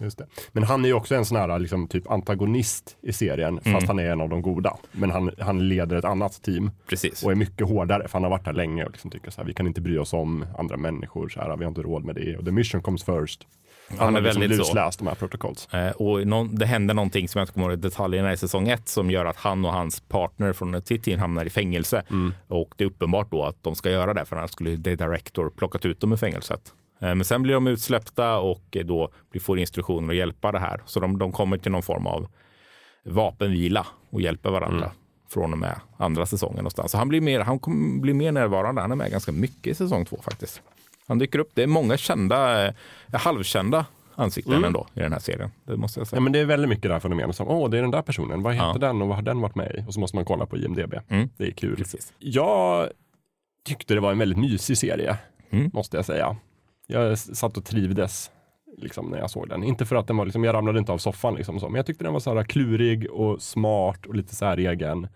Just 0.00 0.18
det. 0.18 0.26
Men 0.52 0.62
han 0.62 0.84
är 0.84 0.88
ju 0.88 0.94
också 0.94 1.14
en 1.14 1.24
sån 1.24 1.36
här 1.36 1.58
liksom, 1.58 1.88
typ 1.88 2.10
antagonist 2.10 2.96
i 3.02 3.12
serien, 3.12 3.58
Mm. 3.64 3.72
fast 3.74 3.86
han 3.86 3.98
är 3.98 4.10
en 4.10 4.20
av 4.20 4.28
de 4.28 4.42
goda. 4.42 4.76
Men 4.92 5.10
han, 5.10 5.30
han 5.38 5.68
leder 5.68 5.96
ett 5.96 6.04
annat 6.04 6.42
team 6.42 6.70
Precis. 6.88 7.22
och 7.24 7.30
är 7.30 7.34
mycket 7.34 7.68
hårdare, 7.68 8.08
för 8.08 8.12
han 8.12 8.22
har 8.22 8.30
varit 8.30 8.44
där 8.44 8.52
länge 8.52 8.84
och 8.84 8.90
liksom 8.90 9.10
tycker 9.10 9.30
så 9.30 9.40
här, 9.40 9.46
vi 9.48 9.54
kan 9.54 9.66
inte 9.66 9.80
bry 9.80 9.98
oss 9.98 10.12
om 10.12 10.44
andra 10.58 10.76
människor, 10.76 11.28
så 11.28 11.40
här, 11.40 11.56
vi 11.56 11.64
har 11.64 11.68
inte 11.68 11.82
råd 11.82 12.04
med 12.04 12.14
det. 12.14 12.36
Och 12.36 12.44
the 12.44 12.50
mission 12.50 12.82
comes 12.82 13.04
first. 13.04 13.46
Han, 13.88 13.98
Han 13.98 14.16
är 14.16 14.20
liksom 14.20 14.40
väldigt 14.40 14.58
så. 14.66 14.72
lusläst 14.72 14.98
de 14.98 15.08
här 15.08 15.14
protokolls. 15.14 15.68
Eh, 15.74 15.90
och 15.90 16.26
någon, 16.26 16.54
det 16.54 16.66
händer 16.66 16.94
någonting 16.94 17.28
som 17.28 17.38
jag 17.38 17.42
inte 17.44 17.52
kommer 17.52 17.70
ihåg 17.70 17.78
detaljerna 17.78 18.32
i 18.32 18.36
säsong 18.36 18.68
ett 18.68 18.88
som 18.88 19.10
gör 19.10 19.24
att 19.24 19.36
han 19.36 19.64
och 19.64 19.72
hans 19.72 20.00
partner 20.00 20.52
från 20.52 20.74
ett 20.74 20.86
team 21.02 21.18
hamnar 21.20 21.44
i 21.44 21.50
fängelse. 21.50 22.02
Mm. 22.10 22.34
Och 22.48 22.74
det 22.76 22.84
är 22.84 22.88
uppenbart 22.88 23.30
då 23.30 23.44
att 23.44 23.62
de 23.62 23.74
ska 23.74 23.90
göra 23.90 24.14
det 24.14 24.24
för 24.24 24.36
annars 24.36 24.50
skulle 24.50 24.76
The 24.76 24.96
Director 24.96 25.50
plockat 25.50 25.84
ut 25.84 26.00
dem 26.00 26.12
ur 26.12 26.16
fängelset. 26.16 26.60
Eh, 27.00 27.14
Men 27.14 27.24
sen 27.24 27.42
blir 27.42 27.54
de 27.54 27.66
utsläppta 27.66 28.38
och 28.38 28.76
eh, 28.76 28.84
då 28.84 29.10
får 29.40 29.58
instruktioner 29.58 30.08
att 30.08 30.16
hjälpa 30.16 30.52
det 30.52 30.58
här. 30.58 30.80
Så 30.86 31.00
de, 31.00 31.18
de 31.18 31.32
kommer 31.32 31.58
till 31.58 31.72
någon 31.72 31.82
form 31.82 32.06
av 32.06 32.28
vapenvila 33.04 33.86
och 34.10 34.20
hjälper 34.20 34.50
varandra 34.50 34.84
Mm. 34.86 34.96
från 35.32 35.52
och 35.52 35.58
med 35.58 35.80
andra 35.96 36.26
säsongen 36.26 36.56
någonstans. 36.56 36.90
Så 36.92 36.98
han 36.98 37.08
blir 37.08 37.20
mer, 37.20 37.40
han 37.40 37.58
kommer 37.58 38.00
bli 38.00 38.14
mer 38.14 38.32
närvarande. 38.32 38.80
Han 38.80 38.92
är 38.92 38.96
med 38.96 39.10
ganska 39.10 39.32
mycket 39.32 39.66
i 39.66 39.74
säsong 39.74 40.04
två 40.04 40.18
faktiskt. 40.22 40.62
Han 41.08 41.18
dyker 41.18 41.38
upp. 41.38 41.50
Det 41.54 41.62
är 41.62 41.66
många 41.66 41.96
kända, 41.96 42.66
eh, 42.66 42.74
halvkända 43.12 43.86
ansikten 44.14 44.52
Mm. 44.52 44.64
ändå 44.64 44.86
i 44.94 45.00
den 45.00 45.12
här 45.12 45.20
serien. 45.20 45.50
Det 45.64 45.76
måste 45.76 46.00
jag 46.00 46.06
säga. 46.06 46.16
Ja, 46.16 46.20
men 46.20 46.32
det 46.32 46.38
är 46.38 46.44
väldigt 46.44 46.68
mycket 46.68 46.82
det 46.82 46.92
här 46.92 47.00
fenomenet 47.00 47.36
som, 47.36 47.48
åh, 47.48 47.70
det 47.70 47.78
är 47.78 47.82
den 47.82 47.90
där 47.90 48.02
personen, 48.02 48.42
vad 48.42 48.54
heter 48.54 48.66
Ja. 48.66 48.78
den 48.78 49.02
och 49.02 49.08
vad 49.08 49.16
har 49.16 49.22
den 49.22 49.40
varit 49.40 49.54
med 49.54 49.74
i? 49.78 49.84
Och 49.88 49.94
så 49.94 50.00
måste 50.00 50.16
man 50.16 50.24
kolla 50.24 50.46
på 50.46 50.56
IMDB. 50.56 50.94
Mm. 51.08 51.28
Det 51.36 51.44
är 51.46 51.50
kul. 51.50 51.76
Precis. 51.76 52.12
Jag 52.18 52.88
tyckte 53.66 53.94
det 53.94 54.00
var 54.00 54.12
en 54.12 54.18
väldigt 54.18 54.38
mysig 54.38 54.78
serie, 54.78 55.16
Mm. 55.50 55.70
måste 55.74 55.96
jag 55.96 56.04
säga. 56.06 56.36
Jag 56.86 57.18
satt 57.18 57.56
och 57.56 57.64
trivdes 57.64 58.30
liksom, 58.78 59.06
när 59.10 59.18
jag 59.18 59.30
såg 59.30 59.48
den. 59.48 59.64
Inte 59.64 59.86
för 59.86 59.96
att 59.96 60.06
den 60.06 60.16
var, 60.16 60.24
liksom, 60.24 60.44
jag 60.44 60.54
ramlade 60.54 60.78
inte 60.78 60.92
av 60.92 60.98
soffan, 60.98 61.34
liksom, 61.34 61.60
så, 61.60 61.68
men 61.68 61.76
jag 61.76 61.86
tyckte 61.86 62.04
den 62.04 62.12
var 62.12 62.20
så 62.20 62.34
här 62.34 62.44
klurig 62.44 63.10
och 63.10 63.42
smart 63.42 64.06
och 64.06 64.14
lite 64.14 64.34
så 64.34 64.44
här 64.44 64.56
egen. 64.56 65.08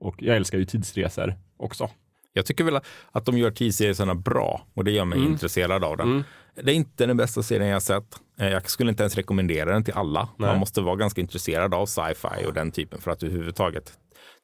Och 0.00 0.22
jag 0.22 0.36
älskar 0.36 0.58
ju 0.58 0.64
tidsresor 0.64 1.34
också. 1.56 1.90
Jag 2.32 2.46
tycker 2.46 2.64
väl 2.64 2.80
att 3.12 3.24
de 3.24 3.38
gör 3.38 3.50
tidsserierna 3.50 4.14
bra 4.14 4.66
och 4.74 4.84
det 4.84 4.90
gör 4.90 5.04
mig 5.04 5.18
Mm. 5.18 5.32
intresserad 5.32 5.84
av 5.84 5.96
den. 5.96 6.24
Det 6.62 6.70
är 6.72 6.74
inte 6.74 7.06
den 7.06 7.16
bästa 7.16 7.42
serien 7.42 7.66
jag 7.68 7.74
har 7.74 7.80
sett. 7.80 8.04
Eh, 8.40 8.48
Jag 8.48 8.70
skulle 8.70 8.90
inte 8.90 9.02
ens 9.02 9.16
rekommendera 9.16 9.72
den 9.72 9.84
till 9.84 9.94
alla. 9.94 10.28
Man 10.38 10.48
Nej. 10.50 10.58
måste 10.58 10.80
vara 10.80 10.96
ganska 10.96 11.20
intresserad 11.20 11.74
av 11.74 11.86
sci-fi 11.86 12.46
och 12.46 12.54
den 12.54 12.70
typen 12.70 13.00
för 13.00 13.10
att 13.10 13.22
överhuvudtaget. 13.22 13.92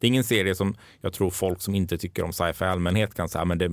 Det 0.00 0.06
är 0.06 0.08
ingen 0.08 0.24
serie 0.24 0.54
som 0.54 0.74
jag 1.00 1.12
tror 1.12 1.30
folk 1.30 1.60
som 1.60 1.74
inte 1.74 1.98
tycker 1.98 2.24
om 2.24 2.32
sci-fi 2.32 2.64
i 2.64 2.68
allmänhet 2.68 3.14
kan 3.14 3.28
säga, 3.28 3.44
men 3.44 3.58
det 3.58 3.70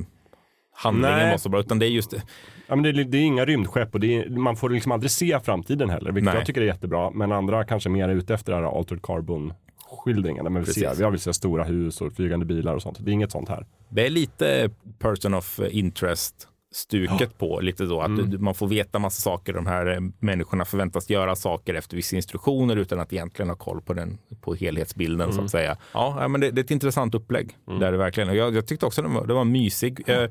handlingen 0.76 1.18
Nej. 1.18 1.32
var 1.32 1.38
så 1.38 1.49
bra, 1.49 1.59
utan 1.59 1.80
det 1.80 1.86
är 1.86 1.89
just 1.89 2.11
det. 2.11 2.22
Ja, 2.68 2.76
men 2.76 2.84
det, 2.84 3.03
det 3.03 3.18
är 3.18 3.22
inga 3.22 3.45
rymdskepp 3.45 3.95
och 3.95 4.03
är, 4.03 4.30
man 4.30 4.55
får 4.55 4.70
liksom 4.70 4.91
aldrig 4.91 5.11
se 5.11 5.39
framtiden 5.39 5.89
heller, 5.89 6.11
vilket 6.11 6.26
Nej. 6.26 6.36
jag 6.36 6.45
tycker 6.45 6.61
är 6.61 6.66
jättebra. 6.66 7.11
Men 7.11 7.32
andra 7.32 7.64
kanske 7.66 7.89
mer 7.89 8.09
är 8.09 8.14
ute 8.16 8.34
efter 8.34 8.51
det 8.51 8.57
här 8.57 8.78
altered 8.78 9.01
carbon 9.01 9.53
skildringarna. 9.98 10.50
Men 10.50 10.62
vi 10.62 10.66
Precis. 10.66 10.84
ser, 10.96 11.02
jag 11.04 11.12
vill 11.12 11.20
se 11.20 11.34
stora 11.34 11.64
hus 11.64 12.02
och 12.02 12.14
flygande 12.14 12.46
bilar 12.46 12.76
och 12.76 12.82
sånt. 12.82 12.98
Det 13.06 13.12
är 13.12 13.14
inget 13.14 13.32
sånt 13.32 13.50
här. 13.50 13.66
Det 13.89 14.06
är 14.06 14.10
lite 14.10 14.70
person 15.00 15.34
of 15.34 15.60
interest 15.72 16.48
stuket 16.74 17.38
på 17.38 17.60
lite 17.60 17.86
då 17.86 18.02
att 18.02 18.08
Mm. 18.08 18.44
man 18.44 18.56
får 18.56 18.68
veta 18.68 19.00
massa 19.00 19.22
saker. 19.22 19.54
De 19.54 19.66
här 19.68 19.86
eh, 19.94 20.00
människorna 20.20 20.66
förväntas 20.66 21.10
göra 21.10 21.36
saker 21.36 21.74
efter 21.74 21.96
vissa 21.96 22.16
instruktioner 22.16 22.76
utan 22.76 23.00
att 23.00 23.14
egentligen 23.14 23.50
ha 23.50 23.56
koll 23.56 23.82
på 23.82 23.94
den 23.94 24.18
på 24.41 24.54
helhetsbilden 24.56 25.28
så 25.28 25.34
Mm. 25.34 25.46
att 25.46 25.52
säga. 25.52 25.78
Ja, 25.94 26.18
ja, 26.20 26.28
men 26.28 26.41
det, 26.41 26.52
det 26.52 26.62
är 26.62 26.64
ett 26.64 26.72
intressant 26.72 27.16
upplägg. 27.16 27.58
Det 27.80 27.86
är 27.88 27.91
det 27.91 27.98
verkligen. 27.98 28.30
Och 28.30 28.36
jag, 28.36 28.56
jag 28.56 28.68
tyckte 28.68 28.86
också 28.86 29.02
den 29.02 29.14
var, 29.14 29.26
den 29.28 29.36
var 29.36 29.46
mysig. 29.46 30.04
Eh, 30.10 30.30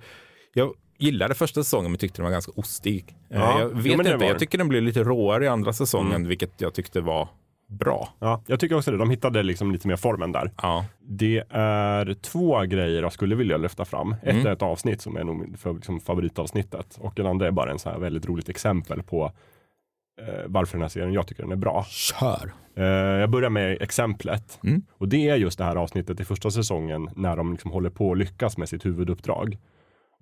Jag 0.55 0.75
gillade 0.99 1.35
första 1.35 1.65
säsongen 1.65 1.91
men 1.91 1.99
tyckte 1.99 2.17
den 2.19 2.25
var 2.25 2.33
ganska 2.33 2.53
ostig. 2.57 3.05
Eh, 3.31 3.39
Ja, 3.41 3.61
jag 3.61 3.71
jo, 3.71 3.77
vet 3.77 3.85
det 3.85 3.91
inte, 3.93 4.11
Mm. 4.15 4.29
jag 4.29 4.39
tycker 4.39 4.59
den 4.59 4.69
blev 4.69 4.83
lite 4.83 5.03
råare 5.05 5.45
i 5.45 5.49
andra 5.49 5.73
säsongen 5.73 6.29
vilket 6.29 6.61
jag 6.61 6.75
tyckte 6.75 7.01
var 7.01 7.29
bra. 7.73 8.09
Ja, 8.19 8.43
jag 8.47 8.61
tycker 8.61 8.77
också 8.77 8.91
det. 8.91 8.97
De 8.97 9.11
hittade 9.11 9.43
liksom 9.43 9.73
lite 9.73 9.89
mer 9.89 9.97
formen 9.97 10.33
där. 10.33 10.51
Ja, 10.63 10.85
Det 11.01 11.43
är 11.51 12.15
två 12.15 12.61
grejer 12.61 13.03
jag 13.03 13.13
skulle 13.13 13.35
vilja 13.35 13.57
lyfta 13.57 13.85
fram. 13.85 14.13
Ett 14.23 14.29
Mm. 14.35 14.47
är 14.47 14.51
ett 14.53 14.63
avsnitt 14.63 15.01
som 15.01 15.17
är 15.17 15.25
nog 15.25 15.37
min 15.37 15.57
för, 15.57 15.73
liksom, 15.75 16.01
favoritavsnittet 16.01 16.99
och 17.01 17.13
den 17.17 17.27
andra 17.27 17.47
är 17.47 17.51
bara 17.51 17.71
en 17.71 17.79
så 17.79 17.91
här 17.91 17.99
väldigt 17.99 18.27
roligt 18.27 18.49
exempel 18.49 19.03
på 19.03 19.33
eh, 20.21 20.27
varför 20.47 20.73
den 20.73 20.83
här 20.83 20.89
serien, 20.89 21.13
jag 21.13 21.27
tycker 21.27 21.43
den 21.43 21.53
är 21.53 21.57
bra. 21.57 21.85
kör. 21.89 22.53
Eh, 22.77 22.85
jag 23.21 23.31
börjar 23.31 23.51
med 23.51 23.83
exemplet. 23.83 24.59
Mm. 24.65 24.83
Och 24.93 25.09
det 25.09 25.29
är 25.29 25.37
just 25.37 25.59
det 25.59 25.65
här 25.65 25.77
avsnittet 25.77 26.21
i 26.21 26.25
första 26.25 26.51
säsongen 26.51 27.11
när 27.17 27.37
de 27.37 27.53
liksom 27.53 27.71
håller 27.71 27.91
på 27.91 28.13
att 28.13 28.19
lyckas 28.19 28.59
med 28.59 28.69
sitt 28.69 28.87
huvuduppdrag. 28.87 29.59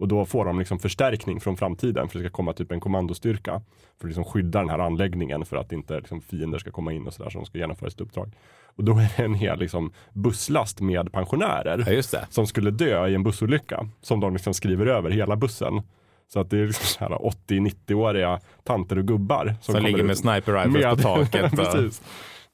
Och 0.00 0.08
då 0.08 0.24
får 0.24 0.44
de 0.44 0.58
liksom 0.58 0.78
förstärkning 0.78 1.40
från 1.40 1.56
framtiden 1.56 2.08
för 2.08 2.18
det 2.18 2.24
ska 2.24 2.36
komma 2.36 2.52
typ 2.52 2.72
en 2.72 2.80
kommandostyrka. 2.80 3.62
För 3.98 4.06
att 4.06 4.10
liksom 4.10 4.24
skydda 4.24 4.58
den 4.58 4.68
här 4.68 4.78
anläggningen 4.78 5.44
för 5.44 5.56
att 5.56 5.72
inte 5.72 5.98
liksom 5.98 6.20
fiender 6.20 6.58
ska 6.58 6.70
komma 6.70 6.92
in 6.92 7.06
och 7.06 7.14
sådär 7.14 7.30
som 7.30 7.44
ska 7.44 7.58
genomföra 7.58 7.90
sitt 7.90 8.00
uppdrag. 8.00 8.32
Och 8.76 8.84
då 8.84 8.92
är 8.92 9.12
det 9.16 9.22
en 9.22 9.34
hel 9.34 9.58
liksom 9.58 9.92
busslast 10.12 10.80
med 10.80 11.12
pensionärer 11.12 12.02
Ja, 12.12 12.20
som 12.30 12.46
skulle 12.46 12.70
dö 12.70 13.08
i 13.08 13.14
en 13.14 13.22
bussolycka. 13.22 13.88
Som 14.00 14.20
de 14.20 14.32
liksom 14.32 14.54
skriver 14.54 14.86
över 14.86 15.10
hela 15.10 15.36
bussen. 15.36 15.82
Så 16.32 16.40
att 16.40 16.50
det 16.50 16.58
är 16.58 16.66
liksom 16.66 16.86
så 16.86 16.98
här 16.98 17.10
80-90-åriga 17.48 18.40
tanter 18.64 18.98
och 18.98 19.06
gubbar. 19.06 19.54
Som, 19.60 19.74
Som 19.74 19.84
ligger 19.84 20.02
med 20.02 20.12
ut 20.12 20.18
sniper 20.18 20.64
rifles 20.64 20.84
på 20.84 20.96
taket. 20.96 21.50
Precis. 21.56 22.02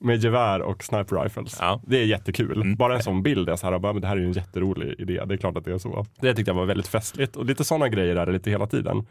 Med 0.00 0.16
gevär 0.16 0.62
och 0.62 0.84
sniper 0.84 1.22
rifles. 1.22 1.56
Ja. 1.60 1.80
Det 1.86 1.98
är 1.98 2.04
jättekul. 2.04 2.76
Bara 2.78 2.96
en 2.96 3.02
sån 3.02 3.22
bild 3.22 3.48
är 3.48 3.56
så 3.56 3.66
här, 3.66 3.78
bara, 3.78 3.92
men 3.92 4.02
det 4.02 4.08
här 4.08 4.16
är 4.16 4.20
ju 4.20 4.26
en 4.26 4.32
jätterolig 4.32 5.00
idé. 5.00 5.24
Det 5.26 5.34
är 5.34 5.38
klart 5.38 5.56
att 5.56 5.64
det 5.64 5.72
är 5.72 5.78
så. 5.78 6.06
Det 6.20 6.34
tyckte 6.34 6.50
jag 6.50 6.56
var 6.56 6.66
väldigt 6.66 6.88
festligt 6.88 7.36
och 7.36 7.44
lite 7.44 7.64
sådana 7.64 7.88
grejer 7.88 8.16
är 8.16 8.26
det 8.26 8.32
lite 8.32 8.50
hela 8.50 8.66
tiden. 8.66 9.06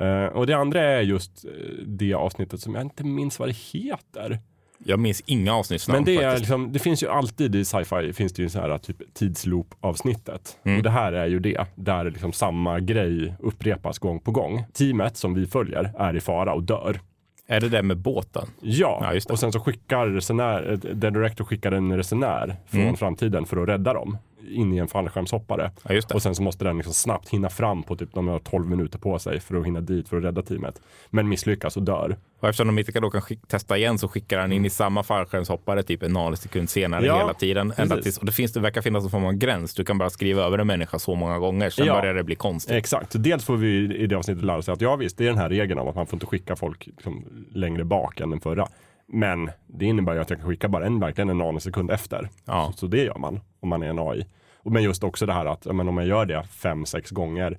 Eh, 0.00 0.24
och 0.24 0.46
det 0.46 0.56
andra 0.56 0.80
är 0.80 1.00
just 1.00 1.44
eh, 1.44 1.50
det 1.86 2.14
avsnittet 2.14 2.60
som 2.60 2.74
jag 2.74 2.82
inte 2.82 3.04
minns 3.04 3.38
vad 3.38 3.48
det 3.48 3.56
heter. 3.72 4.38
Jag 4.84 5.00
minns 5.00 5.22
inga 5.26 5.54
avsnittsnamn 5.54 5.96
Men 5.96 6.04
det, 6.04 6.22
är 6.22 6.38
liksom, 6.38 6.72
det 6.72 6.78
finns 6.78 7.02
ju 7.02 7.08
alltid 7.08 7.54
i 7.54 7.64
sci-fi 7.64 8.12
finns 8.12 8.32
det 8.32 8.42
ju 8.42 8.48
så 8.48 8.60
här 8.60 8.78
typ 8.78 9.14
tidsloop 9.14 9.74
avsnittet. 9.80 10.58
Mm. 10.64 10.76
Och 10.76 10.82
det 10.82 10.90
här 10.90 11.12
är 11.12 11.26
ju 11.26 11.38
det, 11.40 11.66
där 11.74 12.04
liksom 12.04 12.32
samma 12.32 12.80
grej 12.80 13.34
upprepas 13.38 13.98
gång 13.98 14.20
på 14.20 14.30
gång. 14.30 14.64
Teamet 14.72 15.16
som 15.16 15.34
vi 15.34 15.46
följer 15.46 15.92
är 15.98 16.16
i 16.16 16.20
fara 16.20 16.54
och 16.54 16.62
dör. 16.62 17.00
Är 17.48 17.60
det 17.60 17.68
det 17.68 17.82
med 17.82 17.96
båten? 17.98 18.46
Ja, 18.60 19.12
Ja, 19.14 19.20
och 19.32 19.38
sen 19.38 19.52
så 19.52 19.60
skickar 19.60 20.06
resenär, 20.06 20.76
The 20.82 21.10
Director 21.10 21.44
skickar 21.44 21.72
en 21.72 21.96
resenär 21.96 22.56
från 22.66 22.80
Mm. 22.80 22.96
framtiden 22.96 23.46
för 23.46 23.56
att 23.62 23.68
rädda 23.68 23.92
dem 23.94 24.18
in 24.48 24.72
i 24.72 24.78
en 24.78 24.88
fallskärmshoppare. 24.88 25.70
Ja. 25.88 26.00
Och 26.14 26.22
sen 26.22 26.34
så 26.34 26.42
måste 26.42 26.64
den 26.64 26.76
liksom 26.76 26.94
snabbt 26.94 27.28
hinna 27.28 27.48
fram 27.48 27.82
på 27.82 27.96
typ, 27.96 28.14
de 28.14 28.28
har 28.28 28.38
12 28.38 28.66
minuter 28.66 28.98
på 28.98 29.18
sig 29.18 29.40
för 29.40 29.56
att 29.56 29.66
hinna 29.66 29.80
dit 29.80 30.08
för 30.08 30.16
att 30.16 30.24
rädda 30.24 30.42
teamet. 30.42 30.80
Men 31.10 31.28
misslyckas 31.28 31.76
och 31.76 31.82
dör. 31.82 32.16
Och 32.40 32.48
eftersom 32.48 32.66
de 32.66 32.78
inte 32.78 33.00
då 33.00 33.10
kan 33.10 33.22
testa 33.48 33.76
igen 33.78 33.98
så 33.98 34.08
skickar 34.08 34.38
han 34.38 34.52
in 34.52 34.64
i 34.64 34.70
samma 34.70 35.02
fallskärmshoppare 35.02 35.82
typ 35.82 36.02
en 36.02 36.12
nanosekund 36.12 36.70
senare 36.70 37.06
Ja, 37.06 37.18
hela 37.18 37.34
tiden. 37.34 37.72
Ända 37.76 37.96
tills, 37.96 38.18
och 38.18 38.26
det, 38.26 38.32
finns, 38.32 38.52
det 38.52 38.60
verkar 38.60 38.82
finnas 38.82 39.04
en 39.04 39.10
form 39.10 39.24
av 39.24 39.32
gräns. 39.32 39.74
Du 39.74 39.84
kan 39.84 39.98
bara 39.98 40.10
skriva 40.10 40.42
över 40.42 40.58
en 40.58 40.66
människa 40.66 40.98
så 40.98 41.14
många 41.14 41.38
gånger, 41.38 41.70
sen 41.70 41.86
Ja. 41.86 42.00
börjar 42.00 42.14
det 42.14 42.24
bli 42.24 42.34
konstigt. 42.34 42.74
Exakt. 42.76 43.12
Dels 43.22 43.44
får 43.44 43.56
vi 43.56 43.96
i 43.96 44.06
det 44.06 44.14
avsnittet 44.16 44.44
lära 44.44 44.56
oss 44.58 44.68
att 44.68 44.80
ja 44.80 44.96
visst, 44.96 45.18
det 45.18 45.24
är 45.24 45.28
den 45.28 45.38
här 45.38 45.48
regeln 45.48 45.80
om 45.80 45.88
att 45.88 45.94
man 45.94 46.06
får 46.06 46.16
inte 46.16 46.26
skicka 46.26 46.56
folk 46.56 46.86
liksom, 46.86 47.24
längre 47.52 47.84
bak 47.84 48.20
än 48.20 48.30
den 48.30 48.40
förra. 48.40 48.68
Men 49.12 49.50
det 49.66 49.84
innebär 49.86 50.14
ju 50.14 50.20
att 50.20 50.30
jag 50.30 50.38
kan 50.38 50.48
skicka 50.48 50.68
bara 50.68 50.86
en, 50.86 51.00
verkligen 51.00 51.30
en 51.30 51.38
nanosekund 51.38 51.90
efter. 51.90 52.28
Ja. 52.44 52.66
Så, 52.72 52.78
så 52.78 52.86
det 52.86 53.04
gör 53.04 53.18
man 53.18 53.40
om 53.60 53.68
man 53.68 53.82
är 53.82 53.86
en 53.88 53.98
AI. 53.98 54.26
Och 54.56 54.72
Men 54.72 54.82
just 54.82 55.04
också 55.04 55.26
det 55.26 55.32
här 55.32 55.46
att 55.46 55.64
men 55.64 55.88
om 55.88 55.94
man 55.94 56.06
gör 56.06 56.26
det 56.26 56.42
fem, 56.44 56.86
sex 56.86 57.10
gånger, 57.10 57.58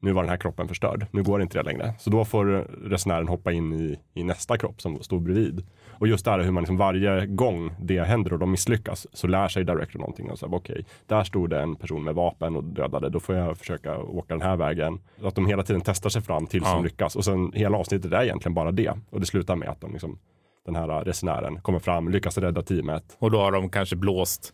nu 0.00 0.12
var 0.12 0.22
den 0.22 0.30
här 0.30 0.36
kroppen 0.36 0.68
förstörd, 0.68 1.06
nu 1.10 1.22
går 1.22 1.42
inte 1.42 1.58
det 1.58 1.62
längre. 1.62 1.94
Så 1.98 2.10
då 2.10 2.24
får 2.24 2.44
resenären 2.90 3.28
hoppa 3.28 3.52
in 3.52 3.72
i, 3.72 3.98
i 4.14 4.22
nästa 4.24 4.58
kropp 4.58 4.80
som 4.80 5.02
står 5.02 5.20
bredvid. 5.20 5.66
Och 5.90 6.08
just 6.08 6.24
det 6.24 6.30
här 6.30 6.38
hur 6.40 6.50
man 6.50 6.62
liksom 6.62 6.76
varje 6.76 7.26
gång 7.26 7.74
det 7.80 8.00
händer 8.00 8.32
och 8.32 8.38
de 8.38 8.50
misslyckas 8.50 9.06
så 9.12 9.26
lär 9.26 9.48
sig 9.48 9.64
Director 9.64 9.98
någonting. 10.00 10.30
Och 10.30 10.38
så 10.38 10.46
här, 10.48 10.54
okej, 10.56 10.84
där 11.06 11.24
stod 11.24 11.50
det 11.50 11.60
en 11.62 11.76
person 11.76 12.04
med 12.04 12.14
vapen 12.14 12.56
och 12.56 12.64
dödade, 12.64 13.08
då 13.08 13.20
får 13.20 13.34
jag 13.34 13.58
försöka 13.58 13.98
åka 13.98 14.34
den 14.34 14.42
här 14.42 14.56
vägen. 14.56 15.00
Att 15.22 15.34
de 15.34 15.46
hela 15.46 15.62
tiden 15.62 15.82
testar 15.84 16.10
sig 16.10 16.22
fram 16.22 16.46
tills 16.46 16.64
Ja. 16.66 16.74
de 16.74 16.84
lyckas. 16.84 17.16
Och 17.16 17.24
sen 17.24 17.52
hela 17.54 17.78
avsnittet 17.78 18.12
är 18.12 18.22
egentligen 18.22 18.54
bara 18.54 18.72
det. 18.72 18.92
Och 19.10 19.20
det 19.20 19.26
slutar 19.26 19.56
med 19.56 19.68
att 19.68 19.80
de 19.80 19.92
liksom, 19.92 20.18
den 20.66 20.76
här 20.76 21.04
resenären 21.04 21.60
kommer 21.60 21.78
fram, 21.78 22.08
lyckas 22.08 22.38
rädda 22.38 22.62
teamet. 22.62 23.16
Och 23.18 23.30
då 23.30 23.38
har 23.40 23.52
de 23.52 23.68
kanske 23.70 23.96
blåst 23.96 24.52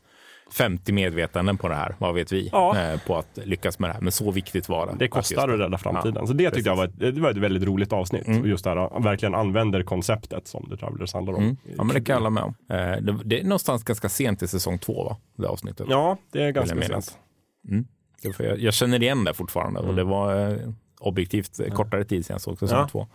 50 0.53 0.93
medvetanden 0.93 1.59
på 1.59 1.69
det 1.69 1.75
här, 1.75 1.95
vad 1.99 2.15
vet 2.15 2.33
vi, 2.33 2.49
Ja. 2.53 2.79
eh, 2.79 3.01
på 3.07 3.17
att 3.17 3.39
lyckas 3.45 3.79
med 3.79 3.91
det 3.91 3.95
här. 3.95 4.01
Men 4.01 4.13
så 4.13 4.31
viktigt 4.31 4.69
var 4.69 4.87
det. 4.87 4.93
Det 4.99 5.09
kostar 5.09 5.49
att 5.49 5.61
rädda 5.61 5.79
framtiden. 5.79 6.17
Ja, 6.21 6.27
så 6.27 6.33
det 6.33 6.51
tyckte 6.51 6.71
jag 6.71 6.77
var 6.77 6.85
ett, 6.85 6.99
det 6.99 7.21
var 7.21 7.31
ett 7.31 7.37
väldigt 7.37 7.63
roligt 7.63 7.93
avsnitt. 7.93 8.27
Mm. 8.27 8.47
Just 8.47 8.65
det 8.65 8.71
här, 8.71 9.01
verkligen 9.03 9.35
använder 9.35 9.83
konceptet 9.83 10.47
som 10.47 10.67
The 10.71 10.77
Travelers 10.77 11.13
handlar 11.15 11.35
om. 11.35 11.43
Mm. 11.43 11.57
Ja, 11.77 11.85
men 11.85 11.95
det 11.95 12.01
kan 12.01 12.13
jag 12.15 12.21
hålla 12.21 12.31
med 12.31 12.43
om. 12.43 12.55
Eh, 12.71 12.77
det, 13.03 13.19
det 13.25 13.41
är 13.41 13.45
någonstans 13.45 13.85
ganska 13.85 14.09
sent 14.09 14.43
i 14.43 14.49
säsong 14.49 14.79
två, 14.79 15.05
va? 15.05 15.17
Det 15.37 15.47
avsnittet. 15.49 15.87
Ja, 15.91 16.17
det 16.33 16.43
är 16.43 16.51
ganska 16.51 16.83
sent. 16.83 17.19
Får 18.37 18.47
Jag, 18.47 18.59
jag 18.59 18.75
känner 18.75 19.03
igen 19.03 19.25
det 19.25 19.35
fortfarande 19.35 19.81
och 19.81 19.95
det 19.95 20.05
var 20.05 20.49
eh, 20.51 20.57
objektivt 21.01 21.61
kortare 21.75 22.05
tid 22.05 22.27
sedan 22.27 22.35
jag 22.35 22.41
såg 22.41 22.59
säsong 22.59 22.79
Ja. 22.79 22.89
två. 22.89 23.07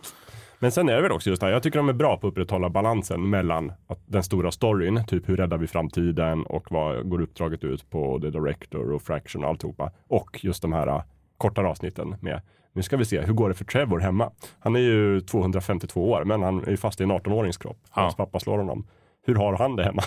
Men 0.58 0.72
sen 0.72 0.88
är 0.88 0.96
det 0.96 1.02
väl 1.02 1.12
också 1.12 1.30
just 1.30 1.40
det 1.40 1.46
här, 1.46 1.52
jag 1.52 1.62
tycker 1.62 1.78
de 1.78 1.88
är 1.88 1.92
bra 1.92 2.16
på 2.16 2.26
att 2.26 2.30
upprätthålla 2.32 2.68
balansen 2.70 3.30
mellan 3.30 3.72
att 3.86 3.98
den 4.06 4.22
stora 4.22 4.50
storyn, 4.52 5.04
typ 5.06 5.28
hur 5.28 5.36
räddar 5.36 5.58
vi 5.58 5.66
framtiden 5.66 6.44
och 6.46 6.66
vad 6.70 7.08
går 7.10 7.20
uppdraget 7.22 7.64
ut 7.64 7.90
på 7.90 8.20
The 8.20 8.30
Director 8.30 8.92
och 8.92 9.02
Fraction 9.02 9.44
och 9.44 9.50
alltihopa. 9.50 9.90
Och 10.08 10.44
just 10.44 10.62
de 10.62 10.72
här 10.72 10.88
uh, 10.88 11.02
kortare 11.38 11.68
avsnitten 11.68 12.16
med 12.20 12.40
nu 12.72 12.82
ska 12.82 12.96
vi 12.96 13.04
se, 13.04 13.20
hur 13.20 13.32
går 13.32 13.48
det 13.48 13.54
för 13.54 13.64
Trevor 13.64 13.98
hemma? 13.98 14.30
Han 14.60 14.76
är 14.76 14.80
ju 14.80 15.20
252 15.20 16.10
år, 16.10 16.24
men 16.24 16.42
han 16.42 16.64
är 16.64 16.70
ju 16.70 16.76
fast 16.76 17.00
i 17.00 17.04
en 17.04 17.12
18-årings 17.12 17.58
kropp. 17.62 17.78
Ja. 17.94 18.02
Hans 18.02 18.14
pappa 18.16 18.40
slår 18.40 18.58
honom. 18.58 18.86
Hur 19.26 19.34
har 19.34 19.56
han 19.56 19.76
det 19.76 19.84
hemma? 19.84 20.02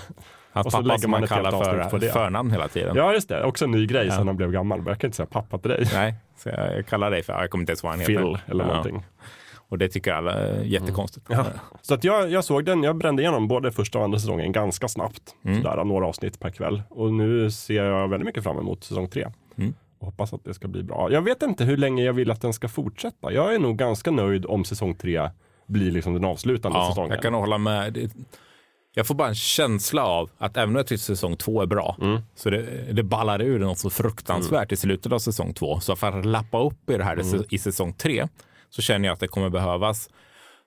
Hans 0.51 0.65
Och 0.65 0.71
så 0.71 0.77
pappa 0.77 0.87
lägger 0.87 1.07
man 1.07 1.23
ett 1.23 1.29
kallar 1.29 1.51
för 1.51 1.89
på 1.89 1.97
det. 1.97 2.09
förnamn 2.09 2.51
hela 2.51 2.67
tiden. 2.67 2.95
Ja, 2.95 3.13
just 3.13 3.29
det. 3.29 3.43
Också 3.43 3.65
en 3.65 3.71
ny 3.71 3.85
grej 3.85 4.11
sen 4.11 4.27
han 4.27 4.37
blev 4.37 4.51
gammal. 4.51 4.83
Jag 4.87 4.99
kan 4.99 5.07
inte 5.07 5.17
säga 5.17 5.27
pappa 5.31 5.57
till 5.57 5.71
dig. 5.71 5.85
Nej, 5.93 6.15
så 6.37 6.49
jag, 6.49 6.85
kallar 6.85 7.11
dig 7.11 7.23
för, 7.23 7.33
jag 7.33 7.49
kommer 7.49 7.61
inte 7.61 7.71
ens 7.71 7.83
vad 7.83 7.91
han 7.91 8.05
Phil 8.05 8.17
heter. 8.17 8.39
eller 8.47 8.63
Ja. 8.63 8.67
någonting. 8.67 9.03
Och 9.69 9.77
det 9.77 9.89
tycker 9.89 10.11
alla 10.13 10.33
är 10.33 10.63
jättekonstigt. 10.63 11.25
Ja. 11.29 11.45
Så 11.81 11.93
att 11.93 12.03
jag, 12.03 12.31
jag 12.31 12.43
såg 12.43 12.65
den, 12.65 12.83
jag 12.83 12.95
brände 12.97 13.21
igenom 13.21 13.47
både 13.47 13.71
första 13.71 13.97
och 13.97 14.03
andra 14.03 14.19
säsongen 14.19 14.51
ganska 14.51 14.87
snabbt. 14.87 15.35
Mm. 15.45 15.61
Sådär, 15.61 15.83
några 15.83 16.05
avsnitt 16.07 16.39
per 16.39 16.49
kväll. 16.49 16.83
Och 16.89 17.13
nu 17.13 17.51
ser 17.51 17.83
jag 17.83 18.07
väldigt 18.07 18.25
mycket 18.25 18.43
fram 18.43 18.57
emot 18.57 18.83
säsong 18.83 19.09
tre. 19.09 19.27
Mm. 19.57 19.73
Och 19.99 20.05
hoppas 20.05 20.33
att 20.33 20.43
det 20.45 20.53
ska 20.53 20.67
bli 20.67 20.83
bra. 20.83 21.11
Jag 21.11 21.21
vet 21.21 21.41
inte 21.43 21.63
hur 21.63 21.77
länge 21.77 22.03
jag 22.03 22.13
vill 22.13 22.31
att 22.31 22.41
den 22.41 22.53
ska 22.53 22.67
fortsätta. 22.67 23.31
Jag 23.31 23.55
är 23.55 23.59
nog 23.59 23.77
ganska 23.77 24.11
nöjd 24.11 24.45
om 24.45 24.65
säsong 24.65 24.95
tre 24.95 25.29
blir 25.67 25.91
liksom 25.91 26.13
den 26.13 26.25
avslutande 26.25 26.77
Ja, 26.77 26.87
säsongen. 26.89 27.11
jag 27.11 27.21
kan 27.21 27.33
hålla 27.33 27.57
med. 27.57 28.11
Jag 28.95 29.07
får 29.07 29.15
bara 29.15 29.27
en 29.27 29.35
känsla 29.35 30.03
av 30.05 30.29
att 30.37 30.57
även 30.57 30.69
om 30.69 30.75
jag 30.75 30.87
tycker 30.87 30.99
säsong 31.01 31.35
två 31.37 31.61
är 31.61 31.65
bra, 31.65 31.95
Mm. 32.01 32.21
så 32.35 32.49
det, 32.49 32.65
det 32.93 33.03
ballar 33.03 33.41
ur 33.41 33.59
något 33.59 33.77
så 33.77 33.89
fruktansvärt 33.89 34.71
i 34.71 34.75
slutet 34.75 35.11
av 35.11 35.19
säsong 35.19 35.53
två. 35.53 35.79
Så 35.79 35.95
för 35.95 36.19
att 36.19 36.25
lappa 36.25 36.63
upp 36.63 36.89
i 36.89 36.97
det 36.97 37.03
här 37.03 37.13
Mm. 37.33 37.43
i 37.49 37.57
säsong 37.57 37.93
tre 37.93 38.27
så 38.69 38.81
känner 38.81 39.07
jag 39.07 39.13
att 39.13 39.19
det 39.19 39.27
kommer 39.27 39.49
behövas 39.49 40.09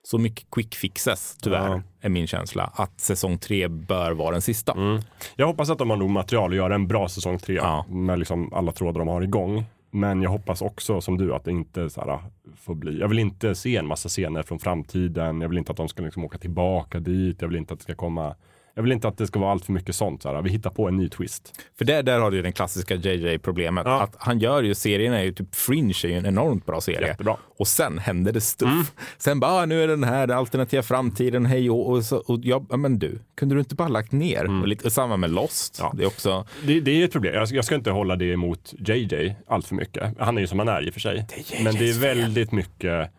så 0.05 0.17
mycket 0.17 0.47
quick 0.51 0.75
fixes, 0.75 1.37
tyvärr, 1.41 1.67
Ja. 1.69 1.81
är 2.01 2.09
min 2.09 2.27
känsla, 2.27 2.71
att 2.75 2.99
säsong 3.01 3.37
tre 3.37 3.67
bör 3.67 4.11
vara 4.11 4.31
den 4.31 4.41
sista. 4.41 4.71
Mm. 4.71 5.01
Jag 5.35 5.47
hoppas 5.47 5.69
att 5.69 5.77
de 5.77 5.89
har 5.89 5.97
nog 5.97 6.09
material 6.09 6.49
att 6.51 6.55
göra 6.57 6.75
en 6.75 6.87
bra 6.87 7.09
säsong 7.09 7.39
tre 7.39 7.55
Ja. 7.55 7.85
med 7.89 8.19
liksom 8.19 8.53
alla 8.53 8.71
trådar 8.71 8.99
de 8.99 9.07
har 9.07 9.21
igång. 9.21 9.65
Men 9.91 10.21
jag 10.21 10.29
hoppas 10.29 10.61
också 10.61 11.01
som 11.01 11.17
du 11.17 11.33
att 11.35 11.43
det 11.45 11.51
inte 11.51 11.89
så 11.89 12.01
här, 12.01 12.19
får 12.55 12.75
bli. 12.75 12.99
Jag 12.99 13.07
vill 13.07 13.19
inte 13.19 13.55
se 13.55 13.75
en 13.75 13.87
massa 13.87 14.09
scener 14.09 14.43
från 14.43 14.59
framtiden. 14.59 15.41
Jag 15.41 15.49
vill 15.49 15.57
inte 15.57 15.71
att 15.71 15.77
de 15.77 15.87
ska 15.87 16.03
liksom 16.03 16.25
åka 16.25 16.37
tillbaka 16.37 16.99
dit. 16.99 17.41
Jag 17.41 17.47
vill 17.47 17.57
inte 17.57 17.73
att 17.73 17.79
det 17.79 17.83
ska 17.83 17.95
komma 17.95 18.35
jag 18.75 18.83
vill 18.83 18.91
inte 18.91 19.07
att 19.07 19.17
det 19.17 19.27
ska 19.27 19.39
vara 19.39 19.51
allt 19.51 19.65
för 19.65 19.73
mycket 19.73 19.95
sånt. 19.95 20.21
Så 20.21 20.33
här. 20.33 20.41
Vi 20.41 20.49
hittar 20.49 20.69
på 20.69 20.87
en 20.87 20.97
ny 20.97 21.09
twist. 21.09 21.61
För 21.77 21.85
där, 21.85 22.03
där 22.03 22.19
har 22.19 22.31
du 22.31 22.37
ju 22.37 22.43
den 22.43 22.53
klassiska 22.53 22.95
JJ-problemet. 22.95 23.85
Ja. 23.85 24.01
Att 24.01 24.15
han 24.19 24.39
gör 24.39 24.63
ju, 24.63 24.75
serien 24.75 25.13
är 25.13 25.23
ju 25.23 25.31
typ 25.33 25.55
Fringe 25.55 25.93
är 26.03 26.07
ju 26.07 26.13
en 26.13 26.25
enormt 26.25 26.65
bra 26.65 26.81
serie. 26.81 27.07
Jättebra. 27.07 27.37
Och 27.57 27.67
sen 27.67 27.99
händer 27.99 28.31
det 28.31 28.41
stuff. 28.41 28.71
Mm. 28.71 28.85
Sen 29.17 29.39
bara, 29.39 29.51
ah, 29.51 29.65
nu 29.65 29.83
är 29.83 29.87
den 29.87 30.03
här, 30.03 30.27
den 30.27 30.37
alternativa 30.37 30.83
framtiden, 30.83 31.45
hej 31.45 31.69
och, 31.69 31.89
och, 31.89 32.03
så, 32.03 32.17
och 32.17 32.39
jag, 32.43 32.65
ja, 32.69 32.77
men 32.77 32.99
du, 32.99 33.19
kunde 33.35 33.55
du 33.55 33.59
inte 33.59 33.75
bara 33.75 33.87
lagt 33.87 34.11
ner? 34.11 34.61
Och, 34.61 34.67
lite, 34.67 34.85
och 34.85 34.91
samma 34.91 35.17
med 35.17 35.29
Lost. 35.29 35.79
Mm. 35.79 35.89
Ja. 35.91 35.97
Det 35.97 36.03
är 36.03 36.07
också, 36.07 36.45
Det, 36.65 36.79
det 36.79 37.01
är 37.01 37.05
ett 37.05 37.11
problem. 37.11 37.33
Jag, 37.33 37.47
jag 37.51 37.65
ska 37.65 37.75
inte 37.75 37.91
hålla 37.91 38.15
det 38.15 38.31
emot 38.31 38.73
JJ 38.87 39.35
allt 39.47 39.67
för 39.67 39.75
mycket. 39.75 40.19
Han 40.19 40.37
är 40.37 40.41
ju 40.41 40.47
som 40.47 40.59
han 40.59 40.67
är 40.67 40.87
i 40.87 40.89
och 40.89 40.93
för 40.93 40.99
sig. 40.99 41.25
Men 41.63 41.75
det 41.75 41.89
är 41.89 41.99
väldigt 41.99 42.51
mycket 42.51 43.11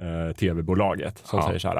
eh, 0.00 0.34
tv-bolaget 0.36 1.18
som 1.24 1.38
Ja. 1.38 1.46
säger 1.46 1.58
så 1.58 1.68
här. 1.68 1.76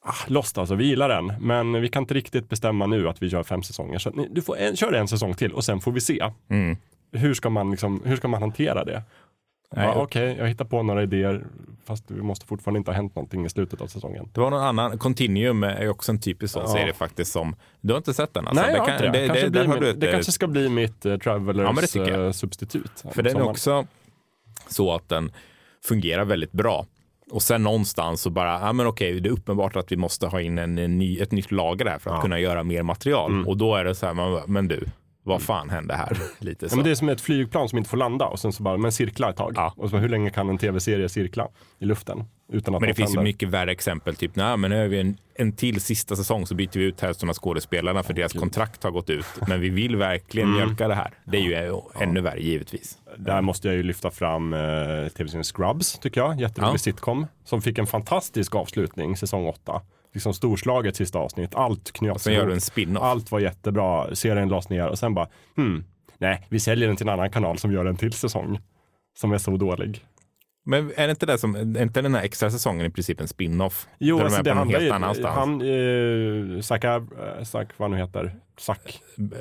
Ah, 0.00 0.14
Lost 0.26 0.58
alltså, 0.58 0.74
vi 0.74 0.84
gillar 0.86 1.08
den. 1.08 1.32
Men 1.40 1.80
vi 1.80 1.88
kan 1.88 2.02
inte 2.02 2.14
riktigt 2.14 2.48
bestämma 2.48 2.86
nu 2.86 3.08
att 3.08 3.22
vi 3.22 3.26
gör 3.26 3.42
fem 3.42 3.62
säsonger. 3.62 3.98
Så 3.98 4.10
ni, 4.10 4.28
du 4.30 4.42
får 4.42 4.56
en, 4.58 4.76
kör 4.76 4.92
en 4.92 5.08
säsong 5.08 5.34
till 5.34 5.52
och 5.52 5.64
sen 5.64 5.80
får 5.80 5.92
vi 5.92 6.00
se. 6.00 6.30
Mm. 6.50 6.76
Hur, 7.12 7.34
ska 7.34 7.50
man 7.50 7.70
liksom, 7.70 8.02
hur 8.04 8.16
ska 8.16 8.28
man 8.28 8.42
hantera 8.42 8.84
det? 8.84 9.02
Ja, 9.76 9.94
Okej, 9.94 10.36
jag 10.38 10.48
hittar 10.48 10.64
på 10.64 10.82
några 10.82 11.02
idéer. 11.02 11.44
Fast 11.84 12.08
det 12.08 12.14
måste 12.14 12.46
fortfarande 12.46 12.78
inte 12.78 12.90
ha 12.90 12.96
hänt 12.96 13.14
någonting 13.14 13.44
i 13.46 13.48
slutet 13.48 13.80
av 13.80 13.86
säsongen. 13.86 14.28
det 14.32 14.40
var 14.40 14.50
någon 14.50 14.62
annan, 14.62 14.98
Continuum 14.98 15.62
är 15.62 15.88
också 15.88 16.12
en 16.12 16.20
typisk 16.20 16.52
sån 16.52 16.62
Ja. 16.62 16.68
serie 16.72 16.92
faktiskt 16.92 17.32
som, 17.32 17.56
du 17.80 17.92
har 17.92 17.98
inte 17.98 18.14
sett 18.14 18.34
den 18.34 18.46
alltså? 18.48 18.62
Nej, 18.62 18.74
jag 18.74 18.82
har 18.82 18.90
inte 18.92 19.02
det. 19.10 19.26
kanske 19.26 19.50
min, 19.50 19.80
du 19.80 19.90
ett, 19.90 20.00
det 20.00 20.06
eh, 20.06 20.12
kanske 20.12 20.32
ska 20.32 20.46
bli 20.46 20.68
mitt 20.68 21.06
uh, 21.06 21.18
Travelers 21.18 21.94
Ja, 21.96 22.04
det 22.04 22.24
eh, 22.26 22.30
substitut. 22.30 23.04
För 23.12 23.22
den 23.22 23.36
är 23.36 23.42
också 23.42 23.86
så 24.68 24.94
att 24.94 25.08
den 25.08 25.32
fungerar 25.84 26.24
väldigt 26.24 26.52
bra. 26.52 26.86
Och 27.30 27.42
sen 27.42 27.62
någonstans 27.62 28.20
så 28.22 28.30
bara, 28.30 28.60
ja 28.60 28.72
men 28.72 28.86
okej, 28.86 29.20
det 29.20 29.28
är 29.28 29.32
uppenbart 29.32 29.76
att 29.76 29.92
vi 29.92 29.96
måste 29.96 30.26
ha 30.26 30.40
in 30.40 30.58
en, 30.58 30.78
en 30.78 30.98
ny, 30.98 31.18
ett 31.18 31.32
nytt 31.32 31.50
lager 31.52 31.84
där 31.84 31.98
för 31.98 32.10
att 32.10 32.16
Ja. 32.16 32.22
kunna 32.22 32.38
göra 32.38 32.62
mer 32.64 32.82
material. 32.82 33.30
Mm. 33.32 33.48
Och 33.48 33.56
då 33.56 33.74
är 33.76 33.84
det 33.84 33.94
så 33.94 34.06
här, 34.06 34.14
man, 34.14 34.32
bara, 34.32 34.46
men 34.46 34.68
du, 34.68 34.84
vad 35.22 35.42
fan 35.42 35.70
hände 35.70 35.94
här? 35.94 36.18
Lite 36.38 36.64
Ja, 36.64 36.68
så. 36.68 36.76
men 36.76 36.84
det 36.84 36.90
är 36.90 36.94
som 36.94 37.08
ett 37.08 37.20
flygplan 37.20 37.68
som 37.68 37.78
inte 37.78 37.90
får 37.90 37.96
landa 37.96 38.26
och 38.26 38.38
sen 38.40 38.52
så 38.52 38.62
bara, 38.62 38.76
men 38.76 38.92
cirkla 38.92 39.30
ett 39.30 39.36
tag. 39.36 39.52
Ja. 39.56 39.74
Och 39.76 39.88
så 39.88 39.92
bara, 39.96 40.02
hur 40.02 40.08
länge 40.08 40.30
kan 40.30 40.48
en 40.48 40.58
tv-serie 40.58 41.08
cirkla 41.08 41.48
i 41.78 41.84
luften? 41.84 42.24
Utan 42.52 42.74
att 42.74 42.80
Men 42.80 42.88
det 42.88 42.94
finns 42.94 43.14
ju 43.16 43.20
mycket 43.20 43.48
värre 43.48 43.72
exempel. 43.72 44.16
Typ, 44.16 44.36
nej, 44.36 44.56
men 44.56 44.70
nu 44.70 44.80
har 44.80 44.86
vi 44.88 45.00
en, 45.00 45.16
en 45.34 45.52
till 45.52 45.80
sista 45.80 46.16
säsong 46.16 46.46
så 46.46 46.54
byter 46.54 46.78
vi 46.78 46.84
ut 46.84 47.00
hälften 47.00 47.28
av 47.28 47.34
skådespelarna 47.34 48.02
för 48.02 48.14
deras 48.14 48.32
kontrakt 48.32 48.82
har 48.82 48.90
gått 48.90 49.10
ut. 49.10 49.26
Men 49.48 49.60
vi 49.60 49.68
vill 49.68 49.96
verkligen 49.96 50.48
Mm. 50.48 50.60
mjölka 50.60 50.88
det 50.88 50.94
här. 50.94 51.10
Det 51.24 51.36
är 51.36 51.40
ju 51.42 51.54
eh, 51.54 51.74
ännu 52.00 52.20
värre 52.20 52.40
givetvis. 52.40 52.98
Där 53.16 53.42
måste 53.42 53.68
jag 53.68 53.76
ju 53.76 53.82
lyfta 53.82 54.10
fram 54.10 54.52
eh, 54.54 54.58
tv-serien 55.16 55.44
Scrubs, 55.44 55.98
tycker 55.98 56.20
jag. 56.20 56.40
Jätterolig 56.40 56.74
Ja. 56.74 56.78
sitcom. 56.78 57.26
Som 57.44 57.62
fick 57.62 57.78
en 57.78 57.86
fantastisk 57.86 58.54
avslutning, 58.54 59.16
säsong 59.16 59.46
åtta. 59.46 59.82
Liksom 60.14 60.34
storslaget 60.34 60.96
sista 60.96 61.18
avsnitt. 61.18 61.54
Allt 61.54 61.92
knöts 61.92 62.24
Sen 62.24 62.32
gör 62.34 62.46
du 62.46 62.52
en 62.52 62.60
spin-off. 62.60 63.02
Allt 63.02 63.30
var 63.30 63.40
jättebra. 63.40 64.14
Serien 64.14 64.48
lades 64.48 64.68
ner 64.68 64.88
och 64.88 64.98
sen 64.98 65.14
bara, 65.14 65.28
hmm, 65.56 65.84
nej, 66.18 66.46
vi 66.48 66.60
säljer 66.60 66.88
den 66.88 66.96
till 66.96 67.08
en 67.08 67.12
annan 67.14 67.30
kanal 67.30 67.58
som 67.58 67.72
gör 67.72 67.84
en 67.84 67.96
till 67.96 68.12
säsong. 68.12 68.58
Som 69.18 69.32
är 69.32 69.38
så 69.38 69.56
dålig. 69.56 70.04
Men 70.64 70.92
är 70.96 71.06
det 71.06 71.10
inte, 71.10 71.26
det 71.26 71.38
som, 71.38 71.54
är 71.54 71.82
inte 71.82 72.02
den 72.02 72.14
här 72.14 72.22
extra 72.22 72.50
säsongen 72.50 72.86
i 72.86 72.90
princip 72.90 73.20
en 73.20 73.28
spin-off? 73.28 73.88
Jo, 73.98 74.16
Där 74.16 74.24
alltså 74.24 74.42
de 74.42 74.44
det 74.44 74.50
är 74.50 74.54
på 74.54 74.58
någon 74.58 74.72
handlar 74.74 74.80
ju, 74.80 74.90
annanstans? 74.90 75.36
han, 75.36 75.60
eh, 76.56 76.60
Zac, 76.60 76.84
eh, 76.84 77.02
Zac, 77.44 77.68
vad 77.76 77.90
nu 77.90 77.96
heter, 77.96 78.34
Zac, 78.58 78.78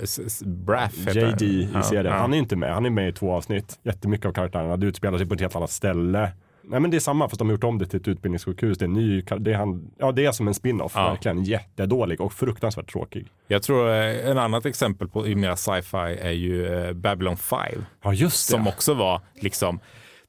S- 0.03 0.20
s- 0.26 0.43
Braff 0.45 0.97
heter 1.07 1.28
JD 1.30 1.41
i 1.45 1.70
Ja, 1.74 1.82
serien. 1.84 2.05
ja. 2.05 2.13
Han 2.13 2.34
är 2.34 2.38
inte 2.38 2.55
med. 2.55 2.74
Han 2.74 2.86
är 2.86 2.89
med 2.89 3.09
i 3.09 3.13
två 3.13 3.32
avsnitt. 3.34 3.80
Jättemycket 3.84 4.26
av 4.26 4.34
karaktärerna. 4.34 4.78
Det 4.78 4.86
utspelar 4.88 5.17
sig 5.17 5.28
på 5.28 5.34
ett 5.34 5.41
helt 5.41 5.55
annat 5.55 5.72
ställe. 5.72 6.32
Nej 6.63 6.80
men 6.80 6.91
det 6.91 6.97
är 6.97 6.99
samma 6.99 7.30
fast 7.30 7.39
de 7.39 7.47
har 7.47 7.51
gjort 7.53 7.63
om 7.63 7.78
det 7.78 7.86
till 7.86 7.99
ett 7.99 8.07
utbildningssjukhus. 8.07 8.78
Det 8.78 8.86
är, 8.86 8.89
ny, 8.89 9.22
det 9.22 9.51
är, 9.51 9.55
han, 9.55 9.91
ja, 9.97 10.11
det 10.11 10.26
är 10.26 10.32
som 10.32 10.47
en 10.47 10.53
spin-off. 10.53 10.91
Ja. 10.95 11.09
Verkligen 11.09 11.43
jättedålig 11.43 12.22
och 12.22 12.34
fruktansvärt 12.34 12.91
tråkig. 12.91 13.28
Jag 13.47 13.63
tror 13.63 13.89
eh, 13.89 14.30
en 14.30 14.38
annat 14.38 14.65
exempel 14.65 15.07
på 15.07 15.28
i 15.28 15.36
mera 15.36 15.55
sci-fi 15.55 16.17
är 16.22 16.32
ju 16.32 16.67
eh, 16.86 16.93
Babylon 16.93 17.38
5. 17.38 17.59
Ja 18.03 18.13
just 18.13 18.47
det. 18.47 18.51
Som 18.51 18.67
också 18.67 18.93
var 18.93 19.22
liksom, 19.41 19.80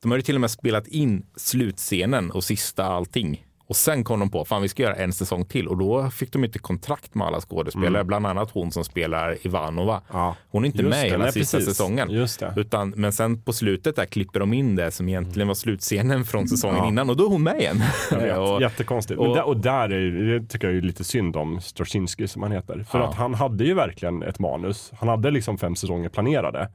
de 0.02 0.12
ju 0.12 0.22
till 0.22 0.34
och 0.34 0.40
med 0.40 0.50
spelat 0.50 0.86
in 0.88 1.26
slutscenen 1.36 2.30
och 2.30 2.44
sista 2.44 2.84
allting. 2.84 3.44
Och 3.66 3.76
sen 3.76 4.04
kom 4.04 4.20
de 4.20 4.30
på, 4.30 4.44
fan 4.44 4.62
vi 4.62 4.68
ska 4.68 4.82
göra 4.82 4.94
en 4.94 5.12
säsong 5.12 5.44
till. 5.44 5.68
Och 5.68 5.78
då 5.78 6.10
fick 6.10 6.32
de 6.32 6.44
inte 6.44 6.58
kontrakt 6.58 7.14
med 7.14 7.26
alla 7.26 7.40
skådespelare, 7.40 8.04
bland 8.04 8.26
annat 8.26 8.50
hon 8.50 8.72
som 8.72 8.84
spelar 8.84 9.46
Ivanova. 9.46 9.92
Mm. 9.92 10.02
Ja. 10.12 10.36
Hon 10.50 10.64
är 10.64 10.66
inte 10.66 10.78
Just 10.82 10.90
med 10.90 11.06
i 11.06 11.10
hela 11.10 11.24
nej, 11.24 11.32
sista 11.32 11.56
precis. 11.58 11.76
säsongen. 11.76 12.26
Utan, 12.56 12.90
men 12.96 13.12
sen 13.12 13.42
på 13.42 13.52
slutet 13.52 13.96
där 13.96 14.04
klipper 14.04 14.40
de 14.40 14.52
in 14.52 14.76
det 14.76 14.90
som 14.90 15.08
egentligen 15.08 15.48
var 15.48 15.54
slutscenen 15.54 16.24
från 16.24 16.48
säsongen 16.48 16.76
Ja. 16.78 16.88
innan 16.88 17.10
och 17.10 17.16
då 17.16 17.24
är 17.24 17.28
hon 17.28 17.42
med 17.42 17.60
igen. 17.60 17.82
Och, 18.38 18.60
Jättekonstigt. 18.62 19.20
och- 19.20 19.34
där, 19.36 19.42
och 19.46 19.56
där 19.56 19.88
är, 19.92 20.10
det 20.40 20.46
tycker 20.46 20.68
jag 20.68 20.76
är 20.76 20.80
lite 20.82 21.04
synd 21.04 21.36
om 21.36 21.60
Straczynski 21.60 22.28
som 22.28 22.42
han 22.42 22.52
heter. 22.52 22.84
För 22.90 22.98
Ja. 22.98 23.08
att 23.08 23.14
han 23.14 23.34
hade 23.34 23.64
ju 23.64 23.74
verkligen 23.74 24.22
ett 24.22 24.38
manus. 24.38 24.92
Han 24.98 25.08
hade 25.08 25.30
liksom 25.30 25.58
fem 25.58 25.76
säsonger 25.76 26.08
planerade. 26.08 26.70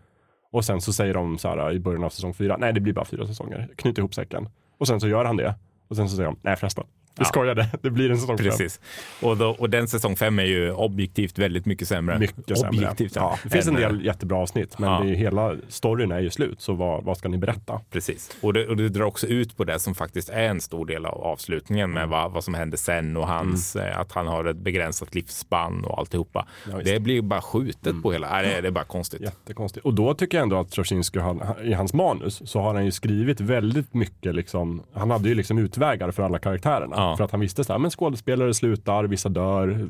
Och 0.55 0.65
sen 0.65 0.81
så 0.81 0.93
säger 0.93 1.13
de 1.13 1.37
så 1.37 1.47
här 1.47 1.71
i 1.71 1.79
början 1.79 2.03
av 2.03 2.09
säsong 2.09 2.33
fyra, 2.33 2.57
nej 2.57 2.73
det 2.73 2.79
blir 2.79 2.93
bara 2.93 3.05
fyra 3.05 3.27
säsonger. 3.27 3.69
Knyt 3.75 3.97
ihop 3.97 4.13
säcken. 4.13 4.49
Och 4.77 4.87
sen 4.87 4.99
så 4.99 5.07
gör 5.07 5.25
han 5.25 5.37
det. 5.37 5.55
Och 5.87 5.95
sen 5.95 6.09
så 6.09 6.15
säger 6.15 6.29
de, 6.29 6.39
nej 6.41 6.55
förresten, 6.55 6.83
vi 7.17 7.21
Ja. 7.23 7.25
skojade, 7.25 7.67
det 7.81 7.89
blir 7.89 8.11
en 8.11 8.17
säsong 8.17 8.37
fem. 8.37 8.45
Precis. 8.45 8.79
Och, 9.21 9.37
då, 9.37 9.49
och 9.49 9.69
den 9.69 9.87
säsong 9.87 10.15
fem 10.15 10.39
är 10.39 10.43
ju 10.43 10.71
objektivt 10.71 11.37
väldigt 11.39 11.65
mycket 11.65 11.87
sämre. 11.87 12.19
Mycket 12.19 12.57
sämre. 12.57 12.69
Objektivt 12.77 13.15
Ja, 13.15 13.39
det 13.43 13.49
finns 13.49 13.67
en 13.67 13.75
än, 13.75 13.83
eh, 13.83 13.89
del 13.89 14.05
jättebra 14.05 14.37
avsnitt, 14.37 14.79
men 14.79 14.89
Ja. 14.89 14.99
det 15.03 15.09
är, 15.09 15.15
hela 15.15 15.55
storyn 15.67 16.11
är 16.11 16.19
ju 16.19 16.29
slut. 16.29 16.61
Så 16.61 16.73
vad, 16.73 17.03
vad 17.03 17.17
ska 17.17 17.29
ni 17.29 17.37
berätta? 17.37 17.81
Precis. 17.91 18.37
Och 18.41 18.53
det, 18.53 18.67
och 18.67 18.77
det 18.77 18.89
drar 18.89 19.05
också 19.05 19.27
ut 19.27 19.57
på 19.57 19.63
det 19.63 19.79
som 19.79 19.95
faktiskt 19.95 20.29
är 20.29 20.43
en 20.43 20.61
stor 20.61 20.85
del 20.85 21.05
av 21.05 21.21
avslutningen 21.23 21.91
med 21.91 22.09
vad, 22.09 22.31
vad 22.31 22.43
som 22.43 22.53
händer 22.53 22.77
sen 22.77 23.17
och 23.17 23.27
hans, 23.27 23.75
eh, 23.75 23.99
att 23.99 24.11
han 24.11 24.27
har 24.27 24.45
ett 24.45 24.57
begränsat 24.57 25.15
livsspann 25.15 25.83
och 25.85 25.99
alltihopa. 25.99 26.45
Ja, 26.71 26.77
det 26.83 26.99
blir 26.99 27.21
bara 27.21 27.41
skjutet 27.41 28.01
på 28.03 28.11
hela, 28.11 28.41
det, 28.41 28.61
det 28.61 28.67
är 28.67 28.71
bara 28.71 28.83
konstigt. 28.83 29.21
Jättekonstigt. 29.21 29.85
Och 29.85 29.93
då 29.93 30.13
tycker 30.13 30.37
jag 30.37 30.43
ändå 30.43 30.59
att 30.59 30.75
har- 30.77 31.65
i 31.65 31.73
hans 31.73 31.93
manus, 31.93 32.41
så 32.49 32.59
har 32.61 32.73
han 32.73 32.85
ju 32.85 32.91
skrivit 32.91 33.41
väldigt 33.41 33.93
mycket, 33.93 34.35
liksom, 34.35 34.81
han 34.93 35.11
hade 35.11 35.29
ju 35.29 35.35
liksom 35.35 35.57
utvägar 35.57 36.11
för 36.11 36.23
alla 36.23 36.39
karaktärerna. 36.39 36.95
Ja. 37.09 37.17
För 37.17 37.23
att 37.23 37.31
han 37.31 37.39
visste 37.39 37.63
så 37.63 37.73
här, 37.73 37.79
men 37.79 37.91
skådespelare 37.91 38.53
slutar, 38.53 39.03
vissa 39.03 39.29
dör, 39.29 39.87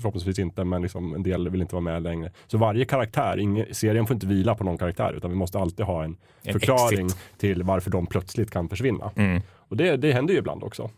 förhoppningsvis 0.00 0.38
inte, 0.38 0.64
men 0.64 0.82
liksom 0.82 1.14
en 1.14 1.22
del 1.22 1.48
vill 1.48 1.60
inte 1.62 1.74
vara 1.74 1.82
med 1.84 2.02
längre. 2.02 2.30
Så 2.46 2.58
varje 2.58 2.84
karaktär, 2.84 3.38
ingen, 3.38 3.66
serien 3.74 4.06
får 4.06 4.14
inte 4.14 4.26
vila 4.26 4.54
på 4.54 4.64
någon 4.64 4.78
karaktär, 4.78 5.12
utan 5.16 5.30
vi 5.30 5.36
måste 5.36 5.58
alltid 5.58 5.86
ha 5.86 6.04
en, 6.04 6.16
En 6.42 6.52
förklaring 6.52 7.06
exit. 7.06 7.38
till 7.38 7.62
varför 7.62 7.90
de 7.90 8.06
plötsligt 8.06 8.50
kan 8.50 8.68
försvinna. 8.68 9.10
Mm. 9.16 9.42
Och 9.68 9.76
det, 9.76 9.96
det 9.96 10.12
händer 10.12 10.32
ju 10.34 10.38
ibland 10.40 10.64
också. 10.64 10.90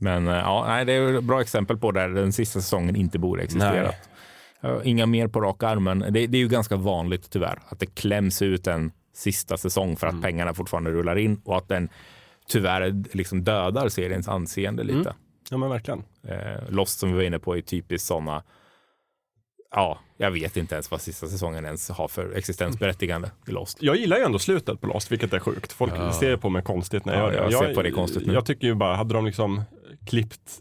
Men 0.00 0.28
eh, 0.28 0.34
ja, 0.34 0.64
nej, 0.68 0.84
det 0.84 0.92
är 0.92 1.14
ett 1.18 1.24
bra 1.24 1.40
exempel 1.40 1.76
på 1.78 1.92
där 1.92 2.08
den 2.08 2.32
sista 2.32 2.60
säsongen 2.60 2.96
inte 2.96 3.18
borde 3.18 3.42
existerat. 3.42 3.94
Ja, 4.60 4.82
Inga 4.84 5.06
mer 5.06 5.28
på 5.28 5.40
rak 5.40 5.62
arm, 5.62 5.84
men 5.84 5.98
det, 5.98 6.10
det 6.26 6.38
är 6.38 6.40
ju 6.42 6.48
ganska 6.48 6.76
vanligt 6.76 7.30
tyvärr 7.30 7.58
att 7.68 7.80
det 7.80 7.86
kläms 7.86 8.42
ut 8.42 8.66
en 8.66 8.92
sista 9.14 9.56
säsong 9.56 9.96
för 9.96 10.06
att 10.06 10.12
Mm. 10.12 10.22
pengarna 10.22 10.54
fortfarande 10.54 10.90
rullar 10.90 11.18
in 11.18 11.40
och 11.44 11.56
att 11.56 11.68
den 11.68 11.88
tyvärr 12.50 13.04
liksom 13.16 13.44
dödar 13.44 13.88
seriens 13.88 14.28
anseende 14.28 14.82
lite. 14.84 14.98
Mm. 14.98 15.12
Ja 15.50 15.56
men 15.56 15.70
verkligen. 15.70 16.02
Eh, 16.28 16.68
Lost 16.70 16.98
som 16.98 17.08
vi 17.10 17.14
var 17.16 17.22
inne 17.22 17.38
på 17.38 17.56
är 17.56 17.60
typiskt 17.60 18.08
sådana 18.08 18.42
Ja, 19.74 19.98
jag 20.16 20.30
vet 20.30 20.56
inte 20.56 20.74
ens 20.74 20.90
vad 20.90 21.00
sista 21.00 21.26
säsongen 21.26 21.64
ens 21.64 21.88
har 21.90 22.08
för 22.08 22.32
existensberättigande 22.36 23.30
i 23.46 23.50
Lost. 23.50 23.78
Jag 23.80 23.96
gillar 23.96 24.16
ju 24.16 24.22
ändå 24.24 24.38
slutet 24.38 24.80
på 24.80 24.86
Lost, 24.86 25.12
vilket 25.12 25.32
är 25.32 25.38
sjukt. 25.38 25.72
Folk 25.72 25.92
Ja. 25.96 26.12
ser 26.12 26.36
på 26.36 26.48
mig 26.50 26.62
konstigt 26.62 27.04
när 27.04 27.14
jag 27.14 27.22
Ja, 27.28 27.34
gör 27.34 27.46
det. 27.46 27.52
jag 27.52 27.64
ser 27.66 27.74
på 27.74 27.82
dig 27.82 27.92
konstigt 27.92 28.26
nu. 28.26 28.32
Jag 28.32 28.46
tycker 28.46 28.66
ju 28.66 28.74
bara, 28.74 28.96
hade 28.96 29.14
de 29.14 29.26
liksom 29.26 29.62
klippt, 30.06 30.60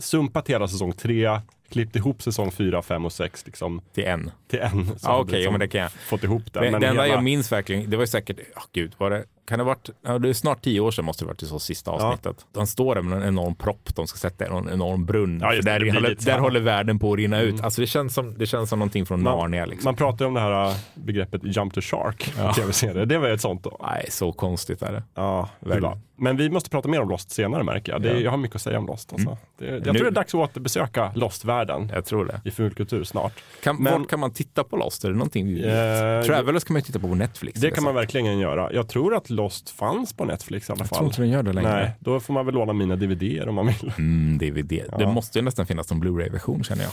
sumpat 0.00 0.48
hela 0.48 0.68
säsong 0.68 0.92
tre, 0.92 1.40
klippt 1.70 1.96
ihop 1.96 2.22
säsong 2.22 2.50
fyra, 2.50 2.82
fem 2.82 3.04
och 3.04 3.12
sex 3.12 3.46
liksom 3.46 3.80
Till 3.94 4.04
en. 4.04 4.30
till 4.48 4.58
en. 4.60 4.86
Ja, 5.02 5.18
okej, 5.18 5.32
ja, 5.32 5.36
liksom 5.38 5.52
men 5.52 5.60
det 5.60 5.68
kan 5.68 5.80
jag. 5.80 5.92
Fått 5.92 6.24
ihop 6.24 6.52
det. 6.52 6.60
Men, 6.60 6.72
Men 6.72 6.80
det 6.80 6.86
enda 6.86 7.02
hela- 7.02 7.14
jag 7.14 7.24
minns 7.24 7.52
verkligen, 7.52 7.90
det 7.90 7.96
var 7.96 8.02
ju 8.02 8.06
säkert, 8.08 8.38
oh, 8.56 8.62
gud, 8.72 8.92
var 8.98 9.10
det, 9.10 9.24
kan 9.48 9.58
det 9.58 9.64
varit, 9.64 9.90
ja, 10.06 10.18
det 10.18 10.28
är 10.28 10.32
snart 10.32 10.62
tio 10.62 10.80
år 10.80 10.90
sedan 10.90 11.04
måste 11.04 11.24
det 11.24 11.26
varit 11.26 11.42
i 11.42 11.46
så 11.46 11.58
sista 11.58 11.90
avsnittet. 11.90 12.46
De 12.52 12.66
står 12.66 12.94
där 12.94 13.02
med 13.02 13.18
en 13.22 13.28
enorm 13.28 13.54
propp, 13.54 13.94
de 13.96 14.06
ska 14.06 14.18
sätta 14.18 14.44
i 14.44 14.48
en 14.48 14.68
enorm 14.72 15.06
brunn. 15.06 15.38
Ja, 15.42 15.52
där 15.62 15.80
det 15.80 15.92
håller, 15.92 16.16
där 16.24 16.38
håller 16.38 16.60
världen 16.60 16.98
på 16.98 17.12
att 17.12 17.18
rinna 17.18 17.40
ut. 17.40 17.60
Alltså 17.60 17.80
det 17.80 17.86
känns 17.86 18.14
som, 18.14 18.38
det 18.38 18.46
känns 18.46 18.70
som 18.70 18.78
någonting 18.78 19.06
från 19.06 19.22
Narnia 19.22 19.66
liksom. 19.66 19.84
Man 19.84 19.96
pratar 19.96 20.24
om 20.26 20.34
det 20.34 20.40
här 20.40 20.68
äh, 20.70 20.74
begreppet 20.94 21.40
jump 21.56 21.74
to 21.74 21.80
shark 21.80 22.32
Ja. 22.38 22.52
tv-serier. 22.52 23.06
Det 23.06 23.18
var 23.18 23.28
ett 23.28 23.40
sånt 23.40 23.64
då. 23.64 23.78
Nej, 23.82 24.06
så 24.10 24.32
konstigt 24.32 24.82
är 24.82 24.92
det. 24.92 25.02
Ja, 25.14 25.48
bra. 25.60 25.98
Men 26.20 26.36
vi 26.36 26.50
måste 26.50 26.70
prata 26.70 26.88
mer 26.88 27.00
om 27.00 27.08
Lost 27.08 27.30
senare 27.30 27.62
märker 27.62 27.92
jag. 27.92 28.02
Det, 28.02 28.08
Ja. 28.08 28.12
Mm. 28.12 28.24
Jag 28.24 28.30
har 28.30 28.38
mycket 28.38 28.54
att 28.56 28.62
säga 28.62 28.78
om 28.78 28.86
Lost. 28.86 29.12
Alltså. 29.12 29.36
Det, 29.58 29.66
jag 29.66 29.72
Nu- 29.74 29.82
tror 29.84 29.92
det 29.92 30.06
är 30.06 30.10
dags 30.10 30.34
att 30.34 30.40
återbesöka 30.40 31.12
Lost-världen 31.14 31.92
Jag 31.94 32.04
tror 32.04 32.24
det. 32.24 32.40
i 32.44 32.50
fulkultur 32.50 33.04
snart. 33.04 33.32
Kan, 33.62 33.76
Men- 33.76 34.04
kan 34.04 34.20
man 34.20 34.30
titta 34.32 34.64
på 34.64 34.76
Lost? 34.76 35.04
Är 35.04 35.08
det 35.08 35.14
någonting? 35.14 35.58
Eh, 35.58 36.22
Travelers 36.22 36.64
kan 36.64 36.72
man 36.74 36.80
ju 36.80 36.84
titta 36.84 36.98
på 36.98 37.08
på 37.08 37.14
Netflix. 37.14 37.60
Det 37.60 37.70
kan 37.70 37.84
man 37.84 37.94
verkligen 37.94 38.38
göra. 38.38 38.72
Jag 38.72 38.88
tror 38.88 39.14
att 39.14 39.30
Lost 39.38 39.70
fanns 39.70 40.12
på 40.12 40.24
Netflix 40.24 40.68
i 40.68 40.72
alla 40.72 40.80
Jag 40.80 40.88
fall. 40.88 40.98
tror 40.98 41.06
inte 41.08 41.20
den 41.22 41.30
gör 41.30 41.42
det 41.42 41.52
längre. 41.52 41.70
Nej, 41.74 41.90
då 42.00 42.20
får 42.20 42.34
man 42.34 42.46
väl 42.46 42.54
låna 42.54 42.72
mina 42.72 42.96
DVD-er 42.96 43.48
om 43.48 43.54
man 43.54 43.66
vill. 43.66 43.92
Mm, 43.98 44.38
DVD. 44.38 44.68
Det 44.68 44.84
Ja. 44.98 45.12
måste 45.12 45.38
ju 45.38 45.44
nästan 45.44 45.66
finnas 45.66 45.90
någon 45.90 46.00
Blu-ray-version 46.00 46.64
känner 46.64 46.82
jag. 46.82 46.92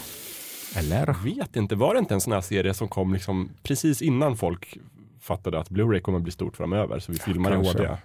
Eller? 0.76 1.06
Jag 1.06 1.22
vet 1.34 1.56
inte, 1.56 1.74
var 1.74 1.94
det 1.94 1.98
inte 1.98 2.14
en 2.14 2.20
sån 2.20 2.32
här 2.32 2.40
serie 2.40 2.74
som 2.74 2.88
kom 2.88 3.12
liksom 3.14 3.48
precis 3.62 4.02
innan 4.02 4.36
folk 4.36 4.78
fattade 5.20 5.58
att 5.60 5.70
Blu-ray 5.70 6.00
kommer 6.00 6.18
bli 6.18 6.32
stort 6.32 6.56
framöver 6.56 6.98
så 6.98 7.12
vi 7.12 7.18
filmar 7.18 7.50
i 7.50 7.54
kanske. 7.54 7.78
HD. 7.78 7.96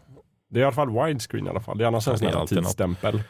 Det 0.50 0.60
är 0.60 0.62
i 0.62 0.66
alla 0.66 0.72
fall 0.76 0.90
widescreen 1.08 1.48
i 1.48 1.50
alla 1.50 1.60
fall. 1.60 1.78
Det 1.78 1.84
är 1.84 1.88
annars 1.88 2.08
en 2.08 2.18
sån 2.18 2.28
det 2.28 2.34
är 2.34 2.38
här 2.40 2.46
tidsstämpel. 2.46 3.22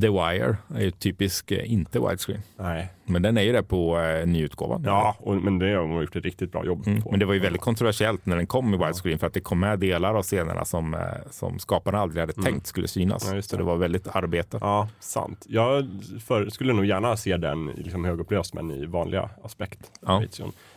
The 0.00 0.08
Wire 0.08 0.56
är 0.74 0.80
ju 0.82 0.90
typisk 0.90 1.50
eh, 1.52 1.72
inte 1.72 2.00
widescreen. 2.00 2.42
Nej. 2.58 2.92
Men 3.08 3.22
den 3.22 3.38
är 3.38 3.42
ju 3.42 3.52
det 3.52 3.62
på 3.62 3.98
eh, 4.00 4.26
nyutgåvan. 4.26 4.82
Ja, 4.86 5.16
och, 5.18 5.36
men 5.36 5.58
det 5.58 5.66
har 5.66 5.74
de 5.76 5.92
gjort 6.00 6.16
ett 6.16 6.24
riktigt 6.24 6.52
bra 6.52 6.64
jobb 6.64 6.86
Mm, 6.86 7.02
på. 7.02 7.10
men 7.10 7.20
det 7.20 7.26
var 7.26 7.34
ju 7.34 7.40
väldigt 7.40 7.62
kontroversiellt 7.62 8.26
när 8.26 8.36
den 8.36 8.46
kom 8.46 8.74
i 8.74 8.76
widescreen 8.76 9.18
för 9.18 9.26
att 9.26 9.34
det 9.34 9.40
kom 9.40 9.60
med 9.60 9.78
delar 9.78 10.14
av 10.14 10.22
scenerna 10.22 10.64
som, 10.64 10.94
eh, 10.94 11.00
som 11.30 11.58
skaparna 11.58 11.98
aldrig 11.98 12.20
hade 12.22 12.32
tänkt 12.32 12.66
skulle 12.66 12.88
synas. 12.88 13.22
Mm. 13.24 13.32
Ja, 13.32 13.36
just 13.36 13.50
så 13.50 13.56
det. 13.56 13.62
det 13.62 13.66
var 13.66 13.76
väldigt 13.76 14.08
arbetat. 14.08 14.60
Ja, 14.62 14.88
sant. 15.00 15.44
Jag 15.48 15.88
för, 16.26 16.48
skulle 16.48 16.72
nog 16.72 16.84
gärna 16.84 17.16
se 17.16 17.36
den 17.36 17.70
i 17.70 17.82
liksom 17.82 18.04
högupplöst 18.04 18.54
men 18.54 18.70
i 18.70 18.86
vanliga 18.86 19.30
aspekt. 19.42 19.90
Ja. 20.06 20.22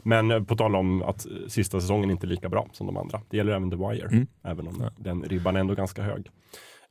Men 0.04 0.32
eh, 0.32 0.44
på 0.44 0.56
tal 0.56 0.76
om 0.76 1.04
att 1.04 1.26
sista 1.48 1.82
säsongen 1.82 2.12
inte 2.12 2.26
är 2.26 2.30
lika 2.30 2.50
bra 2.50 2.68
som 2.72 2.88
de 2.88 2.98
andra. 2.98 3.22
Det 3.30 3.38
gäller 3.38 3.52
även 3.54 3.70
The 3.72 3.78
Wire, 3.78 4.08
Mm. 4.12 4.28
även 4.44 4.68
om 4.68 4.90
den 4.98 5.24
ribban 5.24 5.56
är 5.56 5.60
ändå 5.60 5.74
ganska 5.76 6.02
hög. 6.02 6.30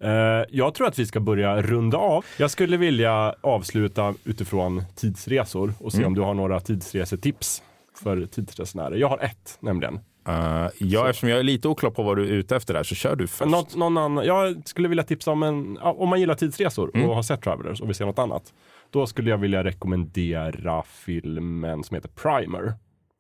Eh, 0.03 0.45
jag 0.51 0.75
tror 0.75 0.87
att 0.87 0.99
vi 0.99 1.07
ska 1.07 1.21
börja 1.21 1.63
runda 1.63 1.99
av. 1.99 2.25
Jag 2.39 2.51
skulle 2.51 2.77
vilja 2.77 3.35
avsluta 3.41 4.15
utifrån 4.25 4.83
tidsresor 4.97 5.73
och 5.81 5.93
se 5.93 5.99
Mm. 5.99 6.07
om 6.09 6.15
du 6.15 6.21
har 6.21 6.35
några 6.35 6.61
tidsresetips 6.61 7.63
för 8.03 8.27
tidsresenärer. 8.27 8.97
Jag 8.97 9.09
har 9.09 9.19
ett 9.19 9.59
nämligen. 9.61 9.95
Uh, 10.29 10.69
ja, 10.79 11.09
eftersom 11.09 11.29
jag 11.29 11.39
är 11.39 11.43
lite 11.43 11.69
oklar 11.69 11.91
på 11.91 12.03
vad 12.03 12.17
du 12.17 12.23
är 12.29 12.33
ute 12.33 12.57
efter 12.57 12.75
där 12.75 12.83
så 12.83 12.95
kör 12.95 13.17
du 13.17 13.27
först. 13.27 13.51
Något, 13.51 13.77
någon 13.77 13.99
annan, 13.99 14.25
jag 14.27 14.63
skulle 14.65 14.89
vilja 14.89 15.05
tipsa 15.05 15.31
om 15.31 15.43
en, 15.43 15.79
om 15.79 16.09
man 16.09 16.21
gillar 16.21 16.35
tidsresor 16.35 16.91
Mm. 16.95 17.09
och 17.09 17.15
har 17.15 17.23
sett 17.23 17.43
Travelers 17.43 17.81
och 17.81 17.89
vill 17.89 17.95
se 17.95 18.05
något 18.05 18.19
annat. 18.19 18.43
Då 18.91 19.07
skulle 19.07 19.31
jag 19.31 19.39
vilja 19.39 19.65
rekommendera 19.65 20.83
filmen 20.83 21.85
som 21.85 21.95
heter 21.95 22.09
Primer. 22.09 22.59
Har 22.61 22.75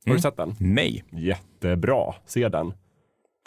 Mm. 0.07 0.17
du 0.17 0.19
sett 0.21 0.37
den? 0.37 0.55
Nej. 0.61 1.05
Jättebra, 1.11 2.15
se 2.27 2.49
den. 2.49 2.73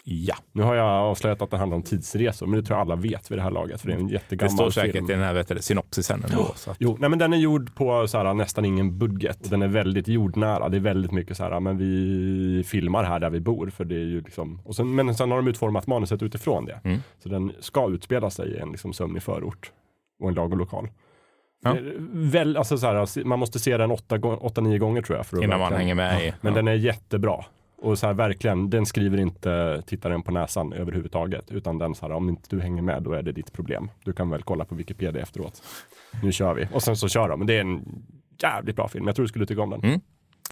Ja. 0.04 0.34
Nu 0.52 0.62
har 0.62 0.74
jag 0.74 0.86
avslöjat 0.86 1.42
att 1.42 1.50
det 1.50 1.56
handlar 1.56 1.76
om 1.76 1.82
tidsresor, 1.82 2.46
men 2.46 2.60
det 2.60 2.66
tror 2.66 2.78
jag 2.78 2.80
alla 2.86 2.96
vet 2.96 3.30
vid 3.30 3.38
det 3.38 3.42
här 3.42 3.50
laget, 3.50 3.80
för 3.80 3.88
det 3.88 3.94
är 3.94 3.98
en 3.98 4.06
Det 4.06 4.12
jättegammal 4.12 4.50
står 4.56 4.70
säkert 4.70 4.92
film. 4.92 5.04
i 5.10 5.12
den 5.12 5.22
här 5.22 5.34
vet 5.34 5.64
synopsisen 5.64 6.24
ändå. 6.30 6.52
Så 6.56 6.70
att, 6.70 6.76
Jo, 6.80 6.96
nej 7.00 7.10
men 7.10 7.18
den 7.18 7.32
är 7.32 7.36
gjord 7.36 7.74
på 7.74 8.06
så 8.08 8.18
här, 8.18 8.34
nästan 8.34 8.64
ingen 8.64 8.98
budget. 8.98 9.50
Den 9.50 9.62
är 9.62 9.68
väldigt 9.68 10.08
jordnära. 10.08 10.68
Det 10.68 10.76
är 10.76 10.80
väldigt 10.80 11.12
mycket 11.12 11.36
så 11.36 11.42
här, 11.44 11.60
men 11.60 11.76
vi 11.78 12.64
filmar 12.66 13.04
här 13.04 13.20
där 13.20 13.30
vi 13.30 13.40
bor. 13.40 13.70
För 13.70 13.84
det 13.84 13.94
är 13.94 14.04
ju 14.04 14.20
liksom, 14.20 14.60
och 14.64 14.76
sen, 14.76 14.94
men 14.94 15.14
sen 15.14 15.30
har 15.30 15.36
de 15.38 15.48
utformat 15.48 15.86
manuset 15.86 16.22
utifrån 16.22 16.64
det. 16.64 16.80
Mm. 16.84 16.98
Så 17.22 17.28
den 17.28 17.52
ska 17.60 17.88
utspela 17.90 18.30
sig 18.30 18.48
i 18.48 18.58
en 18.58 18.68
liksom, 18.70 18.92
sömnig 18.92 19.22
förort 19.22 19.72
och 20.22 20.28
en 20.28 20.34
lagom 20.34 20.58
lokal. 20.58 20.88
Ja. 21.64 21.72
Det 21.72 21.92
Väl, 22.12 22.56
alltså 22.56 22.78
så 22.78 22.86
här, 22.86 23.24
man 23.24 23.38
måste 23.38 23.58
se 23.58 23.76
den 23.76 23.90
åtta, 23.90 24.16
åtta 24.18 24.60
nio 24.60 24.78
gånger 24.78 25.02
tror 25.02 25.18
jag. 25.18 25.26
För 25.26 25.36
att 25.36 25.42
Innan 25.42 25.60
man 25.60 25.72
hänger 25.72 25.94
med 25.94 26.26
i- 26.26 26.32
Men 26.40 26.52
ja. 26.52 26.56
den 26.56 26.68
är 26.68 26.74
jättebra. 26.74 27.44
Och 27.82 27.98
så 27.98 28.06
här, 28.06 28.14
verkligen, 28.14 28.70
den 28.70 28.86
skriver 28.86 29.18
inte 29.20 29.82
tittaren 29.86 30.22
på 30.22 30.32
näsan 30.32 30.72
överhuvudtaget. 30.72 31.50
Utan 31.50 31.78
den 31.78 31.94
så 31.94 32.06
här, 32.06 32.14
om 32.14 32.28
inte 32.28 32.56
du 32.56 32.60
hänger 32.60 32.82
med, 32.82 33.02
då 33.02 33.12
är 33.12 33.22
det 33.22 33.32
ditt 33.32 33.52
problem. 33.52 33.90
Du 34.04 34.12
kan 34.12 34.30
väl 34.30 34.42
kolla 34.42 34.64
på 34.64 34.74
Wikipedia 34.74 35.22
efteråt. 35.22 35.62
Nu 36.22 36.32
kör 36.32 36.54
vi. 36.54 36.68
Och 36.72 36.82
sen 36.82 36.96
så 36.96 37.08
kör 37.08 37.28
de. 37.28 37.38
Men 37.38 37.46
det 37.46 37.54
är 37.56 37.60
en 37.60 37.84
jävligt 38.42 38.76
bra 38.76 38.88
film. 38.88 39.06
Jag 39.06 39.16
tror 39.16 39.24
du 39.24 39.28
skulle 39.28 39.46
tycka 39.46 39.62
om 39.62 39.70
den. 39.70 39.84
Mm. 39.84 40.00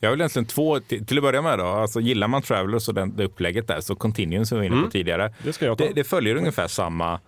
Jag 0.00 0.10
vill 0.10 0.20
egentligen 0.20 0.46
två, 0.46 0.80
till, 0.80 1.18
att 1.18 1.22
börja 1.22 1.42
med 1.42 1.58
då, 1.58 1.64
alltså 1.64 2.00
gillar 2.00 2.28
man 2.28 2.42
Travelers 2.42 2.88
och 2.88 2.94
den, 2.94 3.16
det 3.16 3.24
upplägget 3.24 3.68
där 3.68 3.80
så 3.80 3.94
Continuum 3.94 4.44
som 4.46 4.60
vi 4.60 4.60
var 4.60 4.66
inne 4.66 4.74
på 4.74 4.78
Mm. 4.78 4.90
tidigare. 4.90 5.34
Det. 5.42 5.76
Det, 5.78 5.92
det 5.94 6.04
följer 6.04 6.36
ungefär 6.36 6.66
samma 6.66 7.20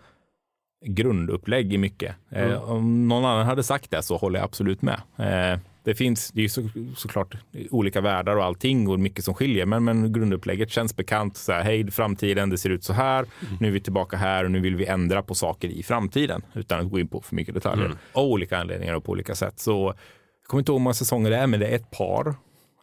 grundupplägg 0.87 1.73
i 1.73 1.79
mycket. 1.79 2.15
Mm. 2.31 2.51
Eh, 2.51 2.71
om 2.71 3.09
någon 3.09 3.25
annan 3.25 3.47
hade 3.47 3.63
sagt 3.63 3.91
det 3.91 4.03
så 4.03 4.17
håller 4.17 4.39
jag 4.39 4.45
absolut 4.45 4.83
med. 4.83 5.01
Eh, 5.17 5.59
det 5.85 5.95
finns 5.95 6.31
det 6.31 6.41
är 6.41 6.43
ju 6.43 6.49
så, 6.49 6.69
såklart 6.97 7.35
olika 7.71 8.01
världar 8.01 8.37
och 8.37 8.45
allting 8.45 8.89
och 8.89 9.01
mycket 9.01 9.25
som 9.25 9.35
skiljer, 9.35 9.67
men, 9.67 9.85
men 9.85 10.13
grundupplägget 10.13 10.71
känns 10.71 10.97
bekant. 10.97 11.37
Så 11.37 11.53
här, 11.53 11.63
Hej, 11.63 11.91
framtiden, 11.91 12.51
det 12.51 12.59
ser 12.59 12.71
ut 12.71 12.85
så 12.85 12.93
här. 12.93 13.19
Mm. 13.19 13.57
Nu 13.61 13.69
är 13.69 13.73
vi 13.73 13.81
tillbaka 13.81 14.17
här 14.17 14.45
och 14.45 14.51
nu 14.51 14.61
vill 14.61 14.77
vi 14.77 14.87
ändra 14.87 15.23
på 15.23 15.35
saker 15.35 15.69
i 15.69 15.83
framtiden 15.83 16.43
utan 16.55 16.81
att 16.81 16.91
gå 16.91 17.01
in 17.01 17.09
på 17.09 17.21
för 17.21 17.35
mycket 17.37 17.55
detaljer. 17.55 17.87
Mm. 17.87 17.99
Av 18.13 18.25
olika 18.25 18.59
anledningar 18.59 18.95
och 18.95 19.05
på 19.05 19.13
olika 19.13 19.35
sätt. 19.35 19.61
Så 19.61 19.95
jag 20.43 20.49
kommer 20.49 20.61
inte 20.61 20.73
ihåg 20.73 20.79
hur 20.81 20.85
många 20.85 20.95
säsonger 20.95 21.31
det 21.31 21.37
är, 21.37 21.47
men 21.47 21.61
det 21.61 21.67
är 21.67 21.77
ett 21.77 21.91
par. 21.91 22.35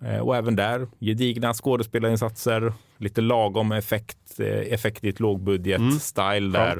Eh, 0.04 0.20
Och 0.20 0.36
även 0.36 0.56
där, 0.56 0.88
gedigna 1.00 1.54
skådespelarinsatser, 1.54 2.74
lite 2.98 3.22
lagom 3.22 3.72
effekt, 3.72 4.40
eh, 4.40 4.48
effekt 4.74 5.04
i 5.04 5.10
ett 5.10 5.20
lågbudget-style 5.20 6.52
där. 6.52 6.78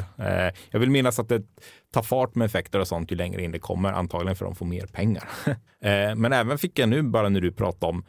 Eh, 0.48 0.54
Jag 0.72 0.80
vill 0.80 0.90
minnas 0.90 1.20
att 1.20 1.30
det 1.30 1.42
tar 1.94 2.02
fart 2.02 2.36
med 2.36 2.46
effekter 2.46 2.80
och 2.80 2.88
sånt 2.88 3.12
ju 3.12 3.16
längre 3.16 3.44
in 3.44 3.52
det 3.52 3.60
kommer, 3.60 3.94
antagligen 3.94 4.36
för 4.36 4.46
att 4.46 4.52
de 4.52 4.56
får 4.56 4.66
mer 4.66 4.86
pengar. 4.86 5.24
Eh, 5.82 6.16
Men 6.16 6.34
även 6.34 6.58
fick 6.58 6.80
jag 6.80 6.90
nu, 6.90 7.02
bara 7.02 7.30
när 7.30 7.42
du 7.42 7.52
pratade 7.52 7.90
om, 7.90 8.06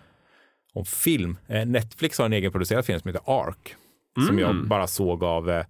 om 0.74 0.84
film, 0.84 1.38
eh, 1.48 1.66
Netflix 1.66 2.18
har 2.18 2.24
en 2.26 2.32
egenproducerad 2.32 2.84
film 2.84 3.00
som 3.00 3.08
heter 3.08 3.22
Ark, 3.40 3.74
som 4.26 4.38
jag 4.38 4.68
bara 4.68 4.86
såg 4.86 5.24
av 5.24 5.50
eh, 5.50 5.64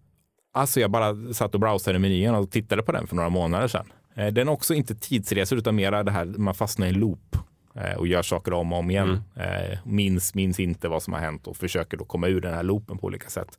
Alltså 0.52 0.80
jag 0.80 0.90
bara 0.90 1.32
satt 1.34 1.54
och 1.54 1.60
browsade 1.60 1.96
i 1.96 1.98
menyn 1.98 2.34
och 2.34 2.50
tittade 2.50 2.82
på 2.82 2.92
den 2.92 3.06
för 3.06 3.16
några 3.16 3.28
månader 3.28 3.68
sedan. 3.68 3.92
Den 4.14 4.48
är 4.48 4.48
också 4.48 4.74
inte 4.74 4.94
tidsresor 4.94 5.58
utan 5.58 5.76
mera 5.76 6.02
det 6.02 6.10
här 6.10 6.24
man 6.24 6.54
fastnar 6.54 6.86
i 6.86 6.90
en 6.90 6.98
loop 6.98 7.36
och 7.98 8.06
gör 8.06 8.22
saker 8.22 8.52
om 8.52 8.72
och 8.72 8.78
om 8.78 8.90
igen. 8.90 9.22
Eh, 9.36 9.78
Minns, 9.84 10.34
minns 10.34 10.60
inte 10.60 10.88
vad 10.88 11.02
som 11.02 11.12
har 11.12 11.20
hänt 11.20 11.46
och 11.46 11.56
försöker 11.56 11.96
då 11.96 12.04
komma 12.04 12.28
ur 12.28 12.40
den 12.40 12.54
här 12.54 12.62
loopen 12.62 12.98
på 12.98 13.06
olika 13.06 13.28
sätt. 13.28 13.58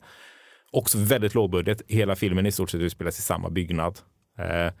Också 0.72 0.98
väldigt 0.98 1.34
lågbudget. 1.34 1.82
Hela 1.88 2.16
filmen 2.16 2.46
i 2.46 2.52
stort 2.52 2.70
sett 2.70 2.80
utspelas 2.80 3.18
i 3.18 3.22
samma 3.22 3.50
byggnad. 3.50 3.98
Eh, 4.38 4.72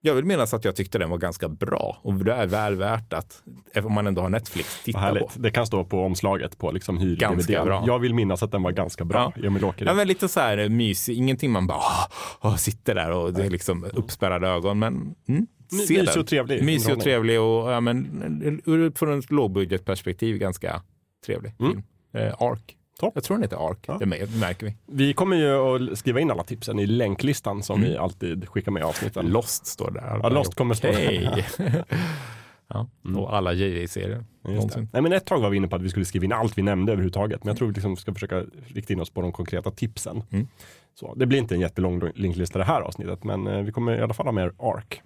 Jag 0.00 0.14
vill 0.14 0.24
minnas 0.24 0.54
att 0.54 0.64
jag 0.64 0.76
tyckte 0.76 0.98
den 0.98 1.10
var 1.10 1.18
ganska 1.18 1.48
bra 1.48 1.98
och 2.02 2.14
det 2.14 2.32
är 2.32 2.46
väl 2.46 2.74
värt 2.74 3.12
att, 3.12 3.42
om 3.84 3.92
man 3.94 4.06
ändå 4.06 4.22
har 4.22 4.28
Netflix, 4.28 4.82
titta 4.84 5.14
på. 5.14 5.30
Det 5.36 5.50
kan 5.50 5.66
stå 5.66 5.84
på 5.84 6.04
omslaget 6.04 6.58
på 6.58 6.72
liksom 6.72 6.98
hyr 6.98 7.16
Ganska 7.16 7.64
bra. 7.64 7.84
Jag 7.86 7.98
vill 7.98 8.14
minnas 8.14 8.42
att 8.42 8.52
den 8.52 8.62
var 8.62 8.72
ganska 8.72 9.04
bra. 9.04 9.32
Emil 9.44 9.72
Ja, 9.78 9.94
men 9.94 10.08
lite 10.08 10.28
så 10.28 10.40
här 10.40 10.58
eh, 10.58 10.68
mysig, 10.68 11.16
ingenting 11.16 11.50
man 11.50 11.66
bara 11.66 11.78
åh, 11.78 12.06
åh, 12.40 12.56
sitter 12.56 12.94
där 12.94 13.10
och 13.10 13.32
det 13.32 13.44
är 13.44 13.50
liksom 13.50 13.84
uppspärrade 13.94 14.48
ögon. 14.48 14.78
Men 14.78 15.14
mm, 15.28 15.46
se 15.86 16.00
mysig 16.00 16.20
och 16.20 16.26
trevlig 16.26 16.64
Mysig 16.64 16.94
och 16.94 17.00
trevlig 17.00 17.40
och 17.40 17.70
ja, 17.70 17.80
men, 17.80 18.62
ur 18.66 18.90
från 18.90 19.18
ett 19.18 19.30
lågbudgetperspektiv 19.30 20.36
ganska 20.38 20.82
trevlig 21.26 21.52
film. 21.56 21.82
Eh, 22.14 22.42
Ark. 22.42 22.74
Topp. 22.98 23.12
Jag 23.14 23.24
tror 23.24 23.36
den 23.36 23.42
heter 23.42 23.70
Ark. 23.70 23.86
Det 23.86 24.06
mär- 24.06 24.40
märker 24.40 24.66
vi. 24.66 24.74
Vi 24.86 25.12
kommer 25.12 25.36
ju 25.36 25.92
att 25.92 25.98
skriva 25.98 26.20
in 26.20 26.30
alla 26.30 26.42
tipsen 26.44 26.78
i 26.78 26.86
länklistan 26.86 27.62
som 27.62 27.80
vi 27.80 27.96
alltid 27.96 28.48
skickar 28.48 28.72
med 28.72 28.80
i 28.80 28.84
avsnitten. 28.84 29.26
Lost 29.26 29.66
står 29.66 29.90
där. 29.90 30.20
Ja, 30.22 30.28
Lost 30.28 30.54
kommer 30.54 30.74
stå 30.74 30.88
Okej. 30.88 31.46
ja, 32.68 32.88
och 33.16 33.36
alla 33.36 33.52
JJ-serier. 33.52 34.24
Det. 34.42 34.86
Nej, 34.92 35.02
men 35.02 35.12
ett 35.12 35.26
tag 35.26 35.40
var 35.40 35.50
vi 35.50 35.56
inne 35.56 35.68
på 35.68 35.76
att 35.76 35.82
vi 35.82 35.88
skulle 35.90 36.04
skriva 36.04 36.24
in 36.24 36.32
allt 36.32 36.58
vi 36.58 36.62
nämnde 36.62 36.92
överhuvudtaget. 36.92 37.44
Men 37.44 37.48
jag 37.50 37.58
tror 37.58 37.68
vi 37.68 37.74
liksom 37.74 37.96
ska 37.96 38.14
försöka 38.14 38.44
rikta 38.66 38.92
in 38.92 39.00
oss 39.00 39.10
på 39.10 39.20
de 39.22 39.32
konkreta 39.32 39.70
tipsen. 39.70 40.22
Mm. 40.30 40.48
Så, 40.94 41.14
det 41.14 41.26
blir 41.26 41.38
inte 41.38 41.54
en 41.54 41.60
jättelång 41.60 42.02
linklista 42.14 42.58
det 42.58 42.64
här 42.64 42.80
avsnittet, 42.80 43.24
men 43.24 43.46
eh, 43.46 43.62
vi 43.62 43.72
kommer 43.72 43.98
i 43.98 44.02
alla 44.02 44.14
fall 44.14 44.26
ha 44.26 44.32
med 44.32 44.52
ARK 44.58 45.02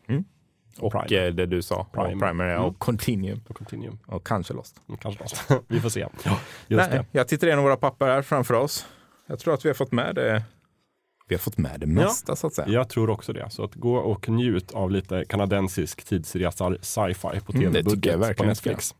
Och 0.79 0.93
Prime. 0.93 1.27
eh, 1.27 1.35
det 1.35 1.47
du 1.47 1.63
sa, 1.63 1.87
Prime. 1.93 2.27
Primer 2.27 2.45
ja, 2.45 2.53
Mm. 2.55 2.65
och 2.65 2.79
Continuum. 2.79 3.41
och 3.49 3.57
Continuum. 3.57 3.99
Och 4.07 4.27
kanske 4.27 4.55
Lost. 4.55 4.83
Mm, 4.89 4.99
Kanske 4.99 5.23
Lost. 5.23 5.51
vi 5.69 5.81
får 5.81 5.89
se. 5.89 6.01
Just 6.01 6.31
Nej, 6.69 6.89
det. 6.91 7.05
jag 7.13 7.29
tittar 7.29 7.47
igenom 7.47 7.65
våra 7.65 7.77
papper 7.77 8.07
här 8.07 8.23
framför 8.23 8.55
oss. 8.55 8.87
Jag 9.27 9.39
tror 9.39 9.55
att 9.55 9.65
vi 9.65 9.69
har 9.69 9.75
fått 9.75 9.93
med 9.93 10.15
det. 10.15 10.43
Vi 11.29 11.35
har 11.35 11.41
fått 11.41 11.59
med 11.59 11.81
det 11.81 11.87
mesta 11.87 12.37
så 12.37 12.47
att 12.47 12.55
säga. 12.55 12.69
Jag 12.69 12.89
tror 12.89 13.11
också 13.11 13.33
det. 13.33 13.51
Så 13.51 13.65
att 13.65 13.75
gå 13.75 13.95
och 13.97 14.29
njut 14.29 14.73
av 14.73 14.91
lite 14.91 15.25
kanadensisk 15.29 16.05
tidsresar 16.05 16.79
sci-fi 16.81 17.41
på 17.41 17.53
Mm, 17.53 17.73
tv-budget 17.73 18.15
på 18.21 18.27
jag 18.27 18.37
ska 18.37 18.45
Netflix. 18.47 18.95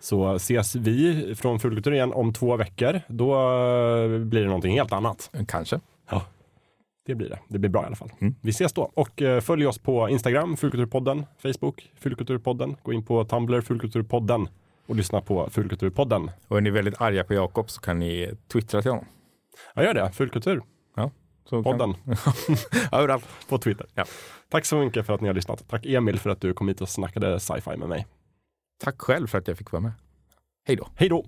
Så 0.00 0.34
ses 0.34 0.74
vi 0.76 1.34
från 1.34 1.60
Fulkultur 1.60 1.92
igen 1.94 2.12
om 2.12 2.32
två 2.32 2.56
veckor. 2.56 3.00
Då 3.08 3.32
eh, 3.34 4.18
blir 4.18 4.40
det 4.40 4.46
någonting 4.46 4.72
helt 4.74 4.92
annat. 4.92 5.30
Kanske. 5.48 5.80
Det 7.08 7.14
blir 7.14 7.28
det. 7.28 7.38
Det 7.48 7.58
blir 7.58 7.70
bra 7.70 7.82
i 7.82 7.86
alla 7.86 7.96
fall. 7.96 8.12
Mm. 8.20 8.34
Vi 8.42 8.50
ses 8.50 8.72
då. 8.72 8.90
Och 8.94 9.22
eh, 9.22 9.40
följ 9.40 9.66
oss 9.66 9.78
på 9.78 10.08
Instagram, 10.08 10.56
Fulkulturpodden, 10.56 11.26
Facebook, 11.38 11.90
Fulkulturpodden. 11.96 12.76
Gå 12.82 12.92
in 12.92 13.04
på 13.04 13.24
Tumblr, 13.24 13.60
Fulkulturpodden 13.60 14.48
och 14.86 14.96
lyssna 14.96 15.20
på 15.20 15.50
Fulkulturpodden. 15.50 16.30
Och 16.48 16.56
är 16.56 16.60
ni 16.60 16.70
väldigt 16.70 17.00
arga 17.00 17.24
på 17.24 17.34
Jakob 17.34 17.70
så 17.70 17.80
kan 17.80 17.98
ni 17.98 18.34
twittra 18.52 18.82
till 18.82 18.90
honom. 18.90 19.06
Ja, 19.74 19.82
gör 19.82 19.94
det. 19.94 20.12
Fulkultur, 20.12 20.62
Ja, 20.96 21.10
så 21.44 21.62
podden. 21.62 21.94
Överallt. 22.92 23.24
på 23.48 23.58
Twitter. 23.58 23.86
Ja. 23.94 24.04
Tack 24.48 24.64
så 24.64 24.78
mycket 24.78 25.06
för 25.06 25.12
att 25.12 25.20
ni 25.20 25.26
har 25.28 25.34
lyssnat. 25.34 25.68
Tack 25.68 25.86
Emil 25.86 26.18
för 26.18 26.30
att 26.30 26.40
du 26.40 26.52
kom 26.54 26.68
hit 26.68 26.80
och 26.80 26.88
snackade 26.88 27.40
sci-fi 27.40 27.76
med 27.76 27.88
mig. 27.88 28.06
Tack 28.84 29.00
själv 29.00 29.26
för 29.26 29.38
att 29.38 29.48
jag 29.48 29.58
fick 29.58 29.72
vara 29.72 29.82
med. 29.82 29.92
Hej 30.66 30.76
då. 30.76 30.88
Hej 30.96 31.08
då! 31.08 31.24